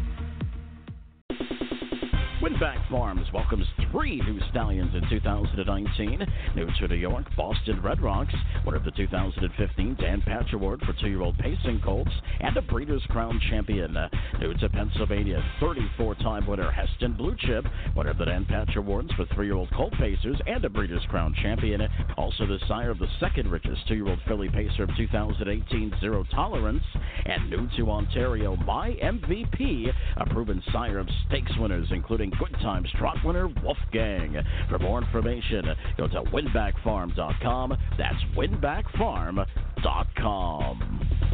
Winbak 2.41 2.89
Farms 2.89 3.27
welcomes 3.35 3.67
three 3.91 4.19
new 4.19 4.39
stallions 4.49 4.89
in 4.95 5.07
2019. 5.11 6.25
New 6.55 6.67
to 6.79 6.87
New 6.87 6.95
York, 6.95 7.25
Boston 7.37 7.79
Red 7.83 8.01
Rocks, 8.01 8.33
winner 8.65 8.77
of 8.77 8.83
the 8.83 8.89
2015 8.89 9.95
Dan 9.99 10.21
Patch 10.21 10.51
Award 10.53 10.81
for 10.81 10.93
two-year-old 10.93 11.37
pacing 11.37 11.79
colts, 11.85 12.09
and 12.39 12.57
a 12.57 12.61
Breeders' 12.63 13.03
Crown 13.09 13.39
champion. 13.51 13.95
New 14.39 14.55
to 14.55 14.69
Pennsylvania, 14.69 15.43
34-time 15.61 16.47
winner 16.47 16.71
Heston 16.71 17.13
Blue 17.13 17.35
Chip, 17.41 17.63
winner 17.95 18.09
of 18.09 18.17
the 18.17 18.25
Dan 18.25 18.45
Patch 18.45 18.75
Awards 18.75 19.11
for 19.13 19.25
three-year-old 19.35 19.69
colt 19.75 19.93
pacers, 19.99 20.37
and 20.47 20.65
a 20.65 20.69
Breeders' 20.69 21.05
Crown 21.09 21.35
champion. 21.43 21.87
Also 22.17 22.47
the 22.47 22.57
sire 22.67 22.89
of 22.89 22.97
the 22.97 23.07
second 23.19 23.51
richest 23.51 23.87
two-year-old 23.87 24.19
filly 24.27 24.49
pacer 24.49 24.81
of 24.81 24.89
2018, 24.97 25.93
Zero 25.99 26.25
Tolerance, 26.31 26.83
and 27.23 27.51
new 27.51 27.69
to 27.77 27.91
Ontario, 27.91 28.55
My 28.55 28.97
MVP, 29.03 29.93
a 30.17 30.25
proven 30.31 30.63
sire 30.71 30.97
of 30.97 31.07
stakes 31.27 31.51
winners, 31.59 31.87
including 31.91 32.30
Good 32.39 32.53
Times 32.61 32.89
Trot 32.97 33.17
winner 33.23 33.47
Wolfgang. 33.63 34.35
For 34.69 34.79
more 34.79 35.01
information, 35.01 35.65
go 35.97 36.07
to 36.07 36.23
winbakfarm.com. 36.23 37.77
That's 37.97 38.23
winbakfarm.com. 38.37 41.31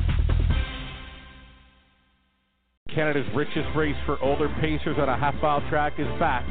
Canada's 2.97 3.27
richest 3.35 3.67
race 3.75 3.95
for 4.05 4.19
older 4.23 4.49
pacers 4.59 4.97
on 4.97 5.07
a 5.07 5.17
half 5.17 5.35
mile 5.35 5.61
track 5.69 5.93
is 5.99 6.07
back. 6.19 6.45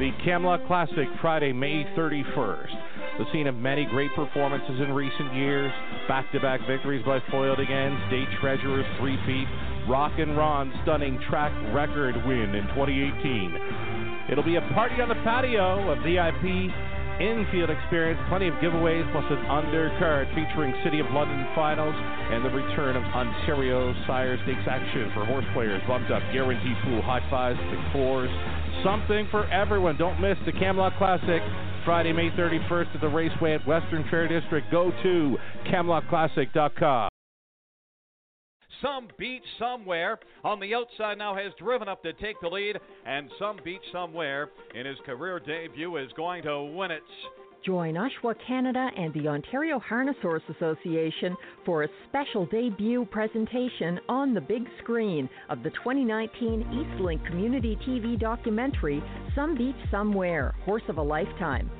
The 0.00 0.10
Camluck 0.24 0.66
Classic, 0.66 1.06
Friday, 1.20 1.52
May 1.52 1.84
31st. 1.96 3.18
The 3.18 3.24
scene 3.32 3.46
of 3.46 3.54
many 3.54 3.84
great 3.84 4.10
performances 4.16 4.80
in 4.80 4.92
recent 4.92 5.34
years. 5.34 5.70
Back 6.08 6.30
to 6.32 6.40
back 6.40 6.60
victories 6.66 7.04
by 7.04 7.20
Foiled 7.30 7.60
Again, 7.60 8.00
State 8.08 8.28
Treasurers, 8.40 8.86
three 8.98 9.16
feet, 9.26 9.46
Rockin 9.88 10.36
Ron, 10.36 10.72
stunning 10.82 11.20
track 11.28 11.52
record 11.74 12.16
win 12.26 12.54
in 12.54 12.66
2018. 12.74 13.91
It'll 14.30 14.44
be 14.44 14.56
a 14.56 14.64
party 14.74 15.00
on 15.02 15.08
the 15.08 15.18
patio, 15.26 15.90
a 15.90 15.96
VIP 16.02 16.70
infield 17.20 17.70
experience, 17.70 18.18
plenty 18.28 18.48
of 18.48 18.54
giveaways, 18.54 19.04
plus 19.12 19.24
an 19.30 19.44
undercard 19.46 20.26
featuring 20.34 20.74
City 20.84 21.00
of 21.00 21.06
London 21.10 21.46
finals 21.54 21.94
and 21.94 22.44
the 22.44 22.50
return 22.50 22.96
of 22.96 23.02
Ontario 23.14 23.94
Sire 24.06 24.38
Stakes 24.44 24.66
action 24.66 25.10
for 25.14 25.24
horse 25.24 25.44
players. 25.52 25.82
Bumped 25.86 26.10
up, 26.10 26.22
guarantee 26.32 26.74
pool, 26.84 27.02
high 27.02 27.22
fives, 27.30 27.58
big 27.70 27.92
fours, 27.92 28.30
something 28.82 29.28
for 29.30 29.46
everyone. 29.50 29.96
Don't 29.96 30.20
miss 30.20 30.38
the 30.46 30.52
Camluck 30.52 30.96
Classic. 30.98 31.42
Friday, 31.84 32.12
May 32.12 32.30
31st 32.30 32.94
at 32.94 33.00
the 33.00 33.08
Raceway 33.08 33.54
at 33.54 33.66
Western 33.66 34.04
Fair 34.08 34.28
District. 34.28 34.70
Go 34.70 34.92
to 35.02 35.36
CamluckClassic.com. 35.66 37.11
Some 38.82 39.08
Beach 39.16 39.44
Somewhere 39.60 40.18
on 40.42 40.58
the 40.58 40.74
outside 40.74 41.16
now 41.16 41.36
has 41.36 41.52
driven 41.56 41.88
up 41.88 42.02
to 42.02 42.12
take 42.14 42.40
the 42.40 42.48
lead, 42.48 42.78
and 43.06 43.30
Some 43.38 43.58
Beach 43.64 43.80
Somewhere 43.92 44.50
in 44.74 44.84
his 44.84 44.98
career 45.06 45.38
debut 45.38 45.96
is 45.98 46.10
going 46.16 46.42
to 46.42 46.64
win 46.64 46.90
it. 46.90 47.02
Join 47.64 47.94
USHWA 47.94 48.34
Canada 48.44 48.88
and 48.96 49.14
the 49.14 49.28
Ontario 49.28 49.78
Harness 49.78 50.16
Horse 50.20 50.42
Association 50.48 51.36
for 51.64 51.84
a 51.84 51.88
special 52.08 52.44
debut 52.46 53.04
presentation 53.04 54.00
on 54.08 54.34
the 54.34 54.40
big 54.40 54.66
screen 54.82 55.28
of 55.48 55.62
the 55.62 55.70
2019 55.70 56.64
Eastlink 56.64 57.24
Community 57.24 57.78
TV 57.86 58.18
documentary 58.18 59.00
Some 59.36 59.54
Beach 59.54 59.76
Somewhere 59.92 60.56
Horse 60.64 60.82
of 60.88 60.98
a 60.98 61.02
Lifetime. 61.02 61.70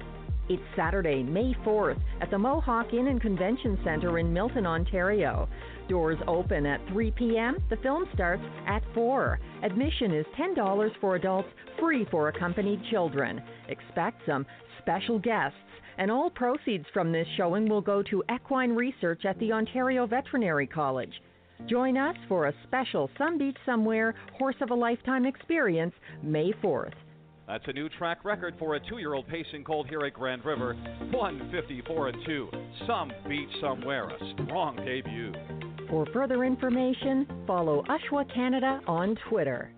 It's 0.48 0.62
Saturday, 0.76 1.22
May 1.22 1.54
4th 1.64 2.00
at 2.20 2.30
the 2.30 2.38
Mohawk 2.38 2.92
Inn 2.92 3.06
and 3.06 3.20
Convention 3.20 3.78
Centre 3.82 4.18
in 4.18 4.32
Milton, 4.32 4.66
Ontario. 4.66 5.48
Doors 5.88 6.18
open 6.26 6.66
at 6.66 6.80
3 6.88 7.10
p.m. 7.12 7.58
The 7.70 7.76
film 7.76 8.06
starts 8.14 8.42
at 8.66 8.82
4. 8.94 9.38
Admission 9.62 10.12
is 10.12 10.26
$10 10.38 10.90
for 11.00 11.16
adults, 11.16 11.48
free 11.78 12.06
for 12.10 12.28
accompanied 12.28 12.82
children. 12.90 13.42
Expect 13.68 14.22
some 14.26 14.46
special 14.80 15.18
guests 15.18 15.56
and 15.98 16.10
all 16.10 16.30
proceeds 16.30 16.86
from 16.92 17.12
this 17.12 17.26
showing 17.36 17.68
will 17.68 17.80
go 17.80 18.02
to 18.02 18.24
equine 18.34 18.72
research 18.72 19.24
at 19.24 19.38
the 19.38 19.52
Ontario 19.52 20.06
Veterinary 20.06 20.66
College. 20.66 21.12
Join 21.68 21.96
us 21.96 22.16
for 22.28 22.46
a 22.46 22.54
special 22.64 23.08
Somebeachsomewhere 23.18 24.14
Horse 24.38 24.56
of 24.60 24.70
a 24.70 24.74
Lifetime 24.74 25.26
experience 25.26 25.94
May 26.22 26.52
4th. 26.62 26.94
That's 27.46 27.64
a 27.66 27.72
new 27.72 27.88
track 27.88 28.24
record 28.24 28.54
for 28.58 28.76
a 28.76 28.80
two-year-old 28.80 29.28
pacing 29.28 29.64
colt 29.64 29.86
here 29.88 30.00
at 30.00 30.14
Grand 30.14 30.44
River. 30.44 30.74
154 31.10 32.08
and 32.08 32.18
2. 32.24 32.48
Some 32.86 33.12
beach 33.28 33.50
somewhere. 33.60 34.08
A 34.08 34.44
strong 34.46 34.76
debut. 34.76 35.32
For 35.92 36.06
further 36.06 36.42
information, 36.42 37.26
follow 37.46 37.82
USHWA 37.82 38.34
Canada 38.34 38.80
on 38.86 39.14
Twitter. 39.28 39.70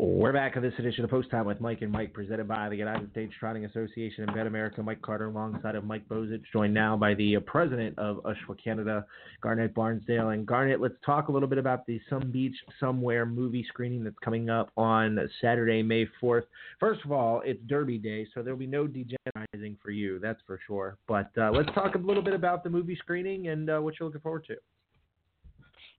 We're 0.00 0.32
back 0.32 0.56
on 0.56 0.62
this 0.62 0.74
edition 0.78 1.02
of 1.02 1.10
Post 1.10 1.28
Time 1.28 1.44
with 1.44 1.60
Mike 1.60 1.82
and 1.82 1.90
Mike, 1.90 2.12
presented 2.12 2.46
by 2.46 2.68
the 2.68 2.76
United 2.76 3.10
States 3.10 3.32
Trotting 3.40 3.64
Association 3.64 4.22
and 4.22 4.30
BetAmerica. 4.30 4.84
Mike 4.84 5.02
Carter, 5.02 5.26
alongside 5.26 5.74
of 5.74 5.82
Mike 5.82 6.08
Bozich, 6.08 6.44
joined 6.52 6.72
now 6.72 6.96
by 6.96 7.14
the 7.14 7.34
uh, 7.34 7.40
president 7.40 7.98
of 7.98 8.18
USHWA 8.18 8.62
Canada, 8.62 9.04
Garnet 9.40 9.74
Barnsdale. 9.74 10.32
And 10.32 10.46
Garnet, 10.46 10.80
let's 10.80 10.94
talk 11.04 11.26
a 11.26 11.32
little 11.32 11.48
bit 11.48 11.58
about 11.58 11.84
the 11.86 12.00
Some 12.08 12.30
Beach 12.30 12.54
Somewhere 12.78 13.26
movie 13.26 13.66
screening 13.66 14.04
that's 14.04 14.14
coming 14.24 14.48
up 14.48 14.70
on 14.76 15.18
Saturday, 15.40 15.82
May 15.82 16.06
4th. 16.22 16.44
First 16.78 17.04
of 17.04 17.10
all, 17.10 17.42
it's 17.44 17.60
Derby 17.66 17.98
Day, 17.98 18.24
so 18.32 18.40
there'll 18.40 18.56
be 18.56 18.68
no 18.68 18.86
degenerizing 18.86 19.78
for 19.82 19.90
you, 19.90 20.20
that's 20.20 20.40
for 20.46 20.60
sure. 20.64 20.96
But 21.08 21.32
uh, 21.36 21.50
let's 21.50 21.74
talk 21.74 21.96
a 21.96 21.98
little 21.98 22.22
bit 22.22 22.34
about 22.34 22.62
the 22.62 22.70
movie 22.70 22.94
screening 22.94 23.48
and 23.48 23.68
uh, 23.68 23.80
what 23.80 23.94
you're 23.98 24.06
looking 24.06 24.20
forward 24.20 24.44
to. 24.46 24.54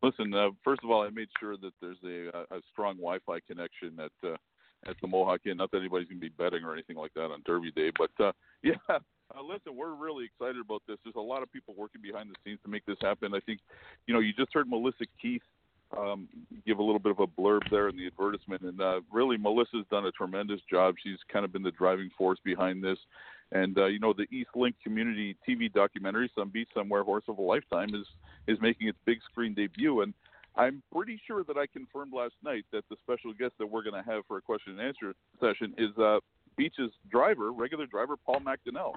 Listen, 0.01 0.33
uh, 0.33 0.49
first 0.63 0.81
of 0.83 0.89
all, 0.89 1.03
I 1.03 1.09
made 1.09 1.27
sure 1.39 1.57
that 1.57 1.73
there's 1.81 1.97
a, 2.05 2.55
a 2.55 2.61
strong 2.71 2.95
Wi-Fi 2.95 3.39
connection 3.47 3.99
at 3.99 4.11
uh, 4.27 4.35
at 4.87 4.95
the 5.01 5.07
Mohawk 5.07 5.41
Inn. 5.45 5.57
Not 5.57 5.71
that 5.71 5.79
anybody's 5.79 6.07
gonna 6.07 6.21
be 6.21 6.29
betting 6.29 6.63
or 6.63 6.73
anything 6.73 6.95
like 6.95 7.13
that 7.15 7.31
on 7.31 7.41
Derby 7.45 7.71
Day, 7.71 7.91
but 7.97 8.11
uh, 8.23 8.31
yeah. 8.63 8.75
Uh, 8.89 9.43
listen, 9.43 9.75
we're 9.75 9.93
really 9.93 10.25
excited 10.25 10.59
about 10.59 10.81
this. 10.87 10.97
There's 11.03 11.15
a 11.15 11.19
lot 11.19 11.43
of 11.43 11.51
people 11.51 11.75
working 11.77 12.01
behind 12.01 12.29
the 12.29 12.35
scenes 12.43 12.59
to 12.63 12.69
make 12.69 12.83
this 12.85 12.97
happen. 12.99 13.35
I 13.35 13.39
think, 13.41 13.59
you 14.07 14.13
know, 14.13 14.19
you 14.19 14.33
just 14.33 14.51
heard 14.53 14.67
Melissa 14.67 15.05
Keith 15.21 15.43
um, 15.95 16.27
give 16.65 16.79
a 16.79 16.83
little 16.83 16.99
bit 16.99 17.11
of 17.11 17.19
a 17.19 17.27
blurb 17.27 17.61
there 17.69 17.89
in 17.89 17.97
the 17.97 18.07
advertisement, 18.07 18.61
and 18.61 18.81
uh, 18.81 19.01
really 19.11 19.37
Melissa's 19.37 19.85
done 19.91 20.05
a 20.05 20.11
tremendous 20.11 20.61
job. 20.69 20.95
She's 21.03 21.17
kind 21.31 21.45
of 21.45 21.53
been 21.53 21.63
the 21.63 21.71
driving 21.71 22.09
force 22.17 22.39
behind 22.43 22.83
this. 22.83 22.97
And 23.51 23.77
uh, 23.77 23.85
you 23.85 23.99
know, 23.99 24.13
the 24.13 24.27
Eastlink 24.27 24.75
Community 24.83 25.35
TV 25.47 25.71
documentary, 25.71 26.31
"Somebeachsomewhere: 26.37 27.03
Horse 27.03 27.23
of 27.27 27.37
a 27.39 27.41
Lifetime," 27.41 27.89
is 27.95 28.05
is 28.47 28.61
making 28.61 28.87
its 28.87 28.97
big 29.05 29.19
screen 29.31 29.53
debut. 29.53 30.01
And 30.01 30.13
I'm 30.55 30.83
pretty 30.93 31.19
sure 31.25 31.43
that 31.43 31.57
I 31.57 31.65
confirmed 31.65 32.13
last 32.13 32.35
night 32.43 32.65
that 32.71 32.83
the 32.89 32.95
special 33.03 33.33
guest 33.33 33.53
that 33.59 33.65
we're 33.65 33.83
going 33.83 34.01
to 34.01 34.07
have 34.09 34.23
for 34.27 34.37
a 34.37 34.41
question 34.41 34.77
and 34.77 34.81
answer 34.81 35.13
session 35.39 35.73
is 35.77 35.97
uh, 35.97 36.19
Beach's 36.57 36.91
driver, 37.09 37.51
regular 37.51 37.87
driver 37.87 38.17
Paul 38.17 38.41
MacDonell. 38.41 38.93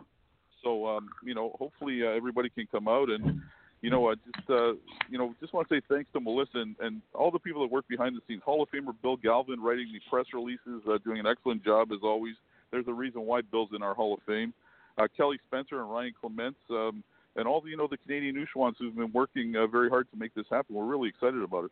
So 0.62 0.86
um, 0.86 1.08
you 1.24 1.34
know, 1.34 1.56
hopefully 1.58 2.02
uh, 2.04 2.10
everybody 2.10 2.50
can 2.50 2.66
come 2.70 2.88
out 2.88 3.08
and 3.08 3.40
you 3.82 3.90
know, 3.90 4.10
I 4.10 4.14
just 4.14 4.48
uh, 4.48 4.72
you 5.10 5.18
know, 5.18 5.34
just 5.40 5.52
want 5.52 5.68
to 5.68 5.74
say 5.74 5.82
thanks 5.88 6.08
to 6.12 6.20
Melissa 6.20 6.58
and, 6.58 6.76
and 6.80 7.02
all 7.14 7.30
the 7.30 7.38
people 7.38 7.62
that 7.62 7.70
work 7.70 7.86
behind 7.88 8.16
the 8.16 8.20
scenes. 8.28 8.42
Hall 8.44 8.62
of 8.62 8.70
Famer 8.70 8.94
Bill 9.02 9.16
Galvin 9.16 9.60
writing 9.60 9.88
the 9.92 10.00
press 10.08 10.26
releases, 10.32 10.82
uh, 10.88 10.98
doing 11.04 11.18
an 11.18 11.26
excellent 11.26 11.64
job 11.64 11.90
as 11.92 11.98
always. 12.02 12.34
There's 12.72 12.88
a 12.88 12.92
reason 12.92 13.22
why 13.22 13.42
Bill's 13.42 13.68
in 13.76 13.82
our 13.82 13.94
Hall 13.94 14.14
of 14.14 14.20
Fame. 14.26 14.52
Uh, 14.98 15.06
Kelly 15.16 15.38
Spencer 15.46 15.80
and 15.80 15.90
Ryan 15.90 16.12
Clements, 16.20 16.58
um, 16.70 17.04
and 17.36 17.46
all 17.46 17.60
the 17.60 17.70
you 17.70 17.76
know 17.76 17.86
the 17.86 17.96
Canadian 17.98 18.34
Neuchwans 18.34 18.74
who've 18.78 18.96
been 18.96 19.12
working 19.12 19.54
uh, 19.56 19.66
very 19.66 19.88
hard 19.88 20.10
to 20.10 20.18
make 20.18 20.34
this 20.34 20.46
happen. 20.50 20.74
We're 20.74 20.84
really 20.84 21.08
excited 21.08 21.42
about 21.42 21.66
it. 21.66 21.70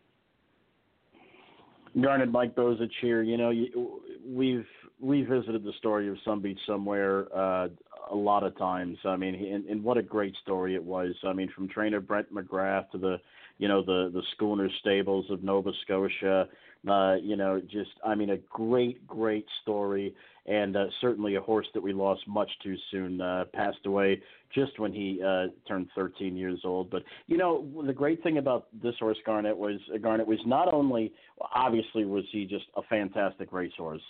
Garnet 2.01 2.31
Mike 2.31 2.55
Bozich 2.55 2.91
here. 3.01 3.23
You 3.23 3.37
know, 3.37 4.01
we've 4.27 4.67
revisited 5.01 5.65
the 5.65 5.73
story 5.79 6.09
of 6.09 6.17
Somebeachsomewhere 6.27 7.27
uh, 7.35 7.69
a 8.11 8.15
lot 8.15 8.43
of 8.43 8.57
times. 8.59 8.97
I 9.05 9.17
mean, 9.17 9.35
and, 9.35 9.65
and 9.67 9.83
what 9.83 9.97
a 9.97 10.03
great 10.03 10.35
story 10.43 10.75
it 10.75 10.85
was. 10.85 11.15
I 11.25 11.33
mean, 11.33 11.51
from 11.55 11.69
trainer 11.69 12.01
Brent 12.01 12.33
MacGrath 12.33 12.91
to 12.93 12.99
the, 12.99 13.17
you 13.59 13.69
know, 13.69 13.83
the 13.83 14.11
the 14.13 14.23
Schooner 14.35 14.69
stables 14.81 15.27
of 15.31 15.43
Nova 15.43 15.73
Scotia. 15.83 16.49
Uh, 16.89 17.17
you 17.17 17.37
know, 17.37 17.61
just 17.61 17.91
I 18.05 18.15
mean, 18.15 18.31
a 18.31 18.39
great, 18.49 19.07
great 19.07 19.45
story, 19.63 20.15
and 20.47 20.77
uh, 20.77 20.87
certainly 21.03 21.35
a 21.35 21.41
horse 21.41 21.67
that 21.75 21.83
we 21.83 21.93
lost 21.93 22.27
much 22.27 22.51
too 22.63 22.75
soon. 22.91 23.21
Uh, 23.21 23.45
passed 23.53 23.85
away 23.85 24.23
just 24.55 24.79
when 24.79 24.91
he 24.91 25.21
uh, 25.25 25.49
turned 25.69 25.89
13 25.95 26.37
years 26.37 26.61
old. 26.65 26.91
But 26.91 27.03
you 27.27 27.37
know, 27.37 27.67
the 27.87 27.93
great 27.93 28.23
thing 28.23 28.39
about 28.39 28.69
this 28.83 28.95
horse, 28.99 29.19
Garnet, 29.27 29.57
was 29.57 29.79
uh, 29.95 29.99
Garnet 29.99 30.27
was 30.27 30.39
not 30.47 30.73
only 30.73 31.13
obviously 31.55 32.07
was 32.07 32.25
he 32.33 32.47
just 32.47 32.65
a 32.77 32.83
fantastic 32.83 33.53
racehorse, 33.53 34.03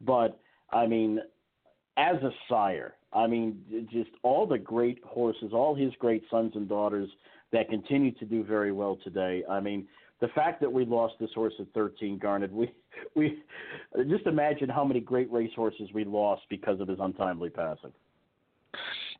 but 0.00 0.40
I 0.70 0.86
mean, 0.86 1.20
as 1.96 2.16
a 2.24 2.30
sire, 2.48 2.94
I 3.12 3.28
mean, 3.28 3.86
just 3.92 4.10
all 4.24 4.48
the 4.48 4.58
great 4.58 4.98
horses, 5.04 5.52
all 5.52 5.76
his 5.76 5.92
great 6.00 6.24
sons 6.28 6.52
and 6.56 6.68
daughters 6.68 7.08
that 7.52 7.68
continue 7.68 8.10
to 8.12 8.24
do 8.24 8.42
very 8.42 8.72
well 8.72 8.98
today. 9.04 9.44
I 9.48 9.60
mean 9.60 9.86
the 10.20 10.28
fact 10.28 10.60
that 10.60 10.72
we 10.72 10.84
lost 10.84 11.14
this 11.20 11.30
horse 11.34 11.54
at 11.60 11.66
13, 11.74 12.18
Garnet, 12.18 12.52
we 12.52 12.72
we 13.14 13.42
just 14.08 14.26
imagine 14.26 14.68
how 14.68 14.84
many 14.84 15.00
great 15.00 15.30
racehorses 15.30 15.90
we 15.92 16.04
lost 16.04 16.42
because 16.48 16.80
of 16.80 16.88
his 16.88 16.98
untimely 17.00 17.50
passing. 17.50 17.92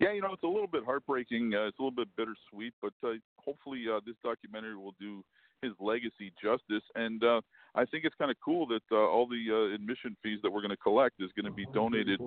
Yeah, 0.00 0.12
you 0.12 0.20
know, 0.20 0.32
it's 0.32 0.42
a 0.42 0.48
little 0.48 0.66
bit 0.66 0.84
heartbreaking. 0.84 1.54
Uh, 1.54 1.68
it's 1.68 1.78
a 1.78 1.82
little 1.82 2.04
bit 2.04 2.08
bittersweet, 2.16 2.74
but 2.82 2.92
uh, 3.02 3.12
hopefully 3.38 3.84
uh, 3.90 4.00
this 4.04 4.16
documentary 4.22 4.76
will 4.76 4.94
do 5.00 5.24
his 5.62 5.72
legacy 5.80 6.32
justice. 6.42 6.82
And 6.94 7.22
uh, 7.24 7.40
I 7.74 7.84
think 7.86 8.04
it's 8.04 8.14
kind 8.16 8.30
of 8.30 8.36
cool 8.44 8.66
that 8.66 8.82
uh, 8.92 8.96
all 8.96 9.26
the 9.26 9.44
uh, 9.50 9.74
admission 9.74 10.16
fees 10.22 10.38
that 10.42 10.50
we're 10.50 10.60
going 10.60 10.70
to 10.70 10.76
collect 10.76 11.20
is 11.20 11.30
going 11.34 11.50
to 11.50 11.56
be 11.56 11.66
donated 11.72 12.20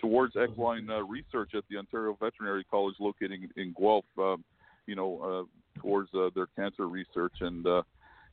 towards 0.00 0.34
equine 0.36 0.90
uh, 0.90 1.02
research 1.02 1.52
at 1.54 1.64
the 1.70 1.78
Ontario 1.78 2.16
Veterinary 2.20 2.64
College 2.70 2.96
located 3.00 3.32
in, 3.32 3.62
in 3.62 3.74
Guelph. 3.78 4.04
Um, 4.18 4.44
you 4.86 4.94
know, 4.94 5.46
uh, 5.48 5.80
towards 5.80 6.10
uh, 6.14 6.30
their 6.34 6.46
cancer 6.56 6.88
research 6.88 7.34
and. 7.40 7.66
Uh, 7.66 7.82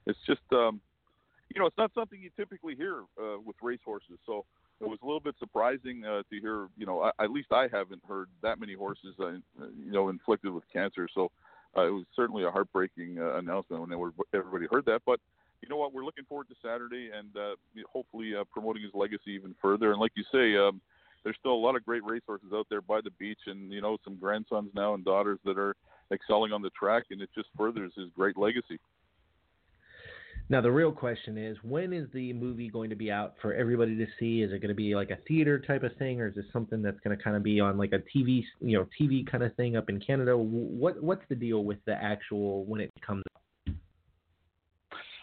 it's 0.06 0.20
just 0.26 0.41
um, 0.52 0.82
you 1.54 1.60
know 1.60 1.68
it's 1.68 1.78
not 1.78 1.91
something 1.93 2.20
you 2.22 2.30
typically 2.36 2.76
hear 2.76 3.02
uh, 3.22 3.38
with 3.43 3.56
racehorses. 3.62 4.18
So 4.26 4.45
it 4.80 4.88
was 4.88 4.99
a 5.04 5.06
little 5.06 5.20
bit 5.20 5.36
surprising 5.39 6.04
uh, 6.06 6.24
to 6.30 6.39
hear. 6.39 6.68
You 6.78 6.86
know, 6.86 7.02
I, 7.02 7.24
at 7.24 7.32
least 7.32 7.52
I 7.52 7.68
haven't 7.72 8.02
heard 8.08 8.30
that 8.41 8.60
many 8.60 8.74
horses 8.74 9.16
uh, 9.20 9.32
you 9.32 9.91
know 9.91 10.10
inflicted 10.10 10.52
with 10.54 10.64
cancer. 10.72 11.08
So 11.14 11.32
uh, 11.78 11.88
it 11.88 11.91
was 11.91 12.06
certainly 12.16 12.43
a 12.43 12.52
heartbreaking 12.52 13.20
uh, 13.20 13.38
announcement 13.38 13.88
when 13.88 14.12
everybody 14.34 14.68
heard 14.72 14.86
that. 14.86 15.02
But 15.06 15.20
you 15.62 15.70
know 15.70 15.78
what? 15.78 15.93
We're 15.93 16.06
looking 16.06 16.26
forward 16.26 16.47
to 16.49 16.56
Saturday 16.64 17.12
and 17.16 17.30
uh, 17.38 17.56
hopefully 17.91 18.34
uh, 18.36 18.43
promoting 18.52 18.84
his 18.84 18.91
legacy 18.93 19.32
even 19.32 19.56
further. 19.62 19.91
And 19.91 19.99
like 19.99 20.14
you 20.16 20.24
say. 20.32 20.58
Um, 20.58 20.82
there's 21.24 21.36
still 21.39 21.54
a 21.54 21.54
lot 21.54 21.76
of 21.76 21.86
great 21.86 22.04
racehorses 22.04 22.52
out 22.52 22.66
there 22.70 22.82
by 22.82 22.99
the 22.99 23.12
beach, 23.12 23.38
and 23.45 23.72
you 23.72 23.80
know 23.80 23.97
some 24.04 24.16
grandsons 24.16 24.72
now 24.74 24.95
and 24.95 25.06
daughters 25.06 25.38
that 25.45 25.58
are 25.58 25.76
excelling 26.12 26.52
on 26.52 26.62
the 26.62 26.72
track, 26.72 27.04
and 27.12 27.22
it 27.22 27.30
just 27.36 27.47
furthers 27.58 27.91
his 27.95 28.08
great 28.16 28.38
legacy. 28.38 28.80
Now 30.52 30.60
the 30.60 30.70
real 30.70 30.91
question 30.91 31.38
is, 31.38 31.56
when 31.64 31.93
is 31.93 32.10
the 32.14 32.34
movie 32.34 32.68
going 32.68 32.89
to 32.89 32.95
be 32.97 33.10
out 33.10 33.36
for 33.41 33.54
everybody 33.54 33.95
to 33.95 34.06
see? 34.20 34.41
Is 34.41 34.52
it 34.52 34.60
going 34.60 34.68
to 34.68 34.76
be 34.76 34.95
like 34.95 35.10
a 35.10 35.16
theater 35.26 35.58
type 35.58 35.82
of 35.82 35.95
thing, 35.95 36.20
or 36.20 36.28
is 36.28 36.36
this 36.36 36.43
something 36.52 36.82
that's 36.82 36.99
going 37.06 37.18
to 37.18 37.24
kind 37.24 37.38
of 37.38 37.41
be 37.41 37.62
on 37.62 37.78
like 37.78 37.93
a 37.93 37.99
TV, 37.99 38.43
you 38.60 38.78
know, 38.78 38.86
TV 38.99 39.26
kind 39.26 39.45
of 39.45 39.56
thing 39.56 39.78
up 39.78 39.88
in 39.88 39.97
Canada? 40.02 40.38
What 40.38 41.02
what's 41.02 41.22
the 41.30 41.36
deal 41.36 41.64
with 41.64 41.78
the 41.86 41.93
actual 41.93 42.66
when 42.66 42.82
it 42.82 42.91
comes? 42.99 43.24
out? 43.34 43.76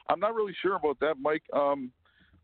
I'm 0.08 0.18
not 0.18 0.34
really 0.34 0.54
sure 0.62 0.76
about 0.76 0.98
that, 1.00 1.16
Mike. 1.20 1.42
Um, 1.52 1.92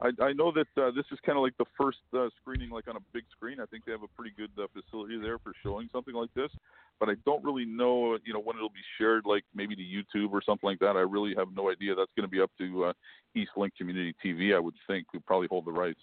I, 0.00 0.10
I 0.20 0.32
know 0.32 0.52
that 0.52 0.66
uh, 0.76 0.90
this 0.90 1.04
is 1.12 1.18
kind 1.24 1.38
of 1.38 1.42
like 1.42 1.56
the 1.56 1.66
first 1.78 1.98
uh, 2.16 2.28
screening, 2.40 2.70
like 2.70 2.88
on 2.88 2.96
a 2.96 3.00
big 3.12 3.24
screen. 3.30 3.60
I 3.60 3.66
think 3.66 3.84
they 3.84 3.92
have 3.92 4.02
a 4.02 4.08
pretty 4.08 4.32
good 4.36 4.50
uh, 4.58 4.66
facility 4.72 5.18
there 5.18 5.38
for 5.38 5.52
showing 5.62 5.88
something 5.92 6.14
like 6.14 6.32
this. 6.34 6.50
But 6.98 7.08
I 7.08 7.14
don't 7.24 7.44
really 7.44 7.64
know, 7.64 8.18
you 8.24 8.32
know, 8.32 8.40
when 8.40 8.56
it'll 8.56 8.68
be 8.68 8.84
shared, 8.98 9.24
like 9.24 9.44
maybe 9.54 9.76
to 9.76 9.82
YouTube 9.82 10.32
or 10.32 10.42
something 10.42 10.68
like 10.68 10.78
that. 10.80 10.96
I 10.96 11.00
really 11.00 11.34
have 11.36 11.48
no 11.54 11.70
idea. 11.70 11.94
That's 11.94 12.10
going 12.16 12.28
to 12.28 12.30
be 12.30 12.40
up 12.40 12.50
to 12.58 12.84
uh, 12.84 12.92
Eastlink 13.36 13.70
Community 13.76 14.14
TV, 14.24 14.54
I 14.54 14.58
would 14.58 14.74
think, 14.86 15.06
who 15.12 15.20
probably 15.20 15.48
hold 15.48 15.64
the 15.64 15.72
rights. 15.72 16.00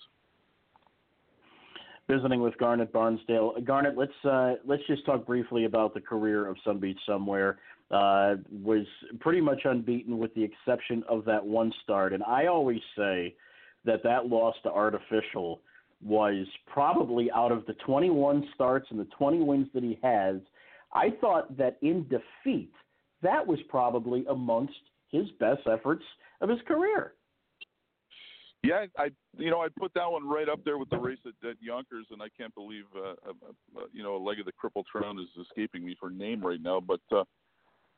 Visiting 2.10 2.42
with 2.42 2.58
Garnet 2.58 2.92
Barnsdale. 2.92 3.64
Garnet, 3.66 3.98
let's 3.98 4.12
uh, 4.26 4.56
let's 4.66 4.84
just 4.88 5.06
talk 5.06 5.26
briefly 5.26 5.66
about 5.66 5.94
the 5.94 6.02
career 6.02 6.48
of 6.48 6.58
Some 6.66 6.80
Beach 6.80 7.00
Somewhere. 7.06 7.60
Uh, 7.90 8.36
was 8.50 8.86
pretty 9.20 9.42
much 9.42 9.62
unbeaten 9.66 10.18
with 10.18 10.34
the 10.34 10.44
exception 10.44 11.04
of 11.10 11.26
that 11.26 11.46
one 11.46 11.74
start, 11.84 12.14
and 12.14 12.24
I 12.24 12.48
always 12.48 12.80
say 12.98 13.36
that 13.86 14.04
that 14.04 14.28
loss 14.28 14.56
to 14.64 14.72
Art 14.72 14.96
Official 14.96 15.62
was 16.04 16.48
probably 16.68 17.30
out 17.32 17.52
of 17.52 17.66
the 17.66 17.74
21 17.86 18.48
starts 18.56 18.88
and 18.90 19.00
the 19.00 19.08
20 19.18 19.42
wins 19.42 19.68
that 19.74 19.84
he 19.84 20.00
has, 20.02 20.38
I 20.94 21.12
thought 21.22 21.58
that 21.58 21.78
in 21.82 22.08
defeat, 22.08 22.72
that 23.22 23.46
was 23.46 23.60
probably 23.70 24.26
amongst 24.30 24.74
his 25.12 25.28
best 25.40 25.62
efforts 25.72 26.04
of 26.42 26.50
his 26.50 26.60
career. 26.68 27.14
Yeah, 28.64 28.86
I 28.96 29.10
you 29.38 29.50
know 29.50 29.62
I 29.62 29.70
put 29.80 29.92
that 29.96 30.12
one 30.12 30.28
right 30.30 30.48
up 30.48 30.60
there 30.64 30.78
with 30.78 30.90
the 30.92 30.98
race 30.98 31.18
at, 31.26 31.50
at 31.50 31.56
Yonkers, 31.60 32.06
and 32.12 32.22
I 32.22 32.28
can't 32.38 32.54
believe 32.54 32.84
uh, 32.96 33.14
uh, 33.28 33.34
uh, 33.76 33.86
you 33.92 34.04
know 34.04 34.18
a 34.18 34.22
leg 34.24 34.40
of 34.40 34.46
the 34.46 34.52
Triple 34.62 34.84
Crown 34.84 35.18
is 35.18 35.46
escaping 35.48 35.84
me 35.84 35.96
for 36.00 36.12
name 36.12 36.46
right 36.46 36.62
now. 36.62 36.80
But 36.80 37.02
uh, 37.12 37.24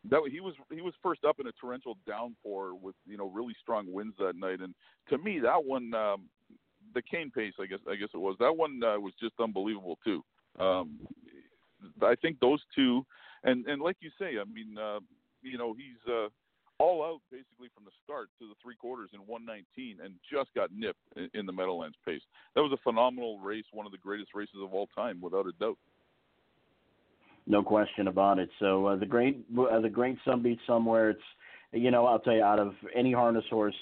that 0.10 0.22
he 0.30 0.40
was 0.40 0.54
he 0.72 0.82
was 0.82 0.94
first 1.02 1.24
up 1.24 1.40
in 1.40 1.48
a 1.48 1.52
torrential 1.54 1.98
downpour 2.08 2.76
with 2.76 2.96
you 3.06 3.18
know 3.18 3.30
really 3.30 3.56
strong 3.62 3.92
winds 3.92 4.16
that 4.20 4.36
night, 4.36 4.60
and 4.60 4.74
to 5.10 5.18
me 5.18 5.40
that 5.40 5.64
one 5.64 5.94
um, 5.94 6.24
the 6.94 7.02
cane 7.02 7.32
pace 7.34 7.54
I 7.60 7.66
guess 7.66 7.80
I 7.90 7.96
guess 7.96 8.10
it 8.14 8.18
was 8.18 8.36
that 8.40 8.56
one 8.56 8.82
uh, 8.84 9.00
was 9.00 9.14
just 9.20 9.34
unbelievable 9.40 9.98
too. 10.04 10.24
Um, 10.60 11.00
I 12.02 12.16
think 12.16 12.40
those 12.40 12.62
two, 12.76 13.06
and 13.44 13.66
and 13.66 13.82
like 13.82 13.98
you 14.02 14.10
say, 14.20 14.38
I 14.40 14.44
mean 14.46 14.78
uh, 14.78 15.00
you 15.42 15.58
know 15.58 15.74
he's. 15.74 16.12
Uh, 16.12 16.28
all 16.80 17.04
out 17.04 17.22
basically 17.32 17.70
from 17.74 17.86
the 17.86 17.92
start 18.04 18.30
to 18.40 18.48
the 18.48 18.56
three 18.62 18.76
quarters 18.76 19.12
in 19.14 19.20
119 19.22 20.04
and 20.04 20.16
just 20.26 20.54
got 20.56 20.72
nipped 20.76 21.00
in, 21.16 21.30
in 21.34 21.46
the 21.46 21.52
Meadowlands 21.52 21.96
pace. 22.06 22.22
That 22.56 22.62
was 22.62 22.74
a 22.74 22.82
phenomenal 22.84 23.40
race, 23.40 23.66
one 23.72 23.86
of 23.86 23.92
the 23.92 24.00
greatest 24.00 24.34
races 24.34 24.58
of 24.62 24.74
all 24.74 24.88
time, 24.88 25.22
without 25.22 25.46
a 25.46 25.52
doubt. 25.60 25.78
No 27.46 27.62
question 27.62 28.08
about 28.08 28.40
it. 28.40 28.50
So 28.60 28.88
uh, 28.88 28.96
the 28.96 29.06
great 29.06 29.46
uh, 29.58 29.80
the 29.80 29.90
great 29.90 30.18
Somebeachsomewhere. 30.26 31.12
It's 31.12 31.22
you 31.72 31.92
know 31.92 32.06
I'll 32.06 32.20
tell 32.20 32.34
you 32.34 32.44
out 32.44 32.60
of 32.60 32.74
any 32.96 33.12
harness 33.12 33.46
horse 33.50 33.76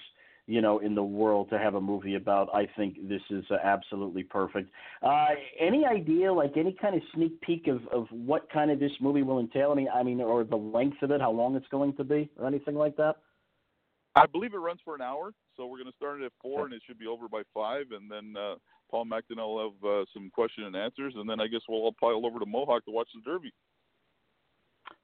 you 0.48 0.62
know, 0.62 0.80
in 0.80 0.96
the 0.96 1.04
world 1.04 1.50
to 1.50 1.58
have 1.58 1.76
a 1.76 1.82
movie 1.82 2.16
about. 2.16 2.50
I 2.54 2.68
think 2.76 3.08
this 3.08 3.22
is 3.30 3.46
uh, 3.50 3.56
absolutely 3.64 4.24
perfect. 4.24 4.70
Uh, 5.02 5.28
any 5.60 5.86
idea, 5.86 6.32
like 6.34 6.58
any 6.58 6.74
kind 6.74 6.96
of 6.96 7.02
sneak 7.14 7.40
peek 7.42 7.68
of, 7.68 7.88
of 7.88 8.08
what 8.12 8.52
kind 8.52 8.70
of 8.70 8.80
this 8.80 8.92
movie 9.00 9.22
will 9.22 9.40
entail? 9.40 9.72
I 9.72 9.76
mean, 9.76 9.88
I 9.94 10.04
mean, 10.04 10.20
or 10.20 10.44
the 10.44 10.58
length 10.58 11.02
of 11.04 11.12
it, 11.12 11.22
how 11.22 11.32
long 11.32 11.56
it's 11.56 11.68
going 11.70 11.96
to 11.96 12.04
be, 12.04 12.30
or 12.38 12.48
anything 12.48 12.76
like 12.76 12.98
that? 12.98 13.16
I 14.16 14.26
believe 14.26 14.54
it 14.54 14.58
runs 14.58 14.82
for 14.84 14.94
an 14.94 15.02
hour, 15.02 15.32
so 15.56 15.68
we're 15.68 15.78
going 15.78 15.92
to 15.92 15.96
start 15.96 16.22
it 16.22 16.26
at 16.26 16.34
four, 16.42 16.66
and 16.66 16.74
it 16.74 16.82
should 16.86 17.00
be 17.00 17.08
over 17.08 17.30
by 17.30 17.44
five, 17.54 17.86
and 17.92 18.12
then 18.12 18.36
uh, 18.38 18.56
Paul 18.92 19.06
MacDonell 19.06 19.56
will 19.56 19.72
have 19.72 19.90
uh, 19.90 20.06
some 20.14 20.30
question 20.30 20.66
and 20.66 20.76
answers, 20.76 21.14
and 21.16 21.28
then 21.28 21.40
I 21.40 21.48
guess 21.48 21.62
we'll 21.68 21.80
all 21.80 21.96
pile 22.00 22.26
over 22.26 22.40
to 22.40 22.46
Mohawk 22.46 22.86
to 22.86 22.92
watch 22.92 23.08
the 23.16 23.22
Derby. 23.22 23.54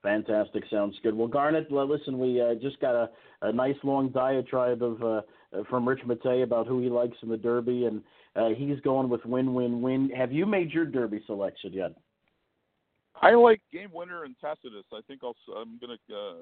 Fantastic, 0.02 0.64
sounds 0.70 0.96
good. 1.02 1.14
Well, 1.14 1.26
Garnet, 1.28 1.72
listen, 1.72 2.18
we 2.18 2.40
uh, 2.40 2.54
just 2.60 2.78
got 2.80 2.94
a, 2.94 3.08
a 3.42 3.52
nice 3.52 3.76
long 3.82 4.10
diatribe 4.10 4.82
of 4.82 5.02
uh, 5.02 5.22
from 5.68 5.88
Rich 5.88 6.00
Mattei 6.06 6.42
about 6.42 6.66
who 6.66 6.80
he 6.80 6.88
likes 6.88 7.16
in 7.22 7.28
the 7.28 7.36
Derby, 7.36 7.86
and 7.86 8.02
uh, 8.36 8.50
he's 8.50 8.78
going 8.80 9.08
with 9.08 9.24
win, 9.24 9.54
win, 9.54 9.80
win. 9.80 10.10
Have 10.16 10.32
you 10.32 10.46
made 10.46 10.70
your 10.70 10.84
Derby 10.84 11.22
selection 11.26 11.72
yet? 11.72 11.92
I 13.20 13.34
like 13.34 13.60
Game 13.72 13.90
Winner 13.92 14.24
and 14.24 14.36
Tacitus. 14.40 14.84
I 14.92 15.00
think 15.08 15.22
I'll, 15.24 15.34
I'm 15.56 15.78
going 15.80 15.96
to 16.08 16.14
uh, 16.14 16.34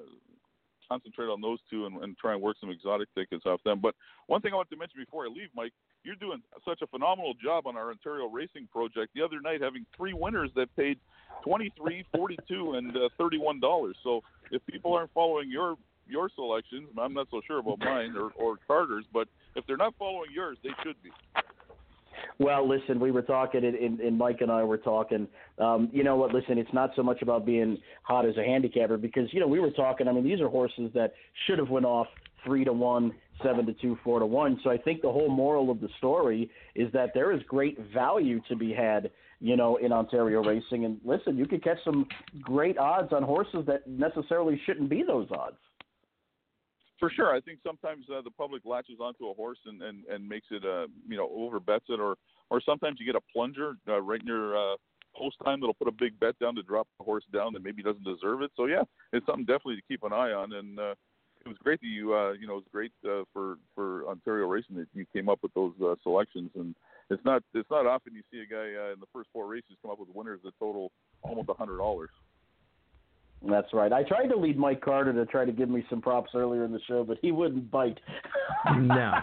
concentrate 0.87 1.25
on 1.25 1.41
those 1.41 1.59
two 1.69 1.85
and, 1.85 2.03
and 2.03 2.17
try 2.17 2.33
and 2.33 2.41
work 2.41 2.57
some 2.59 2.69
exotic 2.69 3.07
tickets 3.15 3.45
off 3.45 3.61
them. 3.63 3.79
But 3.81 3.95
one 4.27 4.41
thing 4.41 4.53
I 4.53 4.57
want 4.57 4.69
to 4.69 4.77
mention 4.77 4.99
before 4.99 5.25
I 5.25 5.29
leave, 5.29 5.49
Mike, 5.55 5.73
you're 6.07 6.15
doing 6.15 6.41
such 6.65 6.81
a 6.81 6.87
phenomenal 6.87 7.33
job 7.43 7.67
on 7.67 7.75
our 7.75 7.89
Ontario 7.91 8.27
Racing 8.27 8.67
project. 8.71 9.13
The 9.13 9.21
other 9.21 9.41
night, 9.41 9.61
having 9.61 9.85
three 9.95 10.13
winners 10.13 10.49
that 10.55 10.73
paid 10.77 10.97
twenty 11.43 11.71
three, 11.77 12.05
forty 12.15 12.37
two, 12.47 12.75
and 12.75 12.95
uh, 12.95 13.09
thirty 13.17 13.37
one 13.37 13.59
dollars. 13.59 13.97
So 14.03 14.21
if 14.49 14.65
people 14.65 14.93
aren't 14.93 15.13
following 15.13 15.51
your 15.51 15.75
your 16.07 16.29
selections, 16.33 16.87
I'm 16.97 17.13
not 17.13 17.27
so 17.29 17.41
sure 17.45 17.59
about 17.59 17.79
mine 17.79 18.15
or, 18.17 18.31
or 18.41 18.55
Carter's, 18.65 19.03
but 19.13 19.27
if 19.55 19.67
they're 19.67 19.75
not 19.75 19.93
following 19.99 20.31
yours, 20.33 20.57
they 20.63 20.69
should 20.81 20.95
be. 21.03 21.09
Well, 22.39 22.67
listen, 22.67 22.99
we 22.99 23.11
were 23.11 23.21
talking, 23.23 23.65
and, 23.65 23.99
and 23.99 24.17
Mike 24.17 24.37
and 24.41 24.51
I 24.51 24.63
were 24.63 24.77
talking. 24.77 25.27
Um, 25.59 25.89
you 25.91 26.03
know 26.03 26.15
what? 26.15 26.33
Listen, 26.33 26.57
it's 26.57 26.73
not 26.73 26.91
so 26.95 27.03
much 27.03 27.21
about 27.21 27.45
being 27.45 27.77
hot 28.03 28.25
as 28.25 28.37
a 28.37 28.43
handicapper 28.43 28.97
because 28.97 29.27
you 29.33 29.39
know 29.39 29.47
we 29.47 29.59
were 29.59 29.71
talking. 29.71 30.07
I 30.07 30.13
mean, 30.13 30.23
these 30.23 30.39
are 30.39 30.47
horses 30.47 30.89
that 30.93 31.13
should 31.45 31.59
have 31.59 31.69
went 31.69 31.85
off 31.85 32.07
three 32.47 32.63
to 32.63 32.73
one, 32.73 33.13
seven 33.43 33.65
to 33.65 33.73
two, 33.73 33.97
four 34.03 34.19
to 34.19 34.25
one. 34.25 34.59
So 34.63 34.71
I 34.71 34.77
think 34.77 35.01
the 35.01 35.11
whole 35.11 35.29
moral 35.29 35.69
of 35.69 35.81
the 35.81 35.89
story 35.97 36.49
is 36.73 36.91
that 36.93 37.11
there 37.13 37.31
is 37.31 37.41
great 37.47 37.77
value 37.93 38.41
to 38.47 38.55
be 38.55 38.73
had, 38.73 39.11
you 39.39 39.55
know, 39.55 39.75
in 39.75 39.91
Ontario 39.91 40.41
racing. 40.41 40.85
And 40.85 40.99
listen, 41.05 41.37
you 41.37 41.45
could 41.45 41.63
catch 41.63 41.77
some 41.83 42.07
great 42.41 42.77
odds 42.77 43.11
on 43.11 43.21
horses 43.21 43.65
that 43.67 43.85
necessarily 43.87 44.59
shouldn't 44.65 44.89
be 44.89 45.03
those 45.05 45.27
odds. 45.31 45.57
For 46.99 47.11
sure, 47.11 47.35
I 47.35 47.41
think 47.41 47.59
sometimes 47.63 48.05
uh, 48.09 48.21
the 48.23 48.31
public 48.31 48.63
latches 48.65 48.97
onto 48.99 49.27
a 49.27 49.33
horse 49.33 49.59
and 49.67 49.83
and 49.83 50.03
and 50.05 50.27
makes 50.27 50.47
it 50.49 50.65
uh 50.65 50.87
you 51.07 51.15
know 51.15 51.29
over 51.31 51.59
bets 51.59 51.85
it 51.89 51.99
or 51.99 52.15
or 52.49 52.59
sometimes 52.59 52.97
you 52.99 53.05
get 53.05 53.15
a 53.15 53.33
plunger 53.33 53.73
uh, 53.87 54.01
right 54.01 54.23
near 54.25 54.55
uh, 54.55 54.75
post 55.15 55.35
time 55.43 55.59
that'll 55.59 55.73
put 55.73 55.87
a 55.87 55.91
big 55.91 56.19
bet 56.19 56.37
down 56.39 56.55
to 56.55 56.63
drop 56.63 56.87
the 56.97 57.03
horse 57.03 57.23
down 57.33 57.53
that 57.53 57.63
maybe 57.63 57.83
doesn't 57.83 58.03
deserve 58.03 58.41
it. 58.41 58.51
So 58.55 58.65
yeah, 58.65 58.83
it's 59.13 59.25
something 59.25 59.45
definitely 59.45 59.75
to 59.75 59.81
keep 59.87 60.03
an 60.03 60.13
eye 60.13 60.31
on. 60.31 60.53
And 60.53 60.79
uh, 60.79 60.95
it 61.45 61.47
was 61.47 61.57
great 61.63 61.79
that 61.81 61.87
you 61.87 62.13
uh, 62.13 62.31
you 62.33 62.47
know 62.47 62.53
it 62.53 62.63
was 62.63 62.71
great 62.71 62.91
uh, 63.05 63.23
for 63.33 63.57
for 63.75 64.07
Ontario 64.07 64.47
racing 64.47 64.75
that 64.77 64.87
you 64.93 65.05
came 65.13 65.29
up 65.29 65.39
with 65.41 65.53
those 65.53 65.73
uh, 65.83 65.95
selections. 66.03 66.51
And 66.55 66.75
it's 67.09 67.23
not 67.25 67.43
it's 67.53 67.69
not 67.69 67.85
often 67.85 68.13
you 68.13 68.23
see 68.31 68.41
a 68.41 68.45
guy 68.45 68.57
uh, 68.57 68.93
in 68.93 68.99
the 68.99 69.07
first 69.13 69.29
four 69.31 69.47
races 69.47 69.77
come 69.81 69.91
up 69.91 69.99
with 69.99 70.09
winners 70.13 70.39
that 70.43 70.53
total 70.59 70.91
almost 71.21 71.49
a 71.49 71.53
hundred 71.53 71.77
dollars. 71.77 72.09
That's 73.47 73.71
right. 73.71 73.93
I 73.93 74.03
tried 74.03 74.27
to 74.27 74.35
lead 74.35 74.57
Mike 74.57 74.81
Carter 74.81 75.13
to 75.13 75.25
try 75.27 75.45
to 75.45 75.51
give 75.51 75.69
me 75.69 75.85
some 75.89 76.01
props 76.01 76.31
earlier 76.33 76.65
in 76.65 76.71
the 76.71 76.79
show, 76.87 77.03
but 77.03 77.17
he 77.21 77.31
wouldn't 77.31 77.69
bite. 77.69 77.99
no, 78.75 79.13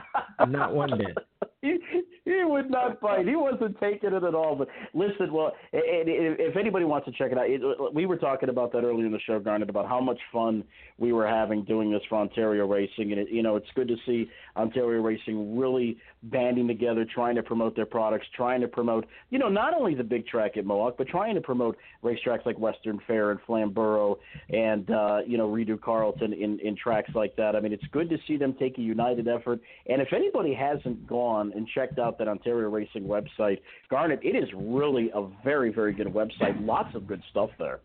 not 0.48 0.72
one 0.72 0.90
bit. 0.96 1.18
he, 1.60 1.78
he 2.24 2.42
would 2.42 2.70
not 2.70 3.00
bite. 3.00 3.26
He 3.26 3.36
wasn't 3.36 3.78
taking 3.80 4.12
it 4.14 4.24
at 4.24 4.34
all. 4.34 4.56
But 4.56 4.68
listen, 4.94 5.32
well, 5.32 5.52
if 5.72 6.56
anybody 6.56 6.84
wants 6.86 7.06
to 7.06 7.12
check 7.12 7.32
it 7.32 7.38
out, 7.38 7.50
it, 7.50 7.60
we 7.94 8.06
were 8.06 8.16
talking 8.16 8.48
about 8.48 8.72
that 8.72 8.82
earlier 8.82 9.04
in 9.04 9.12
the 9.12 9.20
show, 9.26 9.38
Garnet, 9.38 9.68
about 9.68 9.86
how 9.86 10.00
much 10.00 10.18
fun 10.32 10.64
we 10.98 11.12
were 11.12 11.26
having 11.26 11.64
doing 11.64 11.90
this 11.90 12.02
for 12.08 12.16
Ontario 12.16 12.66
Racing, 12.66 13.12
and 13.12 13.20
it, 13.20 13.28
you 13.30 13.42
know, 13.42 13.56
it's 13.56 13.68
good 13.74 13.88
to 13.88 13.96
see 14.06 14.30
Ontario 14.56 15.02
Racing 15.02 15.58
really 15.58 15.98
banding 16.22 16.66
together, 16.66 17.04
trying 17.04 17.34
to 17.34 17.42
promote 17.42 17.76
their 17.76 17.84
products, 17.84 18.26
trying 18.34 18.60
to 18.60 18.68
promote, 18.68 19.06
you 19.30 19.38
know, 19.38 19.48
not 19.48 19.74
only 19.74 19.94
the 19.94 20.04
big 20.04 20.26
track 20.26 20.56
at 20.56 20.64
Mohawk, 20.64 20.96
but 20.96 21.08
trying 21.08 21.34
to 21.34 21.40
promote 21.40 21.76
racetracks 22.02 22.46
like 22.46 22.58
Western 22.58 23.00
Fair 23.06 23.32
and 23.32 23.40
Flamborough, 23.46 24.18
and 24.50 24.90
uh, 24.90 25.18
you 25.26 25.36
know, 25.36 25.48
Rideau 25.48 25.76
Carleton 25.76 26.32
in 26.32 26.58
in 26.60 26.76
tracks 26.76 27.10
like 27.14 27.36
that. 27.36 27.54
I 27.54 27.60
mean, 27.60 27.72
it's 27.72 27.84
good 27.92 28.08
to 28.08 28.16
see 28.26 28.36
them 28.36 28.54
take 28.58 28.78
a 28.78 28.82
united 28.82 29.28
effort. 29.28 29.60
And 29.86 30.00
if 30.00 30.12
anybody 30.12 30.54
hasn't 30.54 31.06
gone 31.06 31.52
and 31.54 31.68
checked 31.74 31.98
out 31.98 32.13
that 32.18 32.28
Ontario 32.28 32.68
Racing 32.68 33.04
website, 33.04 33.60
Garnet, 33.90 34.20
it 34.22 34.36
is 34.36 34.48
really 34.54 35.10
a 35.14 35.26
very, 35.42 35.72
very 35.72 35.92
good 35.92 36.08
website. 36.08 36.54
Lots 36.64 36.94
of 36.94 37.06
good 37.06 37.22
stuff 37.30 37.50
there. 37.58 37.80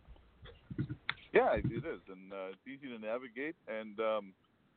Yeah, 1.34 1.54
it 1.54 1.66
is, 1.66 2.02
and 2.10 2.34
uh, 2.34 2.50
it's 2.52 2.68
easy 2.68 2.92
to 2.92 3.00
navigate. 3.00 3.56
And 3.68 4.00
um, 4.00 4.34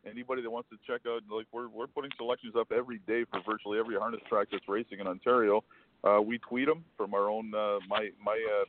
anybody 0.07 0.43
that 0.43 0.51
wants 0.51 0.69
to 0.71 0.77
check 0.87 1.03
out, 1.07 1.23
like 1.31 1.47
we're 1.53 1.69
we're 1.69 1.87
putting 1.87 2.11
selections 2.17 2.55
up 2.59 2.73
every 2.73 3.01
day 3.07 3.25
for 3.31 3.41
virtually 3.49 3.79
every 3.79 3.97
harness 3.97 4.21
track 4.29 4.49
that's 4.51 4.69
racing 4.69 5.01
in 5.01 5.07
Ontario. 5.07 5.65
Uh, 6.05 6.21
we 6.21 6.39
tweet 6.39 6.67
them 6.67 6.85
from 6.97 7.15
our 7.15 7.31
own 7.31 7.55
uh, 7.55 7.79
my 7.89 8.11
my 8.23 8.39
uh, 8.61 8.65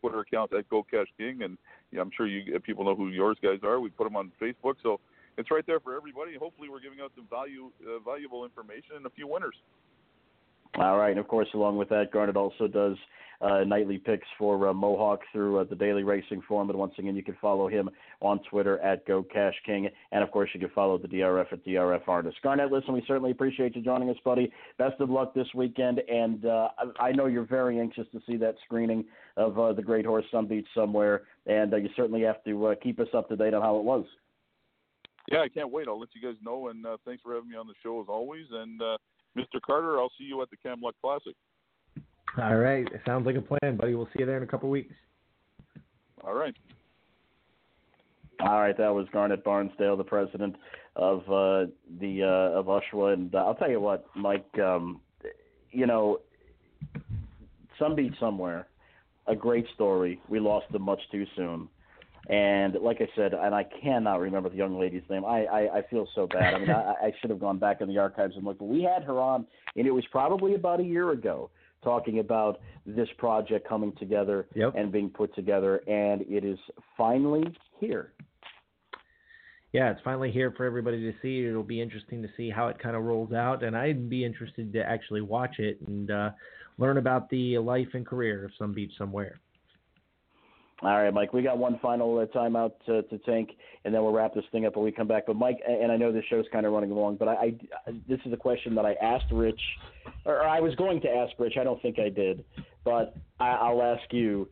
Twitter 0.00 0.20
account 0.20 0.52
at 0.54 0.68
Go 0.70 0.82
Cash 0.82 1.08
King, 1.18 1.42
and 1.42 1.58
yeah, 1.92 2.00
I'm 2.00 2.10
sure 2.16 2.26
you 2.26 2.58
people 2.60 2.84
know 2.84 2.94
who 2.94 3.08
yours 3.08 3.36
guys 3.42 3.58
are. 3.62 3.80
We 3.80 3.90
put 3.90 4.04
them 4.04 4.16
on 4.16 4.32
Facebook, 4.40 4.76
so 4.82 5.00
it's 5.36 5.50
right 5.50 5.66
there 5.66 5.80
for 5.80 5.96
everybody. 5.96 6.36
Hopefully, 6.38 6.68
we're 6.68 6.80
giving 6.80 7.00
out 7.00 7.12
some 7.14 7.26
value, 7.28 7.70
uh, 7.86 7.98
valuable 8.04 8.44
information 8.44 8.96
and 8.96 9.06
a 9.06 9.10
few 9.10 9.26
winners. 9.26 9.56
All 10.76 10.96
right, 10.96 11.10
and 11.10 11.18
of 11.18 11.26
course, 11.26 11.48
along 11.54 11.78
with 11.78 11.88
that, 11.88 12.12
Garnet 12.12 12.36
also 12.36 12.68
does 12.68 12.96
uh, 13.40 13.64
nightly 13.64 13.98
picks 13.98 14.26
for 14.38 14.68
uh, 14.68 14.74
Mohawk 14.74 15.20
through 15.32 15.58
uh, 15.58 15.64
the 15.64 15.74
Daily 15.74 16.02
Racing 16.02 16.42
Form. 16.46 16.68
And 16.68 16.78
once 16.78 16.92
again, 16.98 17.16
you 17.16 17.22
can 17.22 17.36
follow 17.40 17.68
him 17.68 17.88
on 18.20 18.38
Twitter 18.50 18.78
at 18.80 19.06
Go 19.06 19.22
Cash 19.22 19.54
King, 19.64 19.88
and 20.12 20.22
of 20.22 20.30
course, 20.30 20.50
you 20.52 20.60
can 20.60 20.68
follow 20.70 20.98
the 20.98 21.08
DRF 21.08 21.52
at 21.52 21.64
DRF 21.64 22.06
Artist. 22.06 22.36
Garnet, 22.42 22.70
listen, 22.70 22.92
we 22.92 23.02
certainly 23.06 23.30
appreciate 23.30 23.74
you 23.74 23.82
joining 23.82 24.10
us, 24.10 24.16
buddy. 24.24 24.52
Best 24.78 25.00
of 25.00 25.08
luck 25.10 25.34
this 25.34 25.46
weekend, 25.54 26.00
and 26.08 26.44
uh, 26.44 26.68
I 26.98 27.12
know 27.12 27.26
you're 27.26 27.46
very 27.46 27.80
anxious 27.80 28.06
to 28.12 28.20
see 28.26 28.36
that 28.36 28.56
screening 28.64 29.04
of 29.36 29.58
uh, 29.58 29.72
the 29.72 29.82
Great 29.82 30.04
Horse 30.04 30.26
Somebeachsomewhere, 30.32 31.20
and 31.46 31.72
uh, 31.72 31.78
you 31.78 31.88
certainly 31.96 32.22
have 32.22 32.44
to 32.44 32.74
keep 32.82 33.00
us 33.00 33.08
up 33.14 33.28
to 33.30 33.36
date 33.36 33.54
on 33.54 33.62
how 33.62 33.76
it 33.78 33.84
was. 33.84 34.04
Yeah, 35.30 35.40
I 35.40 35.48
can't 35.48 35.70
wait. 35.70 35.88
I'll 35.88 36.00
let 36.00 36.08
you 36.14 36.20
guys 36.20 36.38
know, 36.44 36.68
and 36.68 36.84
thanks 37.04 37.22
for 37.22 37.34
having 37.34 37.48
me 37.48 37.56
on 37.56 37.66
the 37.66 37.74
show 37.82 38.00
as 38.00 38.06
always. 38.08 38.46
And 38.50 38.82
Mr. 39.36 39.60
Carter, 39.64 39.98
I'll 39.98 40.12
see 40.18 40.24
you 40.24 40.42
at 40.42 40.48
the 40.50 40.56
Camluck 40.56 40.92
Classic. 41.00 41.34
All 42.38 42.56
right, 42.56 42.86
it 42.86 43.00
sounds 43.06 43.26
like 43.26 43.36
a 43.36 43.40
plan, 43.40 43.76
buddy. 43.76 43.94
We'll 43.94 44.06
see 44.06 44.20
you 44.20 44.26
there 44.26 44.36
in 44.36 44.42
a 44.42 44.46
couple 44.46 44.68
weeks. 44.70 44.94
All 46.22 46.34
right. 46.34 46.54
All 48.40 48.60
right, 48.60 48.76
that 48.76 48.94
was 48.94 49.06
Garnet 49.12 49.44
Barnsdale, 49.44 49.96
the 49.96 50.04
president 50.04 50.56
of 50.96 51.20
uh, 51.28 51.70
the 52.00 52.22
uh, 52.22 52.58
of 52.58 52.66
USHWA, 52.66 53.14
and 53.14 53.34
uh, 53.34 53.38
I'll 53.38 53.54
tell 53.54 53.70
you 53.70 53.80
what, 53.80 54.06
Mike. 54.14 54.46
Um, 54.58 55.00
you 55.72 55.86
know, 55.86 56.20
Somebeachsomewhere. 57.80 58.64
A 59.26 59.36
great 59.36 59.66
story. 59.74 60.20
We 60.28 60.40
lost 60.40 60.70
them 60.72 60.82
much 60.82 61.00
too 61.10 61.24
soon. 61.36 61.68
And 62.28 62.74
like 62.82 62.98
I 63.00 63.08
said, 63.16 63.32
and 63.34 63.54
I 63.54 63.64
cannot 63.82 64.20
remember 64.20 64.48
the 64.50 64.56
young 64.56 64.78
lady's 64.78 65.02
name. 65.08 65.24
I 65.24 65.44
I, 65.46 65.78
I 65.78 65.82
feel 65.88 66.06
so 66.14 66.26
bad. 66.26 66.54
I 66.54 66.58
mean, 66.58 66.70
I, 66.70 66.94
I 67.06 67.12
should 67.20 67.30
have 67.30 67.40
gone 67.40 67.58
back 67.58 67.80
in 67.80 67.88
the 67.88 67.98
archives 67.98 68.34
and 68.36 68.44
looked. 68.44 68.58
But 68.60 68.66
we 68.68 68.82
had 68.82 69.02
her 69.04 69.18
on, 69.18 69.46
and 69.76 69.86
it 69.86 69.90
was 69.90 70.04
probably 70.12 70.54
about 70.54 70.80
a 70.80 70.84
year 70.84 71.10
ago, 71.10 71.50
talking 71.82 72.18
about 72.18 72.60
this 72.86 73.08
project 73.18 73.66
coming 73.68 73.92
together 73.98 74.46
Yep. 74.54 74.74
and 74.76 74.92
being 74.92 75.08
put 75.10 75.34
together, 75.34 75.78
and 75.88 76.22
it 76.28 76.44
is 76.44 76.58
finally 76.96 77.44
here. 77.78 78.12
yeah, 79.72 79.90
it's 79.90 80.00
finally 80.02 80.30
here 80.30 80.52
for 80.56 80.64
everybody 80.66 81.00
to 81.00 81.12
see. 81.22 81.46
It'll 81.46 81.62
be 81.62 81.80
interesting 81.80 82.20
to 82.22 82.28
see 82.36 82.50
how 82.50 82.68
it 82.68 82.78
kind 82.78 82.96
of 82.96 83.04
rolls 83.04 83.32
out, 83.32 83.62
and 83.62 83.76
I'd 83.76 84.10
be 84.10 84.24
interested 84.24 84.72
to 84.74 84.80
actually 84.82 85.20
watch 85.22 85.58
it 85.58 85.78
and 85.86 86.10
uh, 86.10 86.30
learn 86.78 86.98
about 86.98 87.30
the 87.30 87.56
life 87.58 87.88
and 87.94 88.04
career 88.06 88.44
of 88.44 88.50
Somebeachsomewhere. 88.60 89.34
All 90.82 91.02
right, 91.02 91.12
Mike. 91.12 91.34
We 91.34 91.42
got 91.42 91.58
one 91.58 91.78
final 91.80 92.18
uh, 92.18 92.26
timeout 92.36 92.72
to, 92.86 93.02
to 93.02 93.18
tank, 93.18 93.50
and 93.84 93.94
then 93.94 94.02
we'll 94.02 94.12
wrap 94.12 94.34
this 94.34 94.44
thing 94.50 94.64
up 94.64 94.76
when 94.76 94.84
we 94.84 94.92
come 94.92 95.06
back. 95.06 95.24
But 95.26 95.36
Mike, 95.36 95.58
and 95.66 95.92
I 95.92 95.96
know 95.96 96.10
this 96.10 96.24
show's 96.30 96.46
kind 96.52 96.64
of 96.64 96.72
running 96.72 96.90
along, 96.90 97.16
but 97.16 97.28
I, 97.28 97.32
I 97.86 97.92
this 98.08 98.18
is 98.24 98.32
a 98.32 98.36
question 98.36 98.74
that 98.76 98.86
I 98.86 98.94
asked 98.94 99.30
Rich, 99.30 99.60
or 100.24 100.42
I 100.42 100.60
was 100.60 100.74
going 100.76 101.02
to 101.02 101.08
ask 101.08 101.32
Rich. 101.38 101.54
I 101.60 101.64
don't 101.64 101.80
think 101.82 101.98
I 101.98 102.08
did, 102.08 102.44
but 102.82 103.14
I, 103.38 103.48
I'll 103.50 103.82
ask 103.82 104.10
you, 104.10 104.48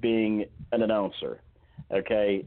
being 0.00 0.44
an 0.70 0.82
announcer. 0.82 1.40
Okay, 1.90 2.46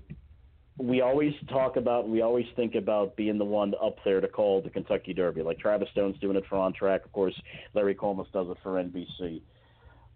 we 0.77 1.01
always 1.01 1.33
talk 1.49 1.77
about, 1.77 2.09
we 2.09 2.21
always 2.21 2.45
think 2.55 2.75
about 2.75 3.15
being 3.15 3.37
the 3.37 3.45
one 3.45 3.73
up 3.83 3.97
there 4.03 4.19
to 4.19 4.27
call 4.27 4.61
the 4.61 4.69
Kentucky 4.69 5.13
Derby, 5.13 5.41
like 5.41 5.59
Travis 5.59 5.87
Stone's 5.91 6.19
doing 6.19 6.35
it 6.35 6.43
for 6.49 6.57
On 6.57 6.73
Track. 6.73 7.05
Of 7.05 7.11
course, 7.11 7.39
Larry 7.73 7.95
Collmus 7.95 8.31
does 8.31 8.47
it 8.49 8.57
for 8.61 8.73
NBC. 8.73 9.41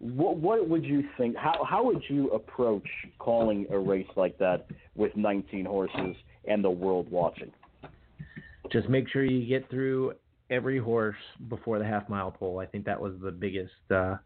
What, 0.00 0.38
what 0.38 0.66
would 0.68 0.84
you 0.84 1.04
think? 1.18 1.36
How 1.36 1.62
how 1.68 1.84
would 1.84 2.02
you 2.08 2.30
approach 2.30 2.86
calling 3.18 3.66
a 3.70 3.78
race 3.78 4.08
like 4.16 4.38
that 4.38 4.66
with 4.96 5.14
19 5.14 5.66
horses 5.66 6.16
and 6.46 6.64
the 6.64 6.70
world 6.70 7.10
watching? 7.10 7.52
Just 8.72 8.88
make 8.88 9.08
sure 9.08 9.24
you 9.24 9.46
get 9.46 9.68
through 9.68 10.14
every 10.48 10.78
horse 10.78 11.16
before 11.48 11.78
the 11.78 11.84
half 11.84 12.08
mile 12.08 12.30
pole. 12.30 12.60
I 12.60 12.66
think 12.66 12.86
that 12.86 13.00
was 13.00 13.12
the 13.22 13.30
biggest 13.30 13.72
uh, 13.90 14.16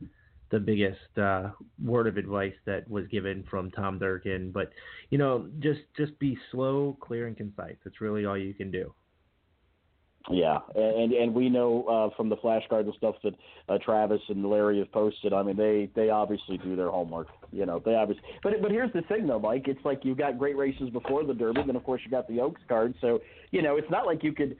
the 0.50 0.60
biggest 0.60 1.18
uh, 1.18 1.50
word 1.84 2.06
of 2.06 2.16
advice 2.16 2.54
that 2.66 2.88
was 2.88 3.06
given 3.08 3.44
from 3.50 3.72
Tom 3.72 3.98
Durkin. 3.98 4.52
But 4.52 4.70
you 5.10 5.18
know, 5.18 5.48
just 5.58 5.80
just 5.96 6.16
be 6.20 6.38
slow, 6.52 6.96
clear, 7.00 7.26
and 7.26 7.36
concise. 7.36 7.76
That's 7.84 8.00
really 8.00 8.24
all 8.26 8.38
you 8.38 8.54
can 8.54 8.70
do. 8.70 8.94
Yeah, 10.30 10.60
and 10.74 11.12
and 11.12 11.34
we 11.34 11.50
know 11.50 11.84
uh, 11.84 12.16
from 12.16 12.30
the 12.30 12.36
flashcards 12.36 12.84
and 12.84 12.94
stuff 12.96 13.16
that 13.24 13.34
uh, 13.68 13.76
Travis 13.84 14.22
and 14.30 14.48
Larry 14.48 14.78
have 14.78 14.90
posted. 14.90 15.34
I 15.34 15.42
mean, 15.42 15.56
they 15.56 15.90
they 15.94 16.08
obviously 16.08 16.56
do 16.56 16.74
their 16.76 16.88
homework. 16.88 17.28
You 17.52 17.66
know, 17.66 17.82
they 17.84 17.94
obviously. 17.94 18.24
But 18.42 18.54
but 18.62 18.70
here's 18.70 18.92
the 18.94 19.02
thing, 19.02 19.26
though, 19.26 19.38
Mike. 19.38 19.68
It's 19.68 19.84
like 19.84 20.00
you've 20.02 20.16
got 20.16 20.38
great 20.38 20.56
races 20.56 20.88
before 20.88 21.24
the 21.24 21.34
Derby, 21.34 21.60
then 21.66 21.76
of 21.76 21.84
course 21.84 22.00
you 22.06 22.10
got 22.10 22.26
the 22.26 22.40
Oaks 22.40 22.62
card. 22.68 22.94
So 23.02 23.20
you 23.50 23.60
know, 23.60 23.76
it's 23.76 23.90
not 23.90 24.06
like 24.06 24.24
you 24.24 24.32
could 24.32 24.56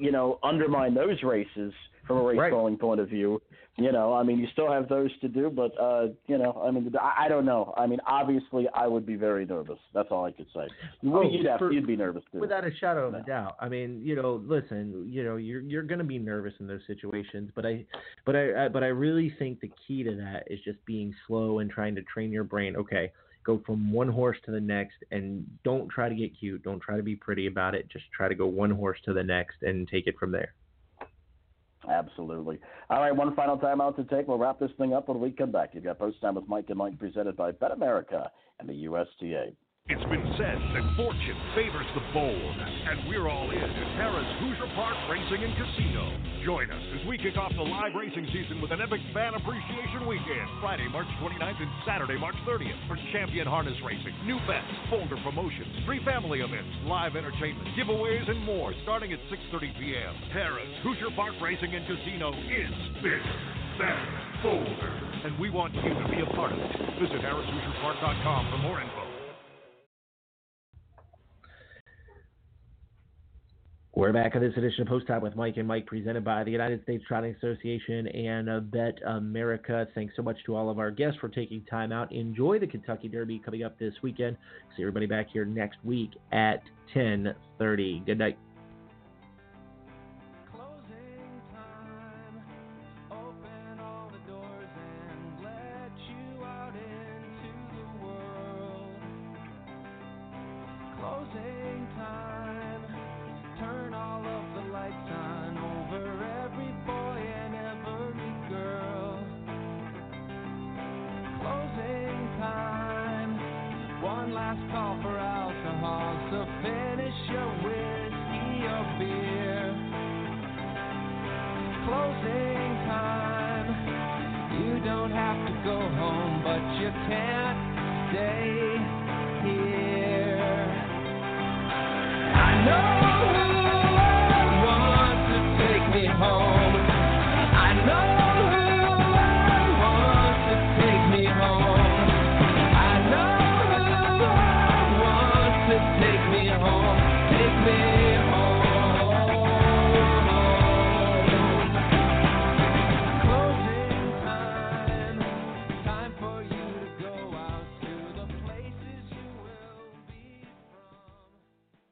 you 0.00 0.12
know 0.12 0.38
undermine 0.42 0.94
those 0.94 1.22
races 1.22 1.74
from 2.06 2.18
a 2.18 2.22
race 2.22 2.38
Right. 2.38 2.52
calling 2.52 2.76
point 2.76 3.00
of 3.00 3.08
view. 3.08 3.40
You 3.78 3.90
know, 3.90 4.12
I 4.12 4.22
mean, 4.22 4.38
you 4.38 4.46
still 4.52 4.70
have 4.70 4.86
those 4.90 5.10
to 5.20 5.28
do, 5.28 5.48
but 5.48 5.72
uh, 5.80 6.08
you 6.26 6.36
know, 6.36 6.62
I 6.62 6.70
mean, 6.70 6.92
I, 7.00 7.24
I 7.24 7.28
don't 7.28 7.46
know. 7.46 7.72
I 7.74 7.86
mean, 7.86 8.00
obviously, 8.06 8.68
I 8.74 8.86
would 8.86 9.06
be 9.06 9.14
very 9.14 9.46
nervous. 9.46 9.78
That's 9.94 10.08
all 10.10 10.26
I 10.26 10.30
could 10.32 10.46
say. 10.54 10.66
Oh, 11.06 11.22
you'd 11.22 11.46
have, 11.46 11.58
for- 11.58 11.72
you'd 11.72 11.86
be 11.86 11.96
nervous 11.96 12.22
too. 12.30 12.38
Without 12.38 12.66
a 12.66 12.70
shadow 12.76 13.08
of 13.08 13.14
a 13.14 13.22
doubt. 13.22 13.56
I 13.60 13.70
mean, 13.70 14.02
you 14.04 14.14
know, 14.14 14.42
listen, 14.44 15.06
you 15.08 15.24
know, 15.24 15.36
you're 15.36 15.62
you're 15.62 15.84
going 15.84 16.00
to 16.00 16.04
be 16.04 16.18
nervous 16.18 16.52
in 16.60 16.66
those 16.66 16.82
situations, 16.86 17.50
but 17.54 17.64
I, 17.64 17.86
but 18.26 18.36
I, 18.36 18.66
I, 18.66 18.68
but 18.68 18.82
I 18.82 18.88
really 18.88 19.34
think 19.38 19.60
the 19.60 19.70
key 19.88 20.02
to 20.02 20.14
that 20.16 20.44
is 20.48 20.60
just 20.64 20.84
being 20.84 21.14
slow 21.26 21.60
and 21.60 21.70
trying 21.70 21.94
to 21.94 22.02
train 22.02 22.30
your 22.30 22.44
brain. 22.44 22.76
Okay, 22.76 23.10
go 23.42 23.62
from 23.64 23.90
one 23.90 24.08
horse 24.08 24.36
to 24.44 24.50
the 24.50 24.60
next, 24.60 24.96
and 25.12 25.46
don't 25.64 25.88
try 25.88 26.10
to 26.10 26.14
get 26.14 26.38
cute. 26.38 26.62
Don't 26.62 26.80
try 26.80 26.98
to 26.98 27.02
be 27.02 27.16
pretty 27.16 27.46
about 27.46 27.74
it. 27.74 27.88
Just 27.90 28.04
try 28.14 28.28
to 28.28 28.34
go 28.34 28.46
one 28.46 28.70
horse 28.70 28.98
to 29.06 29.14
the 29.14 29.22
next 29.22 29.62
and 29.62 29.88
take 29.88 30.06
it 30.06 30.18
from 30.18 30.30
there. 30.30 30.52
Absolutely. 31.88 32.60
All 32.90 33.00
right, 33.00 33.14
one 33.14 33.34
final 33.34 33.56
time 33.58 33.80
out 33.80 33.96
to 33.96 34.04
take. 34.04 34.28
We'll 34.28 34.38
wrap 34.38 34.60
this 34.60 34.70
thing 34.78 34.92
up 34.94 35.08
when 35.08 35.20
we 35.20 35.32
come 35.32 35.50
back. 35.50 35.70
You've 35.72 35.84
got 35.84 35.98
Post 35.98 36.20
Time 36.20 36.36
with 36.36 36.48
Mike 36.48 36.66
and 36.68 36.78
Mike 36.78 36.98
presented 36.98 37.36
by 37.36 37.52
BetAmerica 37.52 38.28
and 38.60 38.68
the 38.68 38.74
USTA. 38.74 39.52
It's 39.92 40.08
been 40.08 40.24
said 40.40 40.56
that 40.72 40.84
fortune 40.96 41.36
favors 41.52 41.84
the 41.92 42.00
bold, 42.16 42.32
and 42.32 43.04
we're 43.12 43.28
all 43.28 43.52
in 43.52 43.60
at 43.60 43.88
Harrah's 44.00 44.32
Hoosier 44.40 44.64
Park 44.72 44.96
Racing 45.04 45.44
and 45.44 45.52
Casino. 45.52 46.08
Join 46.48 46.72
us 46.72 46.80
as 46.96 47.04
we 47.04 47.20
kick 47.20 47.36
off 47.36 47.52
the 47.52 47.60
live 47.60 47.92
racing 47.92 48.24
season 48.32 48.64
with 48.64 48.72
an 48.72 48.80
epic 48.80 49.04
fan 49.12 49.36
appreciation 49.36 50.08
weekend, 50.08 50.48
Friday, 50.64 50.88
March 50.88 51.12
29th 51.20 51.60
and 51.60 51.68
Saturday, 51.84 52.16
March 52.16 52.40
30th, 52.48 52.80
for 52.88 52.96
champion 53.12 53.44
harness 53.44 53.76
racing, 53.84 54.16
new 54.24 54.40
bets, 54.48 54.64
folder 54.88 55.20
promotions, 55.20 55.84
free 55.84 56.00
family 56.08 56.40
events, 56.40 56.72
live 56.88 57.12
entertainment, 57.12 57.68
giveaways, 57.76 58.24
and 58.32 58.40
more, 58.48 58.72
starting 58.88 59.12
at 59.12 59.20
6:30 59.28 59.76
p.m. 59.76 60.14
Harrah's 60.32 60.72
Hoosier 60.88 61.12
Park 61.12 61.36
Racing 61.36 61.68
and 61.68 61.84
Casino 61.84 62.32
is 62.48 62.72
bigger, 63.04 63.36
better, 63.76 64.08
bolder, 64.40 64.92
and 65.28 65.36
we 65.36 65.52
want 65.52 65.76
you 65.76 65.92
to 65.92 66.06
be 66.08 66.24
a 66.24 66.30
part 66.32 66.48
of 66.48 66.58
it. 66.64 66.72
Visit 66.96 67.20
harrahshoosierpark.com 67.20 68.42
for 68.48 68.62
more 68.64 68.80
info. 68.80 69.11
We're 74.02 74.12
back 74.12 74.34
on 74.34 74.42
this 74.42 74.52
edition 74.56 74.82
of 74.82 74.88
Post 74.88 75.06
Time 75.06 75.22
with 75.22 75.36
Mike 75.36 75.58
and 75.58 75.68
Mike, 75.68 75.86
presented 75.86 76.24
by 76.24 76.42
the 76.42 76.50
United 76.50 76.82
States 76.82 77.04
Trotting 77.06 77.36
Association 77.36 78.08
and 78.08 78.50
uh, 78.50 78.58
BetAmerica. 78.58 79.86
Thanks 79.94 80.14
so 80.16 80.22
much 80.22 80.38
to 80.46 80.56
all 80.56 80.68
of 80.70 80.80
our 80.80 80.90
guests 80.90 81.20
for 81.20 81.28
taking 81.28 81.64
time 81.70 81.92
out. 81.92 82.10
Enjoy 82.10 82.58
the 82.58 82.66
Kentucky 82.66 83.06
Derby 83.06 83.38
coming 83.38 83.62
up 83.62 83.78
this 83.78 83.94
weekend. 84.02 84.36
See 84.76 84.82
everybody 84.82 85.06
back 85.06 85.28
here 85.32 85.44
next 85.44 85.76
week 85.84 86.10
at 86.32 86.64
10:30. 86.92 88.04
Good 88.04 88.18
night. 88.18 88.36